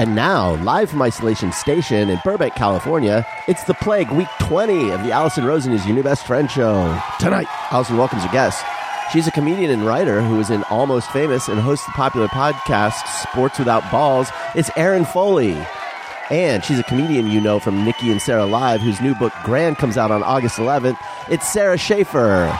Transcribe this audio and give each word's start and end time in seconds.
And 0.00 0.14
now, 0.14 0.54
live 0.62 0.88
from 0.88 1.02
Isolation 1.02 1.52
Station 1.52 2.08
in 2.08 2.18
Burbank, 2.24 2.54
California, 2.54 3.26
it's 3.46 3.64
The 3.64 3.74
Plague, 3.74 4.10
week 4.10 4.28
20 4.40 4.92
of 4.92 5.04
the 5.04 5.12
Allison 5.12 5.44
Rosen 5.44 5.74
is 5.74 5.84
Your 5.84 5.94
New 5.94 6.02
Best 6.02 6.26
Friend 6.26 6.50
show. 6.50 6.98
Tonight, 7.18 7.46
Allison 7.70 7.98
welcomes 7.98 8.24
a 8.24 8.28
guest. 8.28 8.64
She's 9.12 9.26
a 9.26 9.30
comedian 9.30 9.70
and 9.70 9.84
writer 9.84 10.22
who 10.22 10.40
is 10.40 10.48
in 10.48 10.62
Almost 10.70 11.10
Famous 11.10 11.48
and 11.48 11.60
hosts 11.60 11.84
the 11.84 11.92
popular 11.92 12.28
podcast 12.28 13.06
Sports 13.20 13.58
Without 13.58 13.92
Balls. 13.92 14.30
It's 14.54 14.70
Erin 14.74 15.04
Foley. 15.04 15.62
And 16.30 16.64
she's 16.64 16.78
a 16.78 16.84
comedian 16.84 17.26
you 17.26 17.38
know 17.38 17.58
from 17.58 17.84
Nikki 17.84 18.10
and 18.10 18.22
Sara 18.22 18.46
Live, 18.46 18.80
whose 18.80 19.02
new 19.02 19.14
book 19.14 19.34
Grand 19.44 19.76
comes 19.76 19.98
out 19.98 20.10
on 20.10 20.22
August 20.22 20.56
11th. 20.56 20.96
It's 21.28 21.46
Sara 21.46 21.76
Schaefer. 21.76 22.58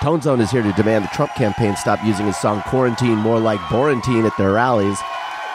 Tone 0.00 0.22
Zone 0.22 0.40
is 0.40 0.50
here 0.50 0.62
to 0.64 0.72
demand 0.72 1.04
the 1.04 1.08
Trump 1.14 1.32
campaign 1.36 1.76
stop 1.76 2.04
using 2.04 2.26
his 2.26 2.36
song 2.36 2.62
Quarantine 2.62 3.18
more 3.18 3.38
like 3.38 3.60
Borantine 3.60 4.26
at 4.26 4.36
their 4.36 4.54
rallies. 4.54 4.98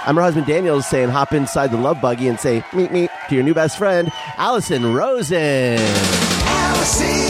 I'm 0.10 0.16
her 0.16 0.24
husband 0.24 0.48
Daniel 0.48 0.82
saying 0.82 1.10
hop 1.10 1.34
inside 1.34 1.68
the 1.68 1.78
love 1.78 2.02
buggy 2.02 2.30
and 2.30 2.40
say 2.40 2.64
meet 2.74 2.92
meet 2.92 3.12
to 3.28 3.36
your 3.36 3.44
new 3.44 3.54
best 3.54 3.78
friend, 3.78 4.12
Allison 4.38 4.92
Rosen. 4.92 5.78
Allison 5.78 7.29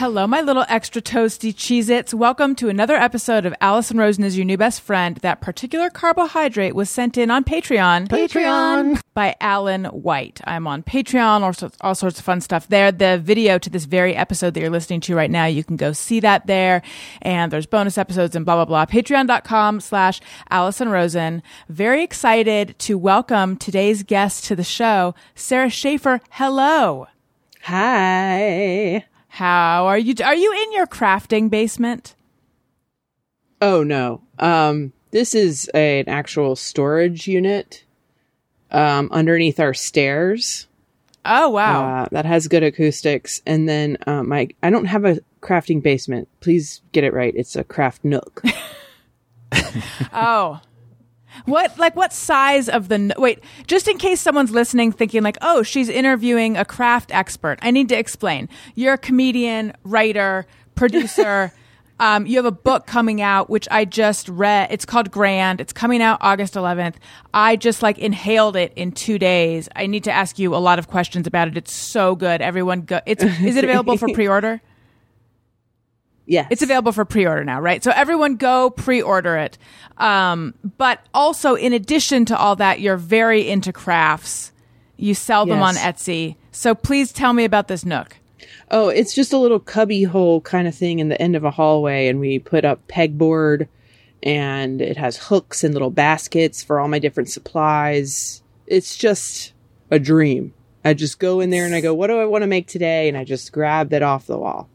Hello, 0.00 0.26
my 0.26 0.40
little 0.40 0.64
extra 0.66 1.02
toasty 1.02 1.52
Cheez 1.52 1.90
Its. 1.90 2.14
Welcome 2.14 2.54
to 2.54 2.70
another 2.70 2.96
episode 2.96 3.44
of 3.44 3.52
Allison 3.60 3.98
Rosen 3.98 4.24
is 4.24 4.34
Your 4.34 4.46
New 4.46 4.56
Best 4.56 4.80
Friend. 4.80 5.18
That 5.18 5.42
particular 5.42 5.90
carbohydrate 5.90 6.74
was 6.74 6.88
sent 6.88 7.18
in 7.18 7.30
on 7.30 7.44
Patreon. 7.44 8.08
Patreon. 8.08 9.02
By 9.12 9.36
Alan 9.42 9.84
White. 9.84 10.40
I'm 10.44 10.66
on 10.66 10.82
Patreon, 10.82 11.42
all 11.42 11.52
sorts, 11.52 11.76
all 11.82 11.94
sorts 11.94 12.18
of 12.18 12.24
fun 12.24 12.40
stuff 12.40 12.66
there. 12.68 12.90
The 12.90 13.20
video 13.22 13.58
to 13.58 13.68
this 13.68 13.84
very 13.84 14.16
episode 14.16 14.54
that 14.54 14.60
you're 14.62 14.70
listening 14.70 15.02
to 15.02 15.14
right 15.14 15.30
now, 15.30 15.44
you 15.44 15.62
can 15.62 15.76
go 15.76 15.92
see 15.92 16.18
that 16.20 16.46
there. 16.46 16.80
And 17.20 17.52
there's 17.52 17.66
bonus 17.66 17.98
episodes 17.98 18.34
and 18.34 18.46
blah, 18.46 18.54
blah, 18.54 18.64
blah. 18.64 18.86
Patreon.com 18.86 19.80
slash 19.80 20.22
Allison 20.48 20.88
Rosen. 20.88 21.42
Very 21.68 22.02
excited 22.02 22.74
to 22.78 22.96
welcome 22.96 23.58
today's 23.58 24.02
guest 24.02 24.46
to 24.46 24.56
the 24.56 24.64
show, 24.64 25.14
Sara 25.34 25.68
Schaefer. 25.68 26.22
Hello. 26.30 27.06
Hi. 27.64 29.04
How 29.30 29.86
are 29.86 29.96
you? 29.96 30.14
Are 30.24 30.34
you 30.34 30.52
in 30.52 30.72
your 30.72 30.86
crafting 30.86 31.48
basement? 31.48 32.16
Oh 33.62 33.84
no. 33.84 34.22
Um 34.38 34.92
this 35.12 35.34
is 35.34 35.68
an 35.68 36.04
actual 36.08 36.56
storage 36.56 37.28
unit 37.28 37.84
um 38.72 39.08
underneath 39.12 39.60
our 39.60 39.72
stairs. 39.72 40.66
Oh 41.24 41.50
wow! 41.50 42.02
Uh, 42.02 42.08
that 42.10 42.26
has 42.26 42.48
good 42.48 42.64
acoustics 42.64 43.40
and 43.46 43.68
then 43.68 43.98
um 44.06 44.28
my 44.28 44.48
I 44.64 44.70
don't 44.70 44.86
have 44.86 45.04
a 45.04 45.20
crafting 45.40 45.80
basement. 45.80 46.28
Please 46.40 46.82
get 46.90 47.04
it 47.04 47.14
right. 47.14 47.32
It's 47.36 47.54
a 47.54 47.62
craft 47.62 48.04
nook. 48.04 48.42
oh, 50.12 50.60
what 51.44 51.78
like 51.78 51.96
what 51.96 52.12
size 52.12 52.68
of 52.68 52.88
the 52.88 53.14
wait? 53.18 53.40
Just 53.66 53.88
in 53.88 53.98
case 53.98 54.20
someone's 54.20 54.50
listening, 54.50 54.92
thinking 54.92 55.22
like, 55.22 55.38
oh, 55.42 55.62
she's 55.62 55.88
interviewing 55.88 56.56
a 56.56 56.64
craft 56.64 57.12
expert. 57.14 57.58
I 57.62 57.70
need 57.70 57.88
to 57.90 57.98
explain. 57.98 58.48
You're 58.74 58.94
a 58.94 58.98
comedian, 58.98 59.72
writer, 59.84 60.46
producer. 60.74 61.52
Um, 62.00 62.26
you 62.26 62.38
have 62.38 62.46
a 62.46 62.50
book 62.50 62.86
coming 62.86 63.20
out, 63.20 63.50
which 63.50 63.68
I 63.70 63.84
just 63.84 64.26
read. 64.30 64.72
It's 64.72 64.86
called 64.86 65.10
Grand. 65.10 65.60
It's 65.60 65.74
coming 65.74 66.00
out 66.00 66.16
August 66.22 66.54
11th. 66.54 66.94
I 67.34 67.56
just 67.56 67.82
like 67.82 67.98
inhaled 67.98 68.56
it 68.56 68.72
in 68.74 68.92
two 68.92 69.18
days. 69.18 69.68
I 69.76 69.86
need 69.86 70.04
to 70.04 70.10
ask 70.10 70.38
you 70.38 70.54
a 70.54 70.56
lot 70.56 70.78
of 70.78 70.88
questions 70.88 71.26
about 71.26 71.48
it. 71.48 71.58
It's 71.58 71.74
so 71.74 72.16
good. 72.16 72.40
Everyone 72.40 72.80
go. 72.80 73.00
It's 73.04 73.22
is 73.22 73.54
it 73.56 73.64
available 73.64 73.98
for 73.98 74.08
pre-order? 74.14 74.62
Yes. 76.30 76.46
It's 76.50 76.62
available 76.62 76.92
for 76.92 77.04
pre-order 77.04 77.44
now, 77.44 77.60
right? 77.60 77.84
So 77.84 77.90
everyone 77.90 78.36
go 78.36 78.70
pre-order 78.70 79.36
it. 79.36 79.58
Um, 79.98 80.54
but 80.78 81.04
also, 81.12 81.56
in 81.56 81.72
addition 81.72 82.24
to 82.26 82.38
all 82.38 82.56
that, 82.56 82.80
you're 82.80 82.96
very 82.96 83.48
into 83.48 83.72
crafts. 83.72 84.52
You 84.96 85.14
sell 85.14 85.44
them 85.44 85.62
on 85.62 85.74
Etsy. 85.74 86.36
So 86.52 86.74
please 86.74 87.12
tell 87.12 87.32
me 87.32 87.44
about 87.44 87.68
this 87.68 87.84
Nook. 87.84 88.16
Oh, 88.70 88.88
it's 88.88 89.14
just 89.14 89.32
a 89.32 89.38
little 89.38 89.58
cubby 89.58 90.04
hole 90.04 90.40
kind 90.40 90.68
of 90.68 90.74
thing 90.74 91.00
in 91.00 91.08
the 91.08 91.20
end 91.20 91.34
of 91.34 91.44
a 91.44 91.50
hallway, 91.50 92.06
and 92.06 92.20
we 92.20 92.38
put 92.38 92.64
up 92.64 92.86
pegboard, 92.86 93.68
and 94.22 94.80
it 94.80 94.96
has 94.96 95.16
hooks 95.16 95.64
and 95.64 95.74
little 95.74 95.90
baskets 95.90 96.62
for 96.62 96.78
all 96.78 96.88
my 96.88 96.98
different 97.00 97.28
supplies. 97.28 98.42
It's 98.66 98.96
just 98.96 99.52
a 99.90 99.98
dream. 99.98 100.54
I 100.84 100.94
just 100.94 101.18
go 101.18 101.40
in 101.40 101.50
there 101.50 101.66
and 101.66 101.74
I 101.74 101.80
go, 101.80 101.92
"What 101.92 102.06
do 102.06 102.20
I 102.20 102.24
want 102.24 102.42
to 102.42 102.46
make 102.46 102.66
today?" 102.66 103.08
And 103.08 103.18
I 103.18 103.24
just 103.24 103.52
grab 103.52 103.90
that 103.90 104.02
off 104.02 104.26
the 104.26 104.38
wall. 104.38 104.69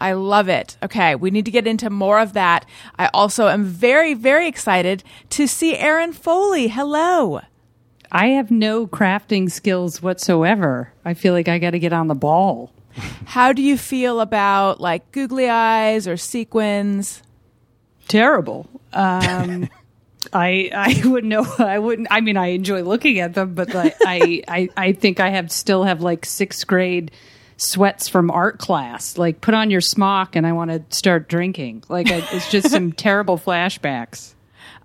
I 0.00 0.12
love 0.12 0.48
it. 0.48 0.76
Okay, 0.82 1.14
we 1.14 1.30
need 1.30 1.44
to 1.44 1.50
get 1.50 1.66
into 1.66 1.90
more 1.90 2.20
of 2.20 2.32
that. 2.34 2.66
I 2.98 3.10
also 3.12 3.48
am 3.48 3.64
very, 3.64 4.14
very 4.14 4.46
excited 4.48 5.02
to 5.30 5.46
see 5.46 5.76
Erin 5.76 6.12
Foley. 6.12 6.68
Hello. 6.68 7.40
I 8.10 8.28
have 8.28 8.50
no 8.50 8.86
crafting 8.86 9.50
skills 9.50 10.00
whatsoever. 10.00 10.92
I 11.04 11.14
feel 11.14 11.34
like 11.34 11.48
I 11.48 11.58
got 11.58 11.70
to 11.70 11.78
get 11.78 11.92
on 11.92 12.06
the 12.06 12.14
ball. 12.14 12.72
How 13.26 13.52
do 13.52 13.62
you 13.62 13.76
feel 13.76 14.20
about 14.20 14.80
like 14.80 15.10
googly 15.12 15.48
eyes 15.48 16.08
or 16.08 16.16
sequins? 16.16 17.22
Terrible. 18.06 18.68
Um, 18.92 19.68
I 20.32 20.70
I 20.74 21.02
wouldn't 21.06 21.30
know. 21.30 21.46
I 21.58 21.78
wouldn't. 21.78 22.08
I 22.10 22.20
mean, 22.20 22.36
I 22.36 22.48
enjoy 22.48 22.82
looking 22.82 23.18
at 23.20 23.34
them, 23.34 23.54
but 23.54 23.72
like, 23.74 23.96
I, 24.04 24.42
I 24.48 24.68
I 24.76 24.92
think 24.92 25.20
I 25.20 25.30
have 25.30 25.52
still 25.52 25.84
have 25.84 26.00
like 26.00 26.24
sixth 26.24 26.66
grade 26.66 27.10
sweats 27.58 28.08
from 28.08 28.30
art 28.30 28.58
class. 28.58 29.18
Like, 29.18 29.42
put 29.42 29.52
on 29.52 29.70
your 29.70 29.82
smock, 29.82 30.34
and 30.34 30.46
I 30.46 30.52
want 30.52 30.70
to 30.70 30.96
start 30.96 31.28
drinking. 31.28 31.84
Like, 31.88 32.10
I, 32.10 32.26
it's 32.32 32.50
just 32.50 32.70
some 32.70 32.92
terrible 32.94 33.36
flashbacks. 33.36 34.34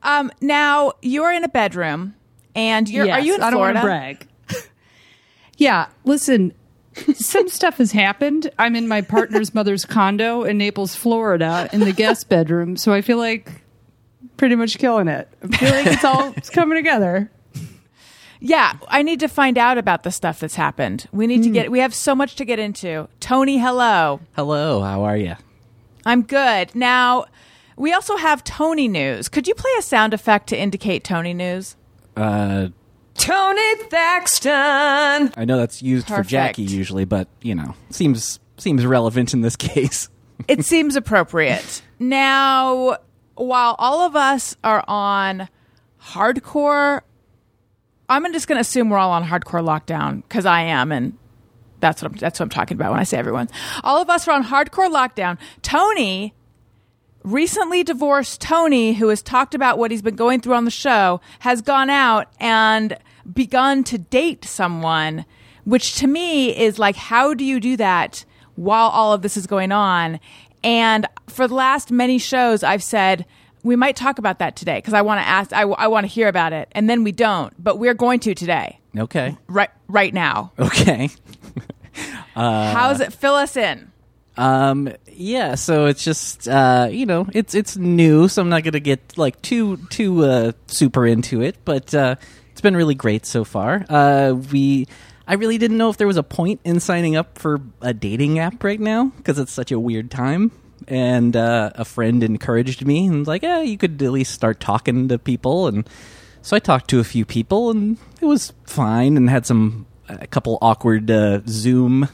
Um, 0.04 0.32
now 0.42 0.92
you're 1.02 1.32
in 1.32 1.44
a 1.46 1.50
bedroom, 1.50 2.16
and 2.56 2.90
you're 2.90 3.10
are 3.10 3.22
you 3.22 3.36
in 3.36 3.42
I 3.42 3.50
don't 3.50 3.60
Florida? 3.60 3.80
want 3.80 4.20
to 4.20 4.58
brag. 4.58 4.68
yeah, 5.58 5.88
listen. 6.04 6.54
Some 7.16 7.50
stuff 7.50 7.78
has 7.78 7.92
happened. 7.92 8.52
I'm 8.60 8.76
in 8.76 8.88
my 8.88 9.02
partner's 9.02 9.54
mother's 9.56 9.84
condo 9.86 10.44
in 10.44 10.60
Naples, 10.60 10.94
Florida, 10.94 11.68
in 11.74 11.80
the 11.80 11.92
guest 11.94 12.30
bedroom. 12.30 12.78
So 12.78 12.94
I 12.94 13.02
feel 13.02 13.18
like 13.18 13.50
pretty 14.38 14.56
much 14.56 14.78
killing 14.78 15.08
it. 15.08 15.28
I 15.42 15.58
feel 15.58 15.72
like 15.72 15.88
it's 15.88 16.04
all 16.04 16.34
it's 16.38 16.52
coming 16.52 16.78
together. 16.78 17.32
Yeah, 18.46 18.74
I 18.90 19.04
need 19.04 19.22
to 19.22 19.30
find 19.30 19.58
out 19.58 19.78
about 19.78 20.04
the 20.04 20.12
stuff 20.12 20.42
that's 20.42 20.56
happened. 20.56 21.08
We 21.14 21.28
need 21.28 21.44
to 21.44 21.50
get. 21.50 21.72
We 21.72 21.80
have 21.80 21.94
so 21.94 22.14
much 22.14 22.36
to 22.36 22.46
get 22.46 22.60
into. 22.60 23.08
Tony, 23.22 23.58
hello. 23.58 24.20
Hello, 24.36 24.82
how 24.82 25.04
are 25.04 25.16
you? 25.16 25.36
I'm 26.06 26.24
good. 26.24 26.76
Now, 26.76 27.24
we 27.78 27.94
also 27.94 28.18
have 28.18 28.44
Tony 28.44 28.90
news. 28.90 29.30
Could 29.30 29.48
you 29.48 29.56
play 29.56 29.72
a 29.80 29.82
sound 29.82 30.14
effect 30.14 30.48
to 30.50 30.60
indicate 30.60 31.06
Tony 31.06 31.34
news? 31.34 31.78
Uh, 32.18 32.68
Tony 33.14 33.76
Thaxton. 33.86 35.32
I 35.38 35.46
know 35.46 35.56
that's 35.56 35.82
used 35.82 36.08
for 36.08 36.16
Perfect. 36.16 36.30
Jackie 36.30 36.64
usually, 36.64 37.06
but 37.06 37.30
you 37.42 37.56
know, 37.56 37.76
seems 37.92 38.42
seems 38.58 38.86
relevant 38.86 39.34
in 39.34 39.40
this 39.40 39.56
case. 39.56 40.10
It 40.50 40.66
seems 40.66 40.98
appropriate. 40.98 41.82
Now, 41.98 42.98
while 43.36 43.78
all 43.80 44.02
of 44.02 44.18
us 44.18 44.58
are 44.66 44.84
on 44.86 45.48
hardcore, 46.02 47.04
I'm 48.14 48.32
just 48.34 48.48
going 48.48 48.58
to 48.58 48.62
assume 48.62 48.90
we're 48.90 48.98
all 48.98 49.12
on 49.12 49.24
hardcore 49.24 49.64
lockdown 49.64 50.24
because 50.24 50.46
I 50.46 50.62
am, 50.62 50.92
and 50.92 51.18
that's 51.80 52.02
what 52.02 52.12
I'm, 52.12 52.18
that's 52.18 52.40
what 52.40 52.46
I'm 52.46 52.50
talking 52.50 52.76
about 52.78 52.92
when 52.92 53.00
I 53.00 53.04
say 53.04 53.18
everyone. 53.18 53.50
All 53.84 54.02
of 54.02 54.10
us 54.10 54.28
are 54.28 54.32
on 54.32 54.44
hardcore 54.44 54.92
lockdown. 54.92 55.38
Tony 55.62 56.34
recently 57.24 57.84
divorced 57.84 58.42
Tony, 58.42 58.94
who 58.94 59.08
has 59.08 59.22
talked 59.22 59.56
about 59.56 59.78
what 59.78 59.92
he's 59.92 60.02
been 60.02 60.16
going 60.16 60.42
through 60.42 60.56
on 60.56 60.66
the 60.66 60.72
show, 60.72 61.22
has 61.40 61.62
gone 61.62 61.90
out 61.90 62.28
and 62.40 62.98
begun 63.32 63.84
to 63.86 63.98
date 63.98 64.46
someone, 64.46 65.26
which 65.64 65.96
to 65.96 66.08
me 66.08 66.56
is 66.56 66.78
like, 66.78 66.96
how 66.96 67.34
do 67.34 67.46
you 67.46 67.60
do 67.60 67.78
that 67.78 68.26
while 68.56 68.90
all 68.90 69.14
of 69.14 69.22
this 69.22 69.38
is 69.38 69.48
going 69.48 69.72
on? 69.72 70.20
And 70.64 71.08
for 71.28 71.48
the 71.48 71.56
last 71.56 71.92
many 71.92 72.18
shows, 72.18 72.64
I've 72.64 72.84
said, 72.84 73.26
we 73.64 73.76
might 73.76 73.96
talk 73.96 74.20
about 74.20 74.40
that 74.40 74.56
today 74.56 74.78
because 74.78 74.94
I 74.94 75.02
want 75.02 75.22
to 75.22 75.28
ask, 75.28 75.54
I, 75.54 75.62
I 75.62 75.88
want 75.88 76.04
to 76.04 76.08
hear 76.08 76.28
about 76.28 76.54
it. 76.54 76.70
And 76.74 76.90
then 76.90 77.04
we 77.04 77.12
don't, 77.12 77.52
but 77.62 77.80
we're 77.80 77.94
going 77.94 78.20
to 78.22 78.36
today, 78.36 78.80
Okay. 78.98 79.38
right, 79.48 79.70
right 79.88 80.14
now. 80.14 80.52
Okay. 80.60 81.10
How's 82.36 83.00
it? 83.00 83.14
Fill 83.14 83.36
us 83.36 83.56
in. 83.58 83.92
Um 84.36 84.90
yeah, 85.12 85.54
so 85.54 85.86
it's 85.86 86.04
just 86.04 86.48
uh 86.48 86.88
you 86.90 87.06
know, 87.06 87.28
it's 87.34 87.54
it's 87.54 87.78
new, 87.78 88.28
so 88.28 88.42
I'm 88.42 88.50
not 88.50 88.64
going 88.64 88.74
to 88.74 88.80
get 88.80 89.16
like 89.16 89.40
too 89.44 89.78
too 89.92 90.26
uh 90.26 90.52
super 90.66 91.06
into 91.06 91.42
it, 91.44 91.56
but 91.66 91.94
uh 91.94 92.16
it's 92.52 92.62
been 92.62 92.76
really 92.76 92.96
great 92.96 93.28
so 93.28 93.44
far. 93.44 93.86
Uh 93.90 94.34
we 94.52 94.88
I 95.28 95.36
really 95.36 95.60
didn't 95.60 95.78
know 95.78 95.92
if 95.92 95.98
there 95.98 96.08
was 96.08 96.18
a 96.18 96.24
point 96.24 96.62
in 96.64 96.80
signing 96.80 97.16
up 97.16 97.38
for 97.38 97.62
a 97.82 97.94
dating 97.94 98.40
app 98.40 98.64
right 98.64 98.80
now 98.80 99.12
because 99.18 99.38
it's 99.38 99.54
such 99.54 99.72
a 99.72 99.80
weird 99.80 100.10
time. 100.10 100.52
And 100.88 101.36
uh, 101.36 101.72
a 101.76 101.86
friend 101.86 102.24
encouraged 102.24 102.86
me 102.86 103.08
and 103.08 103.20
was 103.20 103.28
like, 103.28 103.44
"Yeah, 103.44 103.62
you 103.62 103.78
could 103.78 104.02
at 104.02 104.12
least 104.12 104.34
start 104.34 104.60
talking 104.60 105.08
to 105.08 105.18
people." 105.18 105.68
And 105.68 105.88
so 106.42 106.56
I 106.56 106.60
talked 106.60 106.90
to 106.90 107.00
a 107.00 107.04
few 107.04 107.26
people, 107.26 107.70
and 107.70 107.98
it 108.22 108.26
was 108.26 108.54
fine, 108.66 109.18
and 109.18 109.30
had 109.30 109.46
some 109.46 109.86
a 110.10 110.28
couple 110.28 110.58
awkward 110.62 111.10
uh, 111.10 111.42
Zoom 111.48 112.10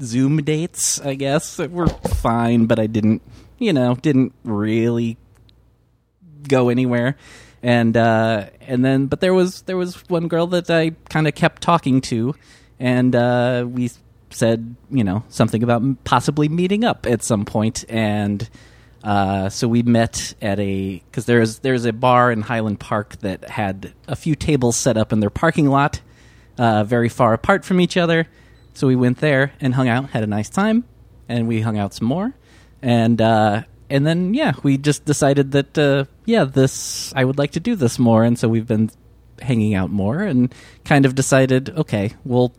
Zoom 0.00 0.38
dates, 0.38 1.00
I 1.00 1.14
guess, 1.14 1.56
that 1.56 1.70
were 1.70 1.88
fine, 1.88 2.66
but 2.66 2.78
I 2.78 2.86
didn't, 2.86 3.22
you 3.58 3.72
know, 3.72 3.94
didn't 3.94 4.32
really 4.44 5.16
go 6.46 6.68
anywhere. 6.68 7.16
And 7.62 7.96
uh, 7.96 8.46
and 8.60 8.84
then, 8.84 9.06
but 9.06 9.20
there 9.20 9.34
was 9.34 9.62
there 9.62 9.76
was 9.76 10.08
one 10.08 10.28
girl 10.28 10.46
that 10.48 10.70
I 10.70 10.90
kind 11.08 11.26
of 11.26 11.34
kept 11.34 11.60
talking 11.62 12.00
to, 12.02 12.34
and 12.78 13.14
uh, 13.16 13.66
we 13.68 13.90
said, 14.30 14.76
you 14.90 15.04
know, 15.04 15.24
something 15.28 15.62
about 15.62 15.82
possibly 16.04 16.48
meeting 16.48 16.84
up 16.84 17.06
at 17.06 17.22
some 17.22 17.44
point, 17.44 17.84
and 17.88 18.48
uh, 19.02 19.48
so 19.48 19.68
we 19.68 19.82
met 19.82 20.34
at 20.42 20.58
a 20.58 21.02
because 21.10 21.26
there's 21.26 21.60
there's 21.60 21.84
a 21.84 21.92
bar 21.92 22.32
in 22.32 22.42
Highland 22.42 22.80
Park 22.80 23.16
that 23.20 23.44
had 23.48 23.92
a 24.06 24.16
few 24.16 24.34
tables 24.34 24.76
set 24.76 24.96
up 24.96 25.12
in 25.12 25.20
their 25.20 25.30
parking 25.30 25.68
lot, 25.68 26.00
uh, 26.58 26.84
very 26.84 27.08
far 27.08 27.32
apart 27.32 27.64
from 27.64 27.80
each 27.80 27.96
other. 27.96 28.26
So 28.74 28.86
we 28.86 28.96
went 28.96 29.18
there 29.18 29.52
and 29.60 29.74
hung 29.74 29.88
out, 29.88 30.10
had 30.10 30.22
a 30.22 30.26
nice 30.26 30.48
time, 30.48 30.84
and 31.28 31.48
we 31.48 31.60
hung 31.60 31.78
out 31.78 31.94
some 31.94 32.08
more, 32.08 32.34
and 32.82 33.20
uh, 33.20 33.62
and 33.88 34.06
then 34.06 34.34
yeah, 34.34 34.52
we 34.62 34.78
just 34.78 35.04
decided 35.04 35.52
that 35.52 35.78
uh, 35.78 36.04
yeah, 36.24 36.44
this 36.44 37.12
I 37.14 37.24
would 37.24 37.38
like 37.38 37.52
to 37.52 37.60
do 37.60 37.76
this 37.76 37.98
more, 37.98 38.24
and 38.24 38.38
so 38.38 38.48
we've 38.48 38.66
been 38.66 38.90
hanging 39.40 39.74
out 39.74 39.90
more, 39.90 40.20
and 40.20 40.52
kind 40.84 41.06
of 41.06 41.14
decided 41.14 41.70
okay, 41.70 42.14
well 42.24 42.52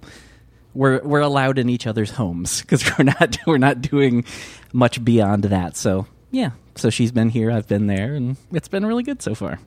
we're 0.80 1.02
we're 1.04 1.20
allowed 1.20 1.60
in 1.60 1.70
each 1.70 1.86
other's 1.86 2.12
homes 2.12 2.62
because 2.62 2.84
we're 2.98 3.04
not 3.06 3.38
we're 3.46 3.58
not 3.58 3.81
doing 3.81 4.24
much 4.72 5.04
beyond 5.04 5.44
that. 5.46 5.76
So 5.76 6.08
yeah, 6.31 6.52
so 6.76 6.90
she's 6.90 7.12
been 7.12 7.30
here, 7.30 7.52
I've 7.52 7.68
been 7.68 7.88
there, 7.88 8.16
and 8.16 8.38
it's 8.52 8.68
been 8.70 8.86
really 8.86 9.04
good 9.04 9.22
so 9.22 9.36
far. 9.36 9.60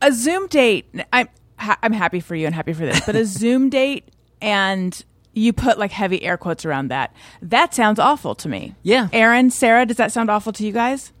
a 0.00 0.12
Zoom 0.12 0.46
date. 0.48 0.86
I'm 1.12 1.28
ha- 1.58 1.78
I'm 1.82 1.92
happy 1.92 2.20
for 2.20 2.34
you 2.34 2.46
and 2.46 2.54
happy 2.54 2.72
for 2.72 2.86
this, 2.86 3.00
but 3.04 3.14
a 3.16 3.24
Zoom 3.40 3.68
date 3.70 4.08
and 4.40 5.04
you 5.34 5.52
put 5.52 5.78
like 5.78 5.90
heavy 5.90 6.22
air 6.22 6.36
quotes 6.36 6.64
around 6.64 6.88
that. 6.88 7.14
That 7.42 7.74
sounds 7.74 7.98
awful 7.98 8.34
to 8.36 8.48
me. 8.48 8.74
Yeah. 8.82 9.08
Erin, 9.12 9.50
Sara, 9.50 9.84
does 9.84 9.96
that 9.96 10.12
sound 10.12 10.30
awful 10.30 10.52
to 10.52 10.64
you 10.64 10.72
guys? 10.72 11.12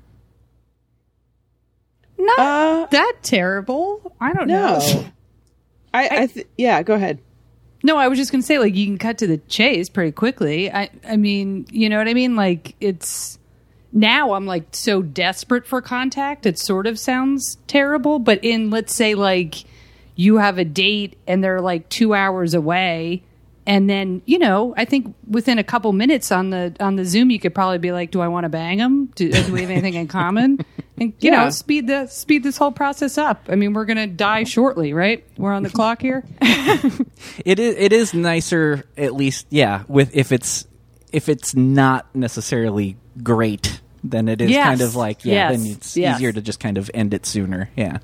Not 2.16 2.38
Uh, 2.38 2.86
that 2.90 3.14
terrible. 3.22 4.14
I 4.20 4.32
don't 4.32 4.48
no. 4.48 4.78
know. 4.78 5.04
I, 5.92 6.08
I 6.22 6.26
th- 6.26 6.46
yeah, 6.56 6.82
go 6.82 6.94
ahead. 6.94 7.18
No, 7.84 7.98
I 7.98 8.08
was 8.08 8.18
just 8.18 8.32
gonna 8.32 8.42
say 8.42 8.58
like 8.58 8.74
you 8.74 8.86
can 8.86 8.96
cut 8.98 9.18
to 9.18 9.26
the 9.26 9.36
chase 9.36 9.88
pretty 9.88 10.10
quickly. 10.10 10.72
I 10.72 10.88
I 11.06 11.16
mean, 11.16 11.66
you 11.70 11.88
know 11.88 11.98
what 11.98 12.08
I 12.08 12.14
mean? 12.14 12.34
Like 12.34 12.74
it's 12.80 13.38
now 13.92 14.32
I'm 14.32 14.46
like 14.46 14.64
so 14.72 15.02
desperate 15.02 15.66
for 15.66 15.80
contact. 15.82 16.46
It 16.46 16.58
sort 16.58 16.86
of 16.86 16.98
sounds 16.98 17.58
terrible, 17.66 18.18
but 18.18 18.42
in 18.42 18.70
let's 18.70 18.94
say 18.94 19.14
like 19.14 19.64
you 20.16 20.38
have 20.38 20.56
a 20.58 20.64
date 20.64 21.18
and 21.26 21.44
they're 21.44 21.60
like 21.60 21.88
2 21.90 22.14
hours 22.14 22.54
away 22.54 23.22
and 23.66 23.88
then, 23.88 24.22
you 24.26 24.38
know, 24.38 24.74
I 24.76 24.84
think 24.84 25.14
within 25.28 25.58
a 25.58 25.64
couple 25.64 25.92
minutes 25.92 26.30
on 26.30 26.50
the 26.50 26.74
on 26.80 26.96
the 26.96 27.04
Zoom 27.04 27.30
you 27.30 27.38
could 27.38 27.54
probably 27.54 27.78
be 27.78 27.92
like, 27.92 28.10
"Do 28.10 28.20
I 28.20 28.28
want 28.28 28.44
to 28.44 28.48
bang 28.48 28.78
them? 28.78 29.06
Do, 29.14 29.30
do 29.30 29.52
we 29.52 29.62
have 29.62 29.70
anything 29.70 29.94
in 29.94 30.08
common?" 30.08 30.64
And 30.96 31.12
you 31.20 31.30
Yeah. 31.32 31.44
know, 31.44 31.50
speed 31.50 31.86
the 31.88 32.06
speed 32.06 32.42
this 32.44 32.56
whole 32.56 32.70
process 32.70 33.18
up. 33.18 33.46
I 33.48 33.56
mean, 33.56 33.72
we're 33.72 33.84
going 33.84 33.96
to 33.96 34.06
die 34.06 34.44
shortly, 34.44 34.92
right? 34.92 35.24
We're 35.36 35.52
on 35.52 35.62
the 35.64 35.70
clock 35.78 36.00
here. 36.00 36.24
It 37.44 37.58
is 37.58 37.74
it 37.78 37.92
is 37.92 38.14
nicer 38.14 38.84
at 38.96 39.14
least 39.14 39.46
yeah 39.50 39.82
with 39.88 40.14
if 40.14 40.30
it's 40.32 40.66
if 41.12 41.28
it's 41.28 41.54
not 41.54 42.06
necessarily 42.14 42.96
great 43.22 43.80
then 44.02 44.28
it 44.28 44.40
is 44.40 44.50
Yes. 44.50 44.64
kind 44.66 44.80
of 44.82 44.94
like 44.94 45.24
yeah 45.24 45.50
Yes. 45.50 45.56
then 45.56 45.66
it's 45.72 45.96
Yes. 45.96 46.16
easier 46.16 46.32
to 46.32 46.40
just 46.40 46.60
kind 46.60 46.78
of 46.78 46.90
end 46.94 47.12
it 47.14 47.26
sooner 47.26 47.70
yeah 47.76 47.98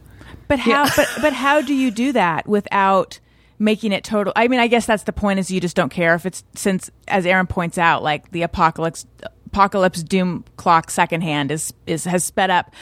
But 0.49 0.59
how? 0.59 0.85
but 0.97 1.09
but 1.21 1.33
how 1.45 1.61
do 1.61 1.75
you 1.75 1.91
do 1.91 2.13
that 2.13 2.47
without 2.49 3.21
making 3.59 3.93
it 3.93 4.03
total? 4.05 4.33
I 4.37 4.49
mean, 4.49 4.59
I 4.59 4.69
guess 4.69 4.87
that's 4.87 5.03
the 5.03 5.13
point. 5.13 5.39
Is 5.39 5.51
you 5.51 5.61
just 5.61 5.77
don't 5.77 5.91
care 5.91 6.15
if 6.15 6.25
it's 6.25 6.43
since, 6.55 6.91
as 7.07 7.27
Erin 7.27 7.47
points 7.47 7.77
out, 7.79 8.03
like 8.03 8.31
the 8.31 8.41
apocalypse 8.43 9.05
apocalypse 9.53 10.03
doom 10.03 10.45
clock 10.57 10.91
secondhand 10.91 11.51
is 11.51 11.73
is 11.87 12.05
has 12.05 12.25
sped 12.25 12.51
up. 12.51 12.75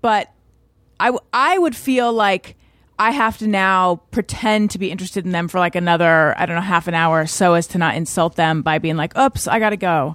But 0.00 0.32
I 1.00 1.06
w- 1.06 1.24
I 1.32 1.58
would 1.58 1.76
feel 1.76 2.12
like. 2.12 2.56
I 2.98 3.10
have 3.10 3.38
to 3.38 3.48
now 3.48 3.96
pretend 4.12 4.70
to 4.72 4.78
be 4.78 4.88
interested 4.92 5.24
in 5.24 5.32
them 5.32 5.48
for 5.48 5.58
like 5.58 5.74
another, 5.74 6.38
I 6.38 6.46
don't 6.46 6.54
know, 6.54 6.62
half 6.62 6.86
an 6.86 6.94
hour 6.94 7.26
so 7.26 7.54
as 7.54 7.66
to 7.68 7.78
not 7.78 7.96
insult 7.96 8.36
them 8.36 8.62
by 8.62 8.78
being 8.78 8.96
like, 8.96 9.16
oops, 9.18 9.48
I 9.48 9.58
gotta 9.58 9.78
go. 9.78 10.14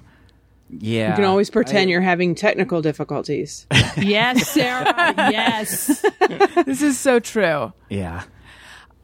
yeah 0.70 1.10
You 1.10 1.16
can 1.16 1.24
always 1.24 1.50
pretend 1.50 1.90
you're 1.90 2.00
having 2.00 2.34
technical 2.34 2.80
difficulties. 2.80 3.66
Yes, 3.98 4.48
Sara. 4.48 4.86
yes. 5.30 6.02
This 6.64 6.80
is 6.80 6.98
so 6.98 7.18
true. 7.20 7.74
yeah 7.90 8.22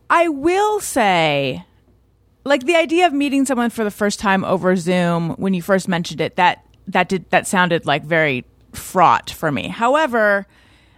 I 0.08 0.28
will 0.28 0.80
say, 0.80 1.66
like 2.44 2.64
the 2.64 2.76
idea 2.76 3.06
of 3.06 3.12
meeting 3.12 3.44
someone 3.44 3.68
for 3.68 3.84
the 3.84 3.90
first 3.90 4.18
time 4.18 4.44
over 4.44 4.76
Zoom 4.76 5.30
when 5.32 5.52
you 5.52 5.60
first 5.60 5.88
mentioned 5.88 6.22
it, 6.22 6.36
that 6.36 6.63
that 6.88 7.08
did 7.08 7.28
that 7.30 7.46
sounded 7.46 7.86
like 7.86 8.04
very 8.04 8.44
fraught 8.72 9.30
for 9.30 9.50
me. 9.50 9.68
However, 9.68 10.46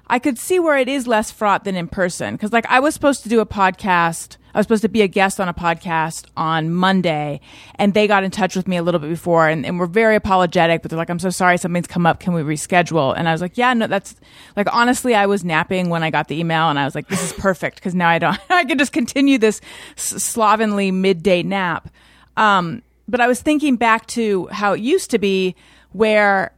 I 0.09 0.19
could 0.19 0.39
see 0.39 0.61
where 0.61 0.79
it 0.79 0.89
is 0.89 1.07
less 1.07 1.31
fraught 1.31 1.65
than 1.65 1.75
in 1.75 1.89
person 1.89 2.35
because, 2.35 2.53
like, 2.53 2.67
I 2.67 2.79
was 2.81 2.95
supposed 2.95 3.23
to 3.25 3.29
do 3.29 3.41
a 3.41 3.47
podcast. 3.47 4.37
I 4.55 4.59
was 4.59 4.65
supposed 4.65 4.83
to 4.83 4.89
be 4.89 5.03
a 5.03 5.09
guest 5.09 5.39
on 5.39 5.49
a 5.49 5.55
podcast 5.55 6.27
on 6.37 6.73
Monday, 6.73 7.41
and 7.75 7.93
they 7.93 8.07
got 8.07 8.25
in 8.25 8.31
touch 8.31 8.57
with 8.57 8.67
me 8.67 8.79
a 8.79 8.83
little 8.83 9.01
bit 9.01 9.11
before 9.11 9.49
and, 9.49 9.67
and 9.67 9.79
were 9.79 9.87
very 9.87 10.17
apologetic. 10.17 10.81
But 10.81 10.91
they're 10.91 10.97
like, 10.97 11.11
"I'm 11.11 11.19
so 11.19 11.31
sorry, 11.31 11.59
something's 11.59 11.89
come 11.89 12.07
up. 12.07 12.21
Can 12.21 12.33
we 12.33 12.43
reschedule?" 12.43 13.15
And 13.17 13.29
I 13.29 13.33
was 13.33 13.41
like, 13.43 13.59
"Yeah, 13.59 13.75
no, 13.75 13.87
that's 13.87 14.15
like 14.55 14.73
honestly, 14.73 15.15
I 15.15 15.27
was 15.27 15.45
napping 15.45 15.91
when 15.91 16.03
I 16.03 16.11
got 16.11 16.29
the 16.29 16.39
email, 16.39 16.71
and 16.71 16.79
I 16.79 16.85
was 16.85 16.95
like, 16.95 17.09
this 17.09 17.23
is 17.23 17.33
perfect 17.35 17.77
because 17.77 17.95
now 17.95 18.09
I 18.09 18.19
don't, 18.19 18.39
I 18.51 18.65
can 18.65 18.79
just 18.79 18.93
continue 18.93 19.39
this 19.39 19.61
s- 19.97 20.23
slovenly 20.23 20.91
midday 20.91 21.43
nap." 21.43 21.91
Um, 22.37 22.83
but 23.09 23.21
I 23.21 23.27
was 23.27 23.41
thinking 23.41 23.77
back 23.77 24.07
to 24.09 24.47
how 24.49 24.73
it 24.73 24.81
used 24.81 25.11
to 25.11 25.19
be, 25.19 25.55
where 25.97 26.53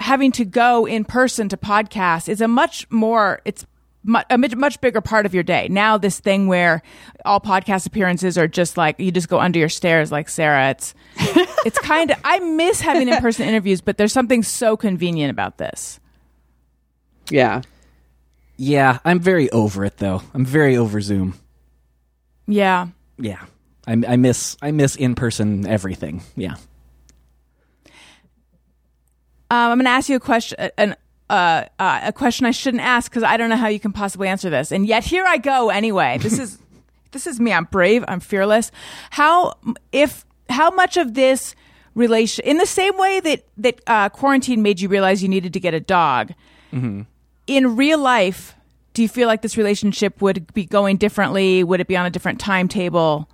having 0.00 0.32
to 0.32 0.44
go 0.44 0.86
in 0.86 1.04
person 1.04 1.48
to 1.48 1.56
podcasts 1.56 2.28
is 2.28 2.40
a 2.40 2.48
much 2.48 2.90
more 2.90 3.40
it's 3.44 3.66
a 4.30 4.38
much, 4.38 4.56
much 4.56 4.80
bigger 4.80 5.00
part 5.00 5.26
of 5.26 5.34
your 5.34 5.42
day. 5.42 5.68
Now 5.68 5.98
this 5.98 6.18
thing 6.20 6.46
where 6.46 6.82
all 7.24 7.40
podcast 7.40 7.86
appearances 7.86 8.38
are 8.38 8.48
just 8.48 8.76
like 8.76 8.98
you 8.98 9.10
just 9.10 9.28
go 9.28 9.38
under 9.38 9.58
your 9.58 9.68
stairs 9.68 10.10
like 10.12 10.28
sara. 10.28 10.70
It's 10.70 10.94
it's 11.66 11.78
kind 11.80 12.12
of 12.12 12.18
i 12.24 12.38
miss 12.38 12.80
having 12.80 13.08
in-person 13.08 13.46
interviews 13.46 13.80
but 13.80 13.98
there's 13.98 14.12
something 14.12 14.42
so 14.42 14.76
convenient 14.76 15.30
about 15.30 15.58
this. 15.58 16.00
Yeah. 17.30 17.62
yeah 18.56 18.98
i'm 19.04 19.20
very 19.20 19.50
over 19.50 19.84
it 19.84 19.98
though. 19.98 20.22
I'm 20.32 20.44
very 20.44 20.76
over 20.76 21.00
zoom. 21.00 21.34
Yeah. 22.46 22.88
Yeah. 23.18 23.44
I, 23.86 24.00
I 24.06 24.16
miss 24.16 24.56
i 24.62 24.70
miss 24.70 24.96
in-person 24.96 25.66
everything. 25.66 26.22
Yeah 26.36 26.54
Um, 29.50 29.72
I'm 29.72 29.78
going 29.78 29.86
to 29.86 29.90
ask 29.90 30.08
you 30.08 30.16
a 30.16 30.20
question, 30.20 30.70
an, 30.76 30.94
uh, 31.30 31.64
uh, 31.78 32.00
a 32.04 32.12
question 32.12 32.46
I 32.46 32.50
shouldn't 32.50 32.82
ask 32.82 33.10
because 33.10 33.22
I 33.22 33.36
don't 33.36 33.48
know 33.48 33.56
how 33.56 33.68
you 33.68 33.80
can 33.80 33.92
possibly 33.92 34.28
answer 34.28 34.50
this, 34.50 34.72
and 34.72 34.86
yet 34.86 35.04
here 35.04 35.24
I 35.26 35.38
go 35.38 35.70
anyway. 35.70 36.18
This 36.20 36.38
is 36.38 36.58
this 37.12 37.26
is 37.26 37.40
me. 37.40 37.52
I'm 37.52 37.64
brave. 37.64 38.04
I'm 38.08 38.20
fearless. 38.20 38.70
How 39.10 39.54
if 39.92 40.24
how 40.50 40.70
much 40.70 40.96
of 40.96 41.14
this 41.14 41.54
relation, 41.94 42.44
in 42.44 42.58
the 42.58 42.66
same 42.66 42.96
way 42.98 43.20
that 43.20 43.44
that 43.58 43.80
uh, 43.86 44.08
quarantine 44.10 44.62
made 44.62 44.80
you 44.80 44.88
realize 44.88 45.22
you 45.22 45.28
needed 45.28 45.52
to 45.54 45.60
get 45.60 45.74
a 45.74 45.80
dog, 45.80 46.32
in 47.46 47.76
real 47.76 47.98
life, 47.98 48.54
do 48.92 49.02
you 49.02 49.08
feel 49.08 49.26
like 49.28 49.42
this 49.42 49.56
relationship 49.56 50.20
would 50.20 50.52
be 50.54 50.64
going 50.64 50.96
differently? 50.98 51.64
Would 51.64 51.80
it 51.80 51.88
be 51.88 51.96
on 51.96 52.04
a 52.06 52.10
different 52.10 52.40
timetable? 52.40 53.28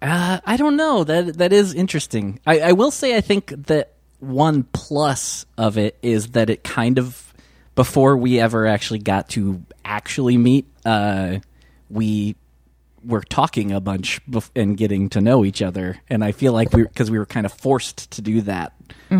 Uh, 0.00 0.40
I 0.44 0.56
don't 0.56 0.76
know. 0.76 1.04
That 1.04 1.38
that 1.38 1.52
is 1.52 1.74
interesting. 1.74 2.40
I, 2.46 2.60
I 2.60 2.72
will 2.72 2.90
say 2.90 3.16
I 3.16 3.20
think 3.20 3.48
that 3.66 3.94
one 4.20 4.64
plus 4.72 5.44
of 5.56 5.78
it 5.78 5.98
is 6.02 6.28
that 6.28 6.50
it 6.50 6.62
kind 6.64 6.98
of 6.98 7.32
before 7.74 8.16
we 8.16 8.40
ever 8.40 8.66
actually 8.66 8.98
got 9.00 9.28
to 9.30 9.62
actually 9.84 10.36
meet, 10.36 10.66
uh, 10.84 11.38
we 11.88 12.36
were 13.04 13.22
talking 13.22 13.70
a 13.70 13.80
bunch 13.80 14.20
bef- 14.28 14.50
and 14.56 14.76
getting 14.76 15.08
to 15.10 15.20
know 15.20 15.44
each 15.44 15.62
other, 15.62 15.98
and 16.10 16.24
I 16.24 16.32
feel 16.32 16.52
like 16.52 16.72
we 16.72 16.82
because 16.82 17.10
we 17.10 17.18
were 17.18 17.26
kind 17.26 17.46
of 17.46 17.52
forced 17.52 18.10
to 18.12 18.22
do 18.22 18.40
that 18.42 18.72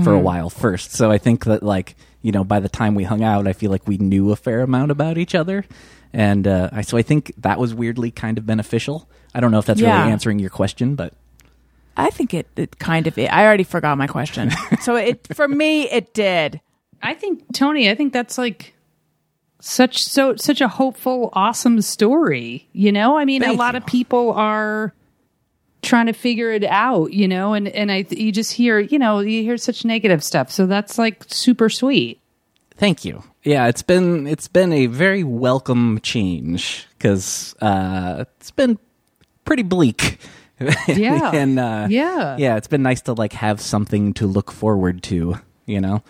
for 0.04 0.12
a 0.12 0.18
while 0.18 0.50
first. 0.50 0.92
So 0.92 1.10
I 1.10 1.18
think 1.18 1.44
that 1.46 1.62
like 1.62 1.96
you 2.22 2.32
know 2.32 2.44
by 2.44 2.60
the 2.60 2.68
time 2.68 2.94
we 2.94 3.04
hung 3.04 3.22
out, 3.24 3.46
I 3.48 3.52
feel 3.52 3.70
like 3.70 3.86
we 3.86 3.96
knew 3.98 4.30
a 4.32 4.36
fair 4.36 4.60
amount 4.60 4.90
about 4.90 5.18
each 5.18 5.34
other. 5.34 5.64
And 6.12 6.46
uh, 6.46 6.70
I, 6.72 6.80
so 6.82 6.96
I 6.96 7.02
think 7.02 7.32
that 7.38 7.58
was 7.58 7.74
weirdly 7.74 8.10
kind 8.10 8.38
of 8.38 8.46
beneficial. 8.46 9.08
I 9.34 9.40
don't 9.40 9.50
know 9.50 9.58
if 9.58 9.66
that's 9.66 9.80
Yeah. 9.80 9.98
really 10.00 10.12
answering 10.12 10.38
your 10.38 10.50
question, 10.50 10.94
but 10.94 11.12
I 11.96 12.10
think 12.10 12.32
it, 12.32 12.46
it 12.56 12.78
kind 12.78 13.06
of. 13.06 13.18
I 13.18 13.44
already 13.44 13.64
forgot 13.64 13.98
my 13.98 14.06
question, 14.06 14.50
so 14.80 14.96
it 14.96 15.28
for 15.34 15.46
me 15.48 15.82
it 15.90 16.14
did. 16.14 16.60
I 17.02 17.14
think 17.14 17.44
Tony, 17.52 17.90
I 17.90 17.94
think 17.94 18.12
that's 18.12 18.38
like 18.38 18.74
such 19.60 19.98
so 20.04 20.36
such 20.36 20.60
a 20.60 20.68
hopeful, 20.68 21.30
awesome 21.32 21.80
story. 21.82 22.68
You 22.72 22.92
know, 22.92 23.18
I 23.18 23.24
mean, 23.24 23.42
Thank 23.42 23.56
a 23.56 23.58
lot 23.58 23.74
you. 23.74 23.78
of 23.78 23.86
people 23.86 24.32
are 24.32 24.94
trying 25.82 26.06
to 26.06 26.12
figure 26.12 26.50
it 26.52 26.64
out, 26.64 27.12
you 27.12 27.28
know, 27.28 27.52
and 27.54 27.68
and 27.68 27.90
I 27.92 28.06
you 28.10 28.32
just 28.32 28.52
hear, 28.52 28.78
you 28.78 28.98
know, 28.98 29.18
you 29.20 29.42
hear 29.42 29.56
such 29.56 29.84
negative 29.84 30.22
stuff. 30.24 30.50
So 30.50 30.66
that's 30.66 30.98
like 30.98 31.24
super 31.28 31.68
sweet. 31.68 32.20
Thank 32.76 33.04
you. 33.04 33.24
Yeah, 33.48 33.68
it's 33.68 33.80
been 33.82 34.26
it's 34.26 34.46
been 34.46 34.74
a 34.74 34.86
very 34.86 35.24
welcome 35.24 36.00
change 36.02 36.86
because 36.98 37.54
uh, 37.62 38.26
it's 38.36 38.50
been 38.50 38.78
pretty 39.44 39.62
bleak. 39.62 40.18
Yeah. 40.88 41.30
and 41.32 41.58
uh, 41.58 41.86
Yeah. 41.88 42.36
yeah, 42.36 42.56
it's 42.56 42.66
been 42.66 42.82
nice 42.82 43.00
to 43.02 43.12
like 43.12 43.32
have 43.32 43.60
something 43.60 44.12
to 44.14 44.26
look 44.26 44.50
forward 44.50 45.02
to. 45.04 45.38
You 45.66 45.80
know. 45.80 46.02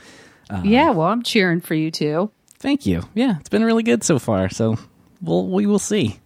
yeah, 0.64 0.90
well, 0.90 1.06
I'm 1.08 1.22
cheering 1.22 1.60
for 1.60 1.74
you 1.74 1.90
too. 1.92 2.30
Thank 2.58 2.86
you. 2.86 3.02
Yeah, 3.14 3.36
it's 3.38 3.50
been 3.50 3.62
really 3.64 3.82
good 3.84 4.02
so 4.02 4.18
far. 4.18 4.48
So 4.48 4.76
we'll 5.22 5.46
we 5.46 5.66
will 5.66 5.78
see. 5.78 6.18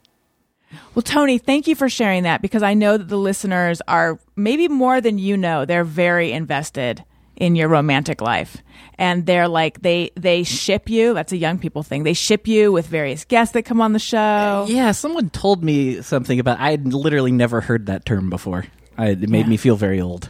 Well, 0.95 1.03
Tony, 1.03 1.37
thank 1.37 1.67
you 1.67 1.75
for 1.75 1.89
sharing 1.89 2.23
that 2.23 2.41
because 2.41 2.63
I 2.63 2.73
know 2.73 2.97
that 2.97 3.07
the 3.09 3.17
listeners 3.19 3.81
are 3.87 4.17
maybe 4.35 4.67
more 4.67 4.99
than 5.01 5.19
you 5.19 5.37
know. 5.37 5.65
They're 5.65 5.83
very 5.83 6.31
invested 6.31 7.03
in 7.35 7.55
your 7.55 7.67
romantic 7.67 8.21
life. 8.21 8.57
And 8.97 9.25
they're 9.25 9.47
like 9.47 9.81
they 9.81 10.11
they 10.15 10.43
ship 10.43 10.89
you. 10.89 11.13
That's 11.13 11.31
a 11.31 11.37
young 11.37 11.57
people 11.57 11.83
thing. 11.83 12.03
They 12.03 12.13
ship 12.13 12.47
you 12.47 12.71
with 12.71 12.87
various 12.87 13.25
guests 13.25 13.53
that 13.53 13.63
come 13.63 13.81
on 13.81 13.93
the 13.93 13.99
show. 13.99 14.65
Yeah, 14.69 14.91
someone 14.91 15.29
told 15.29 15.63
me 15.63 16.01
something 16.01 16.39
about. 16.39 16.59
I 16.59 16.71
had 16.71 16.93
literally 16.93 17.31
never 17.31 17.61
heard 17.61 17.87
that 17.87 18.05
term 18.05 18.29
before. 18.29 18.65
I, 18.97 19.09
it 19.09 19.29
made 19.29 19.47
me 19.47 19.57
feel 19.57 19.75
very 19.75 19.99
old. 19.99 20.29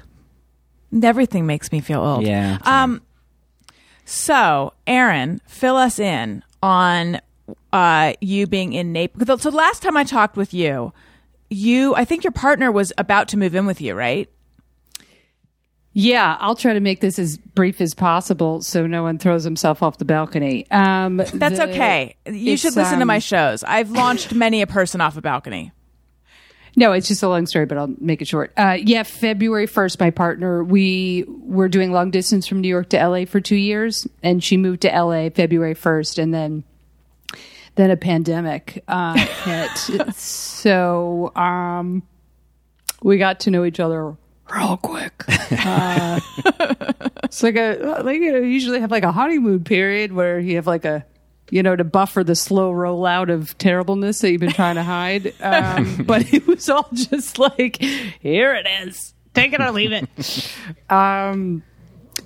Everything 1.02 1.46
makes 1.46 1.72
me 1.72 1.82
feel 1.82 2.02
old. 2.02 2.26
Yeah. 2.26 2.60
Um 2.64 3.02
so, 4.06 4.74
Erin, 4.86 5.42
fill 5.48 5.76
us 5.76 6.00
in 6.00 6.44
on 6.62 7.20
uh 7.74 8.14
you 8.22 8.48
being 8.48 8.74
in 8.74 8.94
Naples. 8.94 9.42
So 9.42 9.50
last 9.50 9.84
time 9.84 9.98
I 9.98 10.06
talked 10.06 10.38
with 10.38 10.54
you, 10.54 10.94
you 11.50 11.96
I 11.96 12.06
think 12.06 12.24
your 12.24 12.32
partner 12.32 12.72
was 12.72 12.94
about 12.98 13.28
to 13.30 13.38
move 13.38 13.56
in 13.56 13.66
with 13.66 13.82
you, 13.82 13.94
right? 13.94 14.30
Yeah, 15.96 16.38
I'll 16.40 16.56
try 16.56 16.74
to 16.74 16.80
make 16.80 17.02
this 17.02 17.20
as 17.20 17.38
brief 17.38 17.80
as 17.80 17.94
possible 17.94 18.64
so 18.64 18.88
no 18.88 19.04
one 19.04 19.20
throws 19.20 19.44
himself 19.44 19.84
off 19.84 20.00
the 20.00 20.06
balcony. 20.06 20.70
Um, 20.72 21.18
That's 21.18 21.32
the- 21.32 21.70
okay. 21.70 22.16
You 22.26 22.58
should 22.58 22.76
listen 22.76 23.00
to 23.00 23.06
my 23.06 23.16
um, 23.16 23.22
shows. 23.22 23.64
I've 23.64 23.92
launched 23.92 24.34
many 24.34 24.62
a 24.64 24.68
person 24.68 25.02
off 25.02 25.18
a 25.18 25.22
balcony. 25.22 25.72
No, 26.76 26.92
it's 26.92 27.08
just 27.08 27.22
a 27.22 27.30
long 27.30 27.46
story, 27.46 27.68
but 27.68 27.78
I'll 27.78 27.94
make 28.00 28.24
it 28.24 28.28
short. 28.28 28.52
Uh, 28.58 28.78
yeah, 28.82 29.04
February 29.04 29.68
1st, 29.68 30.00
my 30.00 30.10
partner, 30.10 30.64
we 30.64 31.24
were 31.28 31.70
doing 31.70 31.92
long 31.92 32.10
distance 32.10 32.48
from 32.48 32.62
New 32.62 32.68
York 32.68 32.90
to 32.90 33.08
LA 33.08 33.26
for 33.26 33.40
two 33.40 33.56
years, 33.56 34.08
and 34.24 34.44
she 34.44 34.58
moved 34.58 34.82
to 34.82 34.88
LA 34.88 35.30
February 35.30 35.76
1st, 35.76 36.18
and 36.18 36.34
then 36.34 36.64
then 37.76 37.90
a 37.90 37.98
pandemic 37.98 38.84
uh, 38.88 39.14
hit. 39.44 40.16
so 40.16 41.36
um, 41.36 42.04
we 43.02 43.18
got 43.18 43.42
to 43.42 43.52
know 43.52 43.66
each 43.66 43.80
other 43.80 44.16
real 44.54 44.78
quick. 44.78 45.14
Uh, 45.66 46.20
it's 47.24 47.42
like 47.44 47.56
a 47.56 48.02
like 48.04 48.20
you 48.20 48.34
know, 48.34 48.40
usually 48.40 48.82
have 48.82 48.92
like 48.92 49.04
a 49.04 49.12
honeymoon 49.12 49.64
period 49.64 50.12
where 50.12 50.40
you 50.40 50.56
have 50.56 50.68
like 50.68 50.84
a 50.84 51.06
you 51.52 51.64
know 51.64 51.76
to 51.76 51.84
buffer 51.84 52.24
the 52.24 52.36
slow 52.36 52.72
rollout 52.74 53.32
of 53.32 53.58
terribleness 53.60 54.20
that 54.20 54.32
you've 54.32 54.42
been 54.42 54.52
trying 54.52 54.76
to 54.76 54.84
hide. 54.84 55.34
Um, 55.42 56.04
but 56.06 56.34
it 56.34 56.46
was 56.48 56.70
all 56.70 56.90
just 56.92 57.40
like 57.40 57.78
here 57.78 58.54
it 58.56 58.68
is, 58.88 59.14
take 59.34 59.54
it 59.54 59.62
or 59.62 59.72
leave 59.72 59.92
it. 59.94 60.92
um, 60.92 61.64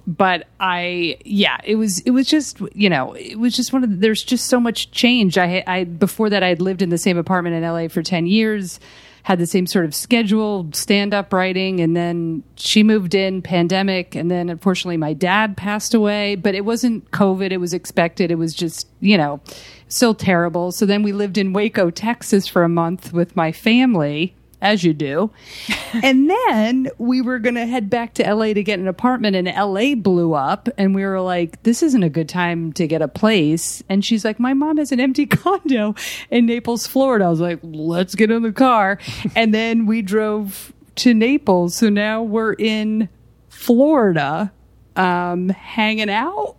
but 0.07 0.47
I, 0.59 1.17
yeah, 1.25 1.57
it 1.65 1.75
was, 1.75 1.99
it 1.99 2.11
was 2.11 2.27
just, 2.27 2.61
you 2.73 2.89
know, 2.89 3.13
it 3.13 3.37
was 3.37 3.55
just 3.55 3.73
one 3.73 3.83
of, 3.83 3.89
the, 3.89 3.95
there's 3.97 4.23
just 4.23 4.47
so 4.47 4.59
much 4.59 4.91
change. 4.91 5.37
I, 5.37 5.63
I, 5.67 5.83
before 5.83 6.29
that, 6.29 6.43
I 6.43 6.47
had 6.47 6.61
lived 6.61 6.81
in 6.81 6.89
the 6.89 6.97
same 6.97 7.17
apartment 7.17 7.55
in 7.55 7.63
LA 7.63 7.89
for 7.89 8.01
10 8.01 8.25
years, 8.25 8.79
had 9.27 9.39
the 9.39 9.45
same 9.45 9.67
sort 9.67 9.83
of 9.83 9.93
schedule, 9.93 10.69
stand 10.71 11.13
up 11.13 11.33
writing. 11.33 11.81
And 11.81 11.97
then 11.97 12.43
she 12.55 12.81
moved 12.81 13.13
in, 13.13 13.41
pandemic. 13.41 14.15
And 14.15 14.31
then 14.31 14.49
unfortunately, 14.49 14.95
my 14.95 15.11
dad 15.11 15.57
passed 15.57 15.93
away, 15.93 16.35
but 16.35 16.55
it 16.55 16.63
wasn't 16.63 17.11
COVID. 17.11 17.51
It 17.51 17.57
was 17.57 17.73
expected. 17.73 18.31
It 18.31 18.37
was 18.37 18.53
just, 18.53 18.87
you 19.01 19.17
know, 19.17 19.41
still 19.89 20.15
terrible. 20.15 20.71
So 20.71 20.85
then 20.85 21.03
we 21.03 21.11
lived 21.11 21.37
in 21.37 21.51
Waco, 21.51 21.89
Texas 21.89 22.47
for 22.47 22.63
a 22.63 22.69
month 22.69 23.11
with 23.11 23.35
my 23.35 23.51
family. 23.51 24.33
As 24.59 24.83
you 24.83 24.93
do. 24.93 25.29
and 26.03 26.29
then 26.29 26.89
we 26.97 27.21
were 27.21 27.37
going 27.37 27.55
to 27.55 27.65
head 27.65 27.89
back 27.89 28.15
to 28.15 28.33
LA 28.33 28.53
to 28.53 28.63
get 28.63 28.79
an 28.79 28.87
apartment, 28.87 29.35
and 29.35 29.47
LA 29.47 29.93
blew 29.95 30.33
up. 30.33 30.67
And 30.77 30.95
we 30.95 31.05
were 31.05 31.21
like, 31.21 31.61
this 31.63 31.83
isn't 31.83 32.03
a 32.03 32.09
good 32.09 32.27
time 32.27 32.73
to 32.73 32.87
get 32.87 33.01
a 33.01 33.07
place. 33.07 33.83
And 33.87 34.03
she's 34.03 34.25
like, 34.25 34.39
my 34.39 34.53
mom 34.53 34.77
has 34.77 34.91
an 34.91 34.99
empty 34.99 35.25
condo 35.27 35.95
in 36.31 36.47
Naples, 36.47 36.87
Florida. 36.87 37.25
I 37.25 37.29
was 37.29 37.39
like, 37.39 37.59
let's 37.61 38.15
get 38.15 38.31
in 38.31 38.41
the 38.41 38.51
car. 38.51 38.99
and 39.35 39.53
then 39.53 39.85
we 39.85 40.01
drove 40.01 40.73
to 40.95 41.13
Naples. 41.13 41.75
So 41.75 41.89
now 41.89 42.23
we're 42.23 42.53
in 42.53 43.09
Florida, 43.49 44.51
um, 44.95 45.49
hanging 45.49 46.09
out. 46.09 46.55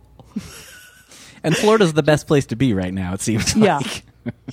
And 1.43 1.55
Florida's 1.55 1.93
the 1.93 2.03
best 2.03 2.27
place 2.27 2.45
to 2.47 2.55
be 2.55 2.73
right 2.73 2.93
now. 2.93 3.13
It 3.13 3.21
seems. 3.21 3.55
Yeah. 3.55 3.77
Like. 3.77 4.03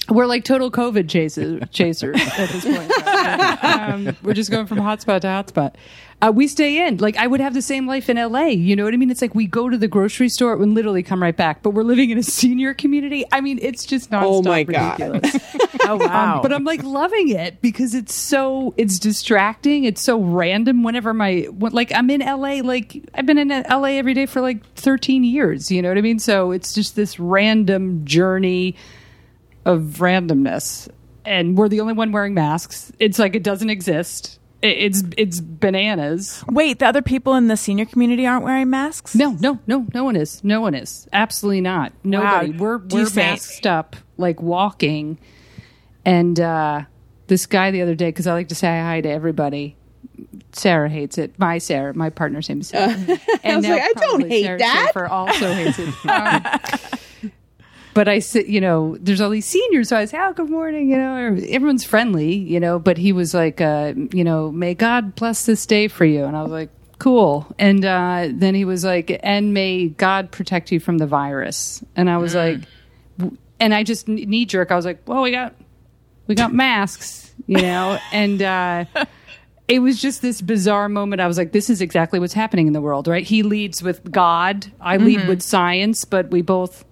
We're 0.08 0.26
like 0.26 0.44
total 0.44 0.70
COVID 0.70 1.08
chasers, 1.08 1.62
chasers 1.70 2.16
at 2.38 2.48
this 2.48 2.64
point. 2.64 3.64
um, 3.64 4.16
we're 4.22 4.34
just 4.34 4.50
going 4.50 4.66
from 4.66 4.78
hotspot 4.78 5.22
to 5.22 5.26
hotspot. 5.26 5.74
Uh, 6.22 6.32
we 6.34 6.48
stay 6.48 6.86
in. 6.86 6.96
Like 6.96 7.16
I 7.16 7.26
would 7.26 7.40
have 7.40 7.52
the 7.52 7.60
same 7.60 7.86
life 7.86 8.08
in 8.08 8.16
LA. 8.16 8.46
You 8.46 8.74
know 8.76 8.84
what 8.84 8.94
I 8.94 8.96
mean? 8.96 9.10
It's 9.10 9.20
like 9.20 9.34
we 9.34 9.46
go 9.46 9.68
to 9.68 9.76
the 9.76 9.88
grocery 9.88 10.28
store 10.28 10.54
and 10.54 10.74
literally 10.74 11.02
come 11.02 11.22
right 11.22 11.36
back. 11.36 11.62
But 11.62 11.70
we're 11.70 11.82
living 11.82 12.10
in 12.10 12.18
a 12.18 12.22
senior 12.22 12.72
community. 12.72 13.24
I 13.32 13.40
mean, 13.40 13.58
it's 13.60 13.84
just 13.84 14.10
not. 14.10 14.24
Oh 14.24 14.42
my 14.42 14.62
God. 14.62 15.00
ridiculous. 15.00 15.44
Oh 15.88 15.96
wow! 15.96 16.36
Um, 16.36 16.42
but 16.42 16.52
I'm 16.52 16.64
like 16.64 16.82
loving 16.82 17.28
it 17.28 17.60
because 17.60 17.94
it's 17.94 18.12
so 18.12 18.74
it's 18.76 18.98
distracting. 18.98 19.84
It's 19.84 20.02
so 20.02 20.20
random. 20.20 20.82
Whenever 20.82 21.14
my 21.14 21.42
when, 21.42 21.72
like 21.72 21.92
I'm 21.94 22.10
in 22.10 22.22
LA, 22.22 22.60
like 22.62 23.04
I've 23.14 23.24
been 23.26 23.38
in 23.38 23.48
LA 23.48 23.90
every 23.90 24.14
day 24.14 24.26
for 24.26 24.40
like 24.40 24.66
13 24.74 25.22
years. 25.22 25.70
You 25.70 25.82
know 25.82 25.88
what 25.88 25.98
I 25.98 26.00
mean? 26.00 26.18
So 26.18 26.50
it's 26.50 26.74
just 26.74 26.96
this 26.96 27.20
random 27.20 28.04
journey 28.04 28.74
of 29.66 29.96
randomness, 29.98 30.88
and 31.26 31.58
we're 31.58 31.68
the 31.68 31.80
only 31.80 31.92
one 31.92 32.12
wearing 32.12 32.32
masks. 32.32 32.90
It's 32.98 33.18
like 33.18 33.34
it 33.34 33.42
doesn't 33.42 33.68
exist. 33.68 34.38
It, 34.62 34.68
it's 34.78 35.02
it's 35.18 35.40
bananas. 35.40 36.42
Wait, 36.48 36.78
the 36.78 36.86
other 36.86 37.02
people 37.02 37.34
in 37.34 37.48
the 37.48 37.56
senior 37.58 37.84
community 37.84 38.26
aren't 38.26 38.44
wearing 38.44 38.70
masks? 38.70 39.14
No, 39.14 39.32
no, 39.40 39.58
no, 39.66 39.86
no 39.92 40.04
one 40.04 40.16
is. 40.16 40.42
No 40.42 40.62
one 40.62 40.74
is. 40.74 41.06
Absolutely 41.12 41.60
not. 41.60 41.92
Nobody. 42.04 42.52
We're 42.52 42.78
Do 42.78 42.96
you 42.96 43.02
we're 43.02 43.08
say- 43.10 43.30
masked 43.32 43.66
up, 43.66 43.96
like 44.16 44.40
walking. 44.40 45.18
And 46.04 46.38
uh, 46.38 46.82
this 47.26 47.46
guy 47.46 47.72
the 47.72 47.82
other 47.82 47.96
day, 47.96 48.08
because 48.08 48.26
I 48.28 48.32
like 48.32 48.48
to 48.48 48.54
say 48.54 48.68
hi 48.68 49.00
to 49.00 49.08
everybody. 49.10 49.76
Sarah 50.52 50.88
hates 50.88 51.18
it. 51.18 51.38
My 51.38 51.58
Sarah, 51.58 51.92
my 51.94 52.08
partner's 52.10 52.48
name 52.48 52.60
is 52.60 52.68
Sarah. 52.68 52.92
and 53.42 53.56
was 53.56 53.64
now 53.66 53.72
like, 53.72 53.82
I 53.82 53.92
don't 53.92 53.94
probably 53.96 54.28
hate 54.30 54.44
Sarah 54.44 54.58
that. 54.58 54.84
Schaefer 54.86 55.06
also 55.08 55.52
hates 55.52 55.78
it. 55.80 55.94
Um, 56.08 56.98
but 57.96 58.08
I 58.08 58.18
said, 58.18 58.46
you 58.46 58.60
know, 58.60 58.94
there's 59.00 59.22
all 59.22 59.30
these 59.30 59.46
seniors. 59.46 59.88
So 59.88 59.96
I 59.96 60.04
say, 60.04 60.18
oh, 60.20 60.34
good 60.34 60.50
morning. 60.50 60.90
You 60.90 60.98
know, 60.98 61.34
everyone's 61.48 61.82
friendly, 61.82 62.34
you 62.34 62.60
know, 62.60 62.78
but 62.78 62.98
he 62.98 63.10
was 63.10 63.32
like, 63.32 63.62
uh, 63.62 63.94
you 64.12 64.22
know, 64.22 64.52
may 64.52 64.74
God 64.74 65.14
bless 65.14 65.46
this 65.46 65.64
day 65.64 65.88
for 65.88 66.04
you. 66.04 66.26
And 66.26 66.36
I 66.36 66.42
was 66.42 66.52
like, 66.52 66.68
cool. 66.98 67.46
And 67.58 67.82
uh, 67.86 68.28
then 68.30 68.54
he 68.54 68.66
was 68.66 68.84
like, 68.84 69.18
and 69.22 69.54
may 69.54 69.88
God 69.88 70.30
protect 70.30 70.70
you 70.70 70.78
from 70.78 70.98
the 70.98 71.06
virus. 71.06 71.82
And 71.96 72.10
I 72.10 72.18
was 72.18 72.34
like, 72.34 72.60
and 73.58 73.72
I 73.72 73.82
just 73.82 74.06
knee 74.08 74.44
jerk. 74.44 74.70
I 74.70 74.76
was 74.76 74.84
like, 74.84 75.00
well, 75.08 75.22
we 75.22 75.30
got, 75.30 75.54
we 76.26 76.34
got 76.34 76.52
masks, 76.52 77.32
you 77.46 77.62
know, 77.62 77.98
and, 78.12 78.42
uh, 78.42 78.84
it 79.68 79.78
was 79.78 80.02
just 80.02 80.20
this 80.20 80.42
bizarre 80.42 80.90
moment. 80.90 81.22
I 81.22 81.26
was 81.26 81.38
like, 81.38 81.52
this 81.52 81.70
is 81.70 81.80
exactly 81.80 82.18
what's 82.18 82.34
happening 82.34 82.66
in 82.66 82.74
the 82.74 82.82
world, 82.82 83.08
right? 83.08 83.24
He 83.24 83.42
leads 83.42 83.82
with 83.82 84.12
God. 84.12 84.70
I 84.82 84.98
lead 84.98 85.26
with 85.26 85.40
science, 85.40 86.04
but 86.04 86.30
we 86.30 86.42
both 86.42 86.84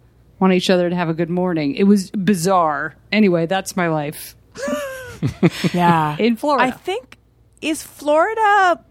want 0.44 0.52
each 0.52 0.68
other 0.68 0.90
to 0.90 0.94
have 0.94 1.08
a 1.08 1.14
good 1.14 1.30
morning. 1.30 1.74
It 1.74 1.84
was 1.84 2.10
bizarre. 2.10 2.94
Anyway, 3.10 3.46
that's 3.46 3.76
my 3.76 3.88
life 3.88 4.36
Yeah. 5.72 6.16
in 6.18 6.36
Florida. 6.36 6.64
I 6.66 6.70
think 6.70 7.16
is 7.62 7.82
Florida. 7.82 8.84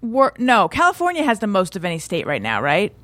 Wor- 0.00 0.32
no, 0.38 0.68
California 0.68 1.22
has 1.22 1.38
the 1.40 1.46
most 1.46 1.76
of 1.76 1.84
any 1.84 1.98
state 1.98 2.26
right 2.26 2.40
now, 2.40 2.62
right? 2.62 2.94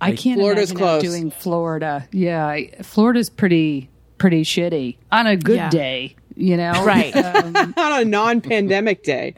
I 0.00 0.12
can't 0.12 0.38
Florida's 0.38 0.70
imagine 0.70 0.86
close. 0.86 1.02
doing 1.02 1.30
Florida. 1.32 2.08
Yeah, 2.12 2.46
I, 2.46 2.70
Florida's 2.82 3.28
pretty 3.28 3.90
pretty 4.18 4.44
shitty 4.44 4.96
on 5.10 5.26
a 5.26 5.36
good 5.36 5.56
Yeah. 5.56 5.70
day. 5.70 6.14
You 6.36 6.56
know, 6.56 6.84
Right. 6.84 7.14
Um, 7.16 7.56
on 7.76 8.00
a 8.02 8.04
non-pandemic 8.04 9.02
day. 9.02 9.34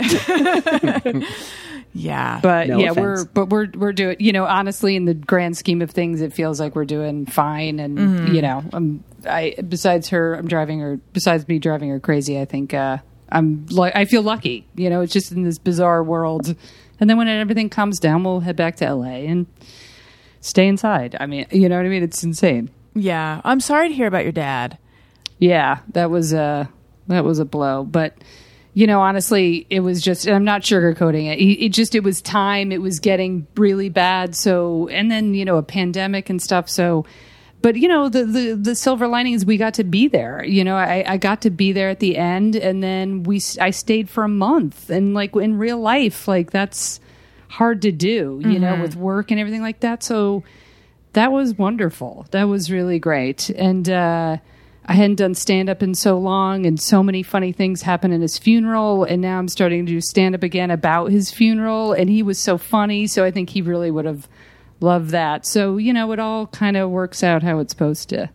Yeah. 1.94 2.40
but 2.42 2.68
No 2.68 2.78
yeah, 2.78 2.90
offense. 2.92 2.96
we're 2.96 3.24
but 3.26 3.46
we're 3.50 3.68
we're 3.74 3.92
doing. 3.92 4.16
You 4.18 4.32
know, 4.32 4.44
honestly, 4.44 4.96
in 4.96 5.04
the 5.04 5.14
grand 5.14 5.56
scheme 5.56 5.82
of 5.82 5.90
things, 5.90 6.20
it 6.20 6.32
feels 6.32 6.58
like 6.60 6.74
we're 6.74 6.84
doing 6.86 7.26
fine. 7.26 7.78
And 7.80 8.34
you 8.34 8.40
know, 8.42 8.64
um, 8.72 9.04
I 9.28 9.54
besides 9.68 10.08
her, 10.08 10.34
I'm 10.34 10.48
driving 10.48 10.80
her. 10.80 10.98
Besides 11.12 11.46
me 11.48 11.58
driving 11.58 11.90
her 11.90 12.00
crazy, 12.00 12.40
I 12.40 12.44
think 12.46 12.72
uh, 12.74 12.98
I'm 13.30 13.66
like 13.70 13.94
I 13.94 14.04
feel 14.06 14.22
lucky. 14.22 14.66
You 14.74 14.88
know, 14.90 15.00
it's 15.02 15.12
just 15.12 15.32
in 15.32 15.42
this 15.42 15.58
bizarre 15.58 16.02
world. 16.02 16.54
And 17.00 17.10
then 17.10 17.16
when 17.18 17.28
everything 17.28 17.68
calms 17.68 17.98
down, 17.98 18.22
we'll 18.24 18.40
head 18.40 18.56
back 18.56 18.76
to 18.76 18.94
LA 18.94 19.26
and 19.26 19.46
stay 20.40 20.68
inside. 20.68 21.16
I 21.18 21.26
mean, 21.26 21.46
you 21.50 21.68
know 21.68 21.76
what 21.76 21.84
I 21.84 21.88
mean? 21.88 22.02
It's 22.04 22.22
insane. 22.22 22.70
yeah. 22.94 23.40
I'm 23.44 23.58
sorry 23.60 23.88
to 23.88 23.94
hear 23.94 24.06
about 24.06 24.22
your 24.22 24.32
dad. 24.32 24.78
Yeah, 25.38 25.80
that 25.94 26.10
was 26.10 26.32
a 26.32 26.70
that 27.08 27.24
was 27.24 27.38
a 27.40 27.44
blow. 27.44 27.82
But 27.84 28.14
you 28.74 28.86
know, 28.86 29.00
honestly, 29.00 29.66
it 29.68 29.80
was 29.80 30.00
just, 30.00 30.26
and 30.26 30.34
I'm 30.34 30.44
not 30.44 30.62
sugarcoating 30.62 31.30
it. 31.30 31.38
It, 31.38 31.66
it 31.66 31.68
just, 31.70 31.94
it 31.94 32.02
was 32.02 32.22
time. 32.22 32.72
It 32.72 32.80
was 32.80 33.00
getting 33.00 33.46
really 33.54 33.90
bad. 33.90 34.34
So, 34.34 34.88
and 34.88 35.10
then, 35.10 35.34
you 35.34 35.44
know, 35.44 35.58
a 35.58 35.62
pandemic 35.62 36.30
and 36.30 36.40
stuff. 36.40 36.70
So, 36.70 37.04
but 37.60 37.76
you 37.76 37.86
know, 37.86 38.08
the, 38.08 38.24
the, 38.24 38.54
the 38.54 38.74
silver 38.74 39.06
lining 39.06 39.34
is 39.34 39.44
we 39.44 39.58
got 39.58 39.74
to 39.74 39.84
be 39.84 40.08
there. 40.08 40.42
You 40.42 40.64
know, 40.64 40.76
I, 40.76 41.04
I 41.06 41.16
got 41.18 41.42
to 41.42 41.50
be 41.50 41.72
there 41.72 41.90
at 41.90 42.00
the 42.00 42.16
end 42.16 42.56
and 42.56 42.82
then 42.82 43.24
we, 43.24 43.42
I 43.60 43.70
stayed 43.70 44.08
for 44.08 44.24
a 44.24 44.28
month 44.28 44.88
and 44.88 45.12
like 45.12 45.36
in 45.36 45.58
real 45.58 45.78
life, 45.78 46.26
like 46.26 46.50
that's 46.50 46.98
hard 47.48 47.82
to 47.82 47.92
do, 47.92 48.40
you 48.42 48.58
know, 48.58 48.80
with 48.80 48.96
work 48.96 49.30
and 49.30 49.38
everything 49.38 49.60
like 49.60 49.80
that. 49.80 50.02
So 50.02 50.42
that 51.12 51.30
was 51.30 51.58
wonderful. 51.58 52.26
That 52.30 52.44
was 52.44 52.70
really 52.70 52.98
great. 52.98 53.50
And, 53.50 53.88
uh, 53.90 54.38
I 54.84 54.94
hadn't 54.94 55.16
done 55.16 55.34
stand 55.34 55.70
up 55.70 55.82
in 55.82 55.94
so 55.94 56.18
long, 56.18 56.66
and 56.66 56.80
so 56.80 57.02
many 57.02 57.22
funny 57.22 57.52
things 57.52 57.82
happened 57.82 58.14
in 58.14 58.20
his 58.20 58.38
funeral. 58.38 59.04
And 59.04 59.22
now 59.22 59.38
I'm 59.38 59.48
starting 59.48 59.86
to 59.86 59.92
do 59.92 60.00
stand 60.00 60.34
up 60.34 60.42
again 60.42 60.70
about 60.70 61.10
his 61.10 61.30
funeral. 61.30 61.92
And 61.92 62.10
he 62.10 62.22
was 62.22 62.38
so 62.38 62.58
funny. 62.58 63.06
So 63.06 63.24
I 63.24 63.30
think 63.30 63.50
he 63.50 63.62
really 63.62 63.90
would 63.90 64.04
have 64.04 64.28
loved 64.80 65.10
that. 65.10 65.46
So, 65.46 65.76
you 65.76 65.92
know, 65.92 66.10
it 66.12 66.18
all 66.18 66.48
kind 66.48 66.76
of 66.76 66.90
works 66.90 67.22
out 67.22 67.42
how 67.42 67.60
it's 67.60 67.72
supposed 67.72 68.08
to 68.10 68.30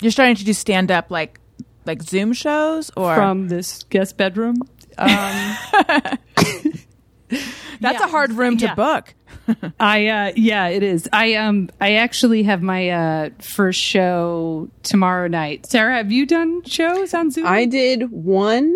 You're 0.00 0.12
starting 0.12 0.36
to 0.36 0.44
do 0.44 0.52
stand 0.52 0.90
up 0.90 1.10
like 1.10 1.40
like 1.84 2.02
Zoom 2.02 2.32
shows 2.32 2.90
or 2.96 3.14
from 3.14 3.48
this 3.48 3.84
guest 3.84 4.16
bedroom. 4.16 4.56
Um, 4.98 5.56
that's 7.80 8.00
yeah. 8.00 8.04
a 8.04 8.08
hard 8.08 8.32
room 8.32 8.56
to 8.58 8.66
Yeah. 8.66 8.74
book. 8.74 9.14
I 9.80 10.06
uh 10.08 10.32
yeah, 10.36 10.68
it 10.68 10.82
is. 10.82 11.08
I 11.12 11.34
um 11.34 11.70
I 11.80 11.94
actually 11.94 12.42
have 12.44 12.62
my 12.62 12.88
uh 12.90 13.30
first 13.40 13.80
show 13.80 14.68
tomorrow 14.82 15.28
night. 15.28 15.66
Sara, 15.66 15.96
have 15.96 16.10
you 16.10 16.26
done 16.26 16.62
shows 16.64 17.14
on 17.14 17.30
Zoom? 17.30 17.46
I 17.46 17.64
did 17.66 18.10
one 18.10 18.74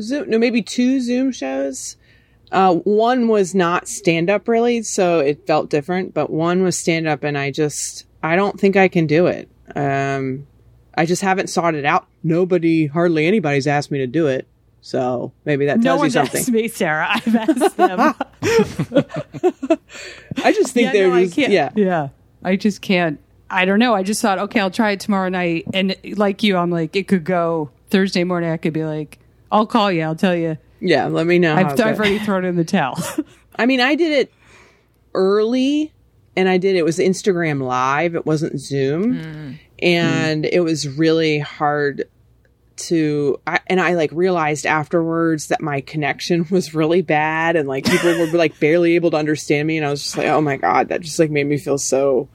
Zoom, 0.00 0.30
no, 0.30 0.38
maybe 0.38 0.62
two 0.62 1.00
Zoom 1.00 1.32
shows. 1.32 1.96
Uh, 2.50 2.74
one 2.74 3.28
was 3.28 3.54
not 3.54 3.88
stand 3.88 4.28
up 4.28 4.46
really, 4.46 4.82
so 4.82 5.20
it 5.20 5.46
felt 5.46 5.70
different, 5.70 6.12
but 6.12 6.28
one 6.30 6.62
was 6.62 6.78
stand 6.78 7.08
up 7.08 7.24
and 7.24 7.36
I 7.38 7.50
just, 7.50 8.04
I 8.22 8.36
don't 8.36 8.60
think 8.60 8.76
I 8.76 8.88
can 8.88 9.06
do 9.06 9.26
it. 9.26 9.48
Um, 9.74 10.46
I 10.94 11.06
just 11.06 11.22
haven't 11.22 11.48
sought 11.48 11.74
it 11.74 11.86
out. 11.86 12.06
Nobody, 12.22 12.86
hardly 12.86 13.26
anybody's 13.26 13.66
asked 13.66 13.90
me 13.90 13.98
to 13.98 14.06
do 14.06 14.26
it. 14.26 14.46
So 14.84 15.32
maybe 15.44 15.66
that 15.66 15.78
no 15.78 15.84
tells 15.84 15.98
you 15.98 16.00
one's 16.00 16.12
something. 16.14 16.40
asked 16.40 16.50
me, 16.50 16.66
Sara. 16.66 17.06
I've 17.08 17.36
asked 17.36 17.76
them. 17.76 18.00
I 20.44 20.52
just 20.52 20.74
think 20.74 20.86
yeah, 20.86 20.92
they're 20.92 21.08
no, 21.08 21.14
I 21.14 21.24
just, 21.24 21.36
can't. 21.36 21.52
yeah. 21.52 21.70
yeah. 21.76 22.08
I 22.42 22.56
just 22.56 22.82
can't. 22.82 23.20
I 23.48 23.64
don't 23.64 23.78
know. 23.78 23.94
I 23.94 24.02
just 24.02 24.20
thought, 24.20 24.40
okay, 24.40 24.58
I'll 24.58 24.72
try 24.72 24.90
it 24.90 25.00
tomorrow 25.00 25.28
night. 25.28 25.66
And 25.72 25.96
like 26.16 26.42
you, 26.42 26.56
I'm 26.56 26.70
like, 26.70 26.96
it 26.96 27.06
could 27.06 27.22
go 27.22 27.70
Thursday 27.90 28.24
morning. 28.24 28.50
I 28.50 28.56
could 28.56 28.72
be 28.72 28.84
like, 28.84 29.20
I'll 29.52 29.66
call 29.66 29.92
you. 29.92 30.02
I'll 30.02 30.16
tell 30.16 30.34
you. 30.34 30.58
Yeah, 30.80 31.06
let 31.06 31.28
me 31.28 31.38
know. 31.38 31.54
I've, 31.54 31.78
I've 31.80 31.98
already 31.98 32.18
thrown 32.18 32.44
in 32.44 32.56
the 32.56 32.64
towel. 32.64 32.98
I 33.56 33.66
mean, 33.66 33.80
I 33.80 33.94
did 33.94 34.10
it 34.10 34.32
early 35.14 35.92
and 36.34 36.48
I 36.48 36.58
did 36.58 36.74
it 36.74 36.84
was 36.84 36.98
Instagram 36.98 37.62
live. 37.62 38.16
It 38.16 38.26
wasn't 38.26 38.58
Zoom. 38.58 39.14
Mm. 39.14 39.58
And 39.80 40.44
it 40.44 40.60
was 40.60 40.88
really 40.88 41.38
hard 41.38 42.08
to 42.88 43.40
I, 43.46 43.60
and 43.66 43.80
I 43.80 43.94
like 43.94 44.10
realized 44.12 44.66
afterwards 44.66 45.48
that 45.48 45.60
my 45.60 45.80
connection 45.80 46.46
was 46.50 46.74
really 46.74 47.02
bad 47.02 47.56
and 47.56 47.68
like 47.68 47.84
people 47.84 48.10
were 48.18 48.26
like 48.28 48.58
barely 48.60 48.94
able 48.94 49.10
to 49.12 49.16
understand 49.16 49.66
me 49.68 49.76
and 49.76 49.86
I 49.86 49.90
was 49.90 50.02
just 50.02 50.16
like, 50.16 50.28
"Oh 50.28 50.40
my 50.40 50.56
god, 50.56 50.88
that 50.88 51.00
just 51.00 51.18
like 51.18 51.30
made 51.30 51.46
me 51.46 51.58
feel 51.58 51.78
so 51.78 52.28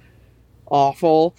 awful." 0.66 1.36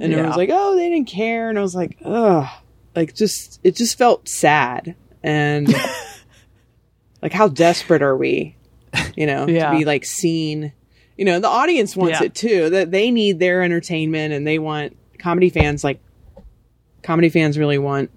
And 0.00 0.14
I 0.14 0.26
was 0.26 0.36
like, 0.36 0.48
"Oh, 0.52 0.74
they 0.76 0.88
didn't 0.88 1.08
care." 1.08 1.50
And 1.50 1.58
I 1.58 1.62
was 1.62 1.74
like, 1.74 1.98
"Ugh." 2.04 2.46
Like 2.94 3.14
just 3.14 3.60
it 3.64 3.74
just 3.76 3.96
felt 3.96 4.28
sad 4.28 4.94
and 5.22 5.72
like 7.22 7.32
how 7.32 7.48
desperate 7.48 8.02
are 8.02 8.16
we 8.16 8.56
you 9.16 9.26
know 9.26 9.46
Yeah. 9.46 9.70
to 9.70 9.78
be 9.78 9.84
like 9.84 10.04
seen 10.04 10.72
you 11.16 11.24
know 11.24 11.40
the 11.40 11.48
audience 11.48 11.96
wants 11.96 12.20
Yeah. 12.20 12.26
it 12.26 12.34
too 12.34 12.70
that 12.70 12.90
they 12.90 13.10
need 13.10 13.38
their 13.38 13.62
entertainment 13.62 14.34
and 14.34 14.46
they 14.46 14.58
want 14.58 14.96
comedy 15.18 15.48
fans 15.48 15.82
like 15.84 16.00
comedy 17.02 17.28
fans 17.30 17.56
really 17.56 17.78
want 17.78 18.10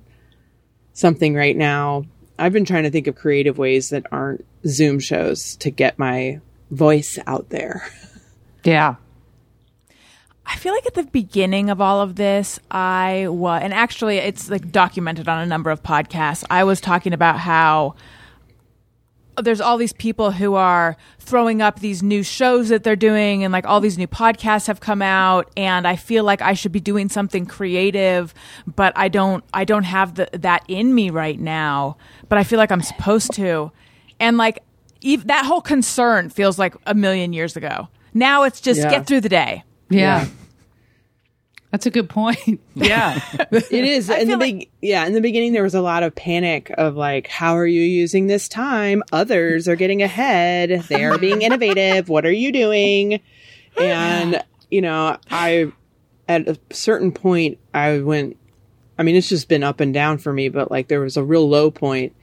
something 0.95 1.35
right 1.35 1.55
now 1.55 2.03
i've 2.39 2.51
been 2.51 2.65
trying 2.65 2.83
to 2.83 2.89
think 2.89 3.05
of 3.05 3.15
creative 3.15 3.59
ways 3.59 3.89
that 3.89 4.03
aren't 4.11 4.43
zoom 4.65 4.99
shows 4.99 5.55
to 5.57 5.69
get 5.69 5.99
my 5.99 6.41
voice 6.71 7.19
out 7.27 7.49
there 7.49 7.87
yeah. 8.65 8.95
I 10.45 10.57
feel 10.57 10.73
like 10.73 10.85
at 10.85 10.93
the 10.95 11.03
beginning 11.03 11.69
of 11.69 11.81
all 11.81 12.01
of 12.01 12.15
this, 12.15 12.59
I 12.69 13.27
was, 13.29 13.61
and 13.63 13.73
actually 13.73 14.17
it's 14.17 14.49
like 14.49 14.71
documented 14.71 15.27
on 15.27 15.39
a 15.39 15.45
number 15.45 15.71
of 15.71 15.81
podcasts. 15.81 16.43
I 16.49 16.63
was 16.65 16.81
talking 16.81 17.13
about 17.13 17.39
how 17.39 17.95
there's 19.41 19.59
all 19.61 19.77
these 19.77 19.93
people 19.93 20.31
who 20.31 20.55
are 20.55 20.95
throwing 21.19 21.61
up 21.61 21.79
these 21.79 22.01
new 22.03 22.23
shows 22.23 22.69
that 22.69 22.83
they're 22.83 22.95
doing 22.95 23.43
and 23.43 23.51
like 23.51 23.65
all 23.65 23.79
these 23.81 23.97
new 23.97 24.07
podcasts 24.07 24.67
have 24.67 24.79
come 24.79 25.01
out 25.01 25.51
and 25.57 25.87
I 25.87 25.95
feel 25.95 26.23
like 26.23 26.41
I 26.41 26.53
should 26.53 26.71
be 26.71 26.79
doing 26.79 27.09
something 27.09 27.45
creative 27.45 28.33
but 28.65 28.93
I 28.95 29.07
don't 29.09 29.43
I 29.53 29.65
don't 29.65 29.83
have 29.83 30.15
the, 30.15 30.29
that 30.33 30.63
in 30.67 30.93
me 30.95 31.09
right 31.09 31.39
now 31.39 31.97
but 32.29 32.37
I 32.37 32.43
feel 32.43 32.57
like 32.57 32.71
I'm 32.71 32.81
supposed 32.81 33.33
to 33.33 33.71
and 34.19 34.37
like 34.37 34.59
ev- 35.05 35.27
that 35.27 35.45
whole 35.45 35.61
concern 35.61 36.29
feels 36.29 36.57
like 36.57 36.75
a 36.85 36.93
million 36.93 37.33
years 37.33 37.55
ago 37.57 37.89
now 38.13 38.43
it's 38.43 38.61
just 38.61 38.79
Yeah. 38.81 38.89
get 38.89 39.07
through 39.07 39.21
the 39.21 39.29
day 39.29 39.63
Yeah. 39.89 40.27
That's 41.75 41.85
a 41.85 41.91
good 41.91 42.09
point. 42.09 42.61
Yeah. 42.75 43.19
it 43.51 43.71
is. 43.71 44.09
In 44.09 44.19
the 44.19 44.25
feel 44.25 44.37
big 44.37 44.69
yeah 44.81 45.05
in 45.05 45.13
the 45.13 45.21
beginning 45.21 45.53
there 45.53 45.63
was 45.63 45.75
a 45.75 45.81
lot 45.81 46.03
of 46.03 46.13
panic 46.13 46.71
of 46.77 46.95
like 46.95 47.27
how 47.27 47.57
are 47.57 47.65
you 47.65 47.81
using 47.81 48.27
this 48.27 48.47
time? 48.47 49.03
Others 49.11 49.67
are 49.67 49.75
getting 49.75 50.01
ahead. 50.01 50.69
They 50.87 51.03
are 51.03 51.17
being 51.17 51.41
innovative. 51.41 52.09
What 52.09 52.25
are 52.25 52.31
you 52.31 52.51
doing? 52.51 53.21
And 53.79 54.43
you 54.69 54.81
know 54.81 55.17
i 55.29 55.71
at 56.27 56.47
a 56.47 56.57
certain 56.71 57.11
point 57.11 57.57
i 57.73 57.99
went 57.99 58.37
i 58.97 59.03
mean 59.03 59.15
it's 59.15 59.29
just 59.29 59.47
been 59.47 59.63
up 59.63 59.79
and 59.79 59.93
down 59.93 60.17
for 60.17 60.33
me 60.33 60.49
but 60.49 60.71
like 60.71 60.87
there 60.87 61.01
was 61.01 61.17
a 61.17 61.23
real 61.23 61.47
low 61.47 61.69
point 61.71 62.15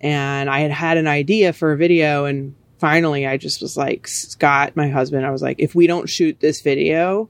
and 0.00 0.48
i 0.48 0.60
had 0.60 0.70
had 0.70 0.96
an 0.96 1.06
idea 1.06 1.52
for 1.52 1.72
a 1.72 1.76
video 1.76 2.24
and 2.24 2.54
finally 2.78 3.26
i 3.26 3.36
just 3.36 3.60
was 3.60 3.76
like 3.76 4.06
scott 4.06 4.76
my 4.76 4.88
husband 4.88 5.26
i 5.26 5.30
was 5.30 5.42
like 5.42 5.56
if 5.58 5.74
we 5.74 5.86
don't 5.86 6.08
shoot 6.08 6.38
this 6.40 6.60
video 6.62 7.28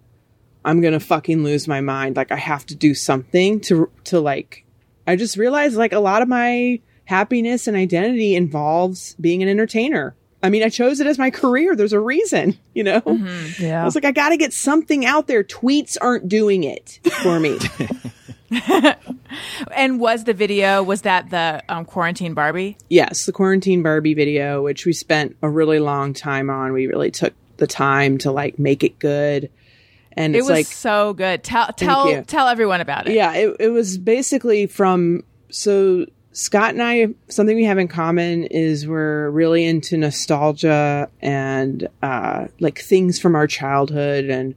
I'm 0.64 0.80
gonna 0.80 1.00
fucking 1.00 1.42
lose 1.44 1.66
my 1.68 1.80
mind. 1.80 2.16
Like 2.16 2.32
I 2.32 2.36
have 2.36 2.66
to 2.66 2.74
do 2.74 2.94
something 2.94 3.60
to 3.62 3.90
to 4.04 4.20
like. 4.20 4.64
I 5.06 5.16
just 5.16 5.36
realized 5.36 5.76
like 5.76 5.92
a 5.92 5.98
lot 6.00 6.22
of 6.22 6.28
my 6.28 6.80
happiness 7.06 7.66
and 7.66 7.76
identity 7.76 8.34
involves 8.36 9.14
being 9.20 9.42
an 9.42 9.48
entertainer. 9.48 10.14
I 10.42 10.48
mean, 10.48 10.62
I 10.62 10.68
chose 10.70 11.00
it 11.00 11.06
as 11.06 11.18
my 11.18 11.30
career. 11.30 11.76
There's 11.76 11.92
a 11.92 12.00
reason, 12.00 12.56
you 12.74 12.82
know. 12.84 13.02
I 13.06 13.54
Yeah. 13.58 13.84
was 13.84 13.94
like, 13.94 14.04
I 14.06 14.12
got 14.12 14.30
to 14.30 14.36
get 14.38 14.52
something 14.54 15.04
out 15.04 15.26
there. 15.26 15.42
Tweets 15.44 15.96
aren't 16.00 16.28
doing 16.28 16.64
it 16.64 17.00
for 17.22 17.38
me. 17.40 17.58
And 19.76 20.00
was 20.00 20.24
the 20.24 20.34
video 20.34 20.82
was 20.82 21.02
that 21.02 21.30
the 21.30 21.62
um, 21.68 21.84
quarantine 21.84 22.34
Barbie? 22.34 22.76
yes, 22.88 23.24
the 23.26 23.32
quarantine 23.32 23.82
Barbie 23.82 24.14
video, 24.14 24.62
which 24.62 24.84
we 24.86 24.92
spent 24.92 25.36
a 25.42 25.48
really 25.48 25.78
long 25.78 26.12
time 26.14 26.50
on. 26.50 26.72
We 26.72 26.86
really 26.88 27.10
took 27.12 27.32
the 27.58 27.66
time 27.68 28.18
to 28.18 28.32
like 28.32 28.58
make 28.58 28.82
it 28.82 28.98
good, 28.98 29.50
and 30.20 30.36
It 30.36 30.40
was 30.40 30.50
like 30.50 30.66
so 30.66 31.14
good. 31.14 31.42
Tell 31.42 31.72
tell 31.72 32.22
tell 32.24 32.48
everyone 32.48 32.80
about 32.80 33.08
it. 33.08 33.14
Yeah, 33.14 33.32
it, 33.32 33.56
it 33.58 33.68
was 33.68 33.96
basically 33.96 34.66
from 34.66 35.24
so 35.50 36.06
Scott 36.32 36.74
and 36.74 36.82
I 36.82 37.08
something 37.28 37.56
we 37.56 37.64
have 37.64 37.78
in 37.78 37.88
common 37.88 38.44
is 38.44 38.86
we're 38.86 39.30
really 39.30 39.64
into 39.64 39.96
nostalgia 39.96 41.08
and 41.20 41.88
uh 42.02 42.48
like 42.60 42.78
things 42.78 43.18
from 43.18 43.34
our 43.34 43.46
childhood 43.46 44.26
and 44.26 44.54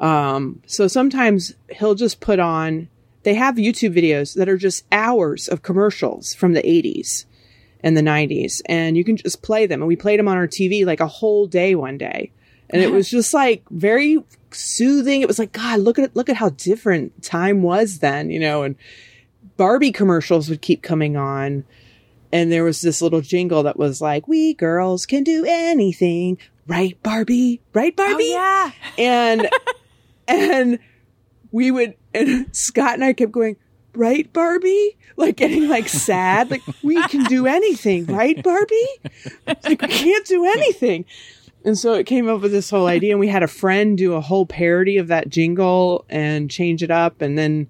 um 0.00 0.62
so 0.66 0.88
sometimes 0.88 1.54
he'll 1.70 1.94
just 1.94 2.20
put 2.20 2.40
on 2.40 2.88
they 3.22 3.34
have 3.34 3.54
YouTube 3.54 3.96
videos 3.96 4.34
that 4.34 4.48
are 4.48 4.56
just 4.56 4.84
hours 4.90 5.46
of 5.46 5.62
commercials 5.62 6.34
from 6.34 6.54
the 6.54 6.62
80s 6.62 7.26
and 7.84 7.96
the 7.96 8.02
90s 8.02 8.62
and 8.66 8.96
you 8.96 9.04
can 9.04 9.16
just 9.16 9.42
play 9.42 9.66
them 9.66 9.80
and 9.80 9.88
we 9.88 9.94
played 9.94 10.18
them 10.18 10.26
on 10.26 10.36
our 10.36 10.48
TV 10.48 10.84
like 10.84 11.00
a 11.00 11.06
whole 11.06 11.46
day 11.46 11.74
one 11.74 11.98
day 11.98 12.32
and 12.70 12.82
it 12.82 12.90
was 12.90 13.08
just 13.18 13.32
like 13.32 13.62
very 13.70 14.18
soothing. 14.54 15.22
It 15.22 15.28
was 15.28 15.38
like 15.38 15.52
god 15.52 15.80
look 15.80 15.98
at 15.98 16.04
it. 16.06 16.16
look 16.16 16.28
at 16.28 16.36
how 16.36 16.50
different 16.50 17.22
time 17.22 17.62
was 17.62 17.98
then 17.98 18.30
you 18.30 18.40
know 18.40 18.62
and 18.62 18.76
Barbie 19.56 19.92
commercials 19.92 20.48
would 20.48 20.62
keep 20.62 20.82
coming 20.82 21.16
on. 21.16 21.64
And 22.32 22.50
there 22.50 22.64
was 22.64 22.80
this 22.80 23.02
little 23.02 23.20
jingle 23.20 23.62
that 23.64 23.76
was 23.76 24.00
like 24.00 24.26
we 24.26 24.54
girls 24.54 25.04
can 25.06 25.22
do 25.24 25.44
anything. 25.46 26.38
Right 26.66 27.00
Barbie 27.02 27.60
right 27.74 27.94
Oh 27.98 28.06
Barbie. 28.08 28.24
yeah. 28.24 28.70
and 28.98 29.48
and 30.28 30.78
we 31.50 31.70
would 31.70 31.94
and 32.14 32.54
Scott 32.54 32.94
and 32.94 33.04
I 33.04 33.12
kept 33.12 33.32
going 33.32 33.56
right 33.94 34.32
Barbie? 34.32 34.96
Like 35.16 35.36
getting 35.36 35.68
like 35.68 35.88
sad 35.88 36.50
like 36.50 36.62
we 36.82 37.00
can 37.08 37.24
do 37.24 37.46
anything. 37.46 38.06
Right 38.06 38.42
Barbie? 38.42 38.88
Like 39.46 39.82
we 39.82 39.88
can't 39.88 40.26
do 40.26 40.44
anything 40.46 41.04
and 41.64 41.78
so 41.78 41.94
it 41.94 42.06
came 42.06 42.28
up 42.28 42.40
with 42.40 42.52
this 42.52 42.70
whole 42.70 42.86
idea 42.86 43.12
and 43.12 43.20
we 43.20 43.28
had 43.28 43.42
a 43.42 43.48
friend 43.48 43.98
do 43.98 44.14
a 44.14 44.20
whole 44.20 44.46
parody 44.46 44.98
of 44.98 45.08
that 45.08 45.28
jingle 45.28 46.04
and 46.08 46.50
change 46.50 46.82
it 46.82 46.90
up 46.90 47.22
and 47.22 47.36
then 47.38 47.68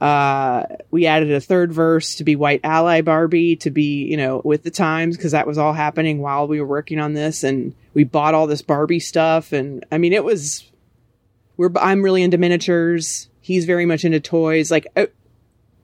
Uh, 0.00 0.62
we 0.92 1.06
added 1.06 1.32
a 1.32 1.40
third 1.40 1.72
verse 1.72 2.14
to 2.14 2.22
be 2.22 2.36
White 2.36 2.60
Ally 2.62 3.00
Barbie 3.00 3.56
to 3.56 3.68
be, 3.68 4.04
you 4.04 4.16
know, 4.16 4.40
with 4.44 4.62
the 4.62 4.70
times 4.70 5.16
because 5.16 5.32
that 5.32 5.44
was 5.44 5.58
all 5.58 5.72
happening 5.72 6.20
while 6.20 6.46
we 6.46 6.60
were 6.60 6.68
working 6.68 7.00
on 7.00 7.14
this, 7.14 7.42
and 7.42 7.74
we 7.94 8.04
bought 8.04 8.32
all 8.32 8.46
this 8.46 8.62
Barbie 8.62 9.00
stuff, 9.00 9.52
and 9.52 9.84
I 9.90 9.98
mean, 9.98 10.12
it 10.12 10.22
was. 10.22 10.70
We're 11.56 11.72
I'm 11.80 12.02
really 12.02 12.22
into 12.22 12.38
miniatures. 12.38 13.28
He's 13.40 13.64
very 13.64 13.86
much 13.86 14.04
into 14.04 14.20
toys. 14.20 14.70
Like 14.70 14.86
uh, 14.94 15.06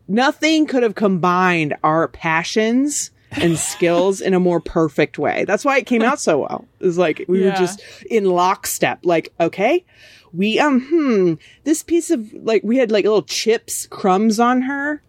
nothing 0.07 0.67
could 0.67 0.85
have 0.85 0.95
combined 0.95 1.75
our 1.83 2.07
passions 2.07 3.11
and 3.41 3.59
skills 3.59 4.21
in 4.21 4.35
a 4.35 4.41
more 4.41 4.61
perfect 4.61 5.19
way. 5.19 5.45
That's 5.45 5.65
why 5.65 5.79
it 5.79 5.87
came 5.87 6.03
out 6.03 6.21
so 6.21 6.39
well. 6.39 6.67
It 6.81 6.87
was 6.87 6.99
like 6.99 7.25
we 7.29 7.43
were 7.43 7.53
just 7.53 7.83
in 8.11 8.25
lockstep. 8.27 9.01
Like, 9.05 9.33
okay, 9.41 9.85
we 10.33 10.59
um 10.59 10.81
hmm, 10.81 11.35
this 11.63 11.83
piece 11.83 12.11
of 12.11 12.33
like 12.35 12.63
we 12.65 12.77
had 12.77 12.91
like 12.91 13.05
little 13.05 13.23
chips, 13.23 13.87
crumbs 13.87 14.41
on 14.41 14.63
her. 14.63 15.03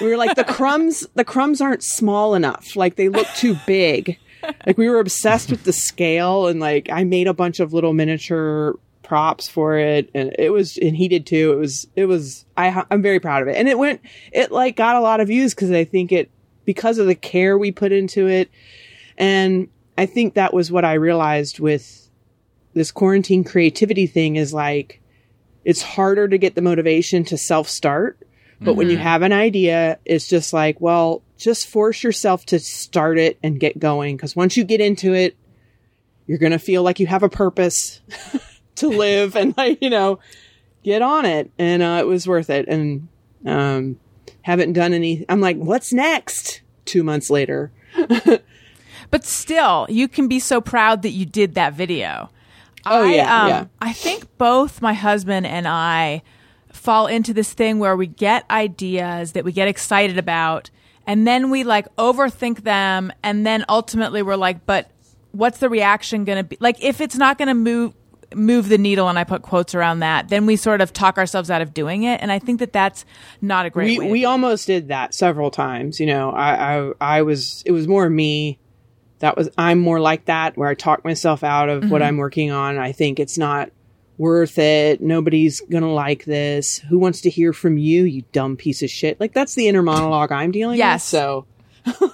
We 0.00 0.08
were 0.08 0.16
like 0.16 0.36
the 0.36 0.44
crumbs, 0.44 1.06
the 1.14 1.24
crumbs 1.24 1.60
aren't 1.60 1.82
small 1.82 2.34
enough. 2.34 2.76
Like 2.76 2.96
they 2.96 3.08
look 3.08 3.26
too 3.36 3.56
big. 3.66 4.18
Like 4.64 4.78
we 4.78 4.88
were 4.88 5.00
obsessed 5.00 5.50
with 5.50 5.64
the 5.64 5.72
scale 5.72 6.46
and 6.46 6.60
like 6.60 6.88
I 6.90 7.02
made 7.04 7.26
a 7.26 7.34
bunch 7.34 7.58
of 7.58 7.72
little 7.72 7.92
miniature 7.92 8.78
props 9.02 9.48
for 9.48 9.78
it 9.78 10.10
and 10.14 10.34
it 10.38 10.50
was 10.50 10.76
and 10.78 10.96
he 10.96 11.08
did 11.08 11.26
too. 11.26 11.52
It 11.52 11.56
was 11.56 11.88
it 11.96 12.04
was 12.04 12.44
I 12.56 12.84
I'm 12.90 13.02
very 13.02 13.18
proud 13.18 13.42
of 13.42 13.48
it. 13.48 13.56
And 13.56 13.68
it 13.68 13.78
went 13.78 14.00
it 14.32 14.52
like 14.52 14.76
got 14.76 14.94
a 14.94 15.00
lot 15.00 15.20
of 15.20 15.26
views 15.28 15.54
cuz 15.54 15.70
I 15.72 15.84
think 15.84 16.12
it 16.12 16.30
because 16.68 16.98
of 16.98 17.06
the 17.06 17.14
care 17.14 17.56
we 17.56 17.72
put 17.72 17.92
into 17.92 18.26
it 18.26 18.50
and 19.16 19.70
I 19.96 20.04
think 20.04 20.34
that 20.34 20.52
was 20.52 20.70
what 20.70 20.84
I 20.84 20.92
realized 20.92 21.60
with 21.60 22.10
this 22.74 22.90
quarantine 22.92 23.42
creativity 23.42 24.06
thing 24.06 24.36
is 24.36 24.52
like 24.52 25.00
it's 25.64 25.80
harder 25.80 26.28
to 26.28 26.36
get 26.36 26.56
the 26.56 26.60
motivation 26.60 27.24
to 27.24 27.38
self 27.38 27.70
start. 27.70 28.18
But 28.60 28.74
when 28.74 28.90
you 28.90 28.98
have 28.98 29.22
an 29.22 29.32
idea, 29.32 29.98
it's 30.04 30.28
just 30.28 30.52
like, 30.52 30.78
well, 30.78 31.22
just 31.38 31.68
force 31.68 32.02
yourself 32.02 32.44
to 32.46 32.58
start 32.58 33.16
it 33.16 33.38
and 33.42 33.58
get 33.58 33.78
going. 33.78 34.18
Cause 34.18 34.36
once 34.36 34.56
you 34.56 34.64
get 34.64 34.82
into 34.82 35.14
it, 35.14 35.36
you're 36.26 36.38
going 36.38 36.52
to 36.52 36.58
feel 36.58 36.82
like 36.82 37.00
you 37.00 37.06
have 37.06 37.22
a 37.22 37.30
purpose 37.30 38.00
to 38.74 38.88
live 38.88 39.36
and 39.36 39.56
like, 39.56 39.78
you 39.80 39.88
know, 39.88 40.18
get 40.84 41.00
on 41.00 41.24
it. 41.24 41.50
And, 41.58 41.82
uh, 41.82 41.98
it 42.00 42.06
was 42.06 42.26
worth 42.28 42.50
it. 42.50 42.68
And, 42.68 43.08
um, 43.46 43.98
haven't 44.50 44.72
done 44.72 44.92
any, 44.92 45.24
I'm 45.28 45.40
like, 45.40 45.56
what's 45.56 45.92
next? 45.92 46.62
Two 46.84 47.02
months 47.02 47.28
later. 47.30 47.70
But 49.10 49.24
still, 49.24 49.86
you 49.88 50.08
can 50.08 50.28
be 50.28 50.38
so 50.38 50.60
proud 50.60 51.02
that 51.02 51.10
you 51.10 51.24
did 51.24 51.54
that 51.54 51.72
video. 51.72 52.30
Oh, 52.86 53.04
I, 53.04 53.14
yeah, 53.14 53.42
um, 53.42 53.48
yeah. 53.48 53.64
I 53.80 53.92
think 53.92 54.36
both 54.38 54.82
my 54.82 54.92
husband 54.92 55.46
and 55.46 55.66
I 55.66 56.22
fall 56.72 57.06
into 57.06 57.32
this 57.32 57.52
thing 57.52 57.78
where 57.78 57.96
we 57.96 58.06
get 58.06 58.48
ideas 58.50 59.32
that 59.32 59.44
we 59.44 59.52
get 59.52 59.68
excited 59.68 60.18
about, 60.18 60.70
and 61.06 61.26
then 61.26 61.50
we 61.50 61.64
like 61.64 61.94
overthink 61.96 62.64
them, 62.64 63.12
and 63.22 63.46
then 63.46 63.64
ultimately 63.68 64.22
we're 64.22 64.36
like, 64.36 64.66
but 64.66 64.90
what's 65.32 65.58
the 65.58 65.68
reaction 65.68 66.24
going 66.24 66.38
to 66.38 66.44
be? 66.44 66.58
Like, 66.60 66.82
if 66.82 67.00
it's 67.00 67.16
not 67.16 67.38
going 67.38 67.48
to 67.48 67.54
move 67.54 67.94
move 68.34 68.68
the 68.68 68.78
needle 68.78 69.08
and 69.08 69.18
I 69.18 69.24
put 69.24 69.42
quotes 69.42 69.74
around 69.74 70.00
that, 70.00 70.28
then 70.28 70.44
we 70.46 70.56
sort 70.56 70.80
of 70.80 70.92
talk 70.92 71.16
ourselves 71.18 71.50
out 71.50 71.62
of 71.62 71.72
doing 71.72 72.02
it. 72.02 72.20
And 72.22 72.30
I 72.30 72.38
think 72.38 72.60
that 72.60 72.72
that's 72.72 73.04
not 73.40 73.64
a 73.66 73.70
great 73.70 73.98
we 73.98 73.98
way. 74.06 74.10
we 74.10 74.24
almost 74.24 74.66
did 74.66 74.88
that 74.88 75.14
several 75.14 75.50
times. 75.50 75.98
You 76.00 76.06
know, 76.06 76.30
I, 76.30 76.76
I 76.78 76.92
I 77.00 77.22
was 77.22 77.62
it 77.66 77.72
was 77.72 77.88
more 77.88 78.08
me. 78.10 78.58
That 79.20 79.36
was 79.36 79.48
I'm 79.58 79.78
more 79.80 79.98
like 79.98 80.26
that 80.26 80.56
where 80.56 80.68
I 80.68 80.74
talk 80.74 81.04
myself 81.04 81.42
out 81.42 81.68
of 81.68 81.82
Mm-hmm. 81.84 81.90
what 81.90 82.02
I'm 82.02 82.18
working 82.18 82.50
on. 82.50 82.78
I 82.78 82.92
think 82.92 83.18
it's 83.18 83.38
not 83.38 83.70
worth 84.18 84.58
it. 84.58 85.00
Nobody's 85.00 85.60
gonna 85.62 85.92
like 85.92 86.24
this. 86.24 86.78
Who 86.80 86.98
wants 86.98 87.20
to 87.22 87.30
hear 87.30 87.52
from 87.52 87.78
you, 87.78 88.04
you 88.04 88.22
dumb 88.32 88.56
piece 88.56 88.82
of 88.82 88.90
shit? 88.90 89.18
Like 89.20 89.32
that's 89.32 89.54
the 89.54 89.68
inner 89.68 89.82
monologue 89.82 90.32
I'm 90.32 90.50
dealing 90.50 90.78
Yes. 90.78 91.04
with. 91.12 91.20
So 91.20 91.46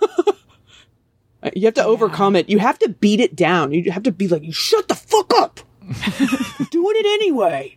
you 1.54 1.66
have 1.66 1.74
to 1.74 1.84
overcome 1.84 2.36
it. 2.36 2.48
You 2.48 2.58
have 2.58 2.78
to 2.80 2.88
beat 2.88 3.20
it 3.20 3.36
down. 3.36 3.72
You 3.72 3.90
have 3.90 4.04
to 4.04 4.12
be 4.12 4.28
like, 4.28 4.42
you 4.42 4.52
shut 4.52 4.88
the 4.88 4.94
fuck 4.94 5.32
up. 5.34 5.60
I'm 5.88 6.66
doing 6.70 6.94
it 6.96 7.06
anyway. 7.20 7.76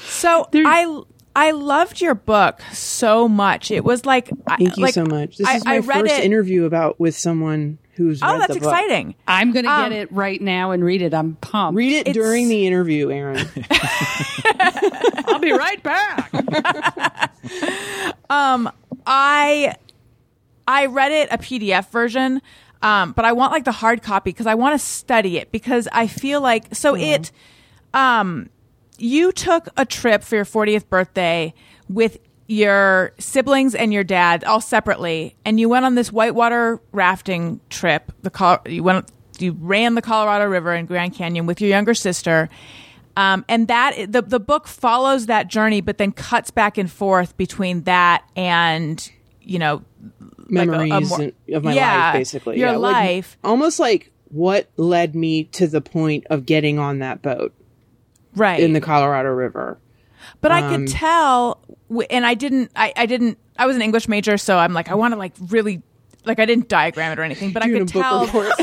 So 0.00 0.48
I 0.54 1.02
I 1.34 1.50
loved 1.50 2.00
your 2.00 2.14
book 2.14 2.60
so 2.72 3.28
much. 3.28 3.70
It 3.70 3.84
was 3.84 4.04
like 4.06 4.30
I- 4.46 4.56
Thank 4.56 4.76
you 4.76 4.82
like, 4.84 4.94
so 4.94 5.04
much. 5.04 5.36
This 5.36 5.46
I- 5.46 5.56
is 5.56 5.64
my 5.64 5.74
I 5.74 5.78
read 5.78 6.00
first 6.02 6.14
it- 6.14 6.24
interview 6.24 6.64
about 6.64 6.98
with 6.98 7.16
someone 7.16 7.78
who's 7.94 8.20
Oh, 8.22 8.38
that's 8.38 8.54
the 8.54 8.60
book. 8.60 8.70
exciting. 8.72 9.14
I'm 9.26 9.52
going 9.52 9.64
to 9.64 9.70
Um, 9.70 9.90
get 9.90 9.92
it 9.98 10.12
right 10.12 10.40
now 10.40 10.70
and 10.72 10.84
read 10.84 11.00
it. 11.02 11.14
I'm 11.14 11.36
pumped. 11.36 11.76
Read 11.76 11.92
it 11.92 12.00
It's- 12.08 12.14
during 12.14 12.48
the 12.48 12.66
interview, 12.66 13.10
Erin. 13.10 13.46
I'll 15.26 15.38
be 15.38 15.52
right 15.52 15.82
back. 15.82 16.30
um, 18.30 18.70
I 19.06 19.74
I 20.68 20.86
read 20.86 21.12
it 21.12 21.28
a 21.30 21.38
PDF 21.38 21.90
version, 21.90 22.42
um, 22.82 23.12
but 23.12 23.24
I 23.24 23.32
want 23.32 23.52
like 23.52 23.64
the 23.64 23.72
hard 23.72 24.02
copy 24.02 24.30
because 24.30 24.46
I 24.46 24.54
want 24.54 24.78
to 24.78 24.84
study 24.84 25.38
it 25.38 25.50
because 25.50 25.88
I 25.92 26.06
feel 26.06 26.40
like 26.40 26.74
so 26.74 26.94
it. 26.96 27.32
Um, 27.94 28.50
you 28.98 29.32
took 29.32 29.68
a 29.76 29.84
trip 29.84 30.22
for 30.22 30.36
your 30.36 30.44
40th 30.44 30.88
birthday 30.88 31.52
with 31.88 32.18
your 32.46 33.12
siblings 33.18 33.74
and 33.74 33.92
your 33.92 34.04
dad 34.04 34.44
all 34.44 34.60
separately, 34.60 35.36
and 35.44 35.58
you 35.58 35.68
went 35.68 35.84
on 35.84 35.94
this 35.94 36.12
whitewater 36.12 36.80
rafting 36.92 37.60
trip. 37.70 38.12
The 38.22 38.30
Col- 38.30 38.60
you 38.66 38.82
went 38.82 39.10
you 39.38 39.52
ran 39.60 39.94
the 39.94 40.02
Colorado 40.02 40.46
River 40.46 40.74
in 40.74 40.86
Grand 40.86 41.14
Canyon 41.14 41.46
with 41.46 41.60
your 41.60 41.70
younger 41.70 41.94
sister. 41.94 42.48
Um, 43.16 43.44
and 43.48 43.68
that 43.68 44.12
the 44.12 44.22
the 44.22 44.40
book 44.40 44.68
follows 44.68 45.26
that 45.26 45.48
journey, 45.48 45.80
but 45.80 45.98
then 45.98 46.12
cuts 46.12 46.50
back 46.50 46.76
and 46.76 46.90
forth 46.90 47.36
between 47.36 47.82
that 47.82 48.24
and 48.36 49.10
you 49.40 49.58
know 49.58 49.82
like 50.50 50.68
a- 50.68 50.72
a 50.72 50.76
Memories 50.86 51.08
more- 51.10 51.20
and- 51.22 51.32
of 51.54 51.64
my 51.64 51.74
Yeah, 51.74 51.96
life, 52.06 52.12
basically. 52.14 52.58
your 52.58 52.70
Yeah, 52.70 52.76
like, 52.76 52.92
life. 52.94 53.38
almost 53.44 53.78
like 53.78 54.12
what 54.28 54.68
led 54.76 55.14
me 55.14 55.44
to 55.44 55.66
the 55.66 55.80
point 55.80 56.26
of 56.30 56.46
getting 56.46 56.78
on 56.78 56.98
that 57.00 57.22
boat 57.22 57.52
right 58.34 58.60
in 58.60 58.72
the 58.72 58.80
Colorado 58.80 59.30
River. 59.30 59.78
but 60.40 60.50
I 60.52 60.60
um, 60.62 60.86
could 60.86 60.88
tell, 60.92 61.60
and 62.10 62.26
I 62.26 62.34
didn't, 62.34 62.70
I, 62.76 62.92
I 62.96 63.06
didn't, 63.06 63.38
I 63.58 63.66
was 63.66 63.76
an 63.76 63.82
English 63.82 64.08
major, 64.08 64.36
so 64.36 64.58
I'm 64.58 64.72
like, 64.72 64.88
I 64.90 64.94
want 64.94 65.12
to 65.14 65.18
like 65.18 65.32
really, 65.48 65.82
like 66.24 66.40
I 66.40 66.44
didn't 66.44 66.68
diagram 66.68 67.12
it 67.12 67.18
or 67.18 67.22
anything, 67.22 67.52
but 67.52 67.62
I 67.62 67.68
could 67.70 67.88
tell. 67.88 68.26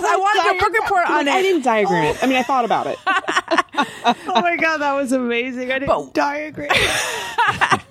yes, 0.00 0.04
I 0.04 0.16
want 0.16 0.36
to 0.42 0.50
do 0.52 0.58
a 0.58 0.60
book 0.70 0.82
report 0.82 1.10
on 1.10 1.28
it. 1.28 1.32
I 1.32 1.42
didn't 1.42 1.62
diagram 1.62 2.04
it. 2.04 2.22
I 2.22 2.26
mean, 2.26 2.36
I 2.36 2.42
thought 2.42 2.64
about 2.64 2.86
it. 2.86 2.98
oh 3.06 4.40
my 4.40 4.56
god, 4.56 4.78
that 4.78 4.92
was 4.94 5.12
amazing! 5.12 5.70
I 5.70 5.78
didn't 5.78 5.88
But- 5.88 6.14
diagram. 6.14 6.70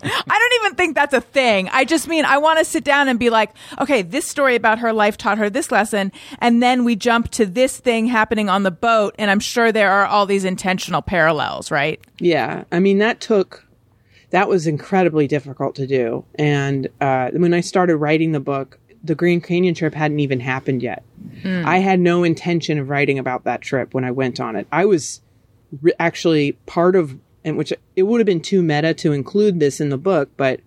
I 0.03 0.37
don't 0.39 0.65
even 0.65 0.75
think 0.75 0.95
that's 0.95 1.13
a 1.13 1.21
thing. 1.21 1.69
I 1.71 1.85
just 1.85 2.07
mean 2.07 2.25
I 2.25 2.37
want 2.37 2.59
to 2.59 2.65
sit 2.65 2.83
down 2.83 3.07
and 3.07 3.19
be 3.19 3.29
like, 3.29 3.51
okay, 3.79 4.01
this 4.01 4.25
story 4.27 4.55
about 4.55 4.79
her 4.79 4.93
life 4.93 5.17
taught 5.17 5.37
her 5.37 5.49
this 5.49 5.71
lesson, 5.71 6.11
and 6.39 6.61
then 6.61 6.83
we 6.83 6.95
jump 6.95 7.29
to 7.31 7.45
this 7.45 7.77
thing 7.77 8.07
happening 8.07 8.49
on 8.49 8.63
the 8.63 8.71
boat, 8.71 9.15
and 9.19 9.29
I'm 9.29 9.39
sure 9.39 9.71
there 9.71 9.91
are 9.91 10.05
all 10.05 10.25
these 10.25 10.43
intentional 10.45 11.01
parallels, 11.01 11.69
right? 11.71 11.99
Yeah, 12.19 12.63
I 12.71 12.79
mean 12.79 12.97
that 12.99 13.19
took 13.21 13.65
that 14.31 14.47
was 14.47 14.65
incredibly 14.65 15.27
difficult 15.27 15.75
to 15.75 15.85
do. 15.85 16.25
And 16.35 16.87
uh, 17.01 17.31
when 17.31 17.53
I 17.53 17.59
started 17.61 17.97
writing 17.97 18.31
the 18.31 18.39
book, 18.39 18.79
the 19.03 19.15
Grand 19.15 19.43
Canyon 19.43 19.73
trip 19.73 19.93
hadn't 19.93 20.19
even 20.19 20.39
happened 20.39 20.83
yet. 20.83 21.03
Hmm. 21.41 21.63
I 21.65 21.79
had 21.79 21.99
no 21.99 22.23
intention 22.23 22.77
of 22.77 22.89
writing 22.89 23.17
about 23.17 23.43
that 23.45 23.61
trip 23.61 23.93
when 23.93 24.03
I 24.03 24.11
went 24.11 24.39
on 24.39 24.55
it. 24.55 24.67
I 24.71 24.85
was 24.85 25.21
re- 25.81 25.93
actually 25.99 26.53
part 26.65 26.95
of, 26.95 27.17
and 27.43 27.57
which 27.57 27.73
it 27.95 28.03
would 28.03 28.19
have 28.19 28.25
been 28.25 28.41
too 28.41 28.61
meta 28.61 28.93
to 28.95 29.11
include 29.11 29.59
this 29.59 29.81
in 29.81 29.89
the 29.89 29.97
book, 29.97 30.29
but 30.37 30.59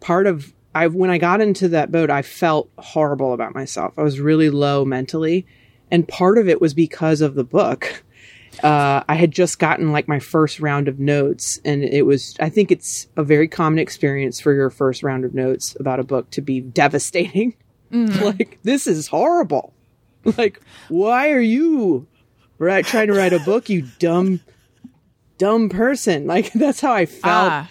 part 0.00 0.26
of 0.26 0.52
I 0.74 0.86
when 0.86 1.10
I 1.10 1.18
got 1.18 1.40
into 1.40 1.68
that 1.68 1.92
boat, 1.92 2.10
I 2.10 2.22
felt 2.22 2.70
horrible 2.78 3.32
about 3.32 3.54
myself. 3.54 3.92
I 3.96 4.02
was 4.02 4.20
really 4.20 4.50
low 4.50 4.84
mentally, 4.84 5.46
and 5.90 6.08
part 6.08 6.38
of 6.38 6.48
it 6.48 6.60
was 6.60 6.74
because 6.74 7.20
of 7.20 7.34
the 7.34 7.44
book. 7.44 8.04
Uh, 8.62 9.02
I 9.08 9.14
had 9.14 9.30
just 9.30 9.58
gotten 9.58 9.92
like 9.92 10.08
my 10.08 10.18
first 10.18 10.60
round 10.60 10.88
of 10.88 10.98
notes, 10.98 11.58
and 11.64 11.82
it 11.82 12.04
was. 12.06 12.36
I 12.40 12.48
think 12.48 12.70
it's 12.70 13.06
a 13.16 13.22
very 13.24 13.48
common 13.48 13.78
experience 13.78 14.40
for 14.40 14.52
your 14.52 14.70
first 14.70 15.02
round 15.02 15.24
of 15.24 15.34
notes 15.34 15.76
about 15.80 16.00
a 16.00 16.04
book 16.04 16.30
to 16.32 16.40
be 16.42 16.60
devastating. 16.60 17.54
like 17.90 18.58
this 18.62 18.86
is 18.86 19.06
horrible. 19.08 19.72
Like, 20.36 20.60
why 20.88 21.30
are 21.30 21.40
you 21.40 22.06
right 22.58 22.84
trying 22.84 23.08
to 23.08 23.14
write 23.14 23.32
a 23.32 23.40
book, 23.40 23.68
you 23.68 23.86
dumb, 23.98 24.40
dumb 25.38 25.68
person? 25.68 26.26
Like 26.26 26.52
that's 26.54 26.80
how 26.80 26.92
I 26.92 27.06
felt. 27.06 27.22
Ah. 27.52 27.70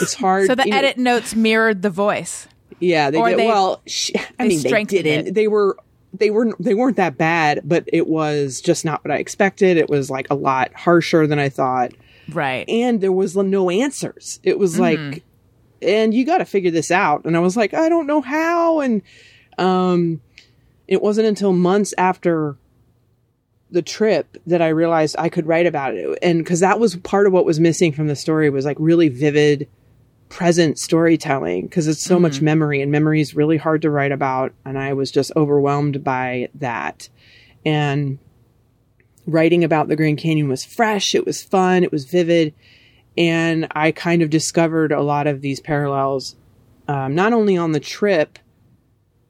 It's 0.00 0.14
hard. 0.14 0.46
So 0.46 0.54
the 0.54 0.64
you 0.64 0.70
know- 0.70 0.76
edit 0.78 0.98
notes 0.98 1.34
mirrored 1.34 1.82
the 1.82 1.90
voice. 1.90 2.46
yeah, 2.80 3.10
they 3.10 3.18
Or 3.18 3.28
did. 3.30 3.38
they- 3.38 3.46
well, 3.46 3.80
sh- 3.86 4.10
I 4.38 4.46
mean, 4.46 4.62
they 4.62 4.84
didn't. 4.84 5.28
it. 5.28 5.34
They 5.34 5.48
were, 5.48 5.76
they 6.18 6.30
were, 6.30 6.54
they 6.60 6.74
weren't 6.74 6.96
that 6.96 7.16
bad, 7.18 7.60
but 7.64 7.84
it 7.92 8.06
was 8.06 8.60
just 8.60 8.84
not 8.84 9.04
what 9.04 9.10
I 9.12 9.16
expected. 9.16 9.76
It 9.76 9.88
was 9.88 10.10
like 10.10 10.28
a 10.30 10.34
lot 10.34 10.72
harsher 10.74 11.26
than 11.26 11.38
I 11.38 11.48
thought, 11.48 11.92
Right. 12.30 12.68
and 12.68 13.00
there 13.00 13.12
was 13.12 13.36
no 13.36 13.70
answers. 13.70 14.40
It 14.42 14.58
was 14.58 14.78
like, 14.78 15.22
and 15.80 16.12
you 16.12 16.24
got 16.26 16.38
to 16.38 16.44
figure 16.44 16.70
this 16.70 16.90
out. 16.90 17.24
And 17.24 17.36
I 17.36 17.40
was 17.40 17.56
like, 17.56 17.72
I 17.74 17.88
don't 17.88 18.06
know 18.06 18.20
how. 18.20 18.80
And 18.80 19.02
um, 19.58 20.20
it 20.86 21.00
wasn't 21.02 21.28
until 21.28 21.52
months 21.52 21.94
after 21.96 22.56
the 23.70 23.82
trip 23.82 24.36
that 24.46 24.62
I 24.62 24.68
realized 24.68 25.14
I 25.18 25.28
could 25.28 25.46
write 25.46 25.66
about 25.66 25.94
it, 25.94 26.18
and 26.22 26.38
because 26.38 26.60
that 26.60 26.80
was 26.80 26.96
part 26.96 27.26
of 27.26 27.34
what 27.34 27.44
was 27.44 27.60
missing 27.60 27.92
from 27.92 28.06
the 28.08 28.16
story 28.16 28.48
was 28.48 28.64
like 28.64 28.78
really 28.80 29.08
vivid 29.10 29.68
present 30.28 30.78
storytelling 30.78 31.66
because 31.66 31.88
it's 31.88 32.02
so 32.02 32.18
much 32.18 32.40
memory 32.40 32.82
and 32.82 32.92
memory 32.92 33.20
is 33.20 33.34
really 33.34 33.56
hard 33.56 33.82
to 33.82 33.90
write 33.90 34.12
about. 34.12 34.52
And 34.64 34.78
I 34.78 34.92
was 34.92 35.10
just 35.10 35.32
overwhelmed 35.36 36.04
by 36.04 36.48
that. 36.56 37.08
And 37.64 38.18
writing 39.26 39.64
about 39.64 39.88
the 39.88 39.96
Grand 39.96 40.18
Canyon 40.18 40.48
was 40.48 40.64
fresh. 40.64 41.14
It 41.14 41.26
was 41.26 41.42
fun. 41.42 41.82
It 41.82 41.92
was 41.92 42.04
vivid. 42.04 42.54
And 43.16 43.68
I 43.72 43.90
kind 43.90 44.22
of 44.22 44.30
discovered 44.30 44.92
a 44.92 45.02
lot 45.02 45.26
of 45.26 45.40
these 45.40 45.60
parallels, 45.60 46.36
um, 46.86 47.14
not 47.14 47.32
only 47.32 47.56
on 47.56 47.72
the 47.72 47.80
trip, 47.80 48.38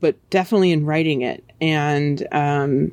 but 0.00 0.16
definitely 0.30 0.72
in 0.72 0.84
writing 0.84 1.22
it. 1.22 1.44
And, 1.60 2.26
um, 2.32 2.92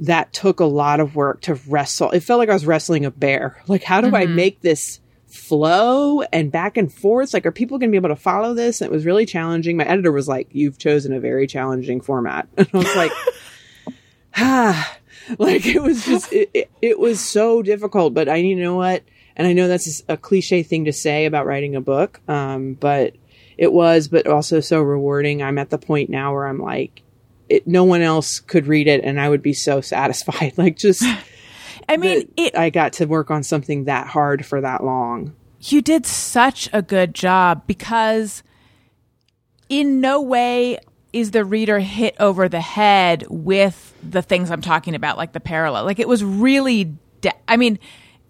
that 0.00 0.32
took 0.32 0.58
a 0.58 0.64
lot 0.64 0.98
of 0.98 1.14
work 1.14 1.42
to 1.42 1.54
wrestle. 1.68 2.10
It 2.10 2.20
felt 2.20 2.38
like 2.38 2.48
I 2.48 2.54
was 2.54 2.66
wrestling 2.66 3.04
a 3.04 3.10
bear. 3.10 3.62
Like, 3.68 3.84
how 3.84 4.00
do 4.00 4.16
I 4.16 4.26
make 4.26 4.60
this 4.60 5.00
flow 5.32 6.22
and 6.32 6.52
back 6.52 6.76
and 6.76 6.92
forth? 6.92 7.32
Like, 7.32 7.46
are 7.46 7.52
people 7.52 7.78
going 7.78 7.90
to 7.90 7.92
be 7.92 7.96
able 7.96 8.14
to 8.14 8.20
follow 8.20 8.54
this? 8.54 8.80
And 8.80 8.90
it 8.90 8.94
was 8.94 9.06
really 9.06 9.26
challenging. 9.26 9.76
My 9.76 9.84
editor 9.84 10.12
was 10.12 10.28
like, 10.28 10.48
You've 10.52 10.78
chosen 10.78 11.12
a 11.12 11.20
very 11.20 11.46
challenging 11.46 12.00
format. 12.00 12.48
And 12.56 12.68
I 12.72 12.76
was 12.76 12.96
like, 12.96 13.12
ah, 14.36 14.98
like 15.38 15.66
it 15.66 15.82
was 15.82 16.04
just, 16.04 16.32
it, 16.32 16.50
it, 16.54 16.70
it 16.80 16.98
was 16.98 17.20
so 17.20 17.62
difficult. 17.62 18.14
But 18.14 18.28
I, 18.28 18.36
you 18.36 18.56
know 18.56 18.76
what? 18.76 19.02
And 19.34 19.46
I 19.46 19.54
know 19.54 19.66
that's 19.68 20.02
a 20.08 20.16
cliche 20.16 20.62
thing 20.62 20.84
to 20.84 20.92
say 20.92 21.24
about 21.24 21.46
writing 21.46 21.74
a 21.74 21.80
book. 21.80 22.20
Um, 22.28 22.74
but 22.74 23.14
it 23.56 23.72
was, 23.72 24.08
but 24.08 24.26
also 24.26 24.60
so 24.60 24.82
rewarding. 24.82 25.42
I'm 25.42 25.58
at 25.58 25.70
the 25.70 25.78
point 25.78 26.10
now 26.10 26.34
where 26.34 26.46
I'm 26.46 26.60
like, 26.60 27.02
it, 27.48 27.66
no 27.66 27.84
one 27.84 28.02
else 28.02 28.40
could 28.40 28.66
read 28.66 28.88
it 28.88 29.04
and 29.04 29.20
I 29.20 29.28
would 29.28 29.42
be 29.42 29.54
so 29.54 29.80
satisfied. 29.80 30.52
Like 30.58 30.76
just, 30.76 31.04
I 31.88 31.96
mean, 31.96 32.32
it, 32.36 32.56
I 32.56 32.70
got 32.70 32.94
to 32.94 33.06
work 33.06 33.30
on 33.30 33.42
something 33.42 33.84
that 33.84 34.06
hard 34.06 34.44
for 34.46 34.60
that 34.60 34.82
long. 34.84 35.34
you 35.60 35.82
did 35.82 36.06
such 36.06 36.68
a 36.72 36.82
good 36.82 37.14
job 37.14 37.66
because 37.66 38.42
in 39.68 40.00
no 40.00 40.20
way 40.20 40.78
is 41.12 41.30
the 41.30 41.44
reader 41.44 41.78
hit 41.78 42.14
over 42.18 42.48
the 42.48 42.60
head 42.60 43.24
with 43.28 43.94
the 44.02 44.22
things 44.22 44.50
I'm 44.50 44.62
talking 44.62 44.94
about, 44.94 45.16
like 45.18 45.32
the 45.32 45.40
parallel. 45.40 45.84
Like 45.84 45.98
it 45.98 46.08
was 46.08 46.24
really, 46.24 46.96
de- 47.20 47.32
I 47.46 47.56
mean, 47.56 47.78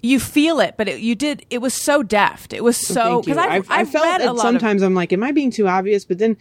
you 0.03 0.19
feel 0.19 0.59
it, 0.61 0.75
but 0.77 0.88
it, 0.88 1.01
you 1.01 1.15
did. 1.15 1.47
It 1.49 1.59
was 1.59 1.75
so 1.75 2.03
deft. 2.03 2.53
It 2.53 2.65
was 2.65 2.77
so 2.77 3.23
because 3.23 3.38
I've, 3.38 3.51
I've, 3.51 3.71
I've, 3.71 3.91
felt 3.91 4.05
read 4.05 4.21
a 4.21 4.25
that 4.25 4.35
lot 4.35 4.43
sometimes 4.43 4.83
I'm 4.83 4.95
like, 4.95 5.12
am 5.12 5.23
I 5.23 5.31
being 5.31 5.53
too 5.53 5.69
obvious? 5.69 6.05
But 6.05 6.19
then, 6.19 6.37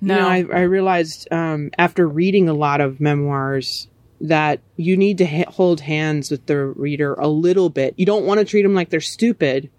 you 0.00 0.08
No. 0.08 0.16
know, 0.16 0.28
I, 0.28 0.44
I 0.52 0.60
realized 0.62 1.26
um, 1.30 1.70
after 1.78 2.06
reading 2.06 2.48
a 2.50 2.54
lot 2.54 2.82
of 2.82 3.00
memoirs 3.00 3.88
that 4.20 4.60
you 4.76 4.96
need 4.96 5.18
to 5.18 5.26
ha- 5.26 5.50
hold 5.50 5.80
hands 5.80 6.30
with 6.30 6.46
the 6.46 6.66
reader 6.66 7.14
a 7.14 7.28
little 7.28 7.68
bit. 7.68 7.94
You 7.96 8.06
don't 8.06 8.24
want 8.24 8.38
to 8.38 8.44
treat 8.44 8.62
them 8.62 8.74
like 8.74 8.90
they're 8.90 9.00
stupid, 9.00 9.70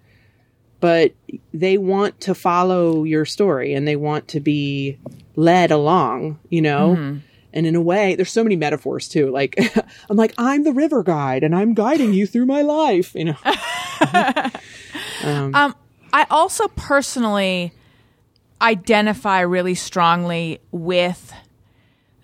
but 0.79 1.13
they 1.53 1.77
want 1.77 2.21
to 2.21 2.35
follow 2.35 3.03
your 3.03 3.25
story 3.25 3.73
and 3.73 3.87
they 3.87 3.95
want 3.95 4.27
to 4.29 4.39
be 4.39 4.97
led 5.35 5.71
along, 5.71 6.39
you 6.49 6.61
know? 6.61 6.95
Mm-hmm. 6.95 7.17
And 7.53 7.65
in 7.65 7.75
a 7.75 7.81
way, 7.81 8.15
there's 8.15 8.31
so 8.31 8.43
many 8.43 8.55
metaphors 8.55 9.07
too. 9.07 9.31
Like, 9.31 9.57
I'm 10.09 10.17
like, 10.17 10.33
I'm 10.37 10.63
the 10.63 10.73
river 10.73 11.01
guide 11.01 11.43
and 11.43 11.55
I'm 11.55 11.73
guiding 11.73 12.13
you 12.13 12.27
through 12.27 12.45
my 12.45 12.61
life, 12.61 13.15
you 13.15 13.25
know? 13.25 13.37
Um, 15.23 15.75
I 16.13 16.25
also 16.29 16.67
personally 16.69 17.73
identify 18.61 19.41
really 19.41 19.75
strongly 19.75 20.59
with 20.71 21.33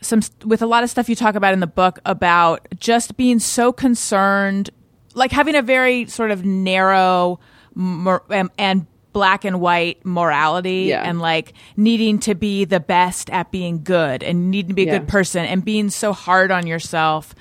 some 0.03 0.21
with 0.45 0.61
a 0.61 0.65
lot 0.67 0.83
of 0.83 0.89
stuff 0.89 1.09
you 1.09 1.15
talk 1.15 1.35
about 1.35 1.53
in 1.53 1.59
the 1.59 1.67
book 1.67 1.99
about 2.05 2.67
just 2.79 3.17
being 3.17 3.39
so 3.39 3.71
concerned, 3.71 4.69
like 5.13 5.31
having 5.31 5.55
a 5.55 5.61
very 5.61 6.05
sort 6.07 6.31
of 6.31 6.45
narrow 6.45 7.39
mor- 7.75 8.23
and, 8.29 8.49
and 8.57 8.85
black 9.13 9.45
and 9.45 9.59
white 9.61 10.03
morality, 10.05 10.85
Yeah. 10.89 11.03
and 11.07 11.19
like 11.21 11.53
needing 11.77 12.17
to 12.19 12.33
be 12.35 12.65
the 12.65 12.79
best 12.79 13.29
at 13.29 13.51
being 13.51 13.83
good 13.83 14.23
and 14.23 14.49
needing 14.49 14.69
to 14.69 14.73
be 14.73 14.83
a 14.83 14.85
Yeah. 14.87 14.97
good 14.99 15.07
person 15.07 15.45
and 15.45 15.63
being 15.63 15.89
so 15.89 16.13
hard 16.13 16.49
on 16.51 16.65
yourself 16.65 17.35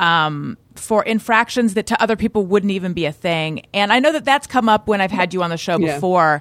um, 0.00 0.56
for 0.74 1.02
infractions 1.02 1.74
that 1.74 1.86
to 1.88 2.00
other 2.02 2.16
people 2.16 2.46
wouldn't 2.46 2.70
even 2.72 2.92
be 2.94 3.04
a 3.04 3.12
thing. 3.12 3.62
And 3.74 3.92
I 3.92 3.98
know 4.00 4.12
that 4.12 4.24
that's 4.24 4.46
come 4.46 4.68
up 4.68 4.86
when 4.88 5.00
I've 5.00 5.10
had 5.10 5.34
you 5.34 5.42
on 5.42 5.50
the 5.50 5.56
show 5.56 5.78
Yeah. 5.78 5.94
before. 5.96 6.40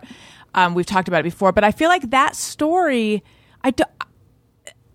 Um, 0.54 0.74
we've 0.74 0.86
talked 0.86 1.08
about 1.08 1.22
it 1.22 1.24
before, 1.24 1.52
but 1.52 1.64
I 1.64 1.72
feel 1.72 1.90
like 1.90 2.10
that 2.12 2.36
story, 2.36 3.24
I 3.64 3.72
do, 3.72 3.84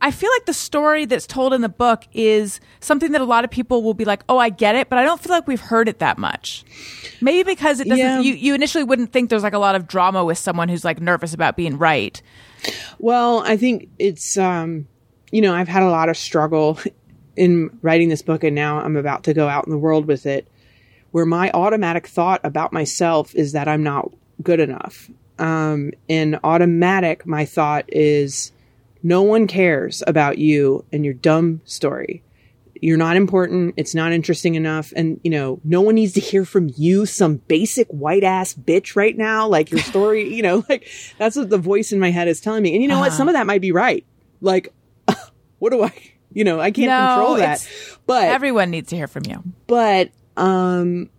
I 0.02 0.10
feel 0.10 0.30
like 0.32 0.46
the 0.46 0.52
story 0.52 1.04
that's 1.04 1.28
told 1.28 1.54
in 1.54 1.60
the 1.60 1.68
book 1.68 2.04
is 2.12 2.58
something 2.80 3.12
that 3.12 3.20
a 3.20 3.24
lot 3.24 3.44
of 3.44 3.50
people 3.50 3.84
will 3.84 3.94
be 3.94 4.04
like, 4.04 4.24
"Oh, 4.28 4.36
I 4.36 4.48
get 4.48 4.74
it," 4.74 4.88
but 4.88 4.98
I 4.98 5.04
don't 5.04 5.20
feel 5.20 5.32
like 5.32 5.46
we've 5.46 5.60
heard 5.60 5.88
it 5.88 6.00
that 6.00 6.18
much. 6.18 6.64
Maybe 7.20 7.44
because 7.44 7.78
it 7.78 7.88
doesn't. 7.88 8.04
Yeah. 8.04 8.20
You, 8.20 8.34
you 8.34 8.54
initially 8.54 8.82
wouldn't 8.82 9.12
think 9.12 9.30
there's 9.30 9.44
like 9.44 9.52
a 9.52 9.60
lot 9.60 9.76
of 9.76 9.86
drama 9.86 10.24
with 10.24 10.38
someone 10.38 10.68
who's 10.68 10.84
like 10.84 11.00
nervous 11.00 11.32
about 11.32 11.56
being 11.56 11.78
right. 11.78 12.20
Well, 12.98 13.44
I 13.46 13.56
think 13.56 13.90
it's 13.98 14.36
um 14.36 14.88
you 15.30 15.40
know, 15.40 15.54
I've 15.54 15.68
had 15.68 15.84
a 15.84 15.88
lot 15.88 16.08
of 16.08 16.16
struggle 16.16 16.78
in 17.36 17.70
writing 17.80 18.08
this 18.08 18.22
book 18.22 18.44
and 18.44 18.54
now 18.54 18.80
I'm 18.80 18.96
about 18.96 19.24
to 19.24 19.34
go 19.34 19.48
out 19.48 19.66
in 19.66 19.70
the 19.70 19.78
world 19.78 20.06
with 20.06 20.26
it 20.26 20.48
where 21.12 21.26
my 21.26 21.50
automatic 21.52 22.06
thought 22.06 22.40
about 22.44 22.72
myself 22.72 23.34
is 23.34 23.52
that 23.52 23.68
I'm 23.68 23.82
not 23.82 24.10
good 24.42 24.58
enough. 24.58 25.08
Um 25.38 25.92
and 26.08 26.40
automatic 26.42 27.24
my 27.24 27.44
thought 27.44 27.84
is 27.88 28.50
no 29.02 29.22
one 29.22 29.46
cares 29.46 30.02
about 30.06 30.38
you 30.38 30.84
and 30.92 31.04
your 31.04 31.14
dumb 31.14 31.60
story. 31.64 32.22
You're 32.80 32.96
not 32.98 33.16
important. 33.16 33.74
It's 33.76 33.94
not 33.94 34.12
interesting 34.12 34.56
enough. 34.56 34.92
And, 34.96 35.20
you 35.22 35.30
know, 35.30 35.60
no 35.62 35.80
one 35.82 35.94
needs 35.94 36.14
to 36.14 36.20
hear 36.20 36.44
from 36.44 36.70
you, 36.76 37.06
some 37.06 37.36
basic 37.36 37.86
white 37.88 38.24
ass 38.24 38.54
bitch 38.54 38.96
right 38.96 39.16
now. 39.16 39.46
Like 39.46 39.70
your 39.70 39.80
story, 39.80 40.34
you 40.34 40.42
know, 40.42 40.64
like 40.68 40.88
that's 41.16 41.36
what 41.36 41.48
the 41.48 41.58
voice 41.58 41.92
in 41.92 42.00
my 42.00 42.10
head 42.10 42.26
is 42.26 42.40
telling 42.40 42.62
me. 42.62 42.72
And 42.74 42.82
you 42.82 42.88
know 42.88 42.98
what? 42.98 43.12
Some 43.12 43.28
of 43.28 43.34
that 43.34 43.46
might 43.46 43.60
be 43.60 43.70
right. 43.70 44.04
Like, 44.40 44.72
what 45.60 45.70
do 45.70 45.84
I, 45.84 45.92
you 46.32 46.42
know, 46.42 46.58
I 46.60 46.72
can't 46.72 46.88
No, 46.88 47.06
control 47.14 47.36
that. 47.36 47.68
But 48.06 48.24
Everyone 48.28 48.70
needs 48.70 48.88
to 48.90 48.96
hear 48.96 49.06
from 49.06 49.24
you. 49.26 49.44
but 49.68 50.10
um 50.36 51.10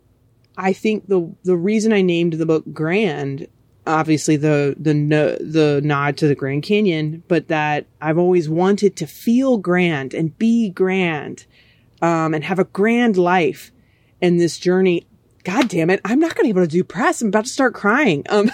i 0.56 0.72
think 0.72 1.06
the 1.08 1.32
the 1.44 1.56
reason 1.56 1.92
i 1.92 2.02
named 2.02 2.32
the 2.32 2.44
book 2.46 2.64
grand 2.72 3.46
obviously 3.86 4.36
the 4.36 4.74
the 4.78 4.94
no, 4.94 5.36
the 5.36 5.80
nod 5.84 6.16
to 6.16 6.26
the 6.26 6.34
grand 6.34 6.62
canyon 6.62 7.22
but 7.28 7.48
that 7.48 7.86
i've 8.00 8.16
always 8.18 8.48
wanted 8.48 8.96
to 8.96 9.06
feel 9.06 9.58
grand 9.58 10.14
and 10.14 10.38
be 10.38 10.70
grand 10.70 11.44
um 12.00 12.32
and 12.34 12.44
have 12.44 12.58
a 12.58 12.64
grand 12.64 13.16
life 13.16 13.70
and 14.22 14.40
this 14.40 14.58
journey 14.58 15.06
god 15.44 15.68
damn 15.68 15.90
it 15.90 16.00
i'm 16.04 16.18
not 16.18 16.34
going 16.34 16.48
to 16.48 16.54
be 16.54 16.58
able 16.58 16.66
to 16.66 16.72
do 16.72 16.82
press 16.82 17.20
i'm 17.20 17.28
about 17.28 17.44
to 17.44 17.50
start 17.50 17.74
crying 17.74 18.22
um 18.30 18.50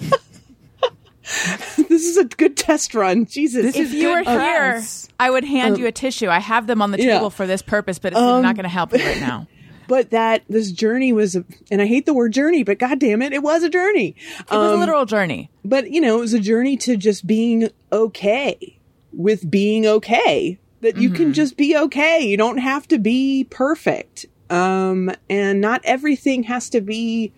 this 1.76 2.04
is 2.04 2.16
a 2.16 2.24
good 2.24 2.56
test 2.56 2.94
run 2.94 3.26
jesus 3.26 3.76
If 3.76 3.92
you 3.92 4.08
were 4.10 4.22
here. 4.22 4.82
I 5.20 5.30
would 5.30 5.44
hand 5.44 5.78
you 5.78 5.86
a 5.86 5.92
tissue. 5.92 6.28
I 6.28 6.40
have 6.40 6.66
them 6.66 6.82
on 6.82 6.90
the 6.90 6.98
Um, 6.98 7.04
yeah. 7.06 7.12
Um, 7.12 7.18
table 7.20 7.30
for 7.30 7.46
this 7.46 7.62
purpose, 7.62 7.98
but 8.00 8.12
it's 8.12 8.20
not 8.20 8.56
going 8.56 8.64
to 8.64 8.68
help 8.68 8.92
you 8.92 8.98
right 9.04 9.20
now. 9.20 9.46
But 9.88 10.10
that 10.10 10.42
this 10.48 10.72
journey 10.72 11.12
was 11.12 11.36
a, 11.36 11.44
and 11.70 11.80
i 11.82 11.86
hate 11.86 12.06
the 12.06 12.14
word 12.14 12.32
journey 12.32 12.62
but 12.62 12.78
god 12.78 12.98
damn 12.98 13.22
it 13.22 13.32
it 13.32 13.42
was 13.42 13.62
a 13.62 13.68
journey 13.70 14.14
It 14.40 14.50
was 14.50 14.72
a 14.72 14.76
literal 14.76 15.04
journey. 15.06 15.50
but 15.64 15.90
you 15.90 16.00
know, 16.00 16.16
it 16.16 16.20
was 16.20 16.34
a 16.34 16.40
journey 16.40 16.76
to 16.78 16.96
just 16.96 17.26
being 17.26 17.68
okay 17.92 18.78
with 19.12 19.50
being 19.50 19.86
okay. 19.86 20.58
That 20.80 20.96
you 20.96 21.10
can 21.10 21.32
just 21.32 21.56
be 21.56 21.76
okay. 21.76 22.20
You 22.26 22.36
don't 22.36 22.58
have 22.58 22.88
to 22.88 22.98
be 22.98 23.46
perfect. 23.48 24.26
Um, 24.50 25.12
and 25.30 25.60
not 25.60 25.80
everything 25.84 26.42
has 26.44 26.68
to 26.70 26.80
be 26.80 27.32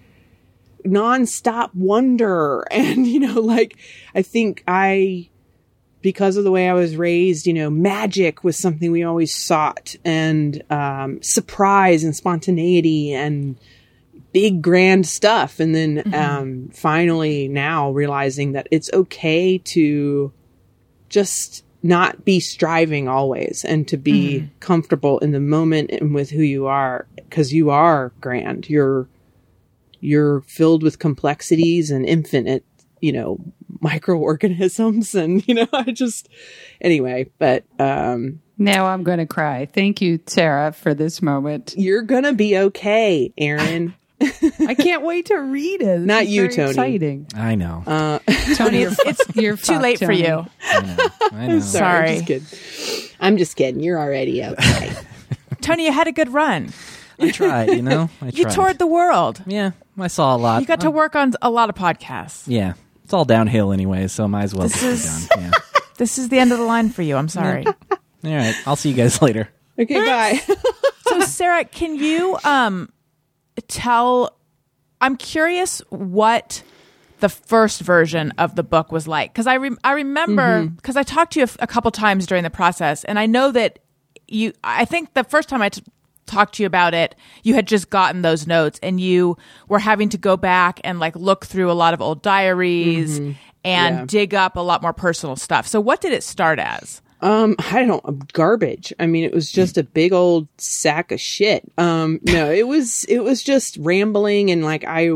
nonstop 0.87 1.75
wonder. 1.75 2.65
And, 2.71 3.07
you 3.07 3.21
know, 3.21 3.41
like, 3.41 3.77
I 4.15 4.23
think 4.23 4.63
I, 4.67 5.29
because 6.05 6.37
of 6.37 6.45
the 6.45 6.53
way 6.53 6.69
I 6.69 6.75
was 6.75 6.97
raised, 6.97 7.47
you 7.49 7.55
know, 7.55 7.71
magic 7.71 8.45
was 8.45 8.57
something 8.57 8.93
we 8.93 9.03
always 9.03 9.35
sought 9.35 9.97
and, 10.05 10.63
um, 10.71 11.21
surprise 11.23 12.05
and 12.05 12.15
spontaneity 12.15 13.13
and, 13.13 13.57
big 14.35 14.61
grand 14.61 15.07
stuff. 15.07 15.61
And 15.61 15.75
then 15.75 16.13
um 16.13 16.69
finally 16.75 17.49
now 17.49 17.93
realizing 17.93 18.53
that 18.53 18.67
it's 18.71 18.93
okay 18.93 19.59
to 19.59 20.33
just 21.09 21.65
not 21.85 22.25
be 22.25 22.41
striving 22.41 23.07
always 23.09 23.65
and 23.65 23.87
to 23.89 23.97
be 23.97 24.51
comfortable 24.59 25.21
in 25.21 25.31
the 25.31 25.41
moment 25.41 25.91
and 25.93 26.15
with 26.15 26.31
who 26.31 26.43
you 26.43 26.67
are 26.67 27.07
because 27.15 27.53
you 27.53 27.71
are 27.71 28.13
grand. 28.21 28.69
You're 28.69 29.09
you're 30.01 30.41
filled 30.43 30.83
with 30.83 30.99
complexities 30.99 31.93
and 31.93 32.05
infinite 32.05 32.65
you 33.05 33.13
know 33.13 33.39
microorganisms 33.81 35.15
and 35.23 35.47
you 35.47 35.55
know 35.55 35.67
i 35.73 35.91
just 35.93 36.29
anyway 36.81 37.29
but 37.39 37.65
um 37.79 38.41
Now 38.57 38.87
I'm 38.87 39.03
going 39.03 39.19
to 39.19 39.27
cry. 39.27 39.67
Thank 39.67 40.01
you, 40.01 40.21
Sara, 40.27 40.73
for 40.73 40.95
this 40.95 41.21
moment. 41.21 41.75
you're 41.77 42.03
gonna 42.03 42.33
be 42.33 42.57
okay 42.57 43.33
erin 43.37 43.95
I 44.21 44.75
can't 44.75 45.03
wait 45.03 45.27
to 45.27 45.37
read 45.37 45.83
it. 45.83 45.99
This 45.99 46.07
Not 46.07 46.29
you, 46.29 46.43
very 46.43 46.55
Tony. 46.55 46.71
Exciting. 46.71 47.27
I 47.35 47.57
know. 47.57 47.83
uh 47.87 48.19
Tony, 48.55 48.83
you're, 48.83 48.93
It's 49.05 49.37
you're 49.37 49.57
too 49.57 49.75
fucked, 49.75 49.83
late 49.83 49.99
for 49.99 50.13
you. 50.13 50.47
I 50.63 50.81
know. 50.81 51.09
I 51.33 51.47
know. 51.49 51.61
Sorry. 51.61 52.11
I'm 52.19 52.25
just 52.25 52.27
kidding. 52.27 53.11
I'm 53.21 53.37
just 53.37 53.57
kidding. 53.57 53.83
You're 53.83 53.99
already 53.99 54.43
okay. 54.45 54.93
Tony, 55.61 55.85
you 55.87 55.93
had 55.93 56.07
a 56.07 56.13
good 56.13 56.33
run. 56.33 56.73
I 57.19 57.31
tried. 57.33 57.71
You 57.71 57.83
know. 57.83 58.09
I 58.23 58.29
You 58.29 58.45
toured 58.47 58.79
the 58.79 58.87
world. 58.87 59.43
Yeah, 59.47 59.73
I 59.99 60.07
saw 60.07 60.35
a 60.35 60.39
lot. 60.39 60.61
You 60.63 60.67
got 60.67 60.81
to 60.83 60.91
work 60.91 61.17
on 61.17 61.35
a 61.43 61.51
lot 61.51 61.69
of 61.69 61.75
podcasts. 61.75 62.45
Yeah, 62.47 62.75
It's 63.05 63.13
all 63.13 63.25
downhill 63.25 63.73
anyway, 63.73 64.09
so 64.09 64.27
might 64.27 64.45
as 64.45 64.55
well 64.55 64.69
This 64.69 64.81
get 64.81 64.85
it 64.89 64.93
is- 64.93 65.29
done. 65.29 65.39
Yeah. 65.45 65.51
This 65.97 66.19
is 66.19 66.29
the 66.29 66.39
end 66.41 66.51
of 66.51 66.59
the 66.59 66.65
line 66.65 66.89
for 66.91 67.03
you. 67.03 67.17
I'm 67.17 67.29
sorry. 67.29 67.65
All 67.67 67.77
right, 68.25 68.55
I'll 68.67 68.75
see 68.75 68.89
you 68.91 68.97
guys 68.97 69.23
later. 69.23 69.49
Okay, 69.79 69.95
bye. 69.95 70.41
so 71.07 71.21
Sara, 71.21 71.65
can 71.65 71.95
you 71.95 72.37
um 72.43 72.89
tell 73.69 74.37
I'm 75.01 75.17
curious 75.17 75.81
what 75.91 76.63
the 77.21 77.29
first 77.29 77.81
version 77.81 78.33
of 78.39 78.57
the 78.57 78.63
book 78.63 78.91
was 78.93 79.07
like 79.07 79.33
because 79.33 79.47
I 79.47 79.57
rem 79.59 79.79
I 79.85 79.93
remember 79.93 80.67
because 80.67 80.97
I 80.97 81.03
talked 81.03 81.35
to 81.35 81.41
you 81.41 81.45
a, 81.45 81.49
f- 81.49 81.57
a 81.61 81.67
couple 81.67 81.91
times 81.91 82.27
during 82.27 82.43
the 82.45 82.51
process 82.51 83.05
and 83.05 83.19
I 83.19 83.27
know 83.27 83.53
that 83.53 83.79
you 84.27 84.53
I 84.65 84.85
think 84.85 85.15
the 85.15 85.25
first 85.25 85.49
time 85.49 85.63
I 85.63 85.69
t- 85.69 85.83
talked 86.27 86.55
to 86.55 86.63
you 86.63 86.67
about 86.67 86.95
it 86.95 87.15
you 87.43 87.55
had 87.55 87.67
just 87.67 87.91
gotten 87.91 88.23
those 88.23 88.47
notes 88.47 88.79
and 88.83 89.01
you 89.01 89.37
were 89.69 89.79
having 89.79 90.09
to 90.09 90.19
go 90.19 90.37
back 90.37 90.81
and 90.85 90.99
like 90.99 91.15
look 91.17 91.45
through 91.47 91.71
a 91.71 91.75
lot 91.75 91.95
of 91.95 92.01
old 92.01 92.23
diaries 92.23 93.19
and 93.19 93.37
Yeah. 93.65 94.05
dig 94.07 94.35
up 94.35 94.57
a 94.57 94.61
lot 94.61 94.83
more 94.83 94.93
personal 94.93 95.37
stuff. 95.37 95.67
So 95.67 95.81
what 95.81 96.01
did 96.01 96.13
it 96.13 96.23
start 96.23 96.59
as? 96.59 97.01
Um, 97.23 97.57
I 97.59 97.85
don't 97.87 98.31
garbage. 98.35 98.93
I 98.99 99.07
mean, 99.07 99.25
it 99.25 99.33
was 99.33 99.51
just 99.51 99.79
a 99.79 99.83
big 99.83 100.13
old 100.13 100.47
sack 100.59 101.11
of 101.13 101.21
shit. 101.21 101.63
Um, 101.79 102.21
no, 102.23 102.51
it 102.51 102.67
was 102.69 103.05
it 103.09 103.21
was 103.21 103.43
just 103.43 103.79
rambling 103.79 104.51
and 104.51 104.63
like 104.63 104.85
I 104.85 105.09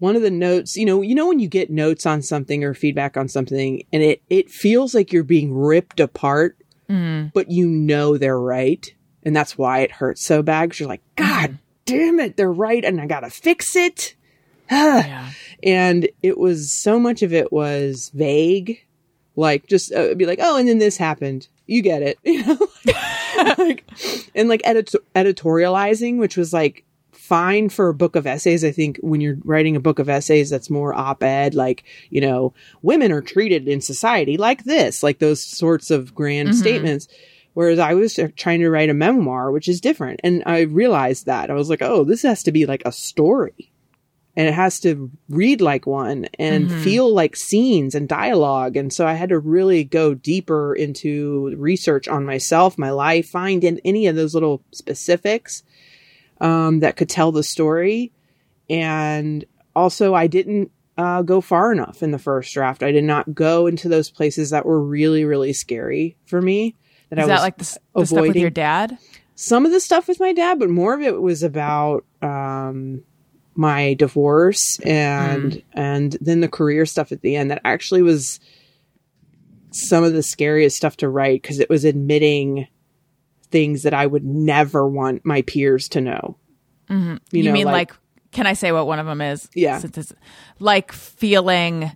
one 0.00 0.16
of 0.16 0.22
the 0.22 0.30
notes, 0.30 0.76
you 0.76 0.84
know, 0.86 1.02
you 1.02 1.14
know 1.14 1.28
when 1.28 1.38
you 1.38 1.46
get 1.48 1.70
notes 1.70 2.06
on 2.06 2.22
something 2.22 2.64
or 2.64 2.74
feedback 2.74 3.16
on 3.16 3.28
something 3.28 3.82
and 3.92 4.02
it 4.02 4.22
it 4.28 4.50
feels 4.50 4.94
like 4.94 5.12
you're 5.12 5.22
being 5.24 5.54
ripped 5.54 6.00
apart, 6.00 6.56
but 6.88 7.50
you 7.50 7.66
know 7.68 8.16
they're 8.16 8.40
right, 8.40 8.92
and 9.24 9.34
that's 9.34 9.56
why 9.58 9.80
it 9.80 9.92
hurts 9.92 10.24
so 10.24 10.42
bad. 10.42 10.70
Cause 10.70 10.80
you're 10.80 10.88
like, 10.88 11.02
God 11.16 11.58
damn 11.84 12.20
it, 12.20 12.36
they're 12.36 12.52
right, 12.52 12.84
and 12.84 13.00
I 13.00 13.06
gotta 13.06 13.30
fix 13.30 13.74
it. 13.76 14.14
Yeah. 14.70 15.30
and 15.62 16.08
it 16.22 16.36
was 16.36 16.70
so 16.70 16.98
much 17.00 17.22
of 17.22 17.32
it 17.32 17.50
was 17.50 18.10
vague 18.14 18.84
like 19.34 19.66
just 19.66 19.94
uh, 19.94 20.14
be 20.14 20.26
like 20.26 20.40
oh 20.42 20.58
and 20.58 20.68
then 20.68 20.78
this 20.78 20.98
happened 20.98 21.48
you 21.66 21.80
get 21.80 22.02
it 22.02 22.18
you 22.24 22.44
know 22.44 22.58
like 23.56 23.82
and 24.34 24.50
like 24.50 24.60
edit- 24.64 24.94
editorializing 25.14 26.18
which 26.18 26.36
was 26.36 26.52
like 26.52 26.84
fine 27.12 27.68
for 27.68 27.88
a 27.88 27.94
book 27.94 28.14
of 28.16 28.26
essays 28.26 28.62
i 28.64 28.70
think 28.70 28.98
when 29.02 29.20
you're 29.22 29.38
writing 29.44 29.74
a 29.76 29.80
book 29.80 29.98
of 29.98 30.08
essays 30.08 30.50
that's 30.50 30.68
more 30.68 30.92
op-ed 30.92 31.54
like 31.54 31.84
you 32.10 32.20
know 32.20 32.52
women 32.82 33.10
are 33.12 33.22
treated 33.22 33.68
in 33.68 33.80
society 33.80 34.36
like 34.36 34.64
this 34.64 35.02
like 35.02 35.18
those 35.18 35.42
sorts 35.42 35.90
of 35.90 36.14
grand 36.14 36.54
statements 36.54 37.08
whereas 37.58 37.80
i 37.80 37.92
was 37.92 38.20
trying 38.36 38.60
to 38.60 38.70
write 38.70 38.88
a 38.88 38.94
memoir 38.94 39.50
which 39.50 39.68
is 39.68 39.80
different 39.80 40.20
and 40.22 40.44
i 40.46 40.60
realized 40.60 41.26
that 41.26 41.50
i 41.50 41.54
was 41.54 41.68
like 41.68 41.82
oh 41.82 42.04
this 42.04 42.22
has 42.22 42.44
to 42.44 42.52
be 42.52 42.66
like 42.66 42.82
a 42.84 42.92
story 42.92 43.72
and 44.38 44.46
it 44.46 44.54
has 44.54 44.78
to 44.78 45.10
read 45.28 45.60
like 45.60 45.84
one 45.84 46.28
and 46.38 46.70
feel 46.84 47.12
like 47.12 47.34
scenes 47.34 47.96
and 47.96 48.08
dialogue. 48.08 48.76
And 48.76 48.92
so 48.92 49.04
I 49.04 49.14
had 49.14 49.30
to 49.30 49.38
really 49.40 49.82
go 49.82 50.14
deeper 50.14 50.76
into 50.76 51.56
research 51.56 52.06
on 52.06 52.24
myself, 52.24 52.78
my 52.78 52.90
life, 52.90 53.28
find 53.28 53.64
in 53.64 53.80
any 53.84 54.06
of 54.06 54.14
those 54.14 54.34
little 54.34 54.62
specifics 54.70 55.64
um, 56.40 56.78
that 56.80 56.96
could 56.96 57.08
tell 57.08 57.32
the 57.32 57.42
story. 57.42 58.12
And 58.70 59.44
also, 59.74 60.14
I 60.14 60.28
didn't 60.28 60.70
uh, 60.96 61.22
go 61.22 61.40
far 61.40 61.72
enough 61.72 62.00
in 62.00 62.12
the 62.12 62.18
first 62.20 62.54
draft. 62.54 62.84
I 62.84 62.92
did 62.92 63.02
not 63.02 63.34
go 63.34 63.66
into 63.66 63.88
those 63.88 64.08
places 64.08 64.50
that 64.50 64.64
were 64.64 64.80
really, 64.80 65.24
really 65.24 65.52
scary 65.52 66.16
for 66.26 66.40
me. 66.40 66.76
That 67.10 67.18
Is 67.20 67.24
I 67.24 67.28
that 67.28 67.40
like 67.40 67.58
the, 67.58 67.78
the 67.94 68.06
stuff 68.06 68.26
with 68.26 68.36
your 68.36 68.50
dad? 68.50 68.98
some 69.34 69.64
of 69.64 69.70
the 69.70 69.80
stuff 69.80 70.08
with 70.08 70.18
my 70.18 70.32
dad, 70.32 70.58
but 70.58 70.68
more 70.68 70.94
of 70.94 71.00
it 71.00 71.20
was 71.22 71.44
about 71.44 72.04
um, 72.20 73.04
my 73.54 73.94
divorce 73.94 74.78
and 74.80 75.62
and 75.72 76.16
then 76.20 76.40
the 76.40 76.48
career 76.48 76.84
stuff 76.84 77.12
at 77.12 77.22
the 77.22 77.36
end. 77.36 77.50
That 77.50 77.60
actually 77.64 78.02
was 78.02 78.40
some 79.70 80.02
of 80.02 80.12
the 80.12 80.22
scariest 80.22 80.76
stuff 80.76 80.96
to 80.98 81.08
write 81.08 81.42
because 81.42 81.60
it 81.60 81.70
was 81.70 81.84
admitting 81.84 82.66
things 83.50 83.84
that 83.84 83.94
I 83.94 84.06
would 84.06 84.24
never 84.24 84.86
want 84.86 85.24
my 85.24 85.42
peers 85.42 85.88
to 85.90 86.00
know. 86.00 86.36
You, 86.90 87.18
You, 87.30 87.42
know, 87.44 87.52
mean 87.52 87.66
like, 87.66 87.92
can 88.32 88.46
I 88.46 88.54
say 88.54 88.72
what 88.72 88.86
one 88.86 88.98
of 88.98 89.06
them 89.06 89.20
is? 89.20 89.48
Yeah. 89.54 89.78
Since 89.78 89.98
it's 89.98 90.12
like 90.58 90.90
feeling 90.90 91.92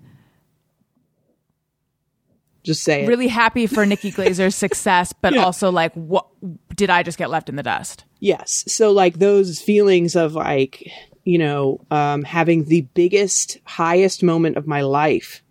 just 2.64 2.82
say 2.84 3.04
it. 3.04 3.08
really 3.08 3.28
happy 3.28 3.66
for 3.66 3.84
Nikki 3.86 4.12
Glazer's 4.12 4.54
success, 4.54 5.12
but 5.20 5.34
Yeah. 5.34 5.44
also 5.44 5.70
like, 5.70 5.92
what 5.94 6.26
did 6.74 6.90
I 6.90 7.02
just 7.02 7.18
get 7.18 7.30
left 7.30 7.48
in 7.48 7.56
the 7.56 7.62
dust? 7.62 8.04
Yes. 8.20 8.64
So 8.68 8.92
like 8.92 9.18
those 9.18 9.60
feelings 9.60 10.14
of 10.16 10.34
like, 10.34 10.90
you 11.24 11.38
know, 11.38 11.80
um, 11.90 12.22
having 12.22 12.64
the 12.64 12.82
biggest, 12.94 13.58
highest 13.64 14.22
moment 14.22 14.56
of 14.56 14.66
my 14.66 14.80
life 14.82 15.42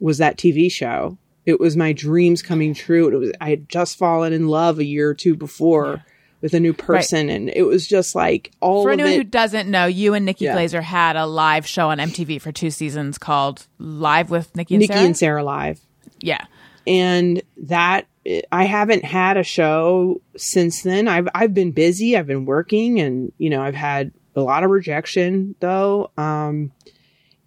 was 0.00 0.18
that 0.18 0.36
TV 0.36 0.70
show. 0.70 1.18
It 1.44 1.60
was 1.60 1.76
my 1.76 1.92
dreams 1.92 2.42
coming 2.42 2.74
true. 2.74 3.08
It 3.08 3.18
was 3.18 3.32
I 3.40 3.50
had 3.50 3.68
just 3.68 3.96
fallen 3.98 4.32
in 4.32 4.48
love 4.48 4.78
a 4.78 4.84
year 4.84 5.08
or 5.10 5.14
two 5.14 5.36
before 5.36 6.04
with 6.42 6.52
a 6.54 6.60
new 6.60 6.72
person, 6.74 7.30
and 7.30 7.48
it 7.48 7.62
was 7.62 7.86
just 7.86 8.14
like 8.14 8.50
all 8.60 8.82
For 8.82 8.90
anyone 8.90 9.12
it. 9.12 9.16
who 9.16 9.24
doesn't 9.24 9.70
know, 9.70 9.86
you 9.86 10.12
and 10.14 10.26
Nikki 10.26 10.46
Yeah. 10.46 10.56
Glazer 10.56 10.82
had 10.82 11.16
a 11.16 11.24
live 11.24 11.66
show 11.66 11.88
on 11.90 11.98
MTV 11.98 12.40
for 12.40 12.52
two 12.52 12.70
seasons 12.70 13.16
called 13.16 13.66
Live 13.78 14.28
with 14.28 14.54
Nikki 14.56 14.74
and 14.74 14.80
Nikki 14.80 14.92
Sara. 14.94 15.06
and 15.06 15.16
Sara 15.16 15.44
live. 15.44 15.80
Yeah. 16.20 16.44
and 16.86 17.42
that 17.56 18.06
I 18.50 18.64
haven't 18.64 19.04
had 19.04 19.36
a 19.36 19.42
show 19.42 20.20
since 20.36 20.82
then. 20.82 21.08
I've 21.08 21.28
I've 21.34 21.54
been 21.54 21.72
busy. 21.72 22.16
I've 22.16 22.26
been 22.26 22.44
working, 22.44 23.00
and 23.00 23.32
you 23.38 23.50
know 23.50 23.62
I've 23.62 23.74
had 23.74 24.12
a 24.34 24.40
lot 24.40 24.64
of 24.64 24.70
rejection 24.70 25.54
though. 25.60 26.10
Um, 26.16 26.72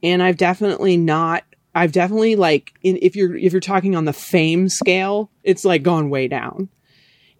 and 0.02 0.24
I've 0.24 0.38
definitely 0.38 0.98
not. 0.98 1.44
I've 1.76 1.92
definitely 1.92 2.36
like 2.36 2.74
in, 2.82 2.98
if 3.02 3.16
you're 3.16 3.36
if 3.36 3.52
you're 3.52 3.60
talking 3.60 3.96
on 3.96 4.06
the 4.06 4.14
fame 4.14 4.70
scale, 4.70 5.30
it's 5.44 5.66
like 5.66 5.84
gone 5.84 6.10
way 6.10 6.28
down. 6.28 6.70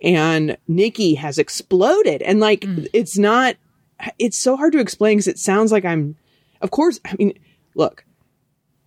And 0.02 0.58
Nikki 0.68 1.16
has 1.16 1.38
exploded, 1.38 2.22
and 2.22 2.40
like 2.40 2.64
it's 2.94 3.18
not. 3.18 3.56
It's 4.18 4.38
so 4.42 4.56
hard 4.56 4.72
to 4.74 4.80
explain 4.80 5.18
because 5.18 5.28
it 5.28 5.40
sounds 5.40 5.72
like 5.72 5.86
I'm. 5.86 6.16
Of 6.62 6.72
course, 6.72 7.00
I 7.06 7.16
mean, 7.18 7.38
look, 7.76 8.06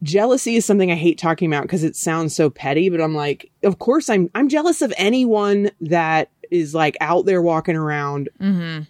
jealousy 0.03 0.57
is 0.57 0.65
something 0.65 0.91
I 0.91 0.97
hate 0.97 1.19
talking 1.19 1.51
about 1.53 1.63
because 1.63 1.85
it 1.85 1.97
sounds 1.97 2.35
so 2.35 2.51
petty, 2.51 2.89
but 2.89 3.01
I'm 3.01 3.15
like, 3.15 3.51
of 3.63 3.79
course 3.79 4.09
I'm 4.09 4.31
I'm 4.35 4.49
jealous 4.49 4.83
of 4.83 4.93
anyone 4.97 5.71
that 5.81 6.31
is 6.51 6.75
like 6.75 6.97
out 7.01 7.25
there 7.25 7.41
walking 7.41 7.77
around 7.77 8.29
mm-hmm. 8.41 8.83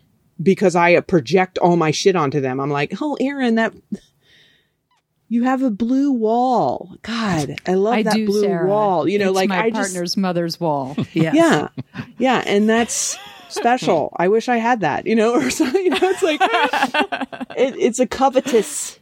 because 0.43 0.75
I 0.75 0.95
uh, 0.97 1.01
project 1.01 1.59
all 1.59 1.77
my 1.77 1.91
shit 1.91 2.17
onto 2.17 2.41
them. 2.41 2.61
I'm 2.61 2.71
like, 2.71 2.95
oh, 3.01 3.17
Erin, 3.21 3.57
that 3.57 3.75
you 5.29 5.45
have 5.45 5.63
a 5.63 5.71
blue 5.71 6.13
wall. 6.13 6.95
God, 7.03 7.57
I 7.67 7.75
love 7.75 7.95
I 7.95 8.03
that 8.03 8.15
do, 8.15 8.27
blue 8.27 8.43
Sara. 8.43 8.69
wall. 8.69 9.09
You 9.09 9.19
know, 9.19 9.29
It's 9.29 9.37
like 9.37 9.49
my 9.49 9.63
I 9.63 9.71
just 9.71 9.93
partner's 9.93 10.17
mother's 10.17 10.61
wall. 10.61 10.97
Yes. 11.13 11.35
yeah, 11.35 11.69
yeah, 12.19 12.43
and 12.47 12.69
that's 12.69 13.19
special. 13.49 14.15
I 14.17 14.29
wish 14.29 14.49
I 14.49 14.57
had 14.57 14.81
that. 14.81 15.07
You 15.07 15.15
know, 15.15 15.35
or 15.41 15.51
something. 15.51 15.83
You 15.83 15.91
know, 15.91 15.99
it's 16.03 16.23
like 16.23 16.41
it, 17.57 17.77
it's 17.79 17.99
a 17.99 18.07
covetous 18.07 18.99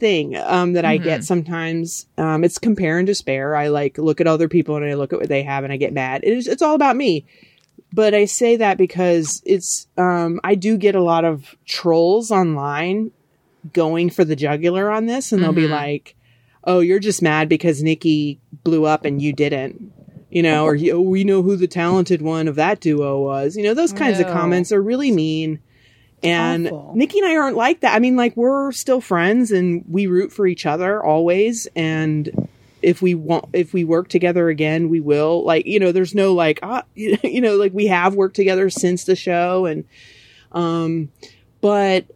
thing 0.00 0.36
um, 0.36 0.72
that 0.72 0.84
I 0.84 0.96
get 0.96 1.24
sometimes. 1.24 2.06
Um, 2.18 2.42
it's 2.42 2.58
compare 2.58 2.98
and 2.98 3.06
despair. 3.06 3.54
I 3.54 3.68
like 3.68 3.98
look 3.98 4.20
at 4.20 4.26
other 4.26 4.48
people 4.48 4.76
and 4.76 4.84
I 4.84 4.94
look 4.94 5.12
at 5.12 5.20
what 5.20 5.28
they 5.28 5.42
have 5.42 5.64
and 5.64 5.72
I 5.72 5.76
get 5.76 5.92
mad. 5.92 6.22
It's 6.24 6.46
it's 6.46 6.62
all 6.62 6.74
about 6.74 6.96
me. 6.96 7.26
But 7.92 8.14
I 8.14 8.24
say 8.24 8.56
that 8.56 8.78
because 8.78 9.42
it's 9.44 9.86
um, 9.96 10.40
I 10.44 10.54
do 10.54 10.76
get 10.76 10.94
a 10.94 11.02
lot 11.02 11.24
of 11.24 11.56
trolls 11.66 12.30
online 12.30 13.10
going 13.72 14.10
for 14.10 14.24
the 14.24 14.36
jugular 14.36 14.90
on 14.90 15.06
this, 15.06 15.32
and 15.32 15.42
they'll 15.42 15.52
be 15.52 15.68
like, 15.68 16.14
"Oh, 16.64 16.80
you're 16.80 17.00
just 17.00 17.22
mad 17.22 17.48
because 17.48 17.82
Nikki 17.82 18.40
blew 18.64 18.86
up 18.86 19.04
and 19.04 19.20
you 19.20 19.32
didn't." 19.32 19.92
You 20.30 20.44
know, 20.44 20.64
or 20.64 20.78
oh, 20.92 21.00
we 21.00 21.24
know 21.24 21.42
who 21.42 21.56
the 21.56 21.66
talented 21.66 22.22
one 22.22 22.46
of 22.46 22.54
that 22.54 22.80
duo 22.80 23.20
was. 23.20 23.56
You 23.56 23.64
know, 23.64 23.74
those 23.74 23.92
kinds 23.92 24.20
of 24.20 24.28
comments 24.28 24.70
are 24.70 24.82
really 24.82 25.10
mean. 25.10 25.60
And 26.22 26.66
awful. 26.66 26.92
Nikki 26.94 27.18
and 27.18 27.28
I 27.28 27.36
aren't 27.36 27.56
like 27.56 27.80
that. 27.80 27.94
I 27.94 27.98
mean, 27.98 28.16
like 28.16 28.36
we're 28.36 28.72
still 28.72 29.00
friends 29.00 29.52
and 29.52 29.84
we 29.88 30.06
root 30.06 30.32
for 30.32 30.46
each 30.46 30.66
other 30.66 31.02
always. 31.02 31.66
And 31.74 32.48
if 32.82 33.02
we 33.02 33.14
want, 33.14 33.46
if 33.52 33.72
we 33.72 33.84
work 33.84 34.08
together 34.08 34.48
again, 34.48 34.88
we 34.88 35.00
will. 35.00 35.44
Like, 35.44 35.66
you 35.66 35.80
know, 35.80 35.92
there's 35.92 36.14
no 36.14 36.34
like, 36.34 36.60
ah, 36.62 36.84
you 36.94 37.40
know, 37.40 37.56
like 37.56 37.72
we 37.72 37.86
have 37.86 38.14
worked 38.14 38.36
together 38.36 38.70
since 38.70 39.04
the 39.04 39.16
show, 39.16 39.66
and 39.66 39.84
um, 40.52 41.10
but 41.60 42.06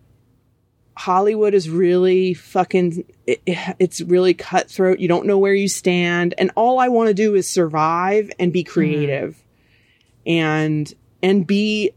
Hollywood 0.96 1.54
is 1.54 1.68
really 1.68 2.34
fucking. 2.34 3.04
It, 3.26 3.42
it's 3.78 4.00
really 4.00 4.34
cutthroat. 4.34 4.98
You 4.98 5.08
don't 5.08 5.26
know 5.26 5.38
where 5.38 5.54
you 5.54 5.68
stand, 5.68 6.34
and 6.38 6.50
all 6.56 6.78
I 6.78 6.88
want 6.88 7.08
to 7.08 7.14
do 7.14 7.34
is 7.34 7.48
survive 7.48 8.30
and 8.38 8.52
be 8.52 8.64
creative, 8.64 9.42
and 10.26 10.92
and 11.22 11.46
be 11.46 11.92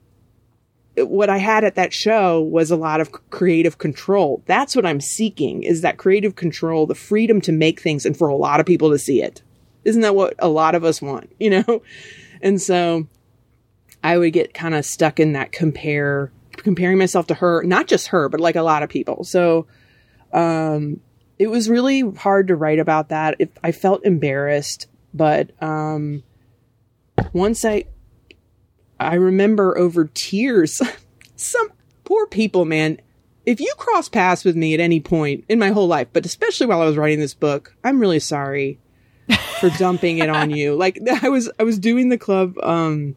what 0.97 1.29
I 1.29 1.37
had 1.37 1.63
at 1.63 1.75
that 1.75 1.93
show 1.93 2.41
was 2.41 2.71
a 2.71 2.75
lot 2.75 3.01
of 3.01 3.11
creative 3.29 3.77
control. 3.77 4.43
That's 4.45 4.75
what 4.75 4.85
I'm 4.85 5.01
seeking 5.01 5.63
is 5.63 5.81
that 5.81 5.97
creative 5.97 6.35
control, 6.35 6.85
the 6.85 6.95
freedom 6.95 7.41
to 7.41 7.51
make 7.51 7.79
things 7.79 8.05
and 8.05 8.17
for 8.17 8.27
a 8.27 8.35
lot 8.35 8.59
of 8.59 8.65
people 8.65 8.91
to 8.91 8.99
see 8.99 9.21
it. 9.21 9.41
Isn't 9.83 10.01
that 10.01 10.15
what 10.15 10.33
a 10.39 10.49
lot 10.49 10.75
of 10.75 10.83
us 10.83 11.01
want, 11.01 11.31
you 11.39 11.49
know? 11.49 11.81
And 12.41 12.61
so 12.61 13.07
I 14.03 14.17
would 14.17 14.33
get 14.33 14.53
kind 14.53 14.75
of 14.75 14.85
stuck 14.85 15.19
in 15.19 15.33
that 15.33 15.51
compare 15.51 16.31
comparing 16.57 16.97
myself 16.97 17.27
to 17.27 17.35
her, 17.35 17.63
not 17.63 17.87
just 17.87 18.07
her, 18.07 18.29
but 18.29 18.39
like 18.39 18.55
a 18.55 18.63
lot 18.63 18.83
of 18.83 18.89
people. 18.89 19.23
So 19.23 19.67
um 20.33 20.99
it 21.39 21.47
was 21.47 21.69
really 21.69 22.01
hard 22.01 22.47
to 22.47 22.55
write 22.55 22.79
about 22.79 23.09
that. 23.09 23.35
If 23.39 23.49
I 23.63 23.71
felt 23.71 24.05
embarrassed, 24.05 24.87
but 25.13 25.51
um, 25.61 26.23
once 27.33 27.63
I 27.63 27.85
I 28.99 29.15
remember 29.15 29.77
over 29.77 30.05
tears, 30.13 30.81
some 31.35 31.69
poor 32.03 32.27
people, 32.27 32.65
man. 32.65 32.99
If 33.45 33.61
you 33.61 33.73
cross 33.77 34.09
paths 34.09 34.43
with 34.43 34.55
me 34.55 34.73
at 34.73 34.79
any 34.79 34.99
point 34.99 35.45
in 35.47 35.57
my 35.57 35.69
whole 35.69 35.87
life, 35.87 36.09
but 36.11 36.25
especially 36.25 36.67
while 36.67 36.81
I 36.81 36.85
was 36.85 36.97
writing 36.97 37.19
this 37.19 37.33
book, 37.33 37.75
I'm 37.83 37.99
really 37.99 38.19
sorry 38.19 38.77
for 39.59 39.69
dumping 39.77 40.17
it 40.17 40.29
on 40.29 40.49
you. 40.49 40.75
Like 40.75 40.99
I 41.23 41.29
was, 41.29 41.49
I 41.57 41.63
was 41.63 41.79
doing 41.79 42.09
the 42.09 42.17
club. 42.17 42.57
Um, 42.61 43.15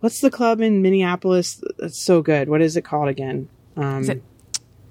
what's 0.00 0.20
the 0.20 0.30
club 0.30 0.60
in 0.60 0.82
Minneapolis? 0.82 1.62
That's 1.78 1.98
so 1.98 2.20
good. 2.20 2.48
What 2.48 2.60
is 2.60 2.76
it 2.76 2.84
called 2.84 3.08
again? 3.08 3.48
Um, 3.76 4.02
Is 4.02 4.08
it 4.10 4.22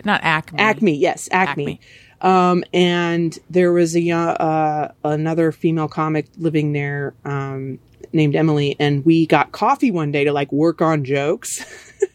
not 0.03 0.21
Acme? 0.23 0.59
Acme, 0.59 0.95
yes, 0.95 1.29
Acme. 1.31 1.63
Acme. 1.63 1.79
Um, 2.21 2.63
and 2.73 3.37
there 3.49 3.71
was 3.71 3.95
a 3.95 4.01
young, 4.01 4.29
uh, 4.29 4.93
another 5.03 5.51
female 5.51 5.87
comic 5.87 6.27
living 6.37 6.73
there, 6.73 7.13
um, 7.25 7.79
named 8.15 8.35
Emily, 8.35 8.75
and 8.79 9.05
we 9.05 9.27
got 9.27 9.51
coffee 9.51 9.91
one 9.91 10.11
day 10.11 10.23
to 10.23 10.33
like 10.33 10.51
work 10.51 10.81
on 10.81 11.03
jokes. 11.03 11.63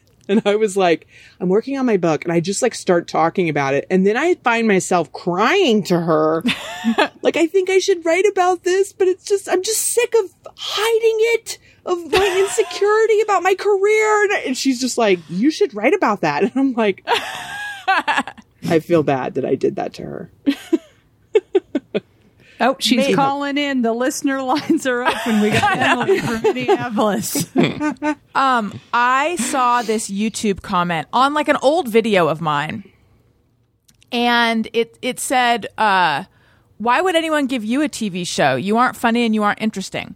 and 0.28 0.42
I 0.44 0.56
was 0.56 0.76
like, 0.76 1.06
I'm 1.38 1.48
working 1.48 1.78
on 1.78 1.86
my 1.86 1.96
book, 1.96 2.24
and 2.24 2.32
I 2.32 2.40
just 2.40 2.62
like 2.62 2.74
start 2.74 3.06
talking 3.06 3.48
about 3.48 3.74
it, 3.74 3.86
and 3.90 4.06
then 4.06 4.16
I 4.16 4.34
find 4.36 4.66
myself 4.66 5.12
crying 5.12 5.82
to 5.84 6.00
her, 6.00 6.42
like 7.22 7.36
I 7.36 7.46
think 7.46 7.70
I 7.70 7.78
should 7.78 8.04
write 8.04 8.26
about 8.26 8.64
this, 8.64 8.92
but 8.92 9.08
it's 9.08 9.24
just 9.24 9.48
I'm 9.48 9.62
just 9.62 9.86
sick 9.86 10.14
of 10.18 10.34
hiding 10.56 11.16
it. 11.34 11.58
Of 11.86 12.12
my 12.12 12.36
insecurity 12.46 13.22
about 13.22 13.42
my 13.42 13.54
career, 13.54 14.24
and, 14.24 14.32
and 14.48 14.56
she's 14.56 14.80
just 14.80 14.98
like, 14.98 15.18
"You 15.30 15.50
should 15.50 15.72
write 15.72 15.94
about 15.94 16.20
that." 16.20 16.42
And 16.42 16.52
I'm 16.54 16.74
like, 16.74 17.02
I 18.68 18.80
feel 18.80 19.02
bad 19.02 19.34
that 19.34 19.46
I 19.46 19.54
did 19.54 19.76
that 19.76 19.94
to 19.94 20.02
her. 20.02 20.30
Oh, 22.60 22.76
she's 22.78 22.98
Maybe. 22.98 23.14
calling 23.14 23.56
in. 23.56 23.82
The 23.82 23.92
listener 23.94 24.42
lines 24.42 24.86
are 24.86 25.02
open. 25.02 25.18
And 25.24 25.42
we 25.42 25.50
got 25.50 25.76
Emily 25.78 26.18
from 26.20 26.42
Minneapolis. 26.42 27.50
I 28.34 29.36
saw 29.36 29.82
this 29.82 30.10
YouTube 30.10 30.60
comment 30.60 31.08
on 31.12 31.32
like 31.32 31.48
an 31.48 31.56
old 31.62 31.88
video 31.88 32.28
of 32.28 32.40
mine, 32.40 32.84
and 34.12 34.68
it 34.72 34.98
it 35.00 35.18
said, 35.18 35.68
uh, 35.78 36.24
"Why 36.78 37.00
would 37.00 37.16
anyone 37.16 37.46
give 37.46 37.64
you 37.64 37.82
a 37.82 37.88
TV 37.88 38.26
show? 38.26 38.56
You 38.56 38.76
aren't 38.76 38.96
funny 38.96 39.24
and 39.24 39.34
you 39.34 39.42
aren't 39.42 39.60
interesting." 39.62 40.14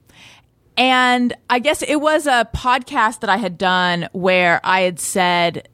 And 0.77 1.33
I 1.49 1.61
guess 1.61 1.83
it 1.83 2.01
was 2.01 2.27
a 2.27 2.49
podcast 2.55 3.21
that 3.21 3.31
I 3.31 3.37
had 3.37 3.57
done 3.57 4.09
where 4.13 4.61
I 4.65 4.81
had 4.83 5.01
said. 5.01 5.69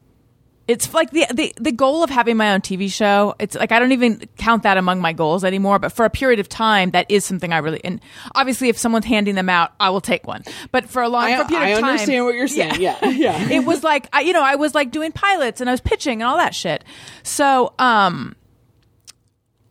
It's 0.70 0.94
like 0.94 1.10
the, 1.10 1.26
the 1.34 1.52
the 1.56 1.72
goal 1.72 2.04
of 2.04 2.10
having 2.10 2.36
my 2.36 2.52
own 2.52 2.60
TV 2.60 2.92
show. 2.92 3.34
It's 3.40 3.56
like 3.56 3.72
I 3.72 3.80
don't 3.80 3.90
even 3.90 4.22
count 4.38 4.62
that 4.62 4.76
among 4.76 5.00
my 5.00 5.12
goals 5.12 5.42
anymore. 5.42 5.80
But 5.80 5.90
for 5.90 6.04
a 6.04 6.10
period 6.10 6.38
of 6.38 6.48
time, 6.48 6.92
that 6.92 7.10
is 7.10 7.24
something 7.24 7.52
I 7.52 7.58
really 7.58 7.80
and 7.82 8.00
obviously, 8.36 8.68
if 8.68 8.78
someone's 8.78 9.06
handing 9.06 9.34
them 9.34 9.48
out, 9.48 9.72
I 9.80 9.90
will 9.90 10.00
take 10.00 10.28
one. 10.28 10.44
But 10.70 10.88
for 10.88 11.02
a 11.02 11.08
long 11.08 11.24
I, 11.24 11.36
for 11.38 11.42
a 11.42 11.48
period 11.48 11.64
I 11.64 11.70
of 11.70 11.80
time, 11.80 11.90
understand 11.90 12.24
what 12.24 12.36
you're 12.36 12.46
saying. 12.46 12.80
Yeah, 12.80 13.04
yeah. 13.04 13.48
it 13.50 13.64
was 13.64 13.82
like 13.82 14.08
I, 14.12 14.20
you 14.20 14.32
know 14.32 14.44
I 14.44 14.54
was 14.54 14.72
like 14.72 14.92
doing 14.92 15.10
pilots 15.10 15.60
and 15.60 15.68
I 15.68 15.72
was 15.72 15.80
pitching 15.80 16.22
and 16.22 16.30
all 16.30 16.36
that 16.36 16.54
shit. 16.54 16.84
So 17.24 17.74
um, 17.80 18.36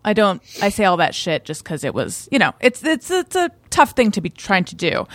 I 0.04 0.12
don't 0.12 0.42
I 0.62 0.68
say 0.68 0.84
all 0.84 0.98
that 0.98 1.16
shit 1.16 1.46
just 1.46 1.64
because 1.64 1.86
it 1.86 1.94
was 1.94 2.28
you 2.30 2.40
know 2.40 2.54
it's 2.60 2.84
it's 2.84 3.10
it's 3.10 3.38
a 3.38 3.50
tough 3.70 3.92
thing 3.92 4.12
to 4.12 4.20
be 4.20 4.30
trying 4.30 4.66
to 4.66 4.76
do. 4.76 5.08